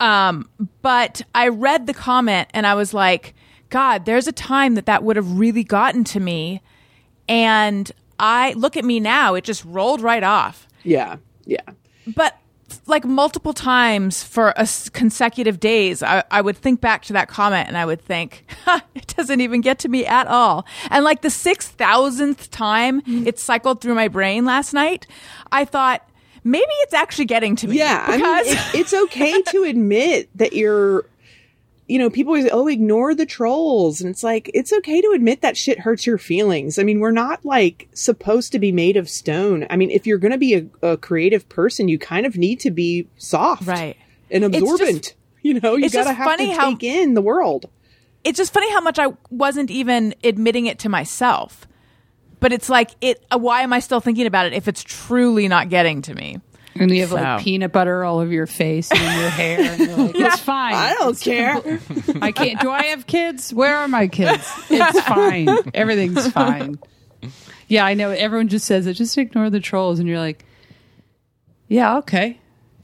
Um, 0.00 0.48
but 0.80 1.20
I 1.34 1.48
read 1.48 1.86
the 1.86 1.94
comment 1.94 2.48
and 2.54 2.66
I 2.66 2.74
was 2.74 2.94
like, 2.94 3.34
God, 3.70 4.04
there's 4.04 4.26
a 4.26 4.32
time 4.32 4.74
that 4.74 4.86
that 4.86 5.02
would 5.02 5.16
have 5.16 5.38
really 5.38 5.64
gotten 5.64 6.04
to 6.04 6.20
me, 6.20 6.62
and 7.28 7.90
I 8.18 8.52
look 8.54 8.76
at 8.76 8.84
me 8.84 9.00
now; 9.00 9.34
it 9.34 9.44
just 9.44 9.64
rolled 9.64 10.00
right 10.00 10.22
off. 10.22 10.66
Yeah, 10.82 11.16
yeah. 11.44 11.62
but 12.06 12.38
like 12.86 13.04
multiple 13.04 13.52
times 13.52 14.22
for 14.22 14.48
a 14.50 14.60
s- 14.60 14.88
consecutive 14.88 15.60
days 15.60 16.02
I, 16.02 16.24
I 16.32 16.40
would 16.40 16.56
think 16.56 16.80
back 16.80 17.04
to 17.04 17.12
that 17.12 17.28
comment 17.28 17.68
and 17.68 17.78
i 17.78 17.86
would 17.86 18.00
think 18.00 18.44
ha, 18.64 18.82
it 18.94 19.14
doesn't 19.16 19.40
even 19.40 19.60
get 19.60 19.78
to 19.80 19.88
me 19.88 20.04
at 20.04 20.26
all. 20.26 20.66
And 20.90 21.04
like 21.04 21.22
the 21.22 21.28
6000th 21.28 22.48
time 22.50 23.02
mm-hmm. 23.02 23.26
it 23.26 23.38
cycled 23.38 23.80
through 23.80 23.94
my 23.94 24.08
brain 24.08 24.44
last 24.44 24.72
night 24.72 25.06
i 25.52 25.64
thought 25.64 26.08
maybe 26.46 26.72
it's 26.82 26.94
actually 26.94 27.24
getting 27.26 27.56
to 27.56 27.68
me. 27.68 27.76
Yeah, 27.78 28.04
I 28.06 28.16
mean, 28.16 28.54
it, 28.54 28.74
it's 28.74 28.94
okay 29.04 29.42
to 29.42 29.64
admit 29.64 30.30
that 30.36 30.52
you're, 30.54 31.04
you 31.88 31.98
know, 31.98 32.10
people 32.10 32.32
always, 32.32 32.48
oh, 32.52 32.66
ignore 32.66 33.14
the 33.14 33.26
trolls. 33.26 34.00
And 34.00 34.10
it's 34.10 34.22
like, 34.24 34.50
it's 34.54 34.72
okay 34.72 35.00
to 35.00 35.12
admit 35.14 35.40
that 35.42 35.56
shit 35.56 35.78
hurts 35.80 36.04
your 36.06 36.18
feelings. 36.18 36.78
I 36.78 36.82
mean, 36.82 36.98
we're 37.00 37.12
not 37.12 37.44
like 37.44 37.88
supposed 37.94 38.50
to 38.52 38.58
be 38.58 38.72
made 38.72 38.96
of 38.96 39.08
stone. 39.08 39.66
I 39.70 39.76
mean, 39.76 39.90
if 39.90 40.06
you're 40.06 40.18
going 40.18 40.32
to 40.32 40.38
be 40.38 40.54
a, 40.54 40.66
a 40.82 40.96
creative 40.96 41.48
person, 41.48 41.86
you 41.88 41.98
kind 41.98 42.26
of 42.26 42.36
need 42.36 42.58
to 42.60 42.70
be 42.70 43.06
soft 43.16 43.66
right 43.66 43.96
and 44.30 44.42
It's 44.44 44.58
just- 44.58 44.72
absorbent. 44.72 45.14
you 45.42 45.60
know, 45.60 45.76
you 45.76 45.82
gotta 45.88 46.10
just 46.10 46.16
have 46.16 46.38
to 46.38 46.52
how- 46.52 46.70
take 46.70 46.82
in 46.82 47.14
the 47.14 47.22
world. 47.22 47.66
it's 48.24 48.36
just 48.36 48.52
funny 48.52 48.70
how 48.72 48.80
much 48.80 48.98
I 48.98 49.12
wasn't 49.30 49.70
even 49.70 50.14
admitting 50.24 50.66
it 50.66 50.80
to 50.80 50.88
myself. 50.88 51.68
But 52.40 52.52
it's 52.52 52.68
like 52.68 52.90
it. 53.00 53.24
Uh, 53.30 53.38
why 53.38 53.62
am 53.62 53.72
I 53.72 53.78
still 53.78 54.00
thinking 54.00 54.26
about 54.26 54.44
it 54.46 54.52
if 54.52 54.68
it's 54.68 54.82
truly 54.84 55.48
not 55.48 55.70
getting 55.70 56.02
to 56.02 56.14
me? 56.14 56.40
And 56.80 56.90
you 56.90 57.02
have 57.02 57.12
like 57.12 57.42
peanut 57.42 57.72
butter 57.72 58.04
all 58.04 58.18
over 58.18 58.32
your 58.32 58.46
face 58.46 58.90
and 58.90 59.00
your 59.00 59.30
hair. 59.30 59.60
And 59.60 59.80
you're 59.80 59.96
like, 59.96 60.14
it's 60.14 60.40
fine. 60.40 60.74
I 60.74 60.94
don't 60.94 61.18
care. 61.18 61.80
I 62.20 62.32
can't. 62.32 62.60
Do 62.60 62.70
I 62.70 62.84
have 62.86 63.06
kids? 63.06 63.52
Where 63.52 63.76
are 63.76 63.88
my 63.88 64.08
kids? 64.08 64.50
It's 64.70 65.00
fine. 65.02 65.48
Everything's 65.74 66.30
fine. 66.32 66.78
Yeah, 67.68 67.84
I 67.84 67.94
know. 67.94 68.10
Everyone 68.10 68.48
just 68.48 68.66
says 68.66 68.86
it. 68.86 68.94
Just 68.94 69.18
ignore 69.18 69.50
the 69.50 69.60
trolls, 69.60 69.98
and 69.98 70.08
you're 70.08 70.18
like, 70.20 70.44
yeah, 71.68 71.98
okay, 71.98 72.38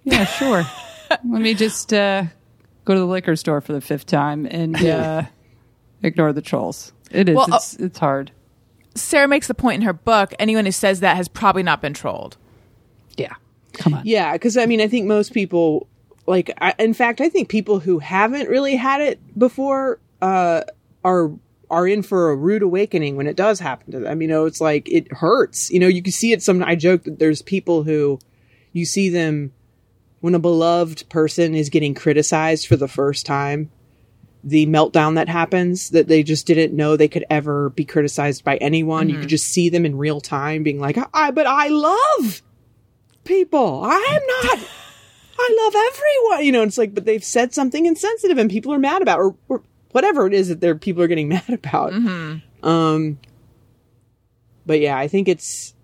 yeah, 0.05 0.25
sure. 0.25 0.65
Let 1.11 1.43
me 1.43 1.55
just 1.55 1.93
uh, 1.93 2.25
go 2.85 2.95
to 2.95 3.01
the 3.01 3.07
liquor 3.07 3.37
store 3.37 3.61
for 3.61 3.73
the 3.73 3.81
fifth 3.81 4.07
time 4.07 4.47
and 4.47 4.77
uh, 4.85 5.23
ignore 6.03 6.33
the 6.33 6.43
trolls. 6.43 6.93
It 7.11 7.29
is. 7.29 7.37
Well, 7.37 7.53
uh, 7.53 7.57
it's, 7.57 7.75
it's 7.75 7.99
hard. 7.99 8.33
Sara 8.95 9.29
makes 9.29 9.47
the 9.47 9.55
point 9.55 9.77
in 9.77 9.83
her 9.83 9.93
book. 9.93 10.35
Anyone 10.39 10.65
who 10.67 10.73
says 10.73 11.01
that 11.01 11.17
has 11.17 11.29
probably 11.29 11.63
not 11.63 11.81
been 11.81 11.95
trolled. 11.95 12.37
Yeah. 13.73 13.83
Come 13.83 13.95
on. 13.95 14.03
Yeah, 14.05 14.33
because 14.33 14.57
I 14.57 14.67
mean, 14.67 14.81
I 14.81 14.89
think 14.89 15.07
most 15.07 15.33
people, 15.33 15.89
like, 16.27 16.51
I, 16.61 16.75
in 16.79 16.95
fact, 16.95 17.21
I 17.21 17.29
think 17.29 17.49
people 17.49 17.81
who 17.81 17.99
haven't 17.99 18.49
really 18.49 18.77
had 18.77 19.01
it 19.01 19.39
before 19.39 19.99
uh, 20.21 20.63
are 21.05 21.31
are 21.71 21.89
in 21.89 22.03
for 22.03 22.31
a 22.31 22.37
rude 22.37 22.63
awakening 22.63 23.17
when 23.17 23.27
it 23.27 23.35
does 23.35 23.59
happen 23.59 23.93
to 23.93 23.99
them. 24.01 24.21
You 24.21 24.29
know, 24.29 24.45
it's 24.45 24.61
like 24.61 24.89
it 24.91 25.11
hurts. 25.11 25.71
You 25.71 25.81
know, 25.81 25.89
you 25.89 26.03
can 26.03 26.13
see 26.13 26.33
it. 26.33 26.43
Some 26.43 26.63
I 26.63 26.77
joke 26.77 27.05
that 27.05 27.19
there's 27.19 27.41
people 27.41 27.83
who 27.83 28.19
you 28.73 28.85
see 28.85 29.09
them 29.09 29.53
when 30.21 30.35
a 30.35 30.39
beloved 30.39 31.09
person 31.09 31.55
is 31.55 31.71
getting 31.71 31.95
criticized 31.95 32.67
for 32.67 32.77
the 32.77 32.89
first 32.89 33.27
time. 33.27 33.71
The 34.45 34.67
meltdown 34.67 35.15
that 35.15 35.29
happens 35.29 35.91
that 35.91 36.09
they 36.09 36.23
just 36.23 36.47
didn't 36.47 36.75
know 36.75 36.97
they 36.97 37.09
could 37.09 37.25
ever 37.31 37.71
be 37.71 37.85
criticized 37.85 38.45
by 38.45 38.57
anyone. 38.57 39.09
You 39.09 39.21
could 39.21 39.29
just 39.29 39.47
see 39.47 39.69
them 39.69 39.87
in 39.87 39.97
real 39.97 40.21
time 40.21 40.65
being 40.65 40.81
like, 40.81 40.99
I, 41.15 41.31
but 41.31 41.47
I 41.47 41.69
love 41.69 42.43
people. 43.25 43.83
I 43.85 43.95
am 43.95 44.51
not. 44.51 44.69
I 45.39 45.57
love 45.65 45.75
everyone. 45.93 46.47
You 46.47 46.53
know, 46.53 46.63
it's 46.63 46.79
like, 46.79 46.95
but 46.95 47.05
they've 47.05 47.25
said 47.25 47.53
something 47.55 47.87
insensitive 47.87 48.39
and 48.39 48.51
people 48.51 48.73
are 48.73 48.79
mad 48.79 49.03
about, 49.03 49.19
or, 49.19 49.35
or 49.49 49.63
whatever 49.93 50.27
it 50.27 50.35
is 50.35 50.49
that 50.49 50.61
their 50.61 50.75
people 50.75 51.03
are 51.03 51.07
getting 51.09 51.29
mad 51.31 51.49
about. 51.49 51.93
Um, 52.63 53.19
but 54.67 54.81
yeah, 54.81 54.97
I 54.97 55.09
think 55.09 55.29
it's 55.29 55.75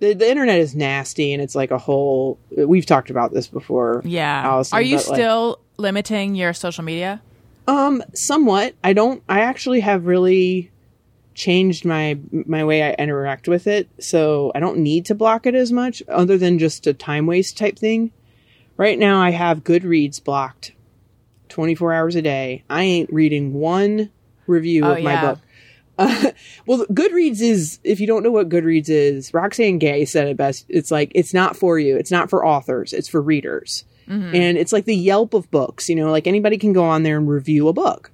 the 0.00 0.12
the 0.14 0.28
internet 0.28 0.58
is 0.58 0.74
nasty, 0.74 1.32
and 1.32 1.40
it's 1.42 1.54
like 1.54 1.70
a 1.70 1.78
whole. 1.78 2.38
We've 2.56 2.86
talked 2.86 3.08
about 3.10 3.32
this 3.32 3.46
before. 3.46 4.02
Yeah. 4.04 4.42
Allison, 4.44 4.76
Are 4.76 4.82
you 4.82 4.96
but, 4.96 5.08
like- 5.08 5.16
still 5.16 5.58
limiting 5.78 6.34
your 6.34 6.52
social 6.52 6.84
media? 6.84 7.22
Um, 7.68 8.02
somewhat. 8.12 8.74
I 8.82 8.92
don't. 8.92 9.22
I 9.28 9.40
actually 9.42 9.80
have 9.80 10.04
really 10.06 10.70
changed 11.34 11.84
my 11.84 12.18
my 12.32 12.64
way 12.64 12.82
I 12.82 12.92
interact 12.94 13.48
with 13.48 13.66
it, 13.66 13.88
so 13.98 14.52
I 14.54 14.60
don't 14.60 14.78
need 14.78 15.06
to 15.06 15.14
block 15.14 15.46
it 15.46 15.54
as 15.54 15.72
much, 15.72 16.02
other 16.08 16.36
than 16.38 16.58
just 16.58 16.86
a 16.86 16.92
time 16.94 17.26
waste 17.26 17.56
type 17.58 17.78
thing. 17.78 18.12
Right 18.76 18.98
now, 18.98 19.20
I 19.20 19.30
have 19.30 19.64
Goodreads 19.64 20.22
blocked, 20.22 20.72
twenty 21.48 21.74
four 21.74 21.92
hours 21.92 22.16
a 22.16 22.22
day. 22.22 22.64
I 22.70 22.82
ain't 22.82 23.12
reading 23.12 23.52
one 23.54 24.10
review 24.46 24.84
Oh, 24.84 24.92
of 24.92 25.02
my 25.02 25.12
yeah. 25.12 25.20
book. 25.20 25.38
Uh, 25.98 26.30
well, 26.66 26.86
Goodreads 26.86 27.40
is, 27.40 27.78
if 27.84 28.00
you 28.00 28.06
don't 28.06 28.22
know 28.22 28.30
what 28.30 28.48
Goodreads 28.48 28.88
is, 28.88 29.32
Roxane 29.32 29.78
Gay 29.78 30.04
said 30.04 30.26
it 30.26 30.36
best. 30.36 30.66
It's 30.68 30.90
like, 30.90 31.12
it's 31.14 31.32
not 31.34 31.56
for 31.56 31.78
you. 31.78 31.96
It's 31.96 32.10
not 32.10 32.28
for 32.30 32.44
authors. 32.46 32.92
It's 32.92 33.08
for 33.08 33.20
readers. 33.20 33.84
And 34.08 34.58
it's 34.58 34.74
like 34.74 34.84
the 34.84 34.94
Yelp 34.96 35.32
of 35.32 35.50
books, 35.50 35.88
you 35.88 35.94
know, 35.96 36.10
like 36.10 36.26
anybody 36.26 36.58
can 36.58 36.74
go 36.74 36.84
on 36.84 37.02
there 37.02 37.16
and 37.16 37.26
review 37.26 37.68
a 37.68 37.72
book. 37.72 38.10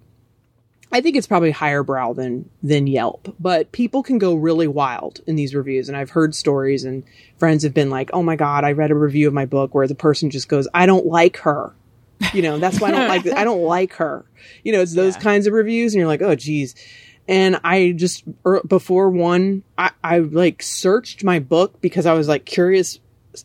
I 0.91 1.01
think 1.01 1.17
it's 1.17 1.27
probably 1.27 1.51
higher 1.51 1.83
brow 1.83 2.15
than, 2.15 2.49
than 2.63 2.87
Yelp, 2.87 3.35
but 3.39 3.73
people 3.73 4.03
can 4.03 4.19
go 4.19 4.35
really 4.35 4.67
wild 4.67 5.21
in 5.27 5.37
these 5.37 5.55
reviews. 5.55 5.89
And 5.89 5.97
I've 5.97 6.11
heard 6.11 6.35
stories 6.35 6.85
and 6.85 7.05
friends 7.37 7.63
have 7.63 7.75
been 7.75 7.91
like, 7.91 8.11
Oh 8.13 8.23
my 8.23 8.37
God, 8.37 8.65
I 8.65 8.73
read 8.73 8.91
a 8.91 8.95
review 8.95 9.29
of 9.29 9.35
my 9.35 9.45
book 9.45 9.75
where 9.75 9.87
the 9.87 9.95
person 9.95 10.31
just 10.31 10.49
goes, 10.49 10.67
I 10.73 10.87
don't 10.87 11.07
like 11.07 11.39
her. 11.39 11.75
You 12.33 12.43
know, 12.43 12.59
that's 12.59 12.81
why 12.81 12.89
I 12.89 12.91
don't 12.93 13.09
like, 13.09 13.27
I 13.29 13.45
don't 13.45 13.63
like 13.63 13.93
her. 13.95 14.25
You 14.65 14.73
know, 14.73 14.81
it's 14.81 14.95
those 14.95 15.17
kinds 15.17 15.47
of 15.47 15.53
reviews. 15.53 15.95
And 15.95 16.01
you're 16.01 16.09
like, 16.09 16.23
Oh 16.23 16.35
geez. 16.35 16.75
and 17.29 17.61
I 17.63 17.93
just 17.93 18.25
er, 18.47 18.63
before 18.67 19.11
one, 19.11 19.63
I, 19.77 19.91
I 20.03 20.19
like 20.19 20.63
searched 20.63 21.23
my 21.23 21.39
book 21.39 21.81
because 21.81 22.07
I 22.07 22.15
was 22.15 22.29
like 22.29 22.45
curious 22.45 22.99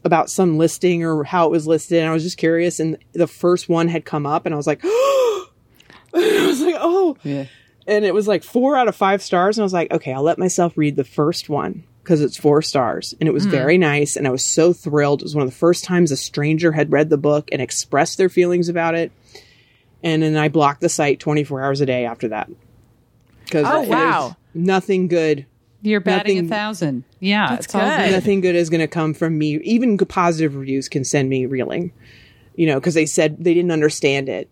about 0.04 0.30
some 0.30 0.58
listing 0.58 1.04
or 1.04 1.24
how 1.24 1.46
it 1.46 1.52
was 1.52 1.68
listed, 1.68 2.00
and 2.00 2.10
I 2.10 2.14
was 2.14 2.24
just 2.24 2.38
curious. 2.38 2.80
And 2.80 2.98
the 3.14 3.28
first 3.28 3.70
one 3.70 3.88
had 3.88 4.06
come 4.06 4.26
up, 4.26 4.46
and 4.46 4.54
I 4.54 4.58
was 4.58 4.68
like, 4.68 4.82
I 6.41 6.45
was 6.47 6.61
like, 6.61 6.76
oh, 6.78 7.18
Yeah. 7.24 7.45
and 7.88 8.05
it 8.05 8.14
was 8.14 8.28
like 8.28 8.43
four 8.43 8.76
out 8.76 8.88
of 8.88 8.95
five 8.95 9.22
stars, 9.22 9.57
and 9.57 9.64
I 9.64 9.66
was 9.66 9.74
like, 9.74 9.91
okay, 9.91 10.14
I'll 10.14 10.24
let 10.24 10.38
myself 10.38 10.78
read 10.78 10.95
the 10.95 11.03
first 11.03 11.49
one 11.49 11.84
because 12.03 12.22
it's 12.22 12.38
four 12.38 12.61
stars, 12.61 13.16
and 13.20 13.28
it 13.30 13.34
was 13.34 13.45
hmm. 13.45 13.51
very 13.51 13.78
nice, 13.78 14.16
and 14.16 14.28
I 14.28 14.32
was 14.32 14.45
so 14.45 14.74
thrilled. 14.74 15.22
It 15.22 15.26
was 15.26 15.36
one 15.36 15.43
of 15.45 15.49
the 15.49 15.55
first 15.57 15.84
times 15.86 16.11
a 16.11 16.18
stranger 16.18 16.72
had 16.74 16.91
read 16.91 17.09
the 17.09 17.18
book 17.18 17.49
and 17.51 17.61
expressed 17.61 18.18
their 18.18 18.30
feelings 18.30 18.70
about 18.70 18.93
it, 18.95 19.11
and 20.03 20.22
then 20.22 20.36
I 20.36 20.49
blocked 20.49 20.82
the 20.82 20.89
site 20.89 21.20
twenty 21.20 21.43
four 21.43 21.61
hours 21.61 21.82
a 21.82 21.86
day 21.86 22.05
after 22.05 22.28
that. 22.30 22.49
Because 23.45 23.66
Oh, 23.70 23.82
wow. 23.84 24.36
nothing 24.53 25.07
good 25.07 25.45
You're 25.82 25.99
batting 25.99 26.36
Nothing- 26.36 26.49
a 26.49 26.53
thousand. 26.53 27.03
Yeah, 27.20 27.47
That's 27.49 27.66
it's 27.66 27.74
good. 27.74 28.11
nothing 28.11 28.41
good 28.41 28.55
is 28.55 28.70
going 28.70 28.82
to 28.82 28.88
come 28.88 29.14
from 29.14 29.38
me. 29.38 29.59
Even 29.64 29.97
positive 29.97 30.55
reviews 30.55 30.89
can 30.89 31.03
send 31.03 31.30
me 31.30 31.45
reeling, 31.45 31.91
you 32.55 32.68
know, 32.68 32.80
because 32.80 32.93
they 32.95 33.05
said 33.05 33.43
they 33.43 33.53
didn't 33.53 33.72
understand 33.72 34.28
it 34.30 34.49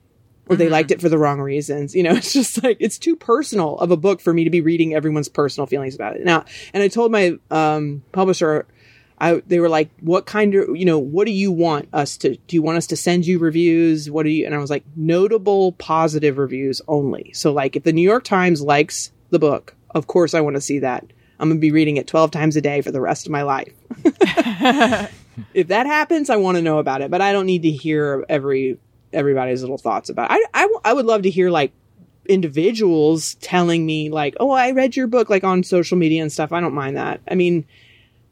or 0.47 0.55
they 0.55 0.69
liked 0.69 0.91
it 0.91 1.01
for 1.01 1.09
the 1.09 1.17
wrong 1.17 1.39
reasons. 1.39 1.95
You 1.95 2.03
know, 2.03 2.11
it's 2.15 2.33
just 2.33 2.63
like 2.63 2.77
it's 2.79 2.97
too 2.97 3.15
personal 3.15 3.77
of 3.77 3.91
a 3.91 3.97
book 3.97 4.21
for 4.21 4.33
me 4.33 4.43
to 4.43 4.49
be 4.49 4.61
reading 4.61 4.93
everyone's 4.93 5.29
personal 5.29 5.67
feelings 5.67 5.95
about 5.95 6.15
it. 6.15 6.25
Now, 6.25 6.45
and 6.73 6.83
I 6.83 6.87
told 6.87 7.11
my 7.11 7.37
um, 7.49 8.03
publisher, 8.11 8.67
I 9.19 9.41
they 9.47 9.59
were 9.59 9.69
like, 9.69 9.89
"What 10.01 10.25
kind 10.25 10.55
of 10.55 10.75
you 10.75 10.85
know? 10.85 10.99
What 10.99 11.25
do 11.25 11.31
you 11.31 11.51
want 11.51 11.89
us 11.93 12.17
to? 12.17 12.35
Do 12.35 12.55
you 12.55 12.61
want 12.61 12.77
us 12.77 12.87
to 12.87 12.97
send 12.97 13.25
you 13.25 13.39
reviews? 13.39 14.09
What 14.09 14.23
do 14.23 14.29
you?" 14.29 14.45
And 14.45 14.55
I 14.55 14.57
was 14.57 14.69
like, 14.69 14.83
"Notable 14.95 15.73
positive 15.73 16.37
reviews 16.37 16.81
only." 16.87 17.31
So, 17.33 17.53
like, 17.53 17.75
if 17.75 17.83
the 17.83 17.93
New 17.93 18.01
York 18.01 18.23
Times 18.23 18.61
likes 18.61 19.11
the 19.29 19.39
book, 19.39 19.75
of 19.91 20.07
course 20.07 20.33
I 20.33 20.41
want 20.41 20.55
to 20.55 20.61
see 20.61 20.79
that. 20.79 21.05
I'm 21.39 21.49
going 21.49 21.57
to 21.57 21.61
be 21.61 21.71
reading 21.71 21.97
it 21.97 22.05
12 22.05 22.29
times 22.29 22.55
a 22.55 22.61
day 22.61 22.81
for 22.81 22.91
the 22.91 23.01
rest 23.01 23.25
of 23.25 23.31
my 23.31 23.41
life. 23.41 23.73
if 25.55 25.67
that 25.69 25.87
happens, 25.87 26.29
I 26.29 26.35
want 26.35 26.57
to 26.57 26.61
know 26.61 26.77
about 26.77 27.01
it, 27.01 27.09
but 27.09 27.19
I 27.19 27.31
don't 27.31 27.47
need 27.47 27.63
to 27.63 27.71
hear 27.71 28.23
every 28.29 28.77
everybody's 29.13 29.61
little 29.61 29.77
thoughts 29.77 30.09
about 30.09 30.31
it. 30.31 30.49
I 30.53 30.93
would 30.93 31.05
love 31.05 31.23
to 31.23 31.29
hear 31.29 31.49
like 31.49 31.71
individuals 32.27 33.35
telling 33.35 33.85
me 33.85 34.09
like, 34.09 34.35
"Oh, 34.39 34.51
I 34.51 34.71
read 34.71 34.95
your 34.95 35.07
book 35.07 35.29
like 35.29 35.43
on 35.43 35.63
social 35.63 35.97
media 35.97 36.21
and 36.21 36.31
stuff." 36.31 36.51
I 36.51 36.61
don't 36.61 36.73
mind 36.73 36.97
that. 36.97 37.21
I 37.29 37.35
mean, 37.35 37.65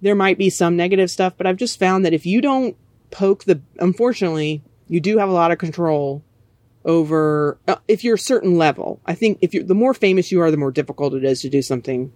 there 0.01 0.15
might 0.15 0.37
be 0.37 0.49
some 0.49 0.75
negative 0.75 1.11
stuff, 1.11 1.33
but 1.37 1.47
I've 1.47 1.57
just 1.57 1.79
found 1.79 2.05
that 2.05 2.13
if 2.13 2.25
you 2.25 2.41
don't 2.41 2.75
poke 3.11 3.43
the 3.45 3.61
unfortunately, 3.79 4.61
you 4.87 4.99
do 4.99 5.17
have 5.17 5.29
a 5.29 5.33
lot 5.33 5.51
of 5.51 5.57
control 5.57 6.23
over 6.85 7.57
uh, 7.67 7.75
if 7.87 8.03
you're 8.03 8.15
a 8.15 8.19
certain 8.19 8.57
level. 8.57 9.01
I 9.05 9.15
think 9.15 9.39
if 9.41 9.53
you 9.53 9.61
are 9.61 9.65
the 9.65 9.75
more 9.75 9.93
famous 9.93 10.31
you 10.31 10.41
are, 10.41 10.51
the 10.51 10.57
more 10.57 10.71
difficult 10.71 11.13
it 11.13 11.23
is 11.23 11.41
to 11.41 11.49
do 11.49 11.61
something 11.61 12.11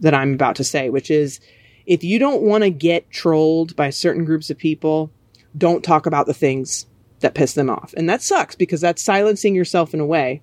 that 0.00 0.14
I'm 0.14 0.34
about 0.34 0.56
to 0.56 0.64
say, 0.64 0.90
which 0.90 1.10
is 1.10 1.40
if 1.86 2.04
you 2.04 2.18
don't 2.18 2.42
want 2.42 2.64
to 2.64 2.70
get 2.70 3.10
trolled 3.10 3.74
by 3.76 3.90
certain 3.90 4.24
groups 4.24 4.50
of 4.50 4.58
people, 4.58 5.10
don't 5.56 5.84
talk 5.84 6.06
about 6.06 6.26
the 6.26 6.34
things 6.34 6.86
that 7.20 7.34
piss 7.34 7.54
them 7.54 7.70
off. 7.70 7.94
And 7.96 8.08
that 8.08 8.22
sucks 8.22 8.54
because 8.54 8.80
that's 8.80 9.02
silencing 9.02 9.54
yourself 9.54 9.94
in 9.94 10.00
a 10.00 10.06
way. 10.06 10.40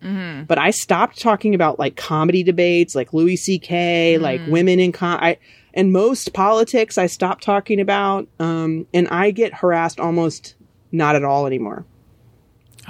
But 0.47 0.57
I 0.57 0.71
stopped 0.71 1.21
talking 1.21 1.53
about 1.53 1.79
like 1.79 1.95
comedy 1.95 2.43
debates, 2.43 2.95
like 2.95 3.13
Louis 3.13 3.35
C.K., 3.35 4.17
like 4.17 4.41
women 4.47 4.79
in 4.79 4.91
con. 4.91 5.19
I, 5.21 5.37
and 5.73 5.91
most 5.91 6.33
politics 6.33 6.97
I 6.97 7.07
stopped 7.07 7.43
talking 7.43 7.79
about. 7.79 8.27
Um, 8.39 8.87
and 8.93 9.07
I 9.09 9.31
get 9.31 9.53
harassed 9.53 9.99
almost 9.99 10.55
not 10.91 11.15
at 11.15 11.23
all 11.23 11.45
anymore. 11.45 11.85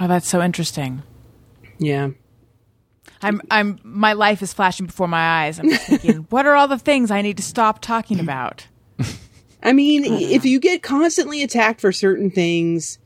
Oh, 0.00 0.08
that's 0.08 0.28
so 0.28 0.42
interesting. 0.42 1.02
Yeah. 1.78 2.10
I'm 3.22 3.40
I'm 3.50 3.78
my 3.82 4.12
life 4.12 4.42
is 4.42 4.52
flashing 4.52 4.86
before 4.86 5.08
my 5.08 5.44
eyes. 5.44 5.58
I'm 5.58 5.70
just 5.70 5.86
thinking, 5.86 6.16
what 6.30 6.46
are 6.46 6.54
all 6.54 6.68
the 6.68 6.78
things 6.78 7.10
I 7.10 7.22
need 7.22 7.36
to 7.38 7.42
stop 7.42 7.80
talking 7.80 8.20
about? 8.20 8.66
I 9.62 9.72
mean, 9.72 10.04
if 10.04 10.44
you 10.44 10.60
get 10.60 10.82
constantly 10.82 11.42
attacked 11.42 11.80
for 11.80 11.90
certain 11.90 12.30
things 12.30 12.98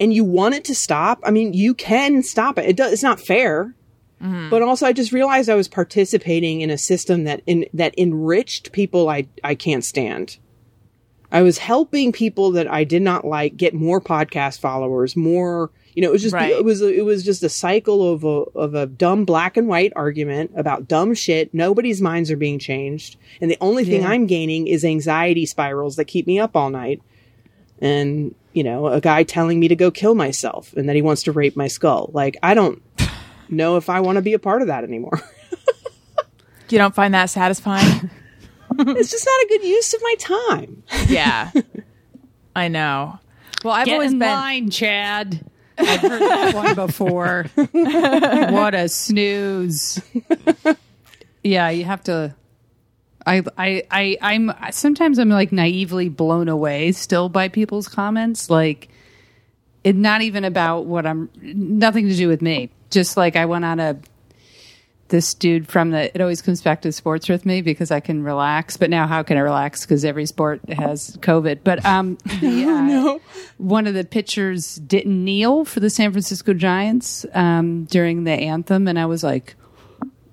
and 0.00 0.12
you 0.12 0.24
want 0.24 0.54
it 0.54 0.64
to 0.66 0.74
stop, 0.74 1.20
I 1.24 1.30
mean, 1.30 1.52
you 1.52 1.74
can 1.74 2.22
stop 2.22 2.58
it. 2.58 2.66
It 2.66 2.76
does, 2.76 2.92
it's 2.92 3.02
not 3.02 3.20
fair. 3.20 3.74
Mm-hmm. 4.22 4.50
But 4.50 4.62
also, 4.62 4.84
I 4.86 4.92
just 4.92 5.12
realized 5.12 5.48
I 5.48 5.54
was 5.54 5.68
participating 5.68 6.60
in 6.60 6.70
a 6.70 6.78
system 6.78 7.24
that 7.24 7.42
in, 7.46 7.66
that 7.74 7.94
enriched 7.96 8.72
people 8.72 9.08
I 9.08 9.28
I 9.44 9.54
can't 9.54 9.84
stand. 9.84 10.38
I 11.30 11.42
was 11.42 11.58
helping 11.58 12.10
people 12.10 12.52
that 12.52 12.66
I 12.72 12.84
did 12.84 13.02
not 13.02 13.24
like 13.24 13.56
get 13.56 13.74
more 13.74 14.00
podcast 14.00 14.58
followers, 14.60 15.14
more. 15.14 15.70
You 15.94 16.02
know, 16.02 16.08
it 16.08 16.12
was 16.12 16.22
just 16.22 16.34
Right. 16.34 16.50
it 16.50 16.64
was 16.64 16.80
it 16.82 17.04
was 17.04 17.24
just 17.24 17.42
a 17.44 17.48
cycle 17.48 18.12
of 18.12 18.24
a 18.24 18.58
of 18.58 18.74
a 18.74 18.86
dumb 18.86 19.24
black 19.24 19.56
and 19.56 19.68
white 19.68 19.92
argument 19.94 20.50
about 20.56 20.88
dumb 20.88 21.14
shit. 21.14 21.52
Nobody's 21.54 22.00
minds 22.00 22.30
are 22.32 22.36
being 22.36 22.58
changed, 22.58 23.16
and 23.40 23.48
the 23.48 23.58
only 23.60 23.84
thing 23.84 24.02
Yeah. 24.02 24.08
I'm 24.10 24.26
gaining 24.26 24.66
is 24.66 24.84
anxiety 24.84 25.46
spirals 25.46 25.94
that 25.94 26.06
keep 26.06 26.26
me 26.26 26.40
up 26.40 26.56
all 26.56 26.70
night. 26.70 27.00
And 27.80 28.34
you 28.52 28.64
know, 28.64 28.86
a 28.88 29.00
guy 29.00 29.22
telling 29.22 29.60
me 29.60 29.68
to 29.68 29.76
go 29.76 29.90
kill 29.90 30.14
myself 30.14 30.72
and 30.74 30.88
that 30.88 30.96
he 30.96 31.02
wants 31.02 31.22
to 31.24 31.32
rape 31.32 31.56
my 31.56 31.68
skull. 31.68 32.10
Like 32.12 32.36
I 32.42 32.54
don't 32.54 32.82
know 33.48 33.76
if 33.76 33.88
I 33.88 34.00
want 34.00 34.16
to 34.16 34.22
be 34.22 34.34
a 34.34 34.38
part 34.38 34.62
of 34.62 34.68
that 34.68 34.84
anymore. 34.84 35.20
You 36.70 36.76
don't 36.76 36.94
find 36.94 37.14
that 37.14 37.30
satisfying? 37.30 38.10
it's 38.78 39.10
just 39.10 39.24
not 39.26 39.40
a 39.42 39.46
good 39.48 39.64
use 39.66 39.94
of 39.94 40.02
my 40.02 40.14
time. 40.18 40.82
yeah, 41.08 41.50
I 42.54 42.68
know. 42.68 43.18
Well, 43.64 43.72
I've 43.72 43.86
Get 43.86 43.94
always 43.94 44.12
in 44.12 44.18
been. 44.18 44.28
line, 44.28 44.70
Chad. 44.70 45.48
I've 45.78 46.00
heard 46.00 46.20
that 46.20 46.54
one 46.54 46.74
before. 46.74 47.46
what 47.54 48.74
a 48.74 48.88
snooze. 48.90 50.02
Yeah, 51.42 51.70
you 51.70 51.84
have 51.84 52.02
to. 52.04 52.34
I, 53.28 53.42
I, 53.58 53.82
I, 53.90 54.18
I'm 54.22 54.52
sometimes 54.72 55.18
I'm 55.18 55.28
like 55.28 55.52
naively 55.52 56.08
blown 56.08 56.48
away 56.48 56.92
still 56.92 57.28
by 57.28 57.48
people's 57.48 57.86
comments. 57.86 58.48
Like, 58.48 58.88
it 59.84 59.94
not 59.94 60.22
even 60.22 60.44
about 60.44 60.86
what 60.86 61.06
I'm, 61.06 61.28
nothing 61.42 62.08
to 62.08 62.14
do 62.14 62.28
with 62.28 62.40
me. 62.40 62.70
Just 62.90 63.16
like 63.16 63.36
I 63.36 63.44
went 63.44 63.66
on 63.66 63.80
a, 63.80 63.98
this 65.08 65.34
dude 65.34 65.68
from 65.68 65.90
the, 65.90 66.14
it 66.14 66.20
always 66.20 66.42
comes 66.42 66.62
back 66.62 66.82
to 66.82 66.92
sports 66.92 67.28
with 67.28 67.44
me 67.44 67.60
because 67.60 67.90
I 67.90 68.00
can 68.00 68.22
relax. 68.22 68.76
But 68.78 68.88
now 68.88 69.06
how 69.06 69.22
can 69.22 69.36
I 69.36 69.40
relax? 69.40 69.82
Because 69.84 70.04
every 70.04 70.26
sport 70.26 70.60
has 70.70 71.16
COVID. 71.18 71.60
But, 71.64 71.84
um, 71.84 72.16
the, 72.40 72.64
uh, 72.64 73.18
one 73.58 73.86
of 73.86 73.92
the 73.92 74.04
pitchers 74.04 74.76
didn't 74.76 75.22
kneel 75.22 75.66
for 75.66 75.80
the 75.80 75.90
San 75.90 76.12
Francisco 76.12 76.54
Giants, 76.54 77.26
um, 77.34 77.84
during 77.84 78.24
the 78.24 78.32
anthem. 78.32 78.88
And 78.88 78.98
I 78.98 79.04
was 79.06 79.22
like, 79.22 79.54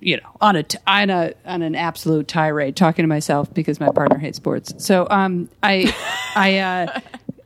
you 0.06 0.18
know, 0.18 0.38
on 0.40 0.56
a 0.56 0.62
t- 0.62 0.78
on 0.86 1.10
a 1.10 1.34
on 1.46 1.64
an 1.64 1.74
absolute 1.74 2.28
tirade, 2.28 2.76
talking 2.76 3.02
to 3.02 3.08
myself 3.08 3.52
because 3.52 3.80
my 3.80 3.90
partner 3.90 4.20
hates 4.20 4.38
sports. 4.38 4.72
So, 4.78 5.08
um, 5.10 5.50
I, 5.64 5.94
I, 6.36 6.60
uh, 6.60 7.00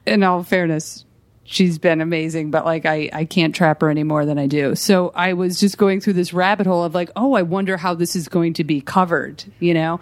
in 0.05 0.23
all 0.23 0.43
fairness, 0.43 1.05
she's 1.45 1.77
been 1.77 2.01
amazing, 2.01 2.51
but 2.51 2.65
like 2.65 2.85
I, 2.85 3.09
I 3.13 3.23
can't 3.23 3.55
trap 3.55 3.79
her 3.79 3.89
any 3.89 4.03
more 4.03 4.25
than 4.25 4.37
I 4.37 4.47
do. 4.47 4.75
So 4.75 5.13
I 5.15 5.33
was 5.33 5.57
just 5.57 5.77
going 5.77 6.01
through 6.01 6.13
this 6.13 6.33
rabbit 6.33 6.67
hole 6.67 6.83
of 6.83 6.93
like, 6.93 7.11
oh, 7.15 7.33
I 7.33 7.43
wonder 7.43 7.77
how 7.77 7.93
this 7.93 8.13
is 8.13 8.27
going 8.27 8.53
to 8.55 8.65
be 8.65 8.81
covered, 8.81 9.41
you 9.61 9.73
know. 9.73 10.01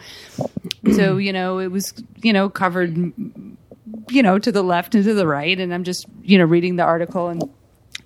so 0.96 1.18
you 1.18 1.32
know, 1.32 1.60
it 1.60 1.68
was 1.68 1.94
you 2.24 2.34
know 2.34 2.50
covered, 2.50 2.98
you 4.10 4.24
know, 4.24 4.40
to 4.40 4.52
the 4.52 4.64
left 4.64 4.96
and 4.96 5.04
to 5.04 5.14
the 5.14 5.28
right, 5.28 5.60
and 5.60 5.72
I'm 5.72 5.84
just 5.84 6.08
you 6.24 6.40
know 6.40 6.46
reading 6.46 6.78
the 6.78 6.84
article 6.84 7.28
and 7.28 7.44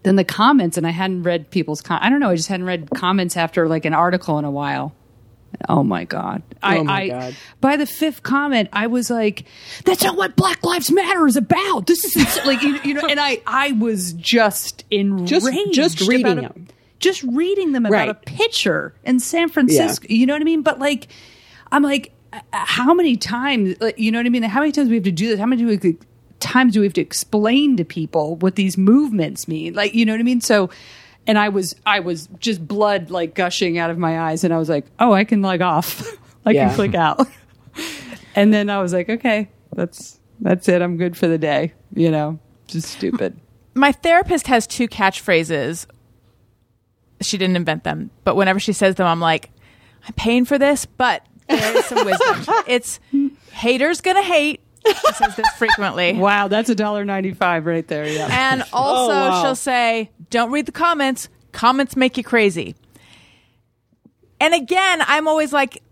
then 0.04 0.16
the 0.16 0.24
comments 0.24 0.78
and 0.78 0.86
i 0.88 0.90
hadn't 0.90 1.24
read 1.24 1.50
people's 1.52 1.82
com- 1.82 2.00
i 2.02 2.10
don't 2.10 2.20
know 2.20 2.30
i 2.30 2.36
just 2.36 2.48
hadn't 2.50 2.66
read 2.66 2.90
comments 2.96 3.38
after 3.38 3.68
like 3.68 3.86
an 3.86 3.94
article 3.94 4.38
in 4.40 4.46
a 4.46 4.52
while. 4.52 4.94
Oh 5.70 5.84
my 5.84 6.06
god. 6.06 6.42
I, 6.64 6.78
Oh 6.78 6.84
my 6.86 6.94
I 7.02 7.08
God. 7.10 7.36
by 7.60 7.76
the 7.76 7.86
fifth 7.86 8.24
comment 8.24 8.70
i 8.74 8.88
was 8.88 9.10
like 9.10 9.44
that's 9.86 10.02
not 10.04 10.16
what 10.18 10.36
black 10.36 10.64
lives 10.64 10.90
matter 10.92 11.28
is 11.28 11.36
about. 11.36 11.88
This 11.88 12.04
is 12.06 12.16
ins-" 12.16 12.46
like 12.46 12.62
you, 12.64 12.80
you 12.84 12.94
know 12.94 13.06
and 13.08 13.20
i 13.20 13.42
i 13.46 13.74
was 13.74 14.14
just 14.14 14.86
enraged. 14.90 15.28
Just 15.74 16.02
reading 16.08 16.26
about 16.26 16.38
a- 16.38 16.42
them. 16.54 16.68
just 17.00 17.22
reading 17.24 17.74
them 17.74 17.86
about 17.86 17.94
Right. 17.98 18.10
a 18.10 18.14
pitcher 18.16 18.94
in 19.04 19.20
san 19.20 19.50
francisco. 19.50 20.08
You 20.10 20.26
know 20.26 20.34
what 20.34 20.42
i 20.42 20.46
mean? 20.46 20.62
But 20.62 20.80
like 20.80 21.08
i'm 21.72 21.84
like 21.84 22.14
uh, 22.34 22.40
how 22.54 22.94
many 22.94 23.18
times 23.18 23.76
you 23.98 24.10
know 24.12 24.20
what 24.20 24.26
i 24.26 24.30
mean? 24.30 24.44
How 24.44 24.62
many 24.62 24.72
times 24.72 24.88
we 24.90 24.96
have 24.96 25.04
to 25.04 25.12
do 25.12 25.28
this? 25.28 25.38
How 25.40 25.46
many 25.46 25.62
do 25.64 25.68
we 25.68 25.98
times 26.42 26.74
do 26.74 26.80
we 26.82 26.86
have 26.86 26.94
to 26.94 27.02
explain 27.02 27.78
to 27.78 27.86
people 27.86 28.36
what 28.38 28.56
these 28.56 28.78
movements 28.78 29.48
mean 29.48 29.74
like 29.74 29.94
you 29.94 30.06
know 30.06 30.14
what 30.14 30.20
i 30.20 30.24
mean 30.24 30.42
so 30.42 30.70
and 31.28 31.38
i 31.38 31.48
was 31.50 31.76
i 31.86 32.00
was 32.00 32.28
just 32.40 32.68
blood 32.68 33.10
like 33.12 33.34
gushing 33.36 33.78
out 33.78 33.90
of 33.90 33.98
my 33.98 34.20
eyes 34.20 34.44
and 34.44 34.54
i 34.54 34.58
was 34.58 34.68
like 34.70 34.86
oh 35.00 35.14
i 35.14 35.24
can 35.24 35.42
log 35.42 35.62
off 35.62 36.02
i 36.46 36.52
Yeah. 36.52 36.68
can 36.68 36.76
click 36.76 36.96
out 36.96 37.26
and 38.36 38.54
then 38.54 38.70
i 38.70 38.82
was 38.82 38.92
like 38.94 39.10
okay 39.10 39.50
that's 39.74 40.20
that's 40.40 40.68
it 40.68 40.82
i'm 40.82 40.98
good 40.98 41.16
for 41.16 41.28
the 41.28 41.38
day 41.38 41.74
you 41.94 42.10
know 42.12 42.40
just 42.68 42.90
stupid 42.90 43.40
My 43.76 43.92
therapist 43.92 44.48
has 44.48 44.66
two 44.68 44.88
catchphrases. 44.88 45.86
She 47.22 47.38
didn't 47.38 47.56
invent 47.56 47.84
them, 47.84 48.10
but 48.24 48.36
whenever 48.36 48.60
she 48.60 48.74
says 48.74 48.96
them, 48.96 49.06
I'm 49.08 49.20
like, 49.20 49.52
I'm 50.08 50.14
paying 50.14 50.44
for 50.46 50.58
this, 50.58 50.86
but 50.86 51.24
there 51.48 51.78
is 51.78 51.86
some 51.86 52.04
wisdom. 52.06 52.46
It's 52.68 53.00
haters 53.52 54.02
gonna 54.02 54.24
hate. 54.24 54.61
She 54.86 55.14
says 55.14 55.36
this 55.36 55.48
frequently. 55.58 56.14
wow 56.18 56.48
that's 56.48 56.70
a 56.70 56.76
dollar 56.76 57.06
95 57.06 57.66
right 57.66 57.88
there 57.88 58.08
yeah 58.08 58.28
And 58.32 58.62
oh, 58.74 58.78
also, 58.78 59.14
wow. 59.14 59.42
she'll 59.42 59.56
say, 59.56 60.10
"Don't 60.30 60.52
read 60.52 60.66
the 60.66 60.72
comments. 60.72 61.30
Comments 61.52 61.96
make 61.96 62.18
you 62.18 62.24
crazy." 62.24 62.76
And 64.40 64.54
again, 64.56 65.04
I'm 65.06 65.28
always 65.28 65.54
like, 65.54 65.84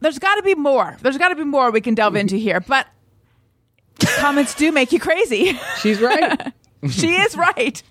there's 0.00 0.18
got 0.18 0.34
to 0.36 0.42
be 0.42 0.54
more. 0.54 0.96
There's 1.00 1.16
got 1.16 1.30
to 1.30 1.36
be 1.36 1.44
more 1.44 1.70
we 1.70 1.80
can 1.80 1.94
delve 1.94 2.16
into 2.16 2.36
here. 2.36 2.60
But 2.60 2.86
comments 4.18 4.54
do 4.54 4.70
make 4.72 4.92
you 4.92 5.00
crazy. 5.00 5.58
She's 5.80 6.00
right. 6.00 6.52
she 6.90 7.14
is 7.16 7.34
right. 7.36 7.82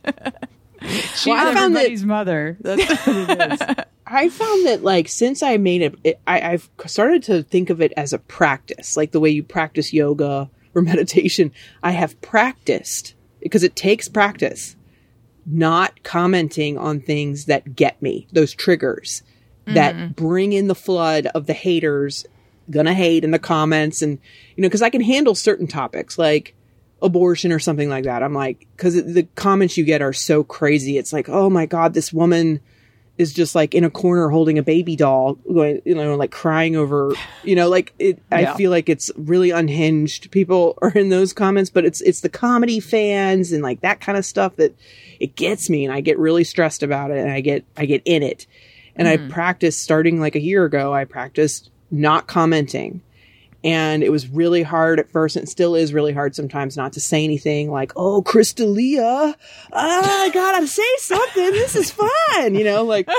She's 1.16 1.28
I 1.34 1.54
found 1.54 1.76
that- 1.76 1.80
everybody's 1.86 2.06
mother. 2.06 2.58
That's 2.62 3.08
what 3.08 3.30
it 3.30 3.52
is. 3.54 3.86
I 4.10 4.30
found 4.30 4.66
that 4.66 4.84
like 4.84 5.10
since 5.10 5.44
I 5.44 5.58
made 5.58 5.82
it, 5.82 5.96
it 6.04 6.20
I, 6.26 6.54
I've 6.54 6.70
started 6.86 7.24
to 7.24 7.44
think 7.44 7.70
of 7.70 7.82
it 7.82 7.94
as 7.98 8.14
a 8.14 8.20
practice, 8.20 8.96
like 8.96 9.12
the 9.12 9.20
way 9.20 9.30
you 9.30 9.44
practice 9.44 9.94
yoga 9.94 10.50
or 10.74 10.82
meditation. 10.84 11.52
I 11.84 11.92
have 11.92 12.20
practiced 12.22 13.16
because 13.42 13.64
it 13.64 13.76
takes 13.76 14.08
practice, 14.08 14.76
not 15.46 16.04
commenting 16.04 16.78
on 16.78 17.02
things 17.02 17.46
that 17.46 17.76
get 17.76 18.02
me, 18.02 18.28
those 18.32 18.54
triggers 18.54 19.24
that 19.66 19.96
mm-hmm. 19.96 20.14
bring 20.14 20.54
in 20.54 20.68
the 20.68 20.76
flood 20.76 21.28
of 21.28 21.46
the 21.46 21.54
haters, 21.54 22.26
gonna 22.70 22.94
hate 22.94 23.26
in 23.26 23.32
the 23.32 23.40
comments, 23.40 24.02
and 24.02 24.20
you 24.56 24.62
know, 24.62 24.68
because 24.68 24.82
I 24.82 24.90
can 24.90 25.02
handle 25.02 25.36
certain 25.36 25.68
topics 25.68 26.18
like 26.18 26.56
abortion 27.02 27.52
or 27.52 27.60
something 27.60 27.90
like 27.90 28.06
that. 28.06 28.24
I'm 28.24 28.34
like, 28.34 28.68
because 28.76 28.96
the 28.96 29.28
comments 29.36 29.78
you 29.78 29.84
get 29.84 30.02
are 30.02 30.14
so 30.14 30.44
crazy. 30.44 30.98
It's 30.98 31.14
like, 31.14 31.28
oh 31.28 31.50
my 31.50 31.66
god, 31.66 31.94
this 31.94 32.14
woman 32.14 32.62
is 33.18 33.34
just 33.34 33.56
like 33.56 33.74
in 33.74 33.84
a 33.84 33.90
corner 33.90 34.30
holding 34.30 34.58
a 34.58 34.64
baby 34.64 34.96
doll, 34.96 35.36
going, 35.36 35.82
you 35.86 35.96
know, 35.96 36.16
like 36.16 36.32
crying 36.32 36.76
over, 36.76 37.14
you 37.44 37.56
know, 37.56 37.68
like 37.68 37.94
it. 37.98 38.22
Yeah. 38.32 38.54
I 38.54 38.58
feel 38.58 38.70
like 38.70 38.90
it's 38.90 39.10
really 39.16 39.50
unhinged. 39.50 40.30
People 40.32 40.78
are 40.82 40.92
in 40.92 41.10
those 41.10 41.34
comments, 41.34 41.70
but 41.70 41.86
it's 41.86 42.02
it's 42.02 42.22
the 42.22 42.30
comedy 42.30 42.80
fans 42.80 43.52
and 43.52 43.64
like 43.64 43.82
that 43.82 44.00
kind 44.00 44.18
of 44.18 44.26
stuff 44.26 44.56
that 44.58 44.76
it 45.20 45.36
gets 45.36 45.70
me, 45.70 45.84
and 45.84 45.94
I 45.94 46.02
get 46.02 46.20
really 46.20 46.44
stressed 46.44 46.84
about 46.84 47.12
it, 47.12 47.18
and 47.18 47.32
I 47.32 47.42
get 47.42 47.66
I 47.76 47.86
get 47.86 48.04
in 48.06 48.24
it, 48.24 48.46
and 48.96 49.08
I 49.08 49.18
mm. 49.18 49.30
practiced 49.30 49.82
starting 49.82 50.20
like 50.20 50.36
a 50.36 50.42
year 50.42 50.66
ago. 50.66 50.94
I 50.94 51.06
practiced 51.06 51.72
not 51.90 52.28
commenting. 52.28 53.02
And 53.68 54.02
it 54.02 54.12
was 54.14 54.30
really 54.30 54.64
hard 54.64 54.98
at 54.98 55.12
first, 55.12 55.36
and 55.36 55.44
it 55.44 55.50
still 55.50 55.76
is 55.76 55.92
really 55.94 56.14
hard 56.14 56.34
sometimes 56.36 56.78
not 56.78 56.94
to 56.94 57.02
say 57.02 57.26
anything 57.26 57.70
like, 57.70 57.92
"Oh, 57.98 58.22
Crystalia, 58.22 59.36
ah, 59.74 60.22
I 60.24 60.30
gotta 60.30 60.66
say 60.68 60.88
something. 61.00 61.52
This 61.52 61.76
is 61.76 61.92
fun," 61.92 62.56
you 62.56 62.64
know, 62.64 62.84
like. 62.86 63.10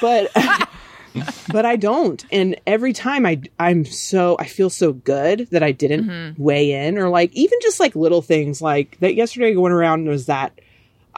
But, 0.00 0.30
but 1.52 1.66
I 1.66 1.76
don't, 1.76 2.24
and 2.32 2.56
every 2.66 2.94
time 2.94 3.26
I, 3.26 3.42
I'm 3.58 3.84
so 3.84 4.36
I 4.38 4.46
feel 4.46 4.70
so 4.70 4.94
good 4.94 5.48
that 5.50 5.62
I 5.62 5.72
didn't 5.72 6.38
weigh 6.38 6.72
in, 6.86 6.96
or 6.96 7.10
like 7.10 7.30
even 7.34 7.58
just 7.60 7.78
like 7.78 7.94
little 7.94 8.22
things 8.22 8.62
like 8.62 8.96
that. 9.00 9.14
Yesterday 9.14 9.52
going 9.52 9.72
around 9.72 10.08
was 10.08 10.24
that 10.26 10.58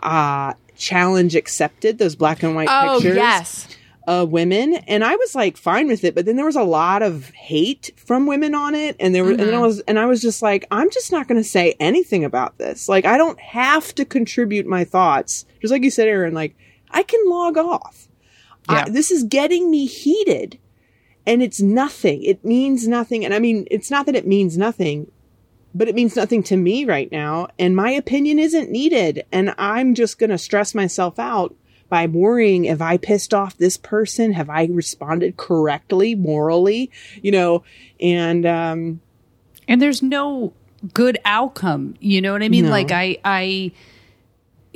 uh 0.03 0.55
challenge 0.77 1.37
accepted 1.37 1.99
those 1.99 2.17
black 2.17 2.43
and 2.43 2.57
white 2.57 2.69
Oh, 2.69 2.95
pictures 2.97 3.17
yes. 3.17 3.69
Uh, 4.07 4.27
women, 4.29 4.75
and 4.75 5.03
I 5.03 5.17
was 5.17 5.35
like 5.35 5.57
fine 5.57 5.87
with 5.87 6.05
it. 6.05 6.15
But 6.15 6.27
then 6.27 6.37
there 6.37 6.45
was 6.45 6.57
a 6.57 6.63
lot 6.63 7.03
of 7.03 7.31
hate 7.31 7.91
from 7.97 8.27
women 8.27 8.55
on 8.55 8.75
it, 8.75 8.97
and 9.01 9.15
there 9.15 9.25
was, 9.25 9.39
and 9.39 9.55
I 9.55 9.61
was, 9.61 9.81
and 9.81 9.99
I 9.99 10.05
was 10.07 10.21
just 10.21 10.43
like, 10.43 10.67
I'm 10.71 10.91
just 10.91 11.11
not 11.11 11.27
going 11.27 11.41
to 11.43 11.49
say 11.49 11.75
anything 11.81 12.23
about 12.23 12.59
this. 12.59 12.87
Like, 12.89 13.07
I 13.07 13.17
don't 13.17 13.41
have 13.41 13.95
to 13.95 14.05
contribute 14.05 14.67
my 14.67 14.85
thoughts, 14.85 15.47
just 15.63 15.73
like 15.73 15.83
you 15.83 15.91
said, 15.91 16.07
Erin. 16.09 16.35
Like, 16.35 16.55
I 16.91 17.03
can 17.03 17.21
log 17.27 17.57
off. 17.57 18.09
I- 18.69 18.91
this 18.91 19.11
is 19.11 19.25
getting 19.25 19.71
me 19.71 19.87
heated, 19.87 20.59
and 21.27 21.43
it's 21.43 21.63
nothing. 21.63 22.23
It 22.25 22.45
means 22.45 22.87
nothing, 22.87 23.25
and 23.25 23.33
I 23.33 23.39
mean, 23.39 23.67
it's 23.71 23.91
not 23.91 24.05
that 24.07 24.17
it 24.17 24.27
means 24.27 24.59
nothing. 24.59 25.11
But 25.77 25.89
it 25.89 25.97
means 25.97 26.15
nothing 26.15 26.45
to 26.45 26.57
me 26.57 26.85
right 26.85 27.11
now, 27.11 27.49
and 27.59 27.75
my 27.75 27.91
opinion 27.91 28.39
isn't 28.39 28.71
needed. 28.71 29.25
And 29.33 29.53
I'm 29.59 29.95
just 29.95 30.21
going 30.21 30.31
to 30.31 30.39
stress 30.39 30.73
myself 30.73 31.19
out 31.19 31.53
by 31.89 32.07
worrying 32.07 32.65
have 32.65 32.83
I 32.83 32.97
pissed 32.97 33.33
off 33.35 33.57
this 33.57 33.77
person? 33.77 34.33
Have 34.33 34.51
I 34.51 34.67
responded 34.67 35.37
correctly, 35.37 36.15
morally? 36.15 36.91
You 37.23 37.33
know, 37.33 37.65
and 38.01 38.45
um, 38.47 39.01
and 39.69 39.81
there's 39.81 40.03
no 40.03 40.53
good 40.93 41.17
outcome 41.25 41.95
you 41.99 42.21
know 42.21 42.31
what 42.35 42.43
i 42.43 42.49
mean 42.51 42.67
No. 42.67 42.71
like 42.71 42.91
i 42.93 43.17
i 43.25 43.73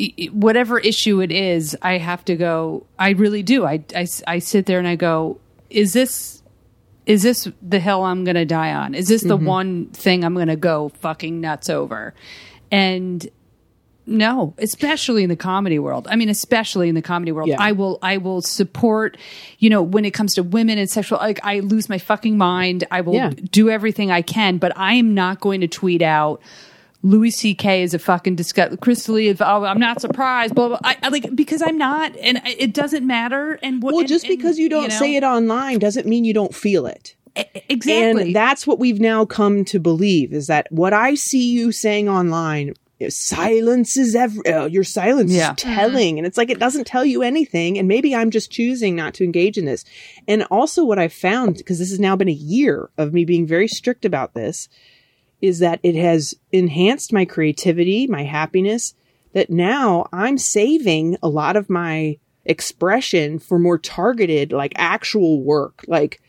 i- 0.01 0.31
whatever 0.33 0.79
issue 0.79 1.21
it 1.21 1.31
is 1.31 1.77
i 1.83 1.99
have 1.99 2.25
to 2.25 2.35
go 2.35 2.87
i 2.99 3.11
really 3.11 3.43
do 3.43 3.67
I 3.67 3.85
I 4.27 4.39
sit 4.39 4.65
there 4.65 4.79
and 4.79 4.89
i 4.89 4.97
go 4.97 5.39
is 5.69 5.93
this 5.93 6.43
is 7.05 7.23
this 7.25 7.47
the 7.61 7.79
hill 7.79 8.05
i'm 8.05 8.25
gonna 8.25 8.47
die 8.47 8.73
on 8.73 8.95
is 8.95 9.09
this 9.09 9.23
the 9.23 9.37
one 9.37 9.89
thing 9.89 10.25
i'm 10.25 10.35
gonna 10.35 10.57
go 10.57 10.89
fucking 11.01 11.43
nuts 11.43 11.69
over 11.69 12.15
and 12.71 13.29
no, 14.09 14.55
especially 14.59 15.23
in 15.23 15.29
the 15.29 15.37
comedy 15.37 15.79
world. 15.79 16.09
I 16.11 16.17
mean, 16.17 16.29
especially 16.29 16.89
in 16.89 16.95
the 16.95 17.03
comedy 17.03 17.33
world. 17.33 17.49
Yeah. 17.49 17.57
I 17.61 17.73
will 17.73 17.99
I 18.03 18.17
will 18.17 18.43
support, 18.43 19.17
you 19.59 19.71
know, 19.71 19.83
when 19.83 20.05
it 20.05 20.13
comes 20.13 20.35
to 20.35 20.43
women 20.43 20.79
and 20.79 20.89
sexual 20.91 21.19
like 21.19 21.41
I 21.45 21.61
lose 21.61 21.89
my 21.89 21.99
fucking 21.99 22.37
mind. 22.37 22.85
I 22.91 23.03
will 23.03 23.15
Yeah. 23.15 23.31
do 23.31 23.71
everything 23.71 24.11
I 24.11 24.23
can, 24.23 24.59
but 24.59 24.77
I 24.77 24.95
am 24.95 25.15
not 25.15 25.41
going 25.41 25.61
to 25.61 25.69
tweet 25.69 26.03
out 26.03 26.41
Louis 27.03 27.31
C.K. 27.31 27.85
is 27.85 27.95
a 27.95 27.99
fucking 27.99 28.35
disgust. 28.35 28.81
Crystal 28.81 29.17
oh, 29.17 29.65
I'm 29.65 29.79
not 29.79 30.01
surprised. 30.01 30.55
Blah 30.55 30.69
blah. 30.69 30.79
I, 30.83 30.97
I 31.03 31.09
like 31.09 31.35
because 31.35 31.63
I'm 31.63 31.79
not, 31.79 32.17
and 32.17 32.41
it 32.45 32.75
doesn't 32.75 33.07
matter. 33.07 33.59
And 33.63 33.83
what? 33.83 33.93
well, 33.93 34.01
and- 34.01 34.09
just 34.09 34.25
and, 34.25 34.37
because 34.37 34.59
you 34.59 34.69
don't 34.69 34.89
know, 34.89 34.99
say 34.99 35.15
it 35.15 35.23
online 35.23 35.79
doesn't 35.79 36.07
mean 36.07 36.25
you 36.25 36.35
don't 36.35 36.55
feel 36.55 36.87
it. 36.87 37.15
exactly. 37.69 38.23
And 38.23 38.35
that's 38.35 38.67
what 38.67 38.79
we've 38.81 39.01
now 39.01 39.25
come 39.25 39.65
to 39.67 39.79
believe 39.79 40.33
is 40.33 40.49
that 40.49 40.67
what 40.73 40.93
I 40.93 41.15
see 41.15 41.53
you 41.53 41.71
saying 41.71 42.09
online. 42.09 42.75
Silence 43.09 43.97
is 43.97 44.17
every, 44.17 44.45
uh, 44.47 44.67
your 44.67 44.83
silence 44.83 45.33
Yeah. 45.33 45.53
is 45.53 45.57
telling. 45.57 46.19
And 46.19 46.27
it's 46.27 46.37
like, 46.37 46.51
it 46.51 46.59
doesn't 46.59 46.87
tell 46.87 47.05
you 47.05 47.23
anything. 47.23 47.79
And 47.79 47.87
maybe 47.87 48.15
I'm 48.15 48.31
just 48.31 48.51
choosing 48.51 48.97
not 48.97 49.15
to 49.15 49.25
engage 49.25 49.57
in 49.57 49.67
this. 49.67 49.85
And 50.27 50.43
also 50.51 50.85
what 50.85 50.99
I've 50.99 51.13
found, 51.13 51.57
because 51.59 51.79
this 51.79 51.91
has 51.91 52.01
now 52.01 52.17
been 52.17 52.29
a 52.29 52.33
year 52.33 52.91
of 52.99 53.13
me 53.13 53.25
being 53.25 53.47
very 53.47 53.69
strict 53.69 54.05
about 54.05 54.35
this, 54.35 54.69
is 55.41 55.61
that 55.61 55.79
it 55.85 55.95
has 55.95 56.35
enhanced 56.51 57.13
my 57.13 57.25
creativity, 57.25 58.09
my 58.09 58.25
happiness, 58.25 58.95
that 59.33 59.49
now 59.51 60.09
I'm 60.13 60.37
saving 60.37 61.17
a 61.23 61.29
lot 61.29 61.55
of 61.55 61.71
my 61.71 62.19
expression 62.45 63.39
for 63.39 63.61
more 63.61 63.79
targeted, 63.79 64.51
like 64.53 64.73
actual 64.75 65.41
work, 65.41 65.85
like, 65.87 66.21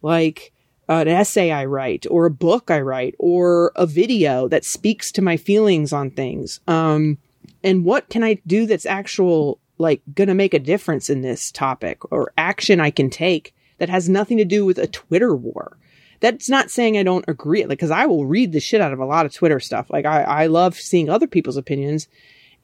like 0.00 0.52
an 0.88 1.08
essay 1.08 1.50
I 1.50 1.64
write 1.64 2.06
or 2.10 2.26
a 2.26 2.30
book 2.30 2.70
I 2.70 2.80
write 2.80 3.14
or 3.18 3.72
a 3.76 3.86
video 3.86 4.48
that 4.48 4.64
speaks 4.64 5.10
to 5.12 5.22
my 5.22 5.36
feelings 5.36 5.92
on 5.92 6.10
things. 6.10 6.60
Um, 6.66 7.18
and 7.62 7.84
what 7.84 8.08
can 8.10 8.22
I 8.22 8.40
do 8.46 8.66
that's 8.66 8.86
actual, 8.86 9.58
like, 9.78 10.02
gonna 10.14 10.34
make 10.34 10.54
a 10.54 10.58
difference 10.58 11.08
in 11.08 11.22
this 11.22 11.50
topic 11.50 12.12
or 12.12 12.32
action 12.36 12.80
I 12.80 12.90
can 12.90 13.10
take 13.10 13.54
that 13.78 13.88
has 13.88 14.08
nothing 14.08 14.38
to 14.38 14.44
do 14.44 14.64
with 14.64 14.78
a 14.78 14.86
Twitter 14.86 15.34
war? 15.34 15.78
That's 16.20 16.48
not 16.48 16.70
saying 16.70 16.96
I 16.96 17.02
don't 17.02 17.24
agree, 17.28 17.64
like, 17.66 17.78
cause 17.78 17.90
I 17.90 18.06
will 18.06 18.26
read 18.26 18.52
the 18.52 18.60
shit 18.60 18.80
out 18.80 18.92
of 18.92 18.98
a 19.00 19.06
lot 19.06 19.26
of 19.26 19.34
Twitter 19.34 19.60
stuff. 19.60 19.90
Like, 19.90 20.06
I, 20.06 20.22
I 20.22 20.46
love 20.46 20.76
seeing 20.76 21.08
other 21.08 21.26
people's 21.26 21.56
opinions. 21.56 22.08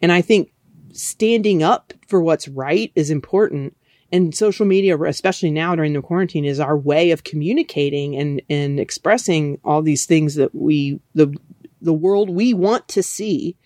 And 0.02 0.12
I 0.12 0.22
think 0.22 0.52
standing 0.92 1.62
up 1.62 1.92
for 2.08 2.22
what's 2.22 2.48
right 2.48 2.92
is 2.94 3.10
important. 3.10 3.76
And 4.12 4.34
social 4.34 4.66
media, 4.66 5.00
especially 5.02 5.50
now 5.50 5.76
during 5.76 5.92
the 5.92 6.02
quarantine, 6.02 6.44
is 6.44 6.58
our 6.58 6.76
way 6.76 7.12
of 7.12 7.24
communicating 7.24 8.16
and, 8.16 8.42
and 8.50 8.80
expressing 8.80 9.60
all 9.64 9.82
these 9.82 10.06
things 10.06 10.34
that 10.34 10.54
we, 10.54 11.00
the, 11.14 11.32
the 11.80 11.92
world 11.92 12.28
we 12.28 12.52
want 12.52 12.88
to 12.88 13.02
see. 13.02 13.56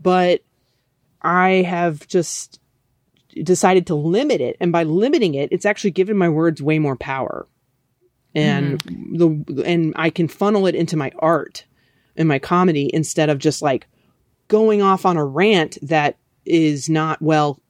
But 0.00 0.42
I 1.22 1.62
have 1.62 2.06
just 2.06 2.60
decided 3.42 3.86
to 3.86 3.94
limit 3.94 4.40
it. 4.40 4.56
And 4.60 4.72
by 4.72 4.84
limiting 4.84 5.34
it, 5.34 5.50
it's 5.52 5.66
actually 5.66 5.92
given 5.92 6.16
my 6.16 6.28
words 6.28 6.62
way 6.62 6.78
more 6.78 6.96
power. 6.96 7.46
And 8.34 8.82
mm-hmm. 8.82 9.54
the, 9.54 9.62
and 9.64 9.92
I 9.96 10.10
can 10.10 10.28
funnel 10.28 10.66
it 10.66 10.74
into 10.74 10.96
my 10.96 11.12
art 11.18 11.64
and 12.16 12.28
my 12.28 12.38
comedy 12.38 12.90
instead 12.92 13.30
of 13.30 13.38
just 13.38 13.62
like 13.62 13.86
going 14.48 14.82
off 14.82 15.06
on 15.06 15.16
a 15.16 15.24
rant 15.24 15.78
that 15.82 16.16
is 16.44 16.88
not 16.88 17.20
well 17.22 17.60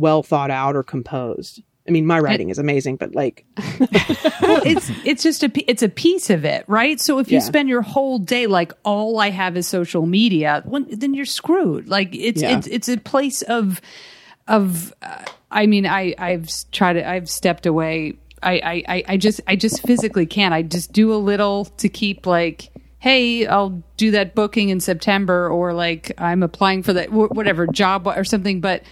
well 0.00 0.22
thought 0.22 0.50
out 0.50 0.74
or 0.76 0.82
composed. 0.82 1.62
I 1.88 1.92
mean, 1.92 2.06
my 2.06 2.18
writing 2.20 2.50
is 2.50 2.58
amazing, 2.58 2.96
but 2.96 3.14
like, 3.14 3.44
well, 3.58 4.62
it's 4.64 4.90
it's 5.04 5.22
just 5.22 5.42
a 5.42 5.50
it's 5.70 5.82
a 5.82 5.88
piece 5.88 6.30
of 6.30 6.44
it, 6.44 6.64
right? 6.68 7.00
So 7.00 7.18
if 7.18 7.30
you 7.30 7.38
Yeah. 7.38 7.44
spend 7.44 7.68
your 7.68 7.82
whole 7.82 8.18
day 8.18 8.46
like 8.46 8.72
all 8.84 9.18
I 9.18 9.30
have 9.30 9.56
is 9.56 9.66
social 9.66 10.06
media, 10.06 10.62
well, 10.66 10.84
then 10.88 11.14
you're 11.14 11.24
screwed. 11.24 11.88
Like 11.88 12.14
it's 12.14 12.42
Yeah. 12.42 12.58
it's 12.58 12.66
it's 12.66 12.88
a 12.88 12.96
place 12.98 13.42
of 13.42 13.80
of 14.46 14.92
uh, 15.02 15.24
I 15.50 15.66
mean, 15.66 15.86
I 15.86 16.14
I've 16.18 16.48
tried 16.70 16.94
to 16.94 17.08
I've 17.08 17.28
stepped 17.28 17.66
away. 17.66 18.14
I, 18.42 18.82
I 18.88 19.04
I 19.08 19.16
just 19.16 19.40
I 19.46 19.56
just 19.56 19.82
physically 19.86 20.26
can't. 20.26 20.54
I 20.54 20.62
just 20.62 20.92
do 20.92 21.12
a 21.12 21.16
little 21.16 21.64
to 21.78 21.88
keep 21.88 22.26
like. 22.26 22.70
Hey, 22.98 23.46
I'll 23.46 23.82
do 23.96 24.10
that 24.10 24.34
booking 24.34 24.68
in 24.68 24.78
September, 24.78 25.48
or 25.48 25.72
like 25.72 26.12
I'm 26.18 26.42
applying 26.42 26.82
for 26.82 26.92
that 26.92 27.08
wh- 27.08 27.32
whatever 27.32 27.66
job 27.66 28.06
or 28.06 28.24
something. 28.24 28.60
But 28.60 28.82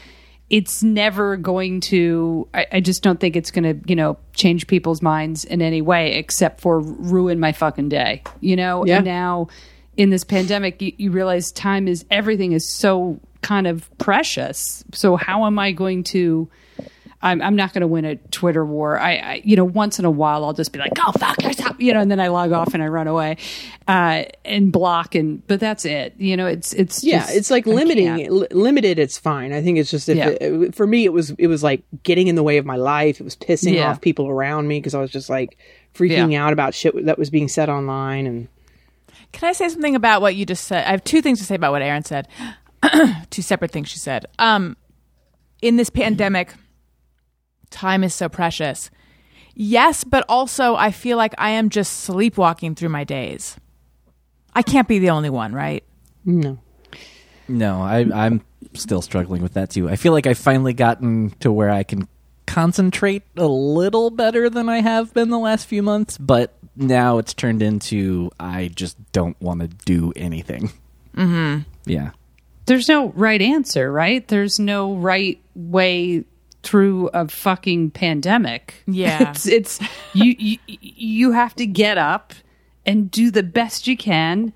it's 0.50 0.82
never 0.82 1.36
going 1.36 1.80
to 1.80 2.48
I, 2.54 2.66
I 2.72 2.80
just 2.80 3.02
don't 3.02 3.20
think 3.20 3.36
it's 3.36 3.50
going 3.50 3.64
to 3.64 3.88
you 3.88 3.94
know 3.96 4.16
change 4.34 4.66
people's 4.66 5.02
minds 5.02 5.44
in 5.44 5.60
any 5.62 5.82
way 5.82 6.14
except 6.14 6.60
for 6.60 6.80
ruin 6.80 7.38
my 7.38 7.52
fucking 7.52 7.88
day 7.90 8.22
you 8.40 8.56
know 8.56 8.84
Yeah. 8.86 8.96
and 8.96 9.04
now 9.04 9.48
in 9.96 10.10
this 10.10 10.24
pandemic 10.24 10.80
you, 10.80 10.92
you 10.96 11.10
realize 11.10 11.52
time 11.52 11.88
is 11.88 12.04
everything 12.10 12.52
is 12.52 12.66
so 12.72 13.20
kind 13.42 13.66
of 13.66 13.88
precious 13.98 14.84
so 14.92 15.16
how 15.16 15.44
am 15.46 15.58
i 15.58 15.70
going 15.72 16.02
to 16.04 16.48
I'm, 17.20 17.42
I'm 17.42 17.56
not 17.56 17.72
going 17.72 17.80
to 17.80 17.88
win 17.88 18.04
a 18.04 18.14
Twitter 18.16 18.64
war. 18.64 18.96
I, 18.98 19.16
I, 19.16 19.42
you 19.44 19.56
know, 19.56 19.64
once 19.64 19.98
in 19.98 20.04
a 20.04 20.10
while, 20.10 20.44
I'll 20.44 20.52
just 20.52 20.72
be 20.72 20.78
like, 20.78 20.94
"Go 20.94 21.10
fuck 21.18 21.42
yourself," 21.42 21.74
you 21.80 21.92
know, 21.92 22.00
and 22.00 22.08
then 22.10 22.20
I 22.20 22.28
log 22.28 22.52
off 22.52 22.74
and 22.74 22.82
I 22.82 22.86
run 22.86 23.08
away, 23.08 23.38
uh, 23.88 24.22
and 24.44 24.70
block, 24.70 25.16
and 25.16 25.44
but 25.48 25.58
that's 25.58 25.84
it. 25.84 26.14
You 26.16 26.36
know, 26.36 26.46
it's 26.46 26.72
it's 26.74 27.02
yeah, 27.02 27.18
just- 27.20 27.34
it's 27.36 27.50
like 27.50 27.66
limiting 27.66 28.06
can't. 28.06 28.20
it. 28.22 28.30
Li- 28.32 28.46
limited. 28.52 29.00
It's 29.00 29.18
fine. 29.18 29.52
I 29.52 29.62
think 29.62 29.78
it's 29.78 29.90
just 29.90 30.08
if 30.08 30.16
Yeah. 30.16 30.28
it, 30.40 30.74
for 30.76 30.86
me, 30.86 31.04
it 31.04 31.12
was 31.12 31.30
it 31.38 31.48
was 31.48 31.62
like 31.64 31.82
getting 32.04 32.28
in 32.28 32.36
the 32.36 32.42
way 32.44 32.56
of 32.58 32.64
my 32.64 32.76
life. 32.76 33.20
It 33.20 33.24
was 33.24 33.34
pissing 33.34 33.74
Yeah. 33.74 33.90
off 33.90 34.00
people 34.00 34.28
around 34.28 34.68
me 34.68 34.78
because 34.78 34.94
I 34.94 35.00
was 35.00 35.10
just 35.10 35.28
like 35.28 35.58
freaking 35.94 36.30
Yeah. 36.32 36.46
out 36.46 36.52
about 36.52 36.72
shit 36.74 37.04
that 37.06 37.18
was 37.18 37.30
being 37.30 37.48
said 37.48 37.68
online 37.68 38.26
and. 38.28 38.48
Can 39.32 39.48
I 39.48 39.52
say 39.52 39.68
something 39.68 39.94
about 39.94 40.22
what 40.22 40.36
you 40.36 40.46
just 40.46 40.64
said? 40.68 40.84
I 40.86 40.90
have 40.92 41.04
two 41.04 41.20
things 41.20 41.38
to 41.40 41.44
say 41.44 41.54
about 41.56 41.72
what 41.72 41.82
Erin 41.82 42.02
said. 42.04 42.28
two 43.30 43.42
separate 43.42 43.70
things 43.72 43.88
she 43.88 43.98
said. 43.98 44.24
Um, 44.38 44.76
in 45.60 45.76
this 45.76 45.90
pandemic, 45.90 46.54
time 47.70 48.04
is 48.04 48.14
so 48.14 48.28
precious. 48.28 48.90
Yes, 49.54 50.04
but 50.04 50.24
also 50.28 50.76
I 50.76 50.90
feel 50.92 51.16
like 51.16 51.34
I 51.38 51.50
am 51.50 51.68
just 51.68 52.00
sleepwalking 52.00 52.74
through 52.74 52.90
my 52.90 53.04
days. 53.04 53.56
I 54.54 54.62
can't 54.62 54.88
be 54.88 54.98
the 54.98 55.10
only 55.10 55.30
one, 55.30 55.52
right? 55.52 55.84
No. 56.24 56.58
No, 57.48 57.80
I, 57.80 58.06
I'm 58.14 58.42
still 58.74 59.02
struggling 59.02 59.42
with 59.42 59.54
that 59.54 59.70
too. 59.70 59.88
I 59.88 59.96
feel 59.96 60.12
like 60.12 60.26
I've 60.26 60.38
finally 60.38 60.74
gotten 60.74 61.30
to 61.40 61.50
where 61.50 61.70
I 61.70 61.82
can 61.82 62.06
concentrate 62.46 63.22
a 63.36 63.46
little 63.46 64.10
better 64.10 64.48
than 64.48 64.68
I 64.68 64.80
have 64.80 65.12
been 65.14 65.30
the 65.30 65.38
last 65.38 65.66
few 65.66 65.82
months, 65.82 66.18
but 66.18 66.54
now 66.76 67.18
it's 67.18 67.34
turned 67.34 67.62
into 67.62 68.30
I 68.38 68.68
just 68.74 68.96
don't 69.12 69.40
want 69.40 69.60
to 69.60 69.68
do 69.68 70.12
anything. 70.16 70.70
Mm-hmm. 71.16 71.62
Yeah. 71.90 72.10
there's 72.66 72.88
no 72.88 73.08
right 73.10 73.42
answer, 73.42 73.90
right? 73.90 74.26
There's 74.28 74.60
no 74.60 74.94
right 74.94 75.40
way 75.54 76.24
through 76.68 77.08
a 77.08 77.26
fucking 77.28 77.90
pandemic. 77.92 78.74
Yeah. 78.86 79.30
it's 79.30 79.46
it's 79.46 79.80
you 80.12 80.34
you 80.38 80.58
you 80.68 81.32
have 81.32 81.54
to 81.56 81.66
get 81.66 81.96
up 81.98 82.32
and 82.84 83.10
do 83.10 83.30
the 83.30 83.42
best 83.42 83.86
you 83.86 83.96
can, 83.96 84.52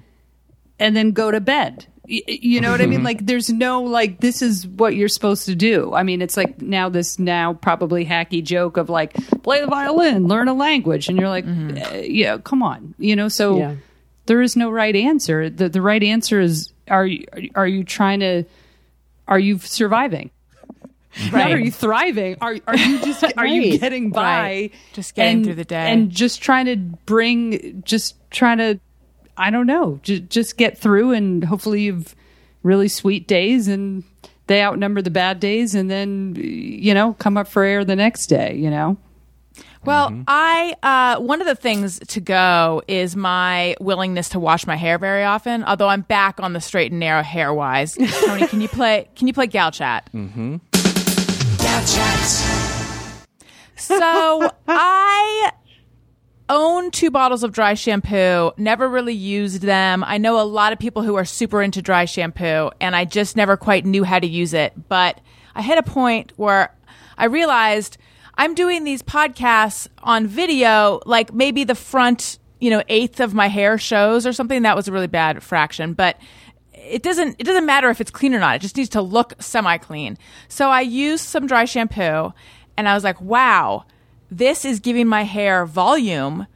and 0.78 0.96
then 0.96 1.12
go 1.12 1.30
to 1.30 1.40
bed. 1.40 1.86
Y- 2.08 2.20
You 2.26 2.60
know 2.60 2.70
what 2.70 2.80
I 2.80 2.86
mean? 2.86 3.02
Like, 3.10 3.24
there's 3.26 3.48
no 3.50 3.82
like 3.82 4.20
this 4.20 4.42
is 4.42 4.66
what 4.66 4.94
you're 4.96 5.08
supposed 5.08 5.46
to 5.46 5.54
do. 5.54 5.92
I 5.94 6.02
mean, 6.02 6.20
it's 6.22 6.36
like 6.36 6.60
now 6.60 6.88
this 6.88 7.18
now 7.18 7.54
probably 7.54 8.04
hacky 8.04 8.42
joke 8.42 8.76
of 8.76 8.88
like 8.90 9.14
play 9.42 9.60
the 9.60 9.66
violin, 9.68 10.26
learn 10.28 10.48
a 10.48 10.54
language, 10.54 11.08
and 11.08 11.18
you're 11.18 11.28
like, 11.28 11.46
uh, 11.46 11.96
yeah, 12.02 12.38
come 12.38 12.62
on, 12.62 12.94
you 12.98 13.14
know. 13.16 13.28
So 13.28 13.58
Yeah. 13.58 13.74
there 14.26 14.42
is 14.42 14.56
no 14.56 14.70
right 14.70 14.94
answer. 14.96 15.48
The 15.50 15.68
the 15.68 15.80
right 15.82 16.02
answer 16.02 16.40
is 16.40 16.72
are 16.88 17.06
you 17.06 17.24
are 17.54 17.66
you 17.68 17.84
trying 17.84 18.20
to 18.20 18.44
are 19.28 19.38
you 19.38 19.58
surviving? 19.58 20.30
Not 21.32 21.50
are 21.50 21.58
you 21.58 21.70
thriving? 21.70 22.36
Are 22.40 22.56
are 22.66 22.76
you 22.76 22.98
just 23.00 23.24
are 23.36 23.46
you 23.46 23.78
getting 23.78 24.10
by? 24.10 24.22
Right. 24.22 24.74
Just 24.92 25.14
getting 25.14 25.36
and- 25.36 25.44
through 25.44 25.54
the 25.54 25.64
day. 25.64 25.90
and 25.92 26.10
just 26.10 26.42
trying 26.42 26.66
to 26.66 26.76
bring 26.76 27.82
just 27.84 28.16
trying 28.30 28.58
to 28.58 28.80
I 29.36 29.50
don't 29.50 29.66
know, 29.66 29.98
just 30.02 30.28
just 30.28 30.56
get 30.56 30.78
through 30.78 31.12
and 31.12 31.44
hopefully 31.44 31.82
you've 31.82 32.14
really 32.62 32.88
sweet 32.88 33.26
days 33.26 33.68
and 33.68 34.04
they 34.46 34.62
outnumber 34.62 35.02
the 35.02 35.10
bad 35.10 35.40
days 35.40 35.74
and 35.74 35.90
then 35.90 36.34
you 36.36 36.94
know 36.94 37.14
come 37.14 37.36
up 37.36 37.48
for 37.48 37.62
air 37.62 37.84
the 37.84 37.96
next 37.96 38.26
day, 38.28 38.54
you 38.54 38.70
know. 38.70 38.96
Well, 39.84 40.22
I 40.28 40.74
uh, 40.82 41.20
one 41.20 41.40
of 41.40 41.46
the 41.46 41.56
things 41.56 41.98
to 42.08 42.20
go 42.20 42.82
is 42.86 43.16
my 43.16 43.74
willingness 43.80 44.28
to 44.30 44.38
wash 44.38 44.64
my 44.66 44.76
hair 44.76 44.96
very 44.96 45.24
often. 45.24 45.64
Although 45.64 45.88
I'm 45.88 46.02
back 46.02 46.38
on 46.38 46.52
the 46.52 46.60
straight 46.60 46.92
and 46.92 47.00
narrow 47.00 47.22
hair 47.22 47.52
wise. 47.52 47.96
Tony, 47.96 48.46
can 48.46 48.60
you 48.60 48.68
play? 48.68 49.08
Can 49.16 49.26
you 49.26 49.32
play 49.32 49.48
gal 49.48 49.72
chat? 49.72 50.08
Gal 50.12 50.60
So 53.98 54.50
I 54.68 55.52
own 56.48 56.90
two 56.90 57.10
bottles 57.10 57.42
of 57.42 57.52
dry 57.52 57.74
shampoo. 57.74 58.52
Never 58.56 58.88
really 58.88 59.14
used 59.14 59.62
them. 59.62 60.04
I 60.04 60.18
know 60.18 60.40
a 60.40 60.44
lot 60.44 60.72
of 60.72 60.78
people 60.78 61.02
who 61.02 61.14
are 61.16 61.24
super 61.24 61.62
into 61.62 61.82
dry 61.82 62.04
shampoo, 62.04 62.70
and 62.80 62.94
I 62.94 63.04
just 63.04 63.36
never 63.36 63.56
quite 63.56 63.84
knew 63.84 64.04
how 64.04 64.18
to 64.18 64.26
use 64.26 64.54
it. 64.54 64.88
But 64.88 65.20
I 65.54 65.62
hit 65.62 65.78
a 65.78 65.82
point 65.82 66.32
where 66.36 66.74
I 67.16 67.26
realized 67.26 67.98
I'm 68.34 68.54
doing 68.54 68.84
these 68.84 69.02
podcasts 69.02 69.88
on 70.02 70.26
video, 70.26 71.00
like 71.06 71.32
maybe 71.32 71.64
the 71.64 71.74
front, 71.74 72.38
you 72.60 72.70
know, 72.70 72.82
eighth 72.88 73.20
of 73.20 73.34
my 73.34 73.48
hair 73.48 73.78
shows 73.78 74.26
or 74.26 74.32
something. 74.32 74.62
That 74.62 74.76
was 74.76 74.88
a 74.88 74.92
really 74.92 75.06
bad 75.06 75.42
fraction, 75.42 75.94
but 75.94 76.18
it 76.74 77.02
doesn't 77.02 77.36
it 77.38 77.44
doesn't 77.44 77.66
matter 77.66 77.90
if 77.90 78.00
it's 78.00 78.10
clean 78.10 78.34
or 78.34 78.40
not. 78.40 78.56
It 78.56 78.62
just 78.62 78.76
needs 78.76 78.90
to 78.90 79.02
look 79.02 79.34
semi 79.40 79.78
clean. 79.78 80.18
So 80.48 80.68
I 80.68 80.80
used 80.80 81.24
some 81.24 81.46
dry 81.46 81.64
shampoo 81.64 82.32
and 82.76 82.88
I 82.88 82.94
was 82.94 83.04
like, 83.04 83.20
wow, 83.20 83.84
this 84.30 84.64
is 84.64 84.80
giving 84.80 85.06
my 85.06 85.22
hair 85.22 85.66
volume. 85.66 86.46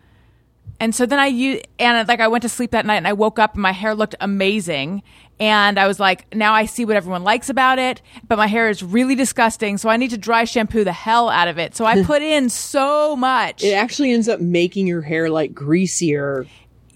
And 0.79 0.95
so 0.95 1.07
then 1.07 1.19
I 1.19 1.27
u 1.27 1.61
and 1.79 2.07
like 2.07 2.21
I 2.21 2.29
went 2.29 2.43
to 2.43 2.49
sleep 2.49 2.71
that 2.73 2.85
night 2.85 2.97
and 2.97 3.09
I 3.09 3.14
woke 3.14 3.39
up 3.39 3.55
and 3.55 3.62
my 3.62 3.73
hair 3.73 3.95
looked 3.95 4.14
amazing. 4.21 5.03
And 5.39 5.79
I 5.79 5.87
was 5.87 6.01
like, 6.01 6.35
now 6.35 6.55
I 6.55 6.64
see 6.64 6.87
what 6.87 6.97
everyone 6.97 7.23
likes 7.23 7.51
about 7.51 7.79
it, 7.79 8.01
but 8.27 8.39
my 8.39 8.47
hair 8.47 8.71
is 8.71 8.83
really 8.83 9.14
disgusting. 9.14 9.77
So 9.77 9.91
I 9.91 9.99
need 9.99 10.11
to 10.11 10.19
dry 10.19 10.45
shampoo 10.45 10.85
the 10.85 10.93
hell 10.93 11.29
out 11.29 11.49
of 11.49 11.59
it. 11.59 11.77
So 11.77 11.85
I 11.85 12.03
put 12.05 12.23
in 12.23 12.49
so 12.49 13.17
much. 13.17 13.62
It 13.62 13.73
actually 13.73 14.12
ends 14.12 14.29
up 14.29 14.41
making 14.41 14.87
your 14.87 15.03
hair 15.03 15.29
like 15.29 15.55
greasier 15.55 16.47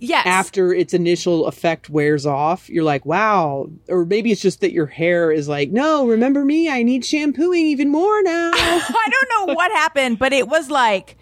yes. 0.00 0.26
after 0.26 0.72
its 0.74 0.92
initial 0.92 1.46
effect 1.46 1.88
wears 1.88 2.26
off. 2.26 2.68
You're 2.68 2.84
like, 2.84 3.06
wow. 3.06 3.70
Or 3.88 4.04
maybe 4.04 4.32
it's 4.32 4.40
just 4.40 4.60
that 4.60 4.72
your 4.72 4.86
hair 4.86 5.30
is 5.30 5.48
like, 5.48 5.70
no, 5.70 6.06
remember 6.06 6.44
me? 6.44 6.68
I 6.68 6.82
need 6.82 7.04
shampooing 7.04 7.66
even 7.66 7.90
more 7.90 8.22
now. 8.22 8.50
I 8.54 9.08
don't 9.10 9.48
know 9.48 9.54
what 9.54 9.70
happened, 9.72 10.18
but 10.18 10.32
it 10.32 10.48
was 10.48 10.70
like 10.70 11.16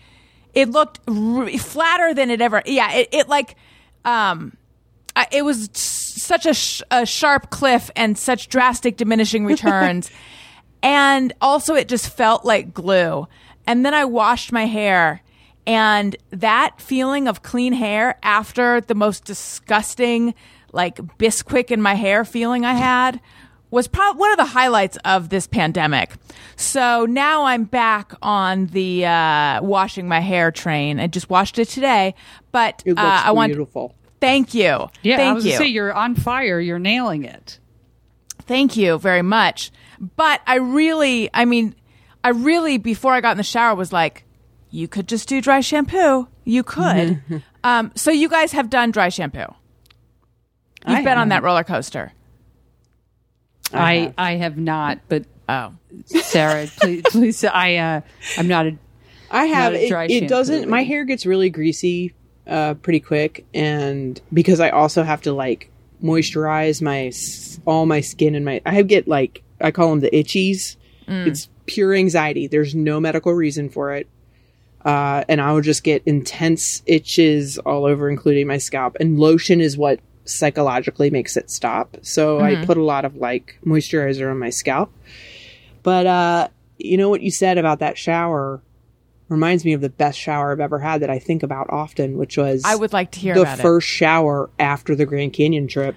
it 0.55 0.71
looked 0.71 1.01
r- 1.09 1.49
flatter 1.59 2.15
than 2.15 2.31
it 2.31 2.41
ever. 2.41 2.63
Yeah, 2.67 2.93
it, 2.93 3.09
it 3.13 3.29
like 3.29 3.57
um, 4.05 4.57
I, 5.15 5.27
it 5.31 5.43
was 5.43 5.69
such 5.73 6.47
a, 6.47 6.55
sh- 6.55 6.83
a 6.91 7.05
sharp 7.07 7.51
cliff 7.51 7.91
and 7.95 8.17
such 8.17 8.49
drastic 8.49 8.97
diminishing 8.97 9.45
returns, 9.45 10.11
and 10.83 11.33
also 11.41 11.75
it 11.75 11.89
just 11.89 12.09
felt 12.09 12.45
like 12.45 12.73
glue. 12.73 13.29
And 13.67 13.85
then 13.85 13.95
I 13.95 14.05
washed 14.05 14.51
my 14.51 14.65
hair. 14.65 15.23
And 15.69 16.17
that 16.31 16.81
feeling 16.81 17.29
of 17.29 17.43
clean 17.43 17.75
hair 17.75 18.19
after 18.23 18.81
the 18.81 18.95
most 18.95 19.25
disgusting, 19.27 20.35
like 20.73 20.97
Bisquick 21.19 21.71
in 21.71 21.83
my 21.83 21.93
hair 21.95 22.25
feeling 22.25 22.65
I 22.65 22.73
had 22.73 23.21
was 23.71 23.87
probably 23.87 24.19
one 24.19 24.31
of 24.33 24.39
the 24.39 24.47
highlights 24.47 24.97
of 25.05 25.29
this 25.29 25.47
pandemic. 25.47 26.13
So 26.57 27.05
now 27.05 27.45
I'm 27.45 27.65
back 27.65 28.15
on 28.23 28.69
the 28.69 29.05
uh, 29.05 29.63
washing 29.63 30.09
my 30.09 30.21
hair 30.21 30.51
train. 30.51 30.99
I 31.01 31.07
just 31.07 31.29
washed 31.29 31.59
it 31.59 31.69
today, 31.69 32.15
but 32.51 32.83
It 32.87 32.93
looks 32.93 33.01
uh, 33.03 33.23
I 33.27 33.33
want 33.33 33.51
beautiful. 33.53 33.95
thank 34.23 34.55
you, 34.55 34.89
Yeah, 35.03 35.19
thank 35.19 35.21
I 35.21 35.33
was 35.35 35.45
you, 35.45 35.51
gonna 35.53 35.65
say 35.65 35.69
you're 35.69 35.93
on 35.93 36.15
fire, 36.15 36.59
you're 36.59 36.79
nailing 36.79 37.25
it. 37.25 37.59
thank 38.47 38.75
you 38.79 38.99
very 38.99 39.21
much. 39.21 39.71
But 40.17 40.41
I 40.47 40.55
really, 40.57 41.29
I 41.35 41.45
mean, 41.45 41.75
I 42.25 42.31
really 42.31 42.79
before 42.79 43.13
I 43.13 43.21
got 43.21 43.33
in 43.33 43.37
the 43.37 43.43
shower 43.43 43.75
was 43.75 43.93
like, 43.93 44.25
you 44.71 44.89
could 44.89 45.09
just 45.09 45.29
do 45.29 45.41
dry 45.41 45.61
shampoo. 45.61 46.29
You 46.45 46.63
could. 46.63 47.23
um, 47.65 47.93
so 47.95 48.11
you 48.11 48.29
guys 48.29 48.53
have 48.53 48.71
done 48.71 48.91
dry 48.91 49.09
shampoo. 49.09 49.55
You've 50.87 50.99
I 50.99 51.03
been 51.03 51.19
on 51.19 51.31
that 51.31 51.43
roller 51.43 51.65
coaster. 51.65 52.13
I 53.73 53.95
have. 53.95 54.15
I 54.17 54.33
have 54.37 54.57
not, 54.57 55.01
but 55.09 55.25
Oh, 55.49 55.73
Sara, 56.05 56.67
please, 56.81 57.03
please, 57.09 57.45
I 57.45 57.77
uh, 57.77 58.01
I'm 58.37 58.49
not 58.49 58.67
a 58.67 58.79
I 59.31 59.47
have 59.47 59.73
a 59.73 59.87
it, 59.87 59.89
dry 59.89 60.05
it 60.05 60.11
shampoo 60.11 60.29
doesn't 60.29 60.69
my 60.69 60.83
hair 60.83 61.05
gets 61.05 61.27
really 61.27 61.51
greasy 61.51 62.15
uh 62.47 62.75
pretty 62.75 63.01
quick 63.01 63.45
and 63.53 64.21
because 64.33 64.61
I 64.61 64.71
also 64.71 65.03
have 65.03 65.23
to 65.23 65.33
like 65.33 65.71
moisturize 66.03 66.81
my 66.81 67.13
all 67.67 67.87
my 67.87 68.01
skin 68.01 68.35
and 68.35 68.45
my 68.45 68.61
I 68.65 68.83
get 68.83 69.09
like 69.09 69.43
I 69.61 69.71
call 69.71 69.91
them 69.91 70.01
the 70.01 70.11
itchies. 70.11 70.77
It's 71.27 71.49
pure 71.65 71.95
anxiety. 71.95 72.47
There's 72.47 72.75
no 72.75 73.01
medical 73.01 73.33
reason 73.33 73.71
for 73.71 73.95
it. 73.95 74.07
Uh 74.85 75.25
and 75.29 75.41
I 75.41 75.53
will 75.53 75.61
just 75.61 75.83
get 75.85 76.03
intense 76.07 76.83
itches 76.87 77.59
all 77.59 77.85
over 77.85 78.09
including 78.09 78.47
my 78.47 78.59
scalp 78.59 78.97
and 79.01 79.19
lotion 79.19 79.61
is 79.61 79.77
what 79.77 80.01
psychologically 80.25 81.11
makes 81.11 81.37
it 81.37 81.51
stop. 81.51 81.97
So 82.03 82.41
I 82.41 82.65
put 82.65 82.77
a 82.77 82.85
lot 82.85 83.05
of 83.05 83.17
like 83.17 83.59
moisturizer 83.65 84.31
on 84.31 84.39
my 84.39 84.51
scalp. 84.51 84.93
But 85.83 86.07
uh 86.07 86.49
you 86.79 86.97
know 86.97 87.09
what 87.09 87.23
you 87.23 87.31
said 87.31 87.59
about 87.59 87.81
that 87.81 87.99
shower 87.99 88.63
reminds 89.29 89.65
me 89.65 89.73
of 89.75 89.81
the 89.81 89.91
best 89.91 90.19
shower 90.19 90.53
I've 90.53 90.61
ever 90.61 90.79
had 90.79 91.03
that 91.03 91.11
I 91.11 91.19
think 91.19 91.43
about 91.43 91.69
often, 91.71 92.17
which 92.17 92.39
was 92.39 92.63
I 92.65 92.77
would 92.77 92.93
like 92.93 93.11
to 93.13 93.19
hear 93.19 93.35
the 93.35 93.43
about 93.43 93.59
it. 93.59 93.63
first 93.63 93.87
shower 93.89 94.49
after 94.59 94.95
the 94.95 95.05
Grand 95.07 95.33
Canyon 95.33 95.67
trip 95.69 95.97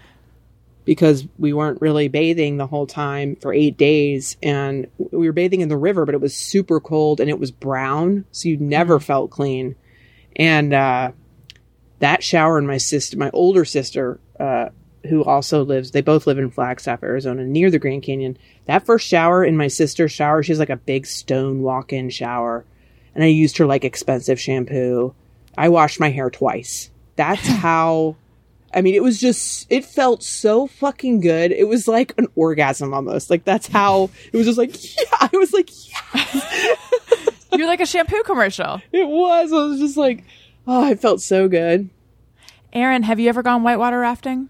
because 0.86 1.28
we 1.38 1.54
weren't 1.54 1.82
really 1.82 2.08
bathing 2.08 2.58
the 2.58 2.68
whole 2.68 2.88
time 2.88 3.36
for 3.36 3.54
eight 3.54 3.78
days 3.78 4.36
and 4.42 4.88
we 4.98 5.28
were 5.28 5.34
bathing 5.34 5.62
in 5.62 5.70
the 5.70 5.78
river, 5.78 6.06
but 6.06 6.16
it 6.16 6.22
was 6.22 6.36
super 6.36 6.80
cold 6.80 7.20
and 7.20 7.30
it 7.30 7.40
was 7.40 7.52
brown, 7.52 8.26
so 8.32 8.50
you 8.50 8.58
never 8.58 8.96
Mm-hmm. 8.98 9.06
felt 9.06 9.32
clean. 9.32 9.76
And 10.36 10.74
uh, 10.74 11.12
that 12.00 12.24
shower 12.24 12.58
and 12.58 12.66
my 12.68 12.78
sister, 12.78 13.18
my 13.18 13.30
older 13.32 13.64
sister, 13.66 14.20
uh, 14.40 14.70
who 15.08 15.24
also 15.24 15.64
lives, 15.64 15.92
they 15.92 16.02
both 16.02 16.28
live 16.28 16.38
in 16.38 16.52
Flagstaff, 16.52 17.04
Arizona, 17.04 17.44
near 17.44 17.72
the 17.72 17.80
Grand 17.80 18.04
Canyon. 18.04 18.38
That 18.66 18.86
first 18.86 19.08
shower 19.08 19.44
in 19.44 19.58
my 19.58 19.68
sister's 19.68 20.12
shower, 20.12 20.44
she's 20.44 20.60
like 20.60 20.70
a 20.70 20.76
big 20.78 21.06
stone 21.06 21.62
walk 21.62 21.92
in 21.92 22.10
shower. 22.10 22.66
And 23.14 23.24
I 23.24 23.28
used 23.28 23.58
her 23.58 23.66
like 23.66 23.84
expensive 23.84 24.40
shampoo. 24.40 25.14
I 25.58 25.70
washed 25.70 26.00
my 26.00 26.10
hair 26.10 26.30
twice. 26.30 26.90
That's 27.16 27.46
how. 27.48 28.16
I 28.74 28.82
mean, 28.82 28.96
it 28.96 29.04
was 29.04 29.20
just, 29.20 29.68
it 29.70 29.84
felt 29.86 30.24
so 30.24 30.68
fucking 30.68 31.20
good. 31.20 31.52
It 31.52 31.68
was 31.68 31.88
like 31.88 32.14
an 32.18 32.28
orgasm 32.36 32.94
almost. 32.94 33.30
Like, 33.30 33.44
that's 33.44 33.68
how 33.68 34.10
it 34.32 34.38
was 34.38 34.46
just 34.46 34.58
like, 34.58 34.72
yeah. 34.98 35.04
I 35.20 35.30
was 35.34 35.54
like, 35.54 35.70
yeah. 35.90 36.76
You're 37.58 37.68
like 37.68 37.82
a 37.82 37.86
shampoo 37.86 38.24
commercial. 38.24 38.82
It 38.92 39.08
was. 39.08 39.52
I 39.52 39.56
was 39.58 39.80
just 39.80 39.98
like, 39.98 40.24
oh, 40.68 40.84
I 40.84 40.96
felt 40.96 41.22
so 41.22 41.48
good. 41.50 41.90
Erin, 42.74 43.04
have 43.04 43.20
you 43.20 43.28
ever 43.28 43.44
gone 43.44 43.64
whitewater 43.64 44.00
rafting? 44.00 44.50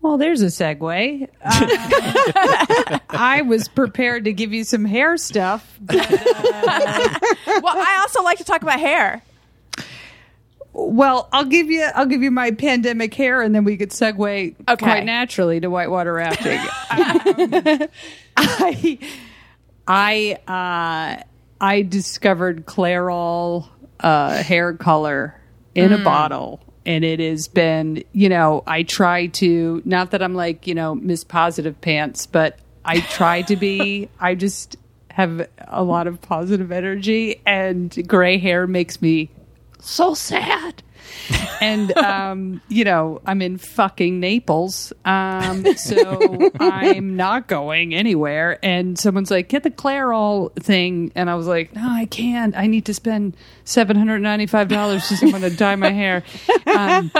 Well, 0.00 0.16
there's 0.18 0.42
a 0.42 0.46
segue. 0.46 1.28
Uh, 1.44 2.98
I 3.10 3.42
was 3.42 3.68
prepared 3.68 4.24
to 4.24 4.32
give 4.32 4.52
you 4.52 4.64
some 4.64 4.84
hair 4.84 5.16
stuff. 5.16 5.78
But, 5.80 5.96
uh, 6.10 7.18
Well, 7.62 7.76
I 7.76 7.98
also 8.00 8.22
like 8.22 8.38
to 8.38 8.44
talk 8.44 8.62
about 8.62 8.78
hair. 8.80 9.22
Well, 10.72 11.28
I'll 11.32 11.44
give 11.44 11.70
you 11.70 11.88
I'll 11.94 12.06
give 12.06 12.22
you 12.22 12.30
my 12.30 12.50
pandemic 12.52 13.14
hair, 13.14 13.42
and 13.42 13.54
then 13.54 13.64
we 13.64 13.76
could 13.76 13.90
segue 13.90 14.54
Okay. 14.68 14.76
quite 14.76 15.04
naturally 15.04 15.60
to 15.60 15.68
whitewater 15.68 16.12
rafting. 16.12 16.58
Um, 16.90 17.88
I 18.36 18.98
I 19.86 20.38
uh, 20.46 21.22
I 21.60 21.82
discovered 21.82 22.66
Clairol 22.66 23.68
uh, 24.00 24.42
hair 24.42 24.74
color 24.74 25.34
in 25.74 25.92
a 25.92 25.98
bottle. 25.98 26.60
And 26.86 27.04
it 27.04 27.20
has 27.20 27.48
been, 27.48 28.02
you 28.12 28.30
know, 28.30 28.62
I 28.66 28.82
try 28.82 29.26
to, 29.26 29.82
not 29.84 30.12
that 30.12 30.22
I'm 30.22 30.34
like, 30.34 30.66
you 30.66 30.74
know, 30.74 30.94
Miss 30.94 31.22
Positive 31.22 31.78
Pants, 31.82 32.24
but 32.24 32.58
I 32.82 33.00
try 33.00 33.42
to 33.42 33.56
be, 33.56 34.08
I 34.20 34.34
just 34.34 34.76
have 35.10 35.46
a 35.66 35.82
lot 35.84 36.06
of 36.06 36.22
positive 36.22 36.72
energy, 36.72 37.42
and 37.44 37.94
gray 38.08 38.38
hair 38.38 38.66
makes 38.66 39.02
me 39.02 39.28
so 39.88 40.14
sad. 40.14 40.82
and 41.60 41.96
um, 41.98 42.60
you 42.68 42.84
know, 42.84 43.20
I'm 43.26 43.42
in 43.42 43.58
fucking 43.58 44.20
Naples, 44.20 44.92
um, 45.04 45.74
so 45.76 46.50
I'm 46.60 47.16
not 47.16 47.48
going 47.48 47.94
anywhere. 47.94 48.58
And 48.62 48.98
someone's 48.98 49.30
like, 49.30 49.48
"Get 49.48 49.62
the 49.62 49.70
Clairol 49.70 50.54
thing," 50.56 51.12
and 51.14 51.28
I 51.28 51.34
was 51.34 51.46
like, 51.46 51.74
"No, 51.74 51.86
I 51.88 52.06
can't. 52.06 52.56
I 52.56 52.66
need 52.66 52.86
to 52.86 52.94
spend 52.94 53.36
seven 53.64 53.96
hundred 53.96 54.20
ninety-five 54.20 54.68
dollars 54.68 55.08
to 55.08 55.16
someone 55.16 55.40
to 55.42 55.50
dye 55.50 55.76
my 55.76 55.90
hair." 55.90 56.22
Um, 56.66 57.10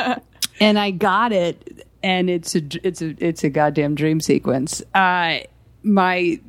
and 0.60 0.78
I 0.78 0.90
got 0.90 1.32
it, 1.32 1.86
and 2.02 2.30
it's 2.30 2.54
a 2.54 2.62
it's 2.82 3.02
a 3.02 3.14
it's 3.18 3.44
a 3.44 3.50
goddamn 3.50 3.94
dream 3.94 4.20
sequence. 4.20 4.82
Uh, 4.94 5.40
my 5.82 6.40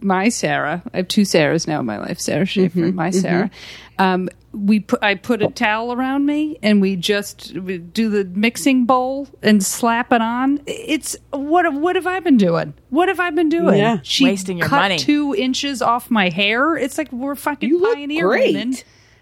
my 0.00 0.28
Sarah, 0.28 0.82
I 0.92 0.98
have 0.98 1.08
two 1.08 1.22
Sarahs 1.22 1.66
now 1.66 1.80
in 1.80 1.86
my 1.86 1.98
life, 1.98 2.18
Sara 2.20 2.44
Schaefer, 2.44 2.84
and 2.84 2.94
my 2.94 3.10
Sarah. 3.10 3.50
Um, 3.98 4.28
we 4.52 4.80
put 4.80 5.02
I 5.02 5.14
put 5.14 5.42
a 5.42 5.48
towel 5.48 5.92
around 5.92 6.26
me, 6.26 6.58
and 6.62 6.80
we 6.80 6.96
just 6.96 7.52
we 7.56 7.78
do 7.78 8.10
the 8.10 8.24
mixing 8.38 8.84
bowl 8.86 9.28
and 9.42 9.64
slap 9.64 10.12
it 10.12 10.20
on. 10.20 10.60
It's 10.66 11.16
what 11.30 11.72
what 11.72 11.96
have 11.96 12.06
I 12.06 12.20
been 12.20 12.36
doing? 12.36 12.74
What 12.90 13.08
have 13.08 13.18
I 13.20 13.30
been 13.30 13.48
doing? 13.48 13.78
Yeah. 13.78 13.98
she 14.02 14.24
Wasting 14.24 14.58
your 14.58 14.68
cut 14.68 14.76
money. 14.82 14.98
two 14.98 15.34
inches 15.34 15.80
off 15.82 16.10
my 16.10 16.28
hair. 16.28 16.76
It's 16.76 16.98
like 16.98 17.10
we're 17.12 17.34
fucking 17.34 17.68
You 17.68 17.80
look 17.80 17.94
pioneer 17.96 18.26
great. 18.28 18.54
women. 18.54 18.74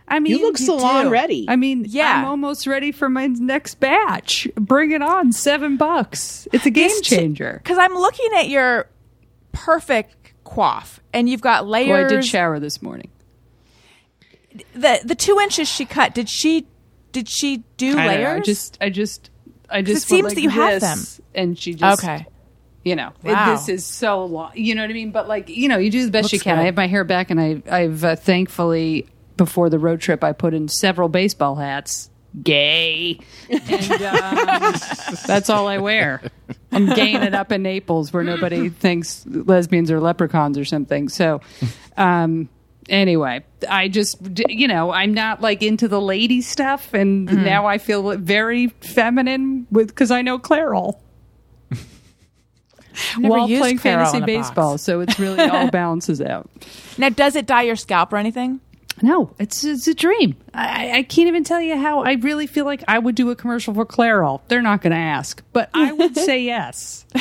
I 0.09 0.19
mean, 0.19 0.37
you 0.37 0.43
look 0.43 0.59
salon 0.59 1.05
do. 1.05 1.11
ready. 1.11 1.47
I 1.49 1.55
mean, 1.55 1.85
Yeah. 1.89 2.19
I'm 2.19 2.25
almost 2.25 2.67
ready 2.67 2.91
for 2.91 3.09
my 3.09 3.29
next 3.29 3.77
batch. 3.77 4.49
Bring 4.57 4.91
it 4.91 5.03
on, 5.03 5.31
seven 5.33 5.77
bucks. 5.77 6.49
It's 6.53 6.67
a 6.67 6.71
game 6.71 6.91
changer. 7.03 7.61
Because 7.63 7.79
I'm 7.79 7.95
looking 7.95 8.29
at 8.37 8.49
your 8.49 8.89
perfect 9.53 10.33
coif, 10.45 10.99
and 11.13 11.29
you've 11.29 11.41
got 11.41 11.65
Oh, 11.65 11.73
I 11.75 12.09
did 12.09 12.25
shower 12.25 12.59
this 12.59 12.83
morning. 12.83 13.11
The 14.75 15.01
the 15.05 15.15
two 15.15 15.39
inches 15.41 15.69
she 15.69 15.85
cut. 15.85 16.15
Did 16.15 16.29
she? 16.29 16.67
Did 17.13 17.29
she 17.29 17.65
do 17.77 17.91
I 17.91 17.91
don't 17.91 17.97
know, 17.97 18.07
layers? 18.07 18.41
I 18.41 18.41
just, 18.41 18.79
I 18.81 18.91
just, 18.91 19.31
I 19.69 19.83
just. 19.83 20.05
it 20.05 20.09
seems 20.09 20.23
went 20.25 20.35
that 20.37 20.43
you 20.43 20.49
have 20.51 20.81
them. 20.81 20.99
and 21.35 21.59
she 21.59 21.75
just 21.75 22.05
okay. 22.05 22.27
you 22.85 22.95
know, 22.95 23.13
it- 23.25 23.47
this 23.51 23.69
is 23.69 23.85
so 23.85 24.25
long. 24.25 24.53
You 24.55 24.75
know 24.75 24.83
what 24.83 24.91
I 24.91 24.95
mean? 24.95 25.11
But 25.11 25.27
like, 25.29 25.49
you 25.49 25.69
know, 25.69 25.79
you 25.79 25.91
do 25.91 26.05
the 26.05 26.13
best 26.13 26.33
you 26.33 26.39
can. 26.39 26.57
good. 26.57 26.63
I 26.63 26.65
have 26.67 26.77
my 26.77 26.87
hair 26.87 27.03
back, 27.05 27.31
and 27.31 27.41
I, 27.41 27.63
I've 27.69 28.05
uh, 28.05 28.17
thankfully 28.17 29.09
before 29.37 29.71
the 29.71 29.79
road 29.79 30.01
trip, 30.01 30.23
I 30.23 30.33
put 30.33 30.55
in 30.55 30.69
several 30.69 31.09
baseball 31.09 31.57
hats. 31.57 32.11
Gay, 32.45 33.19
and 33.49 34.03
um, 34.03 34.75
that's 35.27 35.51
all 35.51 35.67
I 35.67 35.79
wear. 35.79 36.23
I'm 36.71 36.87
gaying 36.87 37.23
it 37.25 37.35
up 37.35 37.51
in 37.51 37.65
Naples, 37.65 38.13
where 38.13 38.23
nobody 38.23 38.69
thinks 38.69 39.27
lesbians 39.27 39.91
are 39.91 39.99
leprechauns 39.99 40.57
or 40.57 40.65
something. 40.65 41.09
So, 41.09 41.41
um, 41.97 42.49
anyway, 42.91 43.45
I 43.69 43.89
just, 43.89 44.19
you 44.49 44.69
know, 44.69 44.91
I'm 44.91 45.15
not 45.15 45.41
like 45.41 45.63
into 45.63 45.89
the 45.89 46.01
lady 46.01 46.41
stuff, 46.43 46.93
and 46.93 47.29
Mm-hmm. 47.29 47.45
now 47.45 47.67
I 47.67 47.79
feel 47.79 48.17
very 48.19 48.69
feminine 48.81 49.67
with 49.71 49.89
because 49.89 50.11
I 50.11 50.21
know 50.23 50.39
Clairol 50.39 50.99
while 53.19 53.47
playing 53.47 53.79
Clairol 53.79 53.81
fantasy 53.81 54.19
box. 54.21 54.27
baseball, 54.27 54.79
so 54.79 55.01
it's 55.01 55.19
really 55.19 55.41
all 55.49 55.71
balances 55.71 56.21
out. 56.21 56.51
Now, 56.99 57.09
does 57.09 57.37
it 57.37 57.47
dye 57.47 57.63
your 57.63 57.77
scalp 57.77 58.13
or 58.13 58.17
anything? 58.17 58.61
No, 59.03 59.33
it's 59.39 59.65
it's 59.65 59.87
a 59.89 59.95
dream. 59.95 60.37
I, 60.53 60.99
I 60.99 61.03
can't 61.05 61.29
even 61.29 61.43
tell 61.45 61.61
you 61.61 61.77
how. 61.79 62.01
I 62.03 62.15
really 62.15 62.47
feel 62.47 62.67
like 62.67 62.83
I 62.87 62.99
would 62.99 63.15
do 63.15 63.31
a 63.31 63.37
commercial 63.37 63.73
for 63.73 63.87
Clairol. 63.87 64.41
They're 64.49 64.61
not 64.61 64.83
going 64.83 64.91
to 64.91 64.99
ask, 64.99 65.43
but 65.55 65.71
I 65.73 65.93
would 65.93 66.15
say 66.17 66.43
yes. 66.45 67.07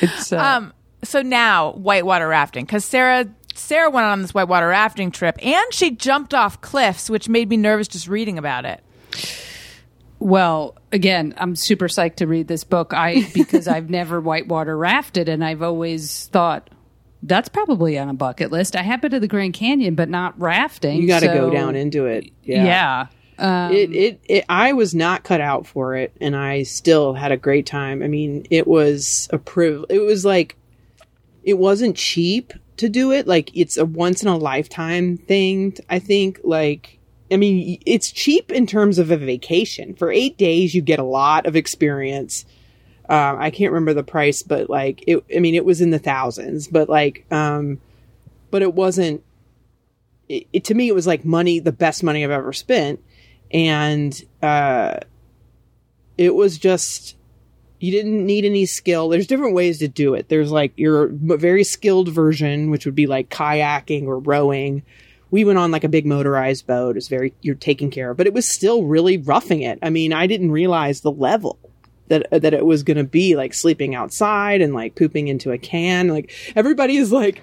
it's 0.00 0.32
uh, 0.32 0.38
Um. 0.38 0.72
So 1.04 1.22
now 1.22 1.72
whitewater 1.74 2.26
rafting, 2.26 2.64
because 2.64 2.84
Sara 2.84 3.26
Sara 3.58 3.90
went 3.90 4.06
on 4.06 4.22
this 4.22 4.32
whitewater 4.32 4.68
rafting 4.68 5.10
trip, 5.10 5.36
and 5.44 5.64
she 5.72 5.90
jumped 5.90 6.34
off 6.34 6.60
cliffs, 6.60 7.10
which 7.10 7.28
made 7.28 7.48
me 7.48 7.56
nervous 7.56 7.88
just 7.88 8.08
reading 8.08 8.38
about 8.38 8.64
it. 8.64 8.82
Well, 10.20 10.76
again, 10.92 11.34
I'm 11.36 11.54
super 11.54 11.88
psyched 11.88 12.16
to 12.16 12.26
read 12.26 12.48
this 12.48 12.64
book. 12.64 12.92
I 12.92 13.28
because 13.34 13.68
I've 13.68 13.90
never 13.90 14.20
whitewater 14.20 14.76
rafted, 14.76 15.28
and 15.28 15.44
I've 15.44 15.62
always 15.62 16.26
thought 16.26 16.70
that's 17.22 17.48
probably 17.48 17.98
on 17.98 18.08
a 18.08 18.14
bucket 18.14 18.50
list. 18.50 18.76
I 18.76 18.82
have 18.82 19.00
been 19.00 19.10
to 19.12 19.20
the 19.20 19.28
Grand 19.28 19.54
Canyon, 19.54 19.94
but 19.94 20.08
not 20.08 20.38
rafting. 20.40 21.00
You 21.00 21.08
got 21.08 21.20
to 21.20 21.26
so- 21.26 21.34
go 21.34 21.50
down 21.50 21.76
into 21.76 22.06
it. 22.06 22.30
Yeah. 22.42 23.06
Um, 23.40 23.72
it, 23.72 23.92
it 23.92 24.20
it 24.24 24.44
I 24.48 24.72
was 24.72 24.96
not 24.96 25.22
cut 25.22 25.40
out 25.40 25.64
for 25.64 25.94
it, 25.94 26.12
and 26.20 26.34
I 26.34 26.64
still 26.64 27.14
had 27.14 27.30
a 27.30 27.36
great 27.36 27.66
time. 27.66 28.02
I 28.02 28.08
mean, 28.08 28.46
it 28.50 28.66
was 28.66 29.28
a 29.32 29.38
priv. 29.38 29.84
It 29.88 30.00
was 30.00 30.24
like 30.24 30.56
it 31.44 31.56
wasn't 31.56 31.96
cheap 31.96 32.52
to 32.78 32.88
do 32.88 33.12
it. 33.12 33.26
Like 33.26 33.50
it's 33.54 33.76
a 33.76 33.84
once 33.84 34.22
in 34.22 34.28
a 34.28 34.36
lifetime 34.36 35.16
thing. 35.16 35.76
I 35.88 35.98
think. 35.98 36.40
Like 36.44 36.98
I 37.30 37.36
mean, 37.36 37.80
it's 37.84 38.10
cheap 38.10 38.50
in 38.50 38.66
terms 38.66 38.98
of 38.98 39.10
a 39.10 39.16
vacation. 39.16 39.94
For 39.94 40.10
eight 40.10 40.38
days, 40.38 40.74
you 40.74 40.80
get 40.82 40.98
a 40.98 41.04
lot 41.04 41.46
of 41.46 41.56
experience. 41.56 42.44
Um, 43.08 43.38
I 43.38 43.50
can't 43.50 43.72
remember 43.72 43.94
the 43.94 44.02
price, 44.02 44.42
but 44.42 44.68
like 44.70 45.04
it. 45.06 45.24
I 45.34 45.38
mean, 45.40 45.54
it 45.54 45.64
was 45.64 45.80
in 45.80 45.90
the 45.90 45.98
thousands. 45.98 46.68
But 46.68 46.88
like, 46.88 47.24
um, 47.32 47.80
but 48.50 48.62
it 48.62 48.74
wasn't 48.74 49.22
it, 50.28 50.46
it- 50.52 50.64
to 50.64 50.74
me 50.74 50.88
it 50.88 50.94
was 50.94 51.06
like 51.06 51.24
money 51.24 51.58
the 51.58 51.72
best 51.72 52.02
money 52.02 52.24
i've 52.24 52.30
ever 52.30 52.52
spent 52.52 53.02
and 53.50 54.22
uh 54.42 54.98
it 56.16 56.34
was 56.34 56.58
just 56.58 57.16
you 57.80 57.92
didn't 57.92 58.26
need 58.26 58.44
any 58.44 58.66
skill. 58.66 59.08
There's 59.08 59.26
different 59.26 59.54
ways 59.54 59.78
to 59.78 59.88
do 59.88 60.14
it. 60.14 60.28
There's 60.28 60.50
like 60.50 60.72
your 60.76 61.08
very 61.12 61.64
skilled 61.64 62.08
version 62.08 62.70
which 62.70 62.84
would 62.84 62.94
be 62.94 63.06
like 63.06 63.30
kayaking 63.30 64.06
or 64.06 64.18
rowing. 64.18 64.82
We 65.30 65.44
went 65.44 65.58
on 65.58 65.70
like 65.70 65.84
a 65.84 65.88
big 65.88 66.06
motorized 66.06 66.66
boat. 66.66 66.96
It's 66.96 67.08
very 67.08 67.34
you're 67.40 67.54
taken 67.54 67.90
care 67.90 68.10
of. 68.10 68.16
But 68.16 68.26
it 68.26 68.34
was 68.34 68.52
still 68.52 68.84
really 68.84 69.18
roughing 69.18 69.62
it. 69.62 69.78
I 69.82 69.90
mean 69.90 70.12
i 70.12 70.26
didn't 70.26 70.50
realize 70.50 71.00
the 71.00 71.12
level 71.12 71.58
that 72.08 72.26
uh, 72.32 72.38
that 72.40 72.54
it 72.54 72.66
was 72.66 72.82
going 72.82 72.96
to 72.96 73.04
be 73.04 73.36
like 73.36 73.54
sleeping 73.54 73.94
outside 73.94 74.60
and 74.60 74.74
like 74.74 74.96
pooping 74.96 75.28
into 75.28 75.52
a 75.52 75.58
can. 75.58 76.08
Like 76.08 76.32
everybody 76.56 76.96
is 76.96 77.12
like 77.12 77.42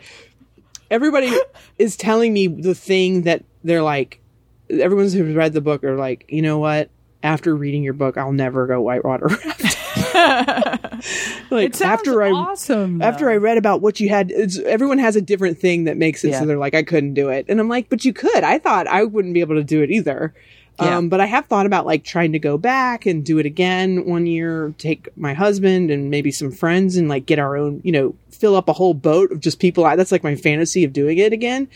everybody 0.91 1.33
is 1.77 1.95
telling 1.95 2.33
me 2.33 2.47
the 2.47 2.75
thing 2.75 3.21
that 3.21 3.45
they're 3.63 3.83
like 3.83 4.19
everyone's 4.69 5.13
who's 5.13 5.35
read 5.35 5.53
the 5.53 5.61
book 5.61 5.83
are 5.83 5.95
like 5.95 6.25
you 6.27 6.41
know 6.41 6.57
what? 6.57 6.89
After 7.23 7.55
reading 7.55 7.81
your 7.81 7.93
book 7.93 8.17
i'll 8.17 8.31
never 8.31 8.67
go 8.67 8.79
whitewater 8.81 9.25
rafting 9.45 9.84
like 11.51 11.67
it 11.69 11.75
sounds 11.75 11.81
after 11.99 12.23
i 12.23 12.31
awesome. 12.31 13.01
after 13.01 13.29
i 13.29 13.35
read 13.35 13.57
about 13.57 13.81
what 13.81 13.99
you 13.99 14.09
had 14.09 14.31
it's, 14.31 14.57
everyone 14.59 14.97
has 14.97 15.15
a 15.15 15.21
different 15.21 15.57
thing 15.59 15.83
that 15.85 15.97
makes 15.97 16.23
it 16.23 16.29
Yeah. 16.31 16.39
so 16.39 16.45
they're 16.45 16.57
like 16.57 16.73
i 16.75 16.83
couldn't 16.83 17.13
do 17.13 17.29
it 17.29 17.45
and 17.49 17.59
i'm 17.59 17.67
like 17.69 17.89
but 17.89 18.05
you 18.05 18.13
could 18.13 18.43
i 18.43 18.57
thought 18.59 18.87
i 18.87 19.03
wouldn't 19.03 19.33
be 19.33 19.41
able 19.41 19.55
to 19.55 19.63
do 19.63 19.81
it 19.81 19.91
either 19.91 20.33
Yeah. 20.79 20.97
um, 20.97 21.07
but 21.09 21.21
I 21.21 21.25
have 21.25 21.45
thought 21.45 21.65
about 21.65 21.85
like 21.85 22.03
trying 22.03 22.33
to 22.33 22.39
go 22.39 22.57
back 22.57 23.05
and 23.05 23.23
do 23.23 23.37
it 23.39 23.45
again 23.45 24.03
one 24.05 24.25
year, 24.25 24.73
take 24.77 25.07
my 25.17 25.33
husband 25.33 25.89
and 25.89 26.09
maybe 26.11 26.31
some 26.31 26.51
friends 26.51 26.97
and 26.97 27.07
like 27.07 27.25
get 27.25 27.39
our 27.39 27.55
own, 27.55 27.79
you 27.85 27.93
know, 27.93 28.13
fill 28.29 28.57
up 28.57 28.67
a 28.67 28.73
whole 28.73 28.93
boat 28.93 29.31
of 29.31 29.39
just 29.39 29.59
people. 29.59 29.85
I, 29.85 29.95
that's 29.95 30.11
like 30.11 30.21
my 30.21 30.35
fantasy 30.35 30.83
of 30.83 30.91
doing 30.91 31.17
it 31.17 31.31
again. 31.31 31.69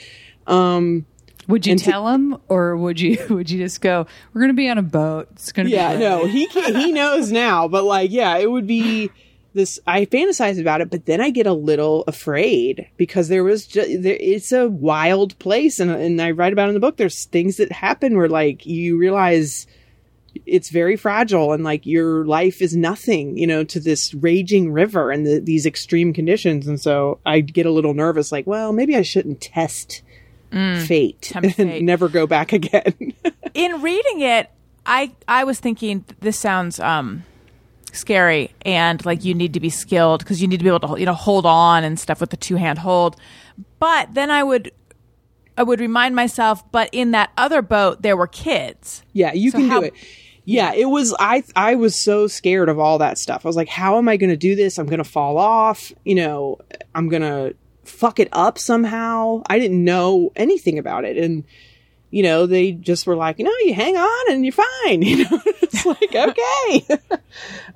Um, 0.47 1.05
Would 1.49 1.65
you 1.65 1.71
And 1.71 1.79
to- 1.79 1.91
tell 1.91 2.07
him, 2.07 2.37
or 2.47 2.77
would 2.77 2.99
you 3.01 3.17
would 3.29 3.49
you 3.49 3.57
just 3.59 3.81
go? 3.81 4.05
We're 4.33 4.41
going 4.41 4.51
to 4.51 4.57
be 4.57 4.69
on 4.69 4.77
a 4.77 4.83
boat. 4.83 5.27
It's 5.31 5.51
going 5.51 5.65
to 5.65 5.71
be 5.71 5.75
yeah, 5.75 5.93
be 5.93 5.99
no, 5.99 6.25
he 6.27 6.47
can, 6.47 6.75
he 6.75 6.91
knows 6.91 7.31
now, 7.31 7.67
but 7.67 7.83
like, 7.83 8.11
yeah, 8.11 8.37
it 8.37 8.49
would 8.49 8.67
be 8.67 9.09
this. 9.53 9.79
I 9.87 10.05
fantasize 10.05 10.61
about 10.61 10.81
it, 10.81 10.91
but 10.91 11.07
then 11.07 11.19
I 11.19 11.31
get 11.31 11.47
a 11.47 11.53
little 11.53 12.03
afraid 12.07 12.87
because 12.97 13.29
there 13.29 13.43
was 13.43 13.65
just 13.65 13.89
there, 14.03 14.17
it's 14.19 14.51
a 14.51 14.69
wild 14.69 15.37
place, 15.39 15.79
and 15.79 15.89
and 15.89 16.21
I 16.21 16.31
write 16.31 16.53
about 16.53 16.67
it 16.67 16.69
in 16.69 16.73
the 16.75 16.79
book. 16.79 16.97
There's 16.97 17.25
things 17.25 17.57
that 17.57 17.71
happen 17.71 18.15
where 18.15 18.29
like 18.29 18.67
you 18.67 18.97
realize 18.97 19.65
it's 20.45 20.69
very 20.69 20.95
fragile 20.95 21.53
and 21.53 21.63
like 21.63 21.87
your 21.87 22.25
life 22.25 22.61
is 22.61 22.75
nothing, 22.75 23.37
you 23.37 23.47
know, 23.47 23.63
to 23.63 23.79
this 23.79 24.13
raging 24.13 24.71
river 24.71 25.09
and 25.09 25.25
the, 25.25 25.39
these 25.39 25.65
extreme 25.65 26.13
conditions. 26.13 26.67
And 26.67 26.79
so 26.79 27.19
I 27.25 27.39
get 27.41 27.65
a 27.65 27.71
little 27.71 27.95
nervous, 27.95 28.31
like, 28.31 28.45
well, 28.45 28.71
maybe 28.71 28.95
I 28.95 29.01
shouldn't 29.01 29.41
test 29.41 30.03
fate 30.51 31.31
and 31.35 31.85
never 31.85 32.09
go 32.09 32.25
back 32.27 32.53
again. 32.53 33.13
in 33.53 33.81
reading 33.81 34.21
it, 34.21 34.49
I 34.85 35.11
I 35.27 35.43
was 35.43 35.59
thinking 35.59 36.05
this 36.21 36.39
sounds 36.39 36.79
um 36.79 37.23
scary 37.91 38.53
and 38.63 39.03
like 39.05 39.25
you 39.25 39.33
need 39.33 39.53
to 39.53 39.59
be 39.59 39.69
skilled 39.69 40.19
because 40.19 40.41
you 40.41 40.47
need 40.47 40.57
to 40.57 40.63
be 40.63 40.69
able 40.69 40.87
to 40.95 40.99
you 40.99 41.05
know 41.05 41.13
hold 41.13 41.45
on 41.45 41.83
and 41.83 41.99
stuff 41.99 42.21
with 42.21 42.29
the 42.29 42.37
two 42.37 42.55
hand 42.55 42.79
hold. 42.79 43.15
But 43.79 44.13
then 44.13 44.31
I 44.31 44.43
would 44.43 44.71
I 45.57 45.63
would 45.63 45.79
remind 45.79 46.15
myself, 46.15 46.63
but 46.71 46.89
in 46.91 47.11
that 47.11 47.31
other 47.37 47.61
boat 47.61 48.01
there 48.01 48.15
were 48.17 48.27
kids. 48.27 49.03
Yeah, 49.13 49.33
you 49.33 49.51
So 49.51 49.57
can 49.59 49.69
how- 49.69 49.79
do 49.81 49.85
it. 49.87 49.93
Yeah, 50.45 50.73
it 50.73 50.85
was 50.85 51.13
I 51.19 51.43
I 51.55 51.75
was 51.75 52.03
so 52.03 52.25
scared 52.25 52.69
of 52.69 52.79
all 52.79 52.97
that 52.99 53.19
stuff. 53.19 53.45
I 53.45 53.49
was 53.49 53.55
like, 53.55 53.67
how 53.69 53.99
am 53.99 54.09
I 54.09 54.17
going 54.17 54.31
to 54.31 54.37
do 54.37 54.55
this? 54.55 54.79
I'm 54.79 54.87
going 54.87 54.97
to 54.97 55.03
fall 55.03 55.37
off, 55.37 55.91
you 56.05 56.15
know, 56.15 56.57
I'm 56.95 57.07
going 57.07 57.21
to 57.21 57.55
fuck 57.83 58.19
it 58.19 58.29
up 58.31 58.57
somehow. 58.59 59.43
I 59.47 59.59
didn't 59.59 59.83
know 59.83 60.31
anything 60.35 60.77
about 60.79 61.05
it 61.05 61.17
and 61.17 61.43
you 62.11 62.23
know, 62.23 62.47
they 62.47 62.71
just 62.71 63.05
were 63.05 63.15
like, 63.15 63.37
you 63.37 63.45
know, 63.45 63.53
you 63.63 63.73
hang 63.75 63.95
on 63.95 64.31
and 64.31 64.43
you're 64.43 64.51
fine. 64.51 65.01
You 65.09 65.23
know, 65.25 65.41
it's 65.45 65.85
like, 65.85 66.15
okay. 66.15 66.97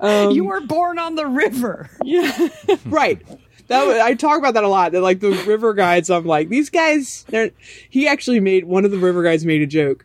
Um, 0.00 0.32
you 0.32 0.44
were 0.44 0.60
born 0.60 0.98
on 0.98 1.14
the 1.14 1.26
river. 1.26 1.88
Yeah, 2.02 2.48
right. 2.86 3.22
That 3.68 3.86
wa- 3.86 4.04
I 4.04 4.14
talk 4.14 4.38
about 4.38 4.54
that 4.54 4.64
a 4.64 4.68
lot. 4.68 4.92
That 4.92 5.00
like 5.00 5.20
the 5.20 5.30
river 5.46 5.72
guides, 5.72 6.10
I'm 6.10 6.26
like 6.26 6.48
these 6.48 6.68
guys. 6.68 7.24
They're. 7.28 7.52
He 7.88 8.08
actually 8.08 8.40
made 8.40 8.64
one 8.64 8.84
of 8.84 8.90
the 8.90 8.98
river 8.98 9.22
guides 9.22 9.46
made 9.46 9.62
a 9.62 9.66
joke 9.66 10.04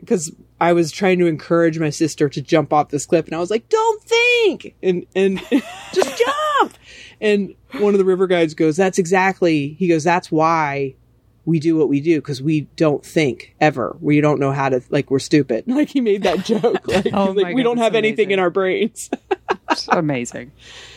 because 0.00 0.34
I 0.60 0.72
was 0.72 0.90
trying 0.90 1.18
to 1.18 1.26
encourage 1.26 1.78
my 1.78 1.90
sister 1.90 2.28
to 2.30 2.40
jump 2.40 2.72
off 2.72 2.88
this 2.88 3.04
cliff, 3.06 3.26
and 3.26 3.34
I 3.34 3.38
was 3.38 3.50
like, 3.50 3.68
"Don't 3.68 4.02
think," 4.02 4.74
and 4.82 5.06
and 5.14 5.38
just 5.92 6.18
jump. 6.18 6.74
And 7.20 7.54
one 7.78 7.94
of 7.94 7.98
the 7.98 8.04
river 8.04 8.26
guides 8.26 8.54
goes, 8.54 8.76
"That's 8.76 8.98
exactly." 8.98 9.74
He 9.78 9.88
goes, 9.88 10.04
"That's 10.04 10.30
why." 10.30 10.94
We 11.46 11.60
do 11.60 11.76
what 11.76 11.90
we 11.90 12.00
do 12.00 12.22
because 12.22 12.40
we 12.40 12.62
don't 12.76 13.04
think 13.04 13.54
ever. 13.60 13.96
We 14.00 14.22
don't 14.22 14.40
know 14.40 14.50
how 14.52 14.70
to 14.70 14.82
like. 14.88 15.10
We're 15.10 15.18
stupid. 15.18 15.64
Like 15.68 15.90
he 15.90 16.00
made 16.00 16.22
that 16.22 16.44
joke. 16.44 16.88
Like, 16.88 17.08
Oh 17.12 17.26
he's 17.26 17.36
like 17.36 17.44
my 17.48 17.52
we 17.54 17.62
don't 17.62 17.76
that's 17.76 17.84
have 17.84 17.94
anything 17.94 18.30
in 18.30 18.38
our 18.38 18.50
brains. 18.50 19.10
It's 19.70 19.88
amazing. 19.88 20.52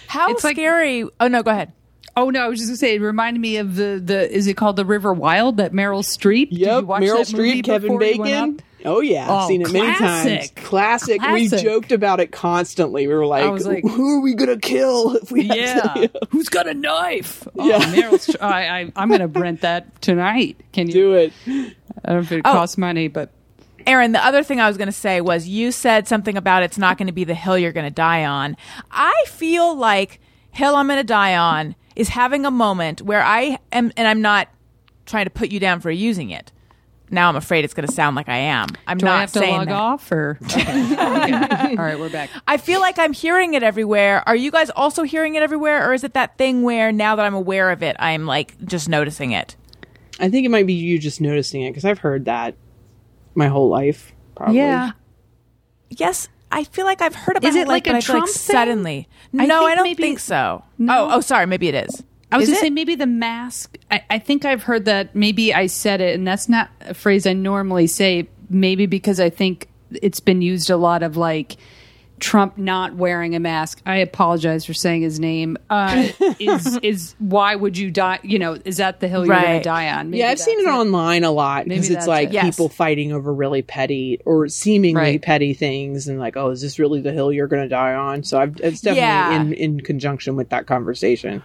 How 0.08 0.30
It's 0.32 0.44
like- 0.46 0.56
scary! 0.56 1.04
oh 1.20 1.28
no, 1.28 1.44
go 1.44 1.52
ahead. 1.52 1.74
Oh 2.16 2.30
no, 2.30 2.42
I 2.46 2.48
was 2.48 2.60
just 2.60 2.70
gonna 2.70 2.78
say 2.78 2.96
it 2.96 3.02
reminded 3.02 3.40
me 3.42 3.58
of 3.58 3.76
the 3.76 4.02
the 4.04 4.34
is 4.34 4.48
it 4.48 4.56
called 4.56 4.76
the 4.78 4.86
River 4.86 5.14
Wild 5.14 5.58
that 5.58 5.74
Meryl 5.74 6.02
Streep? 6.04 6.50
Did 6.50 6.60
you 6.60 6.66
Yep, 6.68 6.84
watch 6.86 7.04
Meryl 7.04 7.26
that 7.28 7.36
movie 7.38 7.62
Streep, 7.62 7.66
Kevin 7.66 7.98
before 7.98 8.04
you 8.04 8.22
went 8.22 8.58
Bacon. 8.58 8.67
Up? 8.80 8.86
Oh 8.86 9.00
yeah, 9.02 9.24
I've 9.24 9.44
Oh, 9.44 9.48
seen 9.48 9.62
it 9.62 9.72
many 9.72 9.88
times. 9.96 10.52
Classic. 10.56 10.56
classic. 10.56 11.22
We 11.22 11.48
joked 11.50 11.92
about 11.92 12.20
it 12.20 12.32
constantly. 12.32 13.08
We 13.08 13.14
were 13.14 13.26
like, 13.26 13.66
like- 13.66 13.84
"Who 13.84 14.18
are 14.18 14.22
we 14.22 14.34
gonna 14.36 14.58
kill 14.58 15.16
if 15.16 15.32
we 15.32 15.48
have 15.48 15.58
Yeah, 15.58 15.82
to 16.08 16.12
who's 16.30 16.50
got 16.50 16.68
a 16.68 16.74
knife? 16.74 17.48
Oh, 17.58 17.68
Yeah. 17.68 17.80
Meryl 17.80 18.36
I, 18.42 18.68
I 18.82 18.92
I'm 18.96 19.10
gonna 19.10 19.28
rent 19.28 19.62
that 19.62 20.02
tonight. 20.02 20.60
Can 20.74 20.88
you 20.88 20.94
do 20.94 21.14
it?" 21.14 21.34
I 21.48 21.52
don't 22.12 22.16
know 22.16 22.20
if 22.20 22.32
it 22.32 22.42
Oh. 22.46 22.52
costs 22.54 22.78
money, 22.78 23.08
but 23.08 23.32
Erin, 23.86 24.12
the 24.12 24.24
other 24.24 24.44
thing 24.44 24.60
I 24.60 24.68
was 24.68 24.76
going 24.78 24.88
to 24.88 24.92
say 24.92 25.22
was 25.22 25.48
you 25.48 25.72
said 25.72 26.10
something 26.10 26.36
about 26.36 26.62
it's 26.62 26.78
not 26.78 26.98
going 26.98 27.08
to 27.08 27.14
be 27.14 27.24
the 27.24 27.34
hill 27.34 27.58
you're 27.58 27.72
going 27.72 27.86
to 27.86 27.90
die 27.90 28.26
on. 28.26 28.58
I 28.92 29.24
feel 29.28 29.76
like 29.78 30.20
hill 30.52 30.76
I'm 30.76 30.88
going 30.88 31.00
to 31.00 31.06
die 31.06 31.38
on 31.38 31.74
is 31.96 32.10
having 32.10 32.46
a 32.46 32.52
moment 32.52 33.02
where 33.02 33.24
I 33.24 33.60
am, 33.72 33.94
and 33.96 34.06
I'm 34.06 34.22
not 34.22 34.50
trying 35.06 35.24
to 35.24 35.30
put 35.30 35.52
you 35.54 35.60
down 35.62 35.80
for 35.80 35.90
using 35.90 36.32
it. 36.32 36.52
Now 37.10 37.30
I'm 37.30 37.36
afraid 37.38 37.64
it's 37.64 37.74
going 37.74 37.88
to 37.88 37.94
sound 37.94 38.16
like 38.18 38.28
I 38.28 38.38
am. 38.38 38.68
I'm 38.86 38.98
do 38.98 39.06
not 39.06 39.16
I 39.16 39.20
have 39.22 39.32
to 39.34 39.40
saying 39.40 39.56
log 39.58 39.68
that. 39.68 39.74
off 39.76 40.12
or? 40.12 40.38
Okay. 40.44 40.62
Okay. 40.94 41.70
All 41.78 41.84
right, 41.86 41.98
we're 42.00 42.10
back. 42.10 42.30
I 42.48 42.58
feel 42.58 42.82
like 42.82 43.00
I'm 43.00 43.14
hearing 43.14 43.54
it 43.54 43.64
everywhere. 43.64 44.24
Are 44.28 44.36
you 44.36 44.52
guys 44.52 44.70
also 44.72 45.04
hearing 45.04 45.36
it 45.36 45.42
everywhere, 45.44 45.90
or 45.90 45.94
is 45.94 46.04
it 46.04 46.14
that 46.16 46.38
thing 46.38 46.64
where 46.64 46.92
now 46.92 47.16
that 47.16 47.26
I'm 47.26 47.34
aware 47.34 47.72
of 47.72 47.82
it, 47.84 47.96
I'm 48.00 48.26
like 48.26 48.60
just 48.66 48.90
noticing 48.90 49.32
it? 49.32 49.56
I 50.20 50.30
think 50.30 50.46
it 50.46 50.50
might 50.50 50.68
be 50.68 50.74
you 50.74 51.00
just 51.00 51.22
noticing 51.22 51.62
it 51.64 51.72
because 51.72 51.86
I've 51.86 52.00
heard 52.00 52.26
that 52.26 52.56
my 53.36 53.48
whole 53.48 53.70
life. 53.70 54.14
Probably. 54.36 54.58
Yeah. 54.58 54.92
Yes, 55.90 56.28
I 56.52 56.64
feel 56.66 56.86
like 56.86 57.02
I've 57.02 57.16
heard 57.16 57.38
about 57.38 57.48
Is 57.48 57.56
it, 57.56 57.62
it 57.62 57.68
like 57.68 57.86
but 57.86 57.94
a 57.94 57.98
I 57.98 58.02
Trump 58.02 58.26
like 58.26 58.34
thing? 58.34 58.56
suddenly. 58.56 59.08
I 59.38 59.46
no, 59.46 59.60
think 59.60 59.72
I 59.72 59.76
don't 59.76 59.84
maybe- 59.84 60.04
think 60.04 60.20
so. 60.20 60.64
No. 60.78 61.06
Oh, 61.06 61.16
oh, 61.16 61.22
sorry, 61.22 61.46
maybe 61.46 61.68
it 61.70 61.76
is. 61.88 62.04
I 62.32 62.38
was 62.38 62.44
Is 62.44 62.50
going 62.50 62.58
to 62.60 62.66
say 62.66 62.70
maybe 62.72 62.96
the 62.96 63.06
mask. 63.08 63.78
I, 63.90 64.04
I 64.10 64.20
think 64.20 64.44
I've 64.44 64.64
heard 64.64 64.86
that. 64.86 65.16
Maybe 65.16 65.54
I 65.54 65.68
said 65.68 66.02
it, 66.02 66.14
and 66.16 66.28
that's 66.28 66.50
not 66.50 66.70
a 66.82 66.94
phrase 66.94 67.26
I 67.26 67.34
normally 67.34 67.88
say. 67.88 68.28
Maybe 68.50 68.86
because 68.86 69.20
I 69.20 69.30
think 69.30 69.68
it's 70.02 70.20
been 70.20 70.42
used 70.42 70.70
a 70.70 70.78
lot 70.78 71.04
of 71.04 71.16
like 71.18 71.56
Trump 72.20 72.58
not 72.58 72.96
wearing 72.96 73.36
a 73.36 73.40
mask. 73.40 73.82
I 73.86 73.98
apologize 73.98 74.66
for 74.66 74.74
saying 74.74 75.04
his 75.04 75.20
name. 75.20 75.58
Uh, 75.70 76.08
is 76.40 76.78
is 76.82 77.16
why 77.20 77.56
would 77.56 77.78
you 77.78 77.92
die? 77.92 78.20
You 78.24 78.40
know, 78.40 78.58
is 78.66 78.78
that 78.78 79.00
the 79.00 79.08
hill 79.08 79.26
you're 79.26 79.36
going 79.40 79.60
to 79.60 79.64
die 79.64 79.90
on? 79.90 80.10
Maybe 80.10 80.20
yeah, 80.20 80.30
I've 80.30 80.40
seen 80.40 80.60
it, 80.60 80.64
that's 80.66 80.76
online 80.78 81.24
a 81.24 81.32
lot 81.32 81.66
because 81.66 81.90
it's 81.90 82.08
like 82.08 82.30
it. 82.30 82.34
Yes. 82.34 82.56
people 82.56 82.68
fighting 82.70 83.14
over 83.14 83.34
really 83.34 83.62
petty 83.62 84.20
or 84.26 84.48
seemingly 84.50 85.00
Right. 85.02 85.22
petty 85.22 85.54
things, 85.54 86.08
and 86.10 86.20
like, 86.20 86.36
oh, 86.36 86.50
is 86.50 86.62
this 86.62 86.78
really 86.80 87.00
the 87.02 87.14
hill 87.14 87.32
you're 87.32 87.48
going 87.48 87.64
to 87.64 87.70
die 87.70 87.94
on? 87.94 88.24
So 88.24 88.38
I've, 88.40 88.58
it's 88.62 88.82
definitely 88.82 89.02
Yeah. 89.02 89.40
in 89.42 89.54
in 89.54 89.80
conjunction 89.82 90.36
with 90.36 90.50
that 90.50 90.66
conversation. 90.68 91.42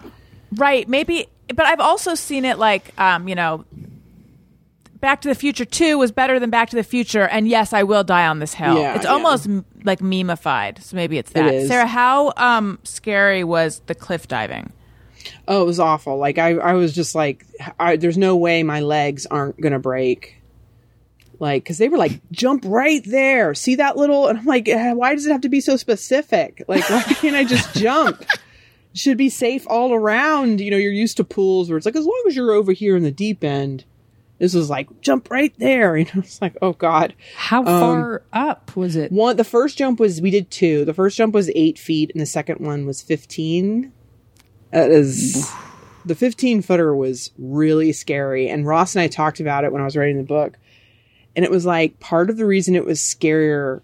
Right, 0.52 0.88
maybe, 0.88 1.26
but 1.48 1.66
I've 1.66 1.80
also 1.80 2.14
seen 2.14 2.44
it 2.44 2.58
like, 2.58 2.98
um, 3.00 3.28
you 3.28 3.34
know, 3.34 3.64
Back 5.00 5.20
to 5.22 5.28
the 5.28 5.34
Future 5.34 5.64
2 5.64 5.98
was 5.98 6.12
better 6.12 6.38
than 6.38 6.50
Back 6.50 6.70
to 6.70 6.76
the 6.76 6.84
Future, 6.84 7.26
and 7.26 7.48
yes, 7.48 7.72
I 7.72 7.82
will 7.82 8.04
die 8.04 8.26
on 8.28 8.38
this 8.38 8.54
hill. 8.54 8.78
Yeah, 8.78 8.94
it's 8.94 9.04
yeah. 9.04 9.10
almost 9.10 9.46
m- 9.48 9.64
like 9.82 9.98
memeified, 9.98 10.80
so 10.80 10.94
maybe 10.94 11.18
it's 11.18 11.32
that. 11.32 11.66
Sara, 11.66 11.86
how 11.86 12.32
um, 12.36 12.78
scary 12.84 13.42
was 13.42 13.80
the 13.86 13.96
cliff 13.96 14.28
diving? 14.28 14.72
Oh, 15.48 15.62
it 15.62 15.66
was 15.66 15.80
awful. 15.80 16.18
Like 16.18 16.38
I, 16.38 16.50
I 16.50 16.74
was 16.74 16.92
just 16.92 17.16
like, 17.16 17.44
I, 17.80 17.96
there's 17.96 18.18
no 18.18 18.36
way 18.36 18.62
my 18.62 18.78
legs 18.78 19.26
aren't 19.26 19.60
gonna 19.60 19.80
break. 19.80 20.36
Like, 21.40 21.64
because 21.64 21.78
they 21.78 21.88
were 21.88 21.98
like, 21.98 22.20
jump 22.30 22.62
right 22.64 23.02
there. 23.04 23.54
See 23.54 23.74
that 23.76 23.96
little? 23.96 24.28
And 24.28 24.38
I'm 24.38 24.44
like, 24.44 24.68
why 24.68 25.16
does 25.16 25.26
it 25.26 25.32
have 25.32 25.40
to 25.40 25.48
be 25.48 25.60
so 25.60 25.76
specific? 25.76 26.62
Like, 26.68 26.88
why 26.88 27.02
can't 27.02 27.34
I 27.34 27.42
just 27.42 27.74
jump? 27.74 28.24
Should 28.94 29.16
be 29.16 29.28
safe 29.28 29.66
all 29.68 29.94
around. 29.94 30.60
You 30.60 30.70
know, 30.70 30.76
you're 30.76 30.92
used 30.92 31.16
to 31.16 31.24
pools 31.24 31.68
where 31.68 31.76
it's 31.76 31.86
like, 31.86 31.96
as 31.96 32.04
long 32.04 32.22
as 32.26 32.36
you're 32.36 32.52
over 32.52 32.72
here 32.72 32.96
in 32.96 33.02
the 33.02 33.10
deep 33.10 33.42
end. 33.42 33.84
This 34.38 34.54
was 34.54 34.68
like, 34.68 35.00
jump 35.00 35.30
right 35.30 35.54
there. 35.58 35.96
You 36.02 36.04
know, 36.06 36.10
it's 36.16 36.42
like, 36.42 36.56
oh 36.60 36.72
god. 36.72 37.14
How 37.36 37.60
um, 37.60 37.64
far 37.64 38.22
up 38.32 38.74
was 38.74 38.96
it? 38.96 39.12
One, 39.12 39.36
the 39.36 39.44
first 39.44 39.78
jump 39.78 40.00
was 40.00 40.20
we 40.20 40.32
did 40.32 40.50
two. 40.50 40.84
The 40.84 40.92
first 40.92 41.16
jump 41.16 41.32
was 41.32 41.48
eight 41.54 41.78
feet, 41.78 42.10
and 42.12 42.20
the 42.20 42.26
second 42.26 42.58
one 42.58 42.84
was 42.84 43.00
fifteen. 43.00 43.92
Uh, 44.72 44.80
that 44.80 44.90
is 44.90 45.48
the 46.04 46.16
fifteen 46.16 46.60
footer 46.60 46.94
was 46.94 47.30
really 47.38 47.92
scary. 47.92 48.48
And 48.48 48.66
Ross 48.66 48.96
and 48.96 49.02
I 49.02 49.06
talked 49.06 49.38
about 49.38 49.62
it 49.62 49.72
when 49.72 49.80
I 49.80 49.84
was 49.84 49.96
writing 49.96 50.16
the 50.16 50.24
book, 50.24 50.58
and 51.36 51.44
it 51.44 51.50
was 51.50 51.64
like 51.64 52.00
part 52.00 52.28
of 52.28 52.36
the 52.36 52.46
reason 52.46 52.74
it 52.74 52.84
was 52.84 52.98
scarier. 52.98 53.80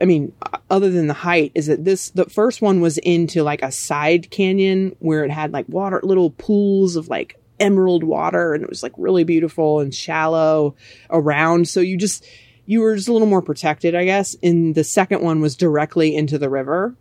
I 0.00 0.04
mean, 0.04 0.32
other 0.70 0.90
than 0.90 1.06
the 1.06 1.14
height, 1.14 1.52
is 1.54 1.66
that 1.66 1.84
this 1.84 2.10
the 2.10 2.24
first 2.24 2.60
one 2.60 2.80
was 2.80 2.98
into 2.98 3.42
like 3.42 3.62
a 3.62 3.70
side 3.70 4.30
canyon 4.30 4.96
where 4.98 5.24
it 5.24 5.30
had 5.30 5.52
like 5.52 5.68
water, 5.68 6.00
little 6.02 6.30
pools 6.30 6.96
of 6.96 7.08
like 7.08 7.40
emerald 7.60 8.02
water, 8.02 8.54
and 8.54 8.64
it 8.64 8.68
was 8.68 8.82
like 8.82 8.92
really 8.96 9.24
beautiful 9.24 9.80
and 9.80 9.94
shallow 9.94 10.74
around. 11.10 11.68
So 11.68 11.80
you 11.80 11.96
just 11.96 12.26
you 12.66 12.80
were 12.80 12.96
just 12.96 13.08
a 13.08 13.12
little 13.12 13.28
more 13.28 13.42
protected, 13.42 13.94
I 13.94 14.04
guess. 14.04 14.36
And 14.42 14.74
the 14.74 14.84
second 14.84 15.22
one 15.22 15.40
was 15.40 15.56
directly 15.56 16.14
into 16.14 16.38
the 16.38 16.50
river. 16.50 16.96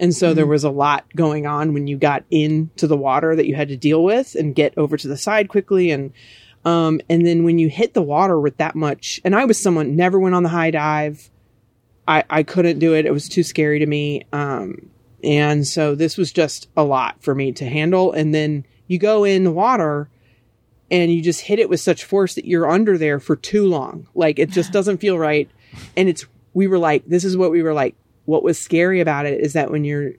And 0.00 0.14
so 0.14 0.34
there 0.34 0.46
was 0.46 0.64
a 0.64 0.70
lot 0.70 1.04
going 1.14 1.46
on 1.46 1.72
when 1.72 1.86
you 1.86 1.96
got 1.96 2.24
into 2.30 2.86
the 2.86 2.96
water 2.96 3.36
that 3.36 3.46
you 3.46 3.54
had 3.54 3.68
to 3.68 3.76
deal 3.76 4.02
with 4.02 4.34
and 4.34 4.54
get 4.54 4.76
over 4.76 4.96
to 4.96 5.06
the 5.06 5.16
side 5.16 5.48
quickly. 5.48 5.92
And, 5.92 6.12
um, 6.64 7.00
and 7.08 7.24
then 7.24 7.44
when 7.44 7.58
you 7.58 7.68
hit 7.68 7.94
the 7.94 8.02
water 8.02 8.40
with 8.40 8.56
that 8.56 8.74
much, 8.74 9.20
and 9.24 9.36
I 9.36 9.44
was 9.44 9.60
someone 9.60 9.94
never 9.94 10.18
went 10.18 10.34
on 10.34 10.42
the 10.42 10.48
high 10.48 10.72
dive. 10.72 11.30
I, 12.06 12.24
I 12.28 12.42
couldn't 12.42 12.78
do 12.78 12.94
it. 12.94 13.06
It 13.06 13.12
was 13.12 13.28
too 13.28 13.42
scary 13.42 13.78
to 13.78 13.86
me. 13.86 14.24
Um, 14.32 14.90
and 15.22 15.66
so 15.66 15.94
this 15.94 16.18
was 16.18 16.32
just 16.32 16.68
a 16.76 16.84
lot 16.84 17.22
for 17.22 17.34
me 17.34 17.52
to 17.52 17.64
handle. 17.64 18.12
And 18.12 18.34
then 18.34 18.66
you 18.86 18.98
go 18.98 19.24
in 19.24 19.44
the 19.44 19.50
water 19.50 20.10
and 20.90 21.12
you 21.12 21.22
just 21.22 21.40
hit 21.40 21.58
it 21.58 21.70
with 21.70 21.80
such 21.80 22.04
force 22.04 22.34
that 22.34 22.44
you're 22.44 22.70
under 22.70 22.98
there 22.98 23.18
for 23.18 23.36
too 23.36 23.66
long. 23.66 24.06
Like 24.14 24.38
it 24.38 24.50
just 24.50 24.72
doesn't 24.72 24.98
feel 24.98 25.18
right. 25.18 25.50
And 25.96 26.08
it's, 26.08 26.26
we 26.52 26.66
were 26.66 26.78
like, 26.78 27.06
this 27.06 27.24
is 27.24 27.36
what 27.36 27.50
we 27.50 27.62
were 27.62 27.74
like. 27.74 27.96
What 28.26 28.42
was 28.42 28.58
scary 28.58 29.00
about 29.00 29.26
it 29.26 29.40
is 29.40 29.54
that 29.54 29.70
when 29.70 29.84
you're, 29.84 30.12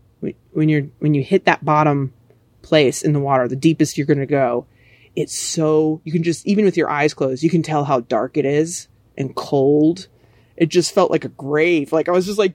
when 0.51 0.69
you're, 0.69 0.83
when 0.99 1.13
you 1.13 1.23
hit 1.23 1.45
that 1.45 1.63
bottom 1.63 2.13
place 2.61 3.03
in 3.03 3.13
the 3.13 3.19
water, 3.19 3.47
the 3.47 3.55
deepest 3.55 3.97
you're 3.97 4.07
going 4.07 4.19
to 4.19 4.25
go, 4.25 4.65
it's 5.15 5.37
so 5.37 6.01
you 6.03 6.11
can 6.11 6.23
just 6.23 6.45
even 6.45 6.65
with 6.65 6.77
your 6.77 6.89
eyes 6.89 7.13
closed, 7.13 7.43
you 7.43 7.49
can 7.49 7.63
tell 7.63 7.85
how 7.85 8.01
dark 8.01 8.37
it 8.37 8.45
is 8.45 8.87
and 9.17 9.35
cold. 9.35 10.07
It 10.57 10.69
just 10.69 10.93
felt 10.93 11.11
like 11.11 11.25
a 11.25 11.29
grave. 11.29 11.91
Like 11.91 12.09
I 12.09 12.11
was 12.11 12.25
just 12.25 12.39
like, 12.39 12.53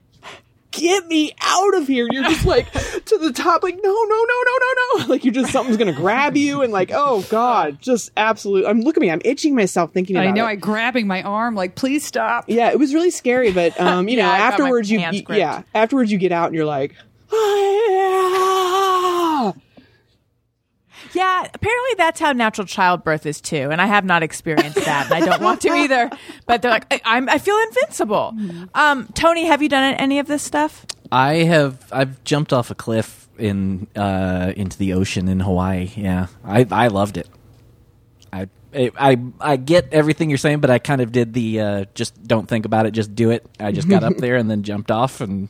get 0.71 1.07
me 1.07 1.33
out 1.41 1.75
of 1.75 1.87
here. 1.87 2.07
You're 2.09 2.23
just 2.23 2.45
like 2.45 2.71
to 2.71 3.17
the 3.17 3.31
top, 3.33 3.63
like, 3.63 3.75
no, 3.75 3.81
no, 3.81 3.93
no, 3.93 4.05
no, 4.05 4.57
no, 4.59 4.97
no. 4.97 5.05
Like 5.11 5.25
you 5.25 5.31
just 5.31 5.51
something's 5.51 5.77
gonna 5.77 5.93
grab 5.93 6.37
you 6.37 6.61
and 6.61 6.71
like, 6.71 6.91
oh 6.93 7.25
God, 7.29 7.81
just 7.81 8.11
absolute 8.15 8.65
I'm 8.65 8.81
look 8.81 8.97
at 8.97 9.01
me, 9.01 9.11
I'm 9.11 9.21
itching 9.25 9.55
myself 9.55 9.91
thinking 9.91 10.15
about 10.15 10.27
I 10.27 10.31
know. 10.31 10.45
it. 10.45 10.49
I 10.49 10.55
grabbing 10.55 11.07
my 11.07 11.21
arm, 11.23 11.55
like, 11.55 11.75
please 11.75 12.05
stop. 12.05 12.45
yeah, 12.47 12.71
it 12.71 12.79
was 12.79 12.93
really 12.93 13.11
scary, 13.11 13.51
but 13.51 13.79
um, 13.81 14.07
you 14.07 14.17
know, 14.17 14.29
I 14.29 14.37
afterwards 14.37 14.89
you, 14.89 14.99
yeah, 15.29 15.63
afterwards 15.73 16.11
you 16.11 16.17
get 16.17 16.31
out 16.31 16.47
and 16.47 16.55
you're 16.55 16.65
like, 16.65 16.95
ah! 17.31 19.53
Yeah, 21.13 21.47
apparently 21.53 21.95
that's 21.97 22.19
how 22.19 22.31
natural 22.31 22.65
childbirth 22.65 23.25
is 23.25 23.41
too, 23.41 23.69
and 23.71 23.81
I 23.81 23.85
have 23.85 24.05
not 24.05 24.23
experienced 24.23 24.77
that, 24.85 25.11
and 25.11 25.23
I 25.23 25.25
don't 25.25 25.41
want 25.41 25.61
to 25.61 25.69
either. 25.73 26.09
But 26.45 26.61
they're 26.61 26.71
like, 26.71 26.85
I, 26.91 27.01
I'm, 27.03 27.29
I 27.29 27.37
feel 27.37 27.57
invincible. 27.67 28.35
Um, 28.73 29.07
Tony, 29.13 29.45
have 29.45 29.61
you 29.61 29.69
done 29.69 29.93
any 29.95 30.19
of 30.19 30.27
this 30.27 30.43
stuff? 30.43 30.85
I 31.11 31.35
have 31.35 31.91
I've 31.91 32.23
jumped 32.23 32.53
off 32.53 32.71
a 32.71 32.75
cliff 32.75 33.27
in 33.37 33.87
uh, 33.95 34.53
into 34.55 34.77
the 34.77 34.93
ocean 34.93 35.27
in 35.27 35.41
Hawaii. 35.41 35.91
Yeah, 35.95 36.27
I 36.45 36.65
I 36.71 36.87
loved 36.87 37.17
it. 37.17 37.27
I 38.31 38.47
I 38.73 39.17
I 39.39 39.57
get 39.57 39.93
everything 39.93 40.29
you're 40.29 40.37
saying, 40.37 40.61
but 40.61 40.69
I 40.69 40.79
kind 40.79 41.01
of 41.01 41.11
did 41.11 41.33
the 41.33 41.59
uh, 41.59 41.85
just 41.93 42.23
don't 42.25 42.47
think 42.47 42.65
about 42.65 42.85
it, 42.85 42.91
just 42.91 43.13
do 43.13 43.31
it. 43.31 43.45
I 43.59 43.71
just 43.71 43.89
got 43.89 44.03
up 44.03 44.15
there 44.19 44.37
and 44.37 44.49
then 44.49 44.63
jumped 44.63 44.91
off, 44.91 45.19
and 45.19 45.49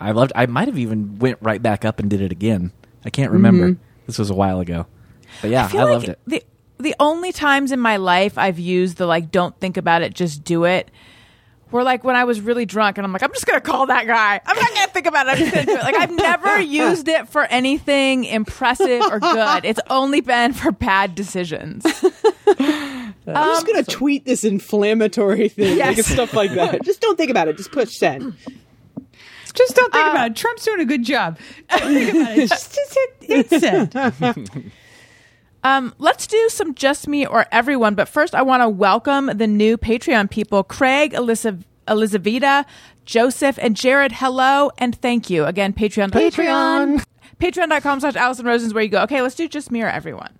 I 0.00 0.10
loved. 0.10 0.32
I 0.34 0.46
might 0.46 0.66
have 0.66 0.78
even 0.78 1.18
went 1.20 1.38
right 1.40 1.62
back 1.62 1.84
up 1.84 2.00
and 2.00 2.10
did 2.10 2.20
it 2.20 2.32
again. 2.32 2.72
I 3.04 3.10
can't 3.10 3.30
remember. 3.30 3.76
This 4.06 4.18
was 4.18 4.30
a 4.30 4.34
while 4.34 4.60
ago, 4.60 4.86
but 5.40 5.50
yeah, 5.50 5.64
I, 5.64 5.68
feel 5.68 5.88
loved 5.88 6.08
like 6.08 6.16
it. 6.16 6.18
The 6.26 6.44
the 6.78 6.94
only 6.98 7.32
times 7.32 7.70
in 7.72 7.80
my 7.80 7.96
life 7.96 8.36
I've 8.36 8.58
used 8.58 8.96
the 8.96 9.06
like 9.06 9.30
don't 9.30 9.58
think 9.60 9.76
about 9.76 10.02
it, 10.02 10.14
just 10.14 10.44
do 10.44 10.64
it. 10.64 10.90
Were 11.70 11.84
like 11.84 12.04
when 12.04 12.16
I 12.16 12.24
was 12.24 12.40
really 12.40 12.66
drunk 12.66 12.98
and 12.98 13.06
I'm 13.06 13.12
like, 13.14 13.22
I'm 13.22 13.32
just 13.32 13.46
gonna 13.46 13.60
call 13.62 13.86
that 13.86 14.06
guy. 14.06 14.40
I'm 14.44 14.56
not 14.56 14.74
gonna 14.74 14.88
think 14.88 15.06
about 15.06 15.26
it. 15.26 15.30
I'm 15.30 15.38
just 15.38 15.52
gonna 15.54 15.66
do 15.66 15.72
it. 15.76 15.82
Like 15.82 15.94
I've 15.94 16.10
never 16.10 16.60
used 16.60 17.08
it 17.08 17.28
for 17.28 17.44
anything 17.44 18.24
impressive 18.24 19.00
or 19.10 19.20
good. 19.20 19.64
It's 19.64 19.80
only 19.88 20.20
been 20.20 20.52
for 20.52 20.70
bad 20.70 21.14
decisions. 21.14 21.86
I'm 22.56 23.14
just 23.34 23.66
gonna 23.66 23.78
um, 23.78 23.84
tweet 23.84 24.24
this 24.24 24.44
inflammatory 24.44 25.48
thing, 25.48 25.78
Yes. 25.78 25.96
like 25.96 26.06
stuff 26.06 26.34
like 26.34 26.52
that. 26.54 26.82
just 26.84 27.00
don't 27.00 27.16
think 27.16 27.30
about 27.30 27.48
it. 27.48 27.56
Just 27.56 27.72
push 27.72 27.96
send. 27.96 28.34
Just 29.54 29.74
don't 29.76 29.92
think 29.92 30.06
about 30.06 30.30
it. 30.30 30.36
Trump's 30.36 30.64
doing 30.64 30.80
a 30.80 30.84
good 30.84 31.04
job. 31.04 31.38
Don't 31.70 31.80
think 31.94 32.14
about 32.14 32.38
it. 32.38 32.48
Just, 32.48 32.74
just 32.74 32.98
hit, 33.20 33.50
hit. 33.50 34.50
Um, 35.64 35.94
let's 35.98 36.26
do 36.26 36.48
some 36.48 36.74
just 36.74 37.06
me 37.06 37.24
or 37.24 37.46
everyone. 37.52 37.94
But 37.94 38.08
first, 38.08 38.34
I 38.34 38.42
want 38.42 38.62
to 38.62 38.68
welcome 38.68 39.26
the 39.26 39.46
new 39.46 39.78
Patreon 39.78 40.28
people: 40.28 40.64
Craig, 40.64 41.14
Eliza- 41.14 41.60
Elizaveta, 41.86 42.66
Joseph, 43.04 43.58
and 43.62 43.76
Jared. 43.76 44.10
Hello 44.10 44.72
and 44.78 44.96
thank 44.96 45.30
you 45.30 45.44
again. 45.44 45.72
Patreon. 45.72 46.10
Patreon. 46.10 47.04
Patreon.com 47.38 48.00
slash 48.00 48.16
Allison 48.16 48.44
Rosen's 48.46 48.74
where 48.74 48.82
you 48.82 48.88
go. 48.88 49.02
Okay, 49.02 49.22
let's 49.22 49.36
do 49.36 49.46
just 49.48 49.70
me 49.70 49.82
or 49.82 49.88
everyone. 49.88 50.36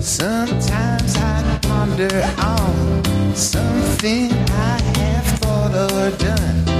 Sometimes 0.00 1.14
I 1.16 1.58
ponder 1.62 2.32
on 2.38 3.34
something 3.36 4.32
I 4.32 4.80
have 4.98 5.26
thought 5.38 5.92
or 5.92 6.16
done. 6.16 6.71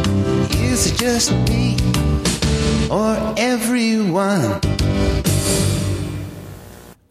Is 0.55 0.87
it 0.87 0.99
just 0.99 1.33
me 1.49 1.77
or 2.91 3.17
everyone? 3.37 4.61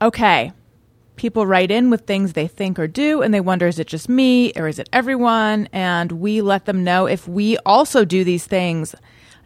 Okay. 0.01 0.51
People 1.15 1.45
write 1.45 1.69
in 1.69 1.89
with 1.91 2.01
things 2.01 2.33
they 2.33 2.47
think 2.47 2.79
or 2.79 2.87
do, 2.87 3.21
and 3.21 3.31
they 3.31 3.41
wonder 3.41 3.67
is 3.67 3.77
it 3.77 3.87
just 3.87 4.09
me 4.09 4.51
or 4.55 4.67
is 4.67 4.79
it 4.79 4.89
everyone? 4.91 5.69
And 5.71 6.11
we 6.13 6.41
let 6.41 6.65
them 6.65 6.83
know 6.83 7.05
if 7.05 7.27
we 7.27 7.57
also 7.59 8.05
do 8.05 8.23
these 8.23 8.45
things. 8.45 8.95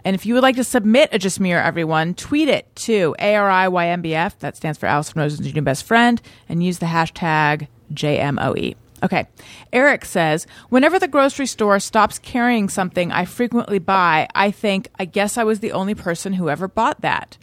And 0.06 0.14
if 0.14 0.26
you 0.26 0.36
would 0.36 0.44
like 0.44 0.56
to 0.58 0.64
submit 0.64 1.10
a 1.12 1.20
Just 1.20 1.40
Me 1.40 1.52
or 1.52 1.60
Everyone, 1.60 2.14
tweet 2.14 2.48
it 2.48 2.74
to 2.76 3.16
ARYNBF, 3.20 4.38
that 4.40 4.56
stands 4.56 4.78
for 4.78 4.86
Allison 4.86 5.20
Rosen's 5.20 5.54
new 5.54 5.62
best 5.64 5.84
friend, 5.84 6.22
and 6.48 6.64
use 6.64 6.78
the 6.78 6.86
hashtag 6.86 7.68
JMOE. 7.92 8.76
Okay. 9.04 9.28
Eric 9.74 10.06
says, 10.06 10.48
whenever 10.70 10.98
the 11.00 11.08
grocery 11.08 11.46
store 11.46 11.80
stops 11.80 12.18
carrying 12.20 12.70
something 12.70 13.12
I 13.12 13.26
frequently 13.26 13.78
buy, 13.80 14.28
I 14.34 14.52
think, 14.52 14.90
I 14.98 15.06
guess 15.06 15.38
I 15.38 15.44
was 15.44 15.60
the 15.60 15.74
only 15.74 15.96
person 15.96 16.34
who 16.34 16.50
ever 16.50 16.68
bought 16.68 17.02
that. 17.02 17.38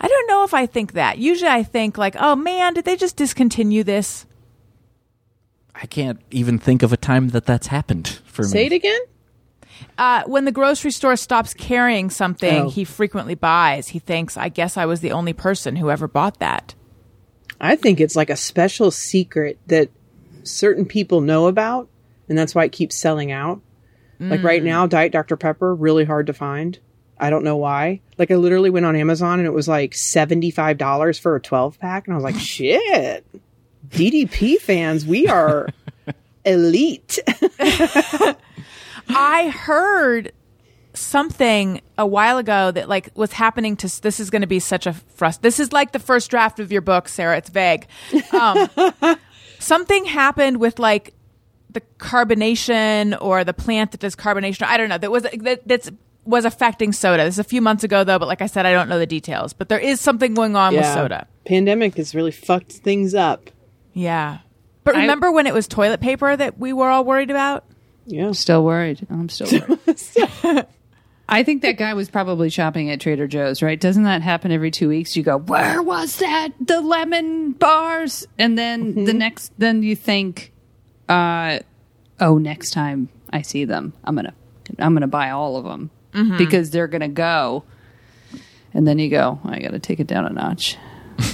I 0.00 0.08
don't 0.08 0.28
know 0.28 0.42
if 0.44 0.52
I 0.52 0.66
think 0.66 0.92
that. 0.94 1.18
Usually 1.18 1.50
I 1.50 1.62
think 1.62 1.96
like, 1.96 2.16
oh 2.18 2.34
man, 2.34 2.74
did 2.74 2.84
they 2.84 2.96
just 2.96 3.16
discontinue 3.16 3.84
this? 3.84 4.26
I 5.74 5.86
can't 5.86 6.20
even 6.32 6.58
think 6.58 6.82
of 6.82 6.92
a 6.92 6.96
time 6.96 7.28
that 7.28 7.46
that's 7.46 7.68
happened 7.68 8.08
for 8.24 8.42
me. 8.42 8.48
Say 8.48 8.66
it 8.66 8.72
again. 8.72 9.00
Uh, 9.96 10.22
when 10.26 10.44
the 10.44 10.52
grocery 10.52 10.90
store 10.90 11.16
stops 11.16 11.54
carrying 11.54 12.10
something 12.10 12.62
Oh. 12.64 12.70
he 12.70 12.84
frequently 12.84 13.34
buys, 13.34 13.88
he 13.88 13.98
thinks, 13.98 14.36
I 14.36 14.48
guess 14.48 14.76
I 14.76 14.86
was 14.86 15.00
the 15.00 15.12
only 15.12 15.32
person 15.32 15.76
who 15.76 15.90
ever 15.90 16.06
bought 16.08 16.40
that. 16.40 16.74
I 17.62 17.76
think 17.76 18.00
it's 18.00 18.16
like 18.16 18.28
a 18.28 18.36
special 18.36 18.90
secret 18.90 19.58
that 19.68 19.88
certain 20.42 20.84
people 20.84 21.22
know 21.22 21.46
about, 21.46 21.88
and 22.28 22.36
that's 22.36 22.54
why 22.54 22.64
it 22.64 22.72
keeps 22.72 22.98
selling 22.98 23.32
out. 23.32 23.62
Like 24.30 24.44
right 24.44 24.62
mm. 24.62 24.66
now, 24.66 24.86
Diet 24.86 25.10
Dr. 25.10 25.36
Pepper, 25.36 25.74
really 25.74 26.04
hard 26.04 26.28
to 26.28 26.32
find. 26.32 26.78
I 27.18 27.30
don't 27.30 27.42
know 27.42 27.56
why. 27.56 28.00
Like 28.18 28.30
I 28.30 28.36
literally 28.36 28.70
went 28.70 28.86
on 28.86 28.94
Amazon 28.94 29.40
and 29.40 29.46
it 29.46 29.52
was 29.52 29.66
like 29.66 29.92
$75 29.92 31.20
for 31.20 31.36
a 31.36 31.40
12 31.40 31.78
pack. 31.80 32.06
And 32.06 32.14
I 32.14 32.16
was 32.16 32.24
like, 32.24 32.34
shit, 32.38 33.26
DDP 33.88 34.58
fans, 34.58 35.04
we 35.04 35.26
are 35.26 35.68
elite. 36.44 37.18
I 39.08 39.48
heard 39.48 40.32
something 40.94 41.80
a 41.96 42.06
while 42.06 42.38
ago 42.38 42.70
that 42.70 42.88
like 42.88 43.10
was 43.14 43.32
happening 43.32 43.76
to 43.76 44.02
this 44.02 44.20
is 44.20 44.30
going 44.30 44.42
to 44.42 44.46
be 44.48 44.58
such 44.58 44.86
a 44.86 44.92
frust 45.16 45.40
this 45.40 45.58
is 45.58 45.72
like 45.72 45.92
the 45.92 45.98
first 45.98 46.30
draft 46.30 46.60
of 46.60 46.70
your 46.70 46.82
book 46.82 47.08
sara 47.08 47.36
it's 47.38 47.48
vague 47.48 47.86
um, 48.32 48.68
something 49.58 50.04
happened 50.04 50.58
with 50.58 50.78
like 50.78 51.14
the 51.70 51.80
carbonation 51.98 53.16
or 53.22 53.42
the 53.44 53.54
plant 53.54 53.92
that 53.92 54.00
does 54.00 54.14
carbonation 54.14 54.66
i 54.66 54.76
don't 54.76 54.88
know 54.90 54.98
that 54.98 55.10
was 55.10 55.22
that 55.22 55.66
that's 55.66 55.90
was 56.24 56.44
affecting 56.44 56.92
soda 56.92 57.24
this 57.24 57.34
is 57.34 57.38
a 57.38 57.44
few 57.44 57.60
months 57.62 57.82
ago 57.82 58.04
though 58.04 58.18
but 58.18 58.28
like 58.28 58.42
i 58.42 58.46
said 58.46 58.66
i 58.66 58.72
don't 58.72 58.88
know 58.88 58.98
the 58.98 59.06
details 59.06 59.52
but 59.52 59.68
there 59.68 59.78
is 59.78 60.00
something 60.00 60.34
going 60.34 60.54
on 60.56 60.74
with 60.74 60.84
soda 60.84 61.26
Pandemic 61.46 61.96
has 61.96 62.14
really 62.14 62.30
fucked 62.30 62.72
things 62.72 63.14
up. 63.14 63.50
yeah 63.94 64.38
but 64.84 64.94
remember 64.94 65.32
when 65.32 65.46
it 65.46 65.54
was 65.54 65.66
toilet 65.66 66.00
paper 66.00 66.36
that 66.36 66.58
we 66.58 66.72
were 66.72 66.90
all 66.90 67.04
worried 67.04 67.30
about 67.30 67.64
Yeah. 68.04 68.32
Still 68.32 68.64
worried. 68.64 69.06
I'm 69.10 69.28
still 69.28 69.46
worried. 69.86 70.66
I 71.32 71.42
think 71.44 71.62
that 71.62 71.78
guy 71.78 71.94
was 71.94 72.10
probably 72.10 72.50
shopping 72.50 72.90
at 72.90 73.00
Trader 73.00 73.26
Joe's, 73.26 73.62
right? 73.62 73.80
Doesn't 73.80 74.02
that 74.02 74.20
happen 74.20 74.52
every 74.52 74.70
two 74.70 74.88
weeks? 74.88 75.16
You 75.16 75.22
go, 75.22 75.38
where 75.38 75.82
was 75.82 76.16
that? 76.16 76.50
The 76.60 76.82
lemon 76.82 77.52
bars, 77.52 78.26
and 78.38 78.58
then 78.58 79.06
the 79.06 79.14
next, 79.14 79.50
then 79.56 79.82
you 79.82 79.96
think, 79.96 80.52
uh, 81.08 81.60
oh, 82.20 82.36
next 82.36 82.72
time 82.72 83.08
I 83.32 83.40
see 83.40 83.64
them, 83.64 83.94
I'm 84.04 84.14
gonna, 84.14 84.34
I'm 84.78 84.92
gonna 84.94 85.06
buy 85.06 85.30
all 85.30 85.56
of 85.56 85.64
them 85.64 85.90
because 86.36 86.68
they're 86.70 86.86
gonna 86.86 87.08
go. 87.08 87.64
And 88.74 88.86
then 88.86 88.98
you 88.98 89.08
go, 89.08 89.40
I 89.44 89.58
got 89.58 89.70
to 89.72 89.78
take 89.78 90.00
it 90.00 90.06
down 90.06 90.26
a 90.26 90.30
notch. 90.30 90.76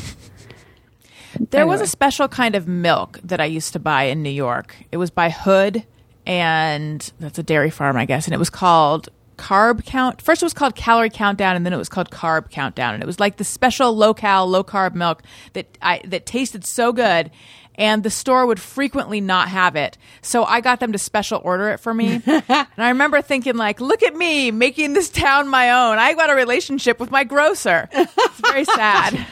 There 1.51 1.67
was 1.67 1.81
a 1.81 1.87
special 1.87 2.27
kind 2.27 2.55
of 2.57 2.67
milk 2.67 3.21
that 3.23 3.41
I 3.41 3.45
used 3.45 3.73
to 3.75 3.79
buy 3.79 4.05
in 4.05 4.23
New 4.23 4.31
York. 4.31 4.75
It 4.91 4.97
was 4.97 5.11
by 5.11 5.31
Hood, 5.31 5.85
and 6.27 7.13
that's 7.21 7.39
a 7.39 7.43
dairy 7.45 7.71
farm, 7.71 7.97
I 7.97 8.07
guess. 8.07 8.27
And 8.27 8.35
it 8.35 8.39
was 8.39 8.51
called 8.51 9.09
Carb 9.39 9.85
Count. 9.87 10.21
First, 10.21 10.43
it 10.43 10.47
was 10.47 10.53
called 10.53 10.75
Calorie 10.75 11.09
Countdown, 11.09 11.57
and 11.57 11.65
then 11.65 11.73
it 11.73 11.79
was 11.79 11.89
called 11.89 12.11
Carb 12.11 12.51
Countdown. 12.51 12.95
And 12.95 13.03
it 13.03 13.07
was 13.07 13.19
like 13.19 13.37
the 13.37 13.45
special 13.45 13.97
low 13.97 14.13
cal, 14.13 14.47
low 14.47 14.63
carb 14.63 14.95
milk 14.95 15.23
that 15.55 15.79
I 15.81 16.03
that 16.05 16.27
tasted 16.27 16.67
so 16.67 16.93
good. 16.93 17.31
And 17.77 18.03
the 18.03 18.11
store 18.11 18.45
would 18.45 18.59
frequently 18.59 19.21
not 19.21 19.49
have 19.49 19.77
it, 19.77 19.97
so 20.21 20.45
I 20.45 20.61
got 20.61 20.81
them 20.81 20.91
to 20.91 20.99
special 20.99 21.41
order 21.45 21.69
it 21.69 21.79
for 21.79 21.95
me. 21.95 22.21
and 22.27 22.67
I 22.77 22.89
remember 22.89 23.23
thinking, 23.23 23.57
like, 23.57 23.81
"Look 23.81 24.03
at 24.03 24.17
me 24.17 24.51
making 24.51 24.95
this 24.95 25.09
town 25.09 25.47
my 25.47 25.71
own. 25.71 25.99
I 25.99 26.15
got 26.15 26.29
a 26.29 26.35
relationship 26.35 26.99
with 26.99 27.13
my 27.13 27.23
grocer." 27.23 27.89
It's 27.93 28.41
very 28.41 28.65
sad. 28.65 29.27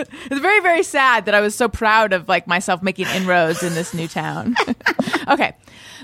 it's 0.30 0.40
very 0.40 0.60
very 0.60 0.82
sad 0.82 1.26
that 1.26 1.34
i 1.34 1.40
was 1.40 1.54
so 1.54 1.68
proud 1.68 2.12
of 2.12 2.28
like 2.28 2.46
myself 2.46 2.82
making 2.82 3.06
inroads 3.08 3.62
in 3.62 3.74
this 3.74 3.92
new 3.92 4.08
town 4.08 4.54
okay 5.28 5.54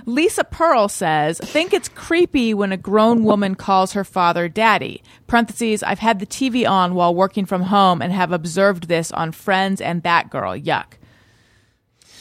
lisa 0.07 0.45
pearl 0.45 0.89
says 0.89 1.39
think 1.41 1.75
it's 1.75 1.89
creepy 1.89 2.55
when 2.55 2.71
a 2.73 2.77
grown 2.77 3.25
woman 3.25 3.55
calls 3.57 3.93
her 3.93 4.05
father 4.05 4.49
daddy 4.49 5.03
parentheses 5.27 5.83
i've 5.83 5.99
had 5.99 6.21
the 6.21 6.27
tv 6.27 6.69
on 6.69 6.95
while 6.95 7.13
working 7.15 7.45
from 7.45 7.63
home 7.63 8.01
and 8.01 8.13
have 8.13 8.31
observed 8.33 8.87
this 8.89 9.11
on 9.13 9.33
friends 9.33 9.81
and 9.81 10.03
that 10.05 10.31
girl 10.31 10.57
yuck 10.57 10.93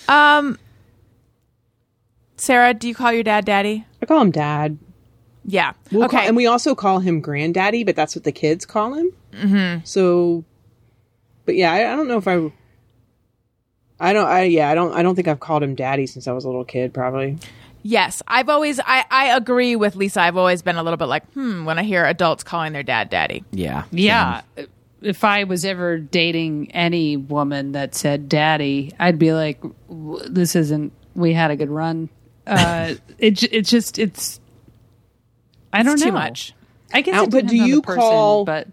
um 0.10 0.58
sara 2.38 2.74
do 2.74 2.88
you 2.88 2.96
call 2.96 3.12
your 3.14 3.24
dad 3.24 3.46
daddy 3.46 3.86
I 4.02 4.06
call 4.08 4.22
him 4.22 4.32
dad. 4.32 4.78
yeah 5.46 5.74
We'll 5.92 6.06
okay 6.06 6.18
call- 6.18 6.28
and 6.28 6.36
we 6.36 6.48
also 6.48 6.76
call 6.76 7.00
him 7.00 7.22
granddaddy, 7.22 7.84
but 7.84 7.96
that's 7.96 8.16
what 8.16 8.24
the 8.24 8.32
kids 8.32 8.66
call 8.66 8.94
him. 8.94 9.12
Mm-hmm. 9.32 9.84
So 9.86 10.44
But 11.46 11.56
yeah, 11.56 11.72
I, 11.72 11.94
I 11.94 11.96
don't 11.96 12.08
know 12.08 12.18
if 12.18 12.28
I. 12.28 12.52
I 14.00 14.14
don't. 14.14 14.28
I 14.28 14.44
yeah. 14.44 14.70
I 14.70 14.76
don't. 14.76 14.94
I 14.94 15.02
don't 15.02 15.16
think 15.16 15.28
I've 15.28 15.40
called 15.40 15.64
him 15.64 15.74
daddy 15.74 16.06
since 16.06 16.28
I 16.28 16.34
was 16.34 16.44
a 16.44 16.48
little 16.48 16.66
kid. 16.66 16.94
Probably. 16.94 17.38
Yes, 17.88 18.24
I've 18.28 18.50
always 18.50 18.80
I, 18.80 19.06
I 19.12 19.36
agree 19.38 19.76
with 19.76 19.96
Lisa. 19.96 20.20
I've 20.22 20.38
always 20.38 20.64
been 20.64 20.76
a 20.78 20.82
little 20.82 20.98
bit 20.98 21.06
like, 21.06 21.32
hmm, 21.34 21.66
when 21.66 21.78
I 21.78 21.84
hear 21.84 22.04
adults 22.04 22.44
calling 22.44 22.74
their 22.74 22.82
dad 22.82 23.12
daddy. 23.12 23.44
Yeah. 23.52 23.84
Yeah. 23.92 24.42
If 25.04 25.24
I 25.24 25.44
was 25.44 25.64
ever 25.66 26.00
dating 26.00 26.72
any 26.72 27.16
woman 27.16 27.74
that 27.74 27.94
said 27.94 28.28
daddy, 28.28 28.92
I'd 29.00 29.20
be 29.20 29.34
like, 29.34 29.62
"W- 29.88 30.28
this 30.28 30.56
isn't, 30.56 30.94
we 31.14 31.34
had 31.34 31.52
a 31.52 31.56
good 31.56 31.70
run. 31.70 32.10
Uh, 32.48 32.94
it, 33.18 33.42
it's 33.52 33.70
just, 33.72 33.98
it's, 33.98 34.40
I 35.74 35.82
don't 35.82 35.94
It's 35.94 36.02
know. 36.04 36.08
too 36.10 36.14
much. 36.14 36.54
I 36.94 37.02
guess 37.02 37.16
Al- 37.16 37.24
it 37.24 37.32
but 37.32 37.48
do 37.48 37.54
depends 37.56 37.62
on 37.62 37.68
the 37.68 37.68
you 37.76 37.82
person, 37.82 38.00
call- 38.02 38.46
but 38.46 38.68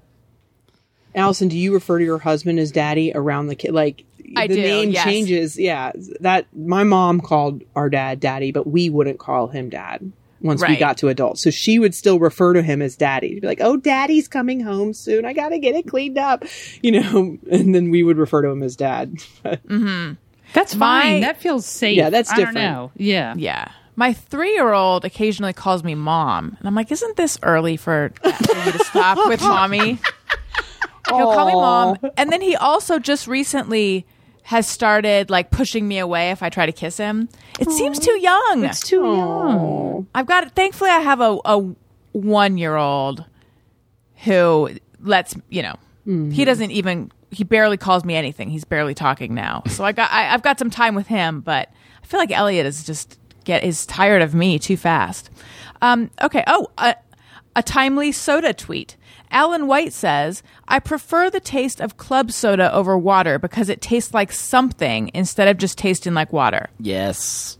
Allison, 1.14 1.48
do 1.48 1.58
you 1.58 1.72
refer 1.74 1.98
to 1.98 2.04
your 2.04 2.18
husband 2.18 2.58
as 2.58 2.70
daddy 2.70 3.12
around 3.14 3.46
the 3.48 3.54
kid? 3.54 3.72
Like 3.72 4.04
I 4.36 4.46
the 4.46 4.54
do, 4.56 4.62
name 4.62 4.90
yes. 4.90 5.04
changes. 5.04 5.58
Yeah, 5.58 5.92
that 6.20 6.46
my 6.56 6.84
mom 6.84 7.20
called 7.20 7.62
our 7.76 7.88
dad 7.90 8.20
daddy, 8.20 8.52
but 8.52 8.66
we 8.66 8.90
wouldn't 8.90 9.18
call 9.18 9.48
him 9.48 9.68
dad 9.70 10.12
once 10.40 10.60
we 10.66 10.76
got 10.76 10.98
to 10.98 11.08
adults. 11.08 11.40
So 11.42 11.50
she 11.50 11.78
would 11.78 11.94
still 11.94 12.18
refer 12.18 12.52
to 12.54 12.62
him 12.62 12.82
as 12.82 12.96
daddy. 12.96 13.34
She'd 13.34 13.40
be 13.42 13.46
like, 13.46 13.60
"Oh, 13.60 13.76
daddy's 13.76 14.26
coming 14.28 14.60
home 14.60 14.92
soon. 14.92 15.24
I 15.24 15.32
gotta 15.32 15.58
get 15.58 15.74
it 15.74 15.86
cleaned 15.88 16.18
up," 16.18 16.44
you 16.82 16.92
know. 17.00 17.38
And 17.50 17.74
then 17.74 17.90
we 17.90 18.02
would 18.02 18.18
refer 18.18 18.42
to 18.42 18.48
him 18.48 18.62
as 18.62 18.76
dad. 18.76 19.14
Mm-hmm. 19.44 20.14
that's 20.52 20.74
My- 20.74 21.02
fine. 21.02 21.20
that 21.22 21.40
feels 21.40 21.64
safe. 21.66 21.96
Yeah, 21.96 22.10
that's 22.10 22.30
I 22.30 22.36
different. 22.36 22.56
don't 22.56 22.64
know. 22.72 22.92
Yeah. 22.96 23.34
Yeah. 23.36 23.70
My 23.94 24.14
three 24.14 24.52
year 24.54 24.72
old 24.72 25.04
occasionally 25.04 25.52
calls 25.52 25.84
me 25.84 25.94
mom. 25.94 26.56
And 26.58 26.66
I'm 26.66 26.74
like, 26.74 26.90
isn't 26.90 27.16
this 27.16 27.38
early 27.42 27.76
for, 27.76 28.10
for 28.22 28.56
you 28.56 28.72
to 28.72 28.78
stop 28.84 29.18
with 29.28 29.40
mommy? 29.42 29.98
He'll 31.08 31.32
call 31.34 31.46
me 31.46 31.52
mom. 31.52 31.98
And 32.16 32.30
then 32.32 32.40
he 32.40 32.56
also 32.56 32.98
just 32.98 33.26
recently 33.26 34.06
has 34.44 34.66
started 34.66 35.30
like 35.30 35.50
pushing 35.50 35.86
me 35.86 35.98
away 35.98 36.30
if 36.30 36.42
I 36.42 36.48
try 36.48 36.66
to 36.66 36.72
kiss 36.72 36.96
him. 36.96 37.28
It 37.60 37.70
seems 37.70 37.98
too 37.98 38.18
young. 38.20 38.64
It's 38.64 38.80
too 38.80 39.02
young. 39.02 40.06
I've 40.14 40.26
got 40.26 40.50
thankfully 40.52 40.90
I 40.90 40.98
have 41.00 41.20
a, 41.20 41.38
a 41.44 41.74
one 42.12 42.58
year 42.58 42.76
old 42.76 43.24
who 44.24 44.70
lets 45.00 45.34
you 45.48 45.62
know 45.62 45.74
he 46.32 46.44
doesn't 46.44 46.70
even 46.72 47.12
he 47.30 47.44
barely 47.44 47.76
calls 47.76 48.04
me 48.04 48.14
anything. 48.14 48.50
He's 48.50 48.64
barely 48.64 48.94
talking 48.94 49.34
now. 49.34 49.62
So 49.68 49.84
I 49.84 49.92
got 49.92 50.10
I, 50.10 50.34
I've 50.34 50.42
got 50.42 50.58
some 50.58 50.70
time 50.70 50.94
with 50.94 51.06
him, 51.06 51.40
but 51.40 51.70
I 52.02 52.06
feel 52.06 52.20
like 52.20 52.32
Elliot 52.32 52.66
is 52.66 52.84
just 52.84 53.18
get 53.44 53.64
is 53.64 53.86
tired 53.86 54.22
of 54.22 54.34
me 54.34 54.58
too 54.58 54.76
fast. 54.76 55.30
Um, 55.80 56.10
okay. 56.20 56.44
Oh, 56.46 56.68
a, 56.78 56.96
a 57.56 57.62
timely 57.62 58.12
soda 58.12 58.52
tweet. 58.52 58.96
Alan 59.32 59.66
White 59.66 59.92
says, 59.92 60.42
I 60.68 60.78
prefer 60.78 61.30
the 61.30 61.40
taste 61.40 61.80
of 61.80 61.96
club 61.96 62.30
soda 62.30 62.72
over 62.72 62.96
water 62.96 63.38
because 63.38 63.68
it 63.68 63.80
tastes 63.80 64.12
like 64.14 64.30
something 64.30 65.10
instead 65.14 65.48
of 65.48 65.56
just 65.58 65.78
tasting 65.78 66.14
like 66.14 66.32
water. 66.32 66.68
Yes. 66.78 67.58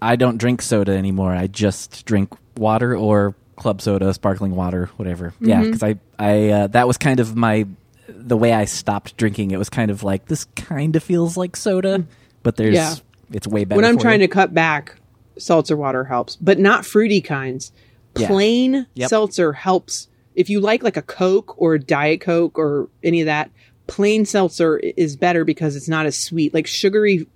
I 0.00 0.16
don't 0.16 0.38
drink 0.38 0.62
soda 0.62 0.92
anymore. 0.96 1.32
I 1.34 1.46
just 1.46 2.06
drink 2.06 2.32
water 2.56 2.96
or 2.96 3.34
club 3.56 3.82
soda, 3.82 4.14
sparkling 4.14 4.54
water, 4.56 4.86
whatever. 4.96 5.34
Yeah, 5.40 5.62
because 5.62 5.82
I, 5.82 5.96
I, 6.18 6.48
uh, 6.50 6.66
that 6.68 6.86
was 6.86 6.96
kind 6.96 7.20
of 7.20 7.36
my, 7.36 7.66
the 8.08 8.36
way 8.36 8.52
I 8.52 8.64
stopped 8.64 9.16
drinking. 9.16 9.50
It 9.50 9.58
was 9.58 9.68
kind 9.68 9.90
of 9.90 10.02
like 10.02 10.26
this 10.26 10.44
kind 10.56 10.96
of 10.96 11.02
feels 11.02 11.36
like 11.36 11.56
soda, 11.56 12.04
but 12.42 12.56
there's, 12.56 12.74
Yeah. 12.74 12.94
it's 13.32 13.46
way 13.46 13.64
better. 13.64 13.76
when 13.76 13.84
I'm 13.84 13.96
for 13.96 14.02
trying 14.02 14.20
you. 14.20 14.28
to 14.28 14.32
cut 14.32 14.54
back, 14.54 14.96
seltzer 15.38 15.76
water 15.76 16.04
helps, 16.04 16.36
but 16.36 16.58
not 16.58 16.86
fruity 16.86 17.20
kinds. 17.20 17.72
Yeah. 18.16 18.28
Plain 18.28 18.86
Yep. 18.94 19.08
seltzer 19.10 19.52
helps. 19.52 20.07
If 20.38 20.48
you 20.48 20.60
like 20.60 20.82
like 20.82 20.96
a 20.96 21.02
Coke 21.02 21.60
or 21.60 21.74
a 21.74 21.80
Diet 21.80 22.20
Coke 22.20 22.58
or 22.58 22.88
any 23.02 23.20
of 23.20 23.26
that, 23.26 23.50
plain 23.88 24.24
seltzer 24.24 24.78
is 24.78 25.16
better 25.16 25.44
because 25.44 25.74
it's 25.76 25.88
not 25.88 26.06
as 26.06 26.16
sweet. 26.16 26.54
Like 26.54 26.66
sugary, 26.66 27.26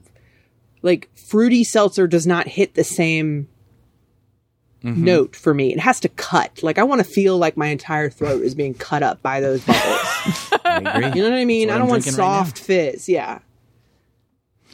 like 0.82 1.10
fruity 1.16 1.64
seltzer 1.64 2.06
does 2.06 2.26
not 2.26 2.46
hit 2.48 2.74
the 2.74 2.84
same 2.84 3.48
Mm-hmm. 4.84 5.04
note 5.04 5.36
for 5.36 5.54
me. 5.54 5.72
It 5.72 5.78
has 5.78 6.00
to 6.00 6.08
cut. 6.08 6.60
Like 6.60 6.76
I 6.76 6.82
want 6.82 6.98
to 6.98 7.04
feel 7.04 7.38
like 7.38 7.56
my 7.56 7.68
entire 7.68 8.10
throat 8.10 8.42
is 8.42 8.56
being 8.56 8.74
cut 8.74 9.04
up 9.04 9.22
by 9.22 9.38
those 9.40 9.64
bubbles. 9.64 9.80
I 10.64 10.78
agree. 10.78 11.06
You 11.14 11.22
know 11.22 11.30
what 11.30 11.38
I 11.38 11.44
mean? 11.44 11.70
I 11.70 11.78
don't 11.78 11.86
want 11.86 12.02
drinking 12.02 12.18
right 12.20 12.38
soft 12.46 12.58
fizz. 12.58 13.08
Yeah. 13.08 13.38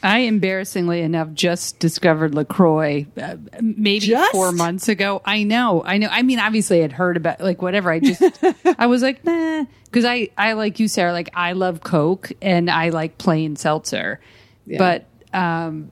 I 0.02 0.20
embarrassingly 0.20 1.00
enough 1.00 1.32
just 1.32 1.78
discovered 1.78 2.34
LaCroix 2.34 3.06
uh, 3.20 3.36
maybe 3.60 4.06
Just? 4.06 4.32
four 4.32 4.52
months 4.52 4.88
ago. 4.88 5.20
I 5.24 5.42
know, 5.42 5.82
I 5.84 5.98
know. 5.98 6.08
I 6.10 6.22
mean, 6.22 6.38
obviously, 6.38 6.84
I'd 6.84 6.92
heard 6.92 7.16
about 7.16 7.40
like 7.40 7.62
whatever. 7.62 7.90
I 7.90 8.00
just, 8.00 8.22
I 8.78 8.86
was 8.86 9.02
like, 9.02 9.24
nah, 9.24 9.64
because 9.84 10.04
I, 10.04 10.28
I 10.38 10.52
like 10.52 10.78
you, 10.78 10.88
Sara. 10.88 11.12
Like 11.12 11.30
I 11.34 11.52
love 11.52 11.80
Coke 11.82 12.30
and 12.40 12.70
I 12.70 12.90
like 12.90 13.18
plain 13.18 13.56
seltzer, 13.56 14.20
but 14.66 15.06
um, 15.32 15.90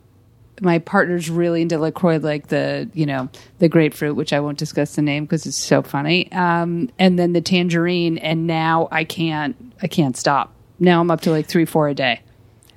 my 0.60 0.78
partner's 0.78 1.28
really 1.28 1.62
into 1.62 1.78
LaCroix, 1.78 2.18
like 2.18 2.48
the 2.48 2.88
you 2.94 3.06
know 3.06 3.28
the 3.58 3.68
grapefruit, 3.68 4.16
which 4.16 4.32
I 4.32 4.40
won't 4.40 4.58
discuss 4.58 4.94
the 4.94 5.02
name 5.02 5.24
because 5.24 5.46
it's 5.46 5.62
so 5.62 5.82
funny. 5.82 6.30
Um, 6.32 6.90
and 6.98 7.18
then 7.18 7.32
the 7.32 7.40
tangerine, 7.40 8.18
and 8.18 8.46
now 8.46 8.88
I 8.90 9.04
can't, 9.04 9.56
I 9.82 9.88
can't 9.88 10.16
stop. 10.16 10.52
Now 10.78 11.00
I'm 11.00 11.10
up 11.10 11.22
to 11.22 11.30
like 11.30 11.46
three, 11.46 11.64
four 11.64 11.88
a 11.88 11.94
day. 11.94 12.20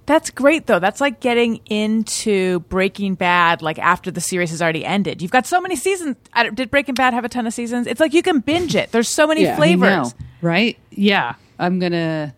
That's 0.10 0.32
great 0.32 0.66
though. 0.66 0.80
That's 0.80 1.00
like 1.00 1.20
getting 1.20 1.58
into 1.68 2.62
Breaking 2.62 3.14
Bad 3.14 3.62
like 3.62 3.78
after 3.78 4.10
the 4.10 4.20
series 4.22 4.50
has 4.50 4.60
already 4.60 4.84
ended. 4.84 5.22
You've 5.22 5.30
got 5.30 5.46
so 5.46 5.62
many 5.62 5.76
seasons. 5.76 6.18
Did 6.56 6.72
Breaking 6.72 6.96
Bad 6.96 7.14
have 7.14 7.26
a 7.26 7.30
ton 7.30 7.46
of 7.46 7.54
seasons? 7.54 7.86
It's 7.86 8.00
like 8.00 8.16
you 8.16 8.24
can 8.24 8.40
binge 8.40 8.74
it. 8.76 8.92
There's 8.92 9.08
so 9.08 9.28
many 9.28 9.44
Yeah. 9.44 9.52
I 9.52 9.54
I 9.54 9.58
flavors. 9.58 9.90
know, 9.92 10.12
right? 10.42 10.80
Yeah, 10.90 11.36
I'm 11.60 11.78
gonna. 11.78 12.34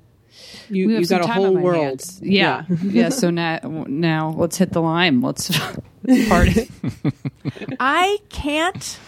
You 0.70 0.88
We 0.88 0.94
have 0.96 1.02
you 1.04 1.08
got 1.08 1.24
a 1.24 1.28
whole 1.28 1.56
world. 1.58 1.82
hands. 1.86 2.20
Yeah, 2.22 2.66
yeah. 2.84 3.08
So 3.08 3.30
now, 3.30 3.60
now 3.88 4.34
let's 4.38 4.58
hit 4.58 4.74
the 4.74 4.82
lime. 4.82 5.22
Let's, 5.22 5.50
let's 6.04 6.28
party. 6.30 6.70
I 7.80 8.18
can't 8.28 9.00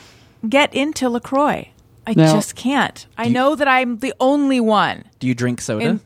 get 0.48 0.74
into 0.74 1.10
LaCroix. 1.10 1.68
I 2.08 2.14
No. 2.14 2.28
just 2.34 2.56
can't. 2.56 3.06
I 3.18 3.28
know 3.28 3.56
that 3.56 3.68
I'm 3.68 4.00
the 4.00 4.14
only 4.22 4.62
one. 4.62 5.04
Do 5.20 5.28
you 5.28 5.36
drink 5.36 5.60
soda? 5.60 5.86
In- 5.86 6.02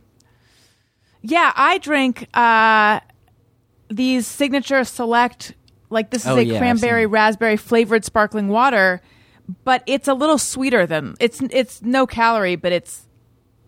Yeah, 1.21 1.51
I 1.55 1.77
drink 1.79 2.27
uh, 2.33 2.99
these 3.89 4.27
signature 4.27 4.83
select. 4.83 5.53
Like 5.89 6.09
this 6.09 6.23
is 6.23 6.29
Oh, 6.31 6.37
a 6.37 6.41
yeah, 6.41 6.57
cranberry 6.59 7.05
raspberry 7.05 7.57
flavored 7.57 8.03
sparkling 8.05 8.49
water, 8.49 9.01
but 9.63 9.83
it's 9.85 10.07
a 10.07 10.13
little 10.13 10.37
sweeter 10.37 10.85
than 10.85 11.15
it's. 11.19 11.41
It's 11.49 11.81
no 11.81 12.05
calorie, 12.05 12.55
but 12.57 12.71
it's 12.73 13.07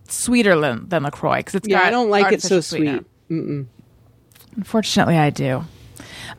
sweeter 0.08 0.60
than, 0.60 0.90
than 0.90 1.04
LaCroix 1.04 1.38
because 1.38 1.56
it's 1.56 1.68
Yeah, 1.68 1.78
got 1.80 1.86
I 1.88 1.92
don't 1.92 2.10
like 2.10 2.32
it 2.34 2.42
so 2.42 2.56
artificial 2.58 2.62
sweetener. 2.78 3.06
sweet. 3.28 3.68
Unfortunately, 4.58 5.18
I 5.18 5.30
do. 5.30 5.64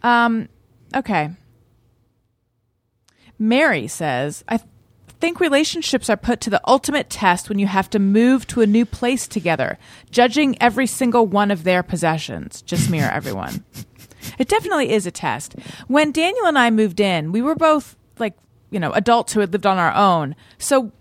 Um, 0.03 0.49
okay. 0.95 1.31
Mary 3.39 3.87
says, 3.87 4.45
I 4.49 4.59
th- 4.59 4.69
think 5.21 5.39
relationships 5.39 6.09
are 6.09 6.17
put 6.17 6.41
to 6.41 6.51
the 6.51 6.61
ultimate 6.67 7.11
test 7.11 7.49
when 7.49 7.59
you 7.59 7.67
have 7.67 7.91
to 7.91 7.99
move 7.99 8.47
to 8.49 8.63
a 8.63 8.67
new 8.67 8.87
place 8.87 9.29
together, 9.29 9.79
judging 10.11 10.61
every 10.61 10.87
single 10.87 11.27
one 11.27 11.51
of 11.51 11.65
their 11.65 11.83
possessions. 11.83 12.63
Just 12.63 12.91
mirror 12.91 13.11
everyone. 13.13 13.65
It 14.39 14.49
definitely 14.49 14.91
is 14.91 15.07
a 15.07 15.11
test. 15.11 15.55
When 15.89 16.13
Daniel 16.13 16.47
and 16.47 16.59
I 16.59 16.71
moved 16.71 17.01
in, 17.01 17.33
we 17.33 17.43
were 17.43 17.55
both 17.55 17.97
like, 18.19 18.35
you 18.71 18.81
know, 18.81 18.93
adults 18.93 19.33
who 19.33 19.41
had 19.41 19.53
lived 19.53 19.67
on 19.67 19.79
our 19.79 19.95
own. 19.95 20.35
So 20.59 20.93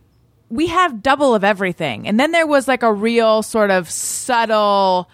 we 0.50 0.68
have 0.68 1.02
double 1.02 1.36
of 1.36 1.44
everything. 1.44 2.08
And 2.08 2.20
then 2.20 2.32
there 2.32 2.48
was 2.48 2.68
like 2.68 2.84
a 2.84 2.92
real 2.94 3.44
sort 3.44 3.72
of 3.72 3.90
subtle 3.90 5.10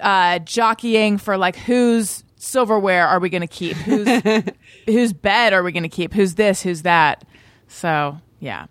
uh, 0.00 0.40
jockeying 0.40 1.18
for 1.18 1.36
like 1.36 1.56
whose 1.56 2.24
silverware 2.36 3.06
are 3.06 3.20
we 3.20 3.30
going 3.30 3.42
to 3.42 3.46
keep? 3.46 3.76
Whose 3.76 4.42
whose 4.86 5.12
bed 5.12 5.52
are 5.52 5.62
we 5.62 5.72
going 5.72 5.84
to 5.84 5.88
keep? 5.88 6.12
Who's 6.12 6.34
this? 6.34 6.62
Who's 6.62 6.82
that? 6.82 7.24
So 7.68 8.18
yeah, 8.40 8.66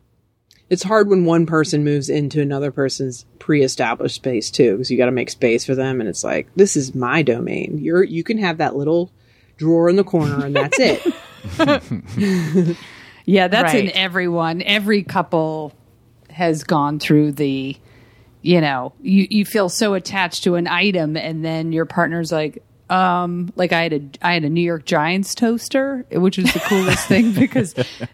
It's 0.70 0.84
hard 0.84 1.10
when 1.10 1.26
one 1.26 1.46
person 1.46 1.84
moves 1.84 2.10
into 2.10 2.42
another 2.42 2.72
person's 2.72 3.26
pre-established 3.40 4.16
space 4.16 4.50
too, 4.52 4.74
because 4.74 4.90
you 4.92 4.98
got 4.98 5.06
to 5.08 5.12
make 5.12 5.30
space 5.30 5.66
for 5.66 5.76
them, 5.76 6.00
and 6.00 6.10
it's 6.10 6.24
like 6.24 6.48
this 6.56 6.76
is 6.76 6.96
my 6.96 7.22
domain. 7.22 7.80
You're 7.80 8.04
you 8.04 8.24
can 8.24 8.38
have 8.38 8.58
that 8.60 8.76
little 8.76 9.12
drawer 9.58 9.90
in 9.90 9.96
the 9.96 10.04
corner, 10.04 10.46
and 10.46 10.56
that's 10.56 10.78
it. 10.80 11.02
Yeah, 13.26 13.48
that's 13.48 13.74
in 13.74 13.90
everyone. 13.92 14.62
Every 14.64 15.02
couple 15.04 15.74
has 16.30 16.66
gone 16.66 17.00
through 17.00 17.32
the, 17.34 17.78
you 18.42 18.60
know, 18.60 18.92
you, 19.02 19.28
you 19.30 19.46
feel 19.46 19.70
so 19.70 19.94
attached 19.94 20.44
to 20.44 20.56
an 20.56 20.68
item, 20.68 21.16
and 21.16 21.44
then 21.44 21.72
your 21.72 21.86
partner's 21.86 22.34
like, 22.34 22.62
um, 22.90 23.52
like 23.56 23.72
I 23.72 23.84
had 23.84 23.94
a 23.94 24.02
I 24.22 24.34
had 24.34 24.44
a 24.44 24.50
New 24.50 24.62
York 24.62 24.86
Giants 24.86 25.34
toaster, 25.36 26.06
which 26.12 26.38
was 26.38 26.52
the 26.54 26.60
coolest 26.60 27.08
thing 27.08 27.32
because 27.40 27.74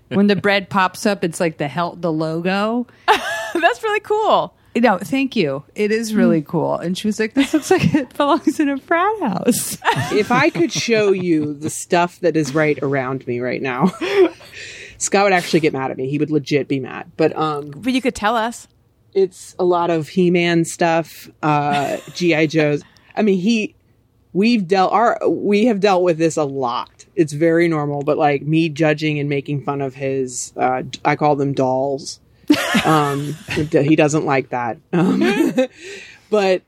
when 0.09 0.27
the 0.27 0.35
bread 0.35 0.69
pops 0.69 1.05
up, 1.05 1.23
it's 1.23 1.39
like 1.39 1.57
the 1.57 1.67
hel- 1.67 1.95
the 1.95 2.11
logo. 2.11 2.87
that's 3.07 3.83
really 3.83 3.99
cool. 4.01 4.53
No, 4.75 4.97
thank 4.99 5.35
you. 5.35 5.63
It 5.75 5.91
is 5.91 6.13
really 6.13 6.41
cool. 6.43 6.75
And 6.75 6.97
she 6.97 7.07
was 7.07 7.19
like, 7.19 7.33
"This 7.33 7.53
looks 7.53 7.71
like 7.71 7.93
it 7.93 8.15
belongs 8.15 8.59
in 8.59 8.69
a 8.69 8.77
frat 8.77 9.19
house." 9.19 9.77
if 10.13 10.31
I 10.31 10.49
could 10.49 10.71
show 10.71 11.11
you 11.11 11.53
the 11.55 11.69
stuff 11.71 12.19
that 12.21 12.37
is 12.37 12.53
right 12.53 12.77
around 12.81 13.25
me 13.27 13.39
right 13.41 13.61
now, 13.61 13.91
Scott 14.97 15.23
would 15.25 15.33
actually 15.33 15.61
get 15.61 15.73
mad 15.73 15.91
at 15.91 15.97
me. 15.97 16.09
He 16.09 16.17
would 16.19 16.29
legit 16.31 16.67
be 16.67 16.79
mad. 16.79 17.11
But 17.17 17.35
um, 17.35 17.71
But 17.71 17.93
you 17.93 18.01
could 18.01 18.15
tell 18.15 18.35
us. 18.35 18.67
it's 19.13 19.55
a 19.57 19.63
lot 19.65 19.89
of 19.89 20.07
He-Man 20.07 20.63
stuff, 20.65 21.29
uh, 21.41 21.97
GI 22.13 22.47
Joes. 22.47 22.83
I 23.15 23.21
mean, 23.23 23.39
he 23.39 23.75
we've 24.33 24.67
dealt 24.67 24.91
our 24.93 25.19
we 25.27 25.65
have 25.65 25.79
dealt 25.79 26.03
with 26.03 26.17
this 26.17 26.37
a 26.37 26.43
lot. 26.43 27.05
It's 27.15 27.33
very 27.33 27.67
normal, 27.67 28.01
but 28.03 28.17
like 28.17 28.41
me 28.43 28.69
judging 28.69 29.19
and 29.19 29.27
making 29.29 29.63
fun 29.63 29.81
of 29.81 29.95
his, 29.95 30.53
uh, 30.55 30.83
I 31.03 31.15
call 31.15 31.35
them 31.35 31.53
dolls. 31.53 32.19
Um, 32.85 33.35
he 33.49 33.95
doesn't 33.95 34.25
like 34.25 34.49
that. 34.49 34.77
Um, 34.93 35.21
but 36.29 36.61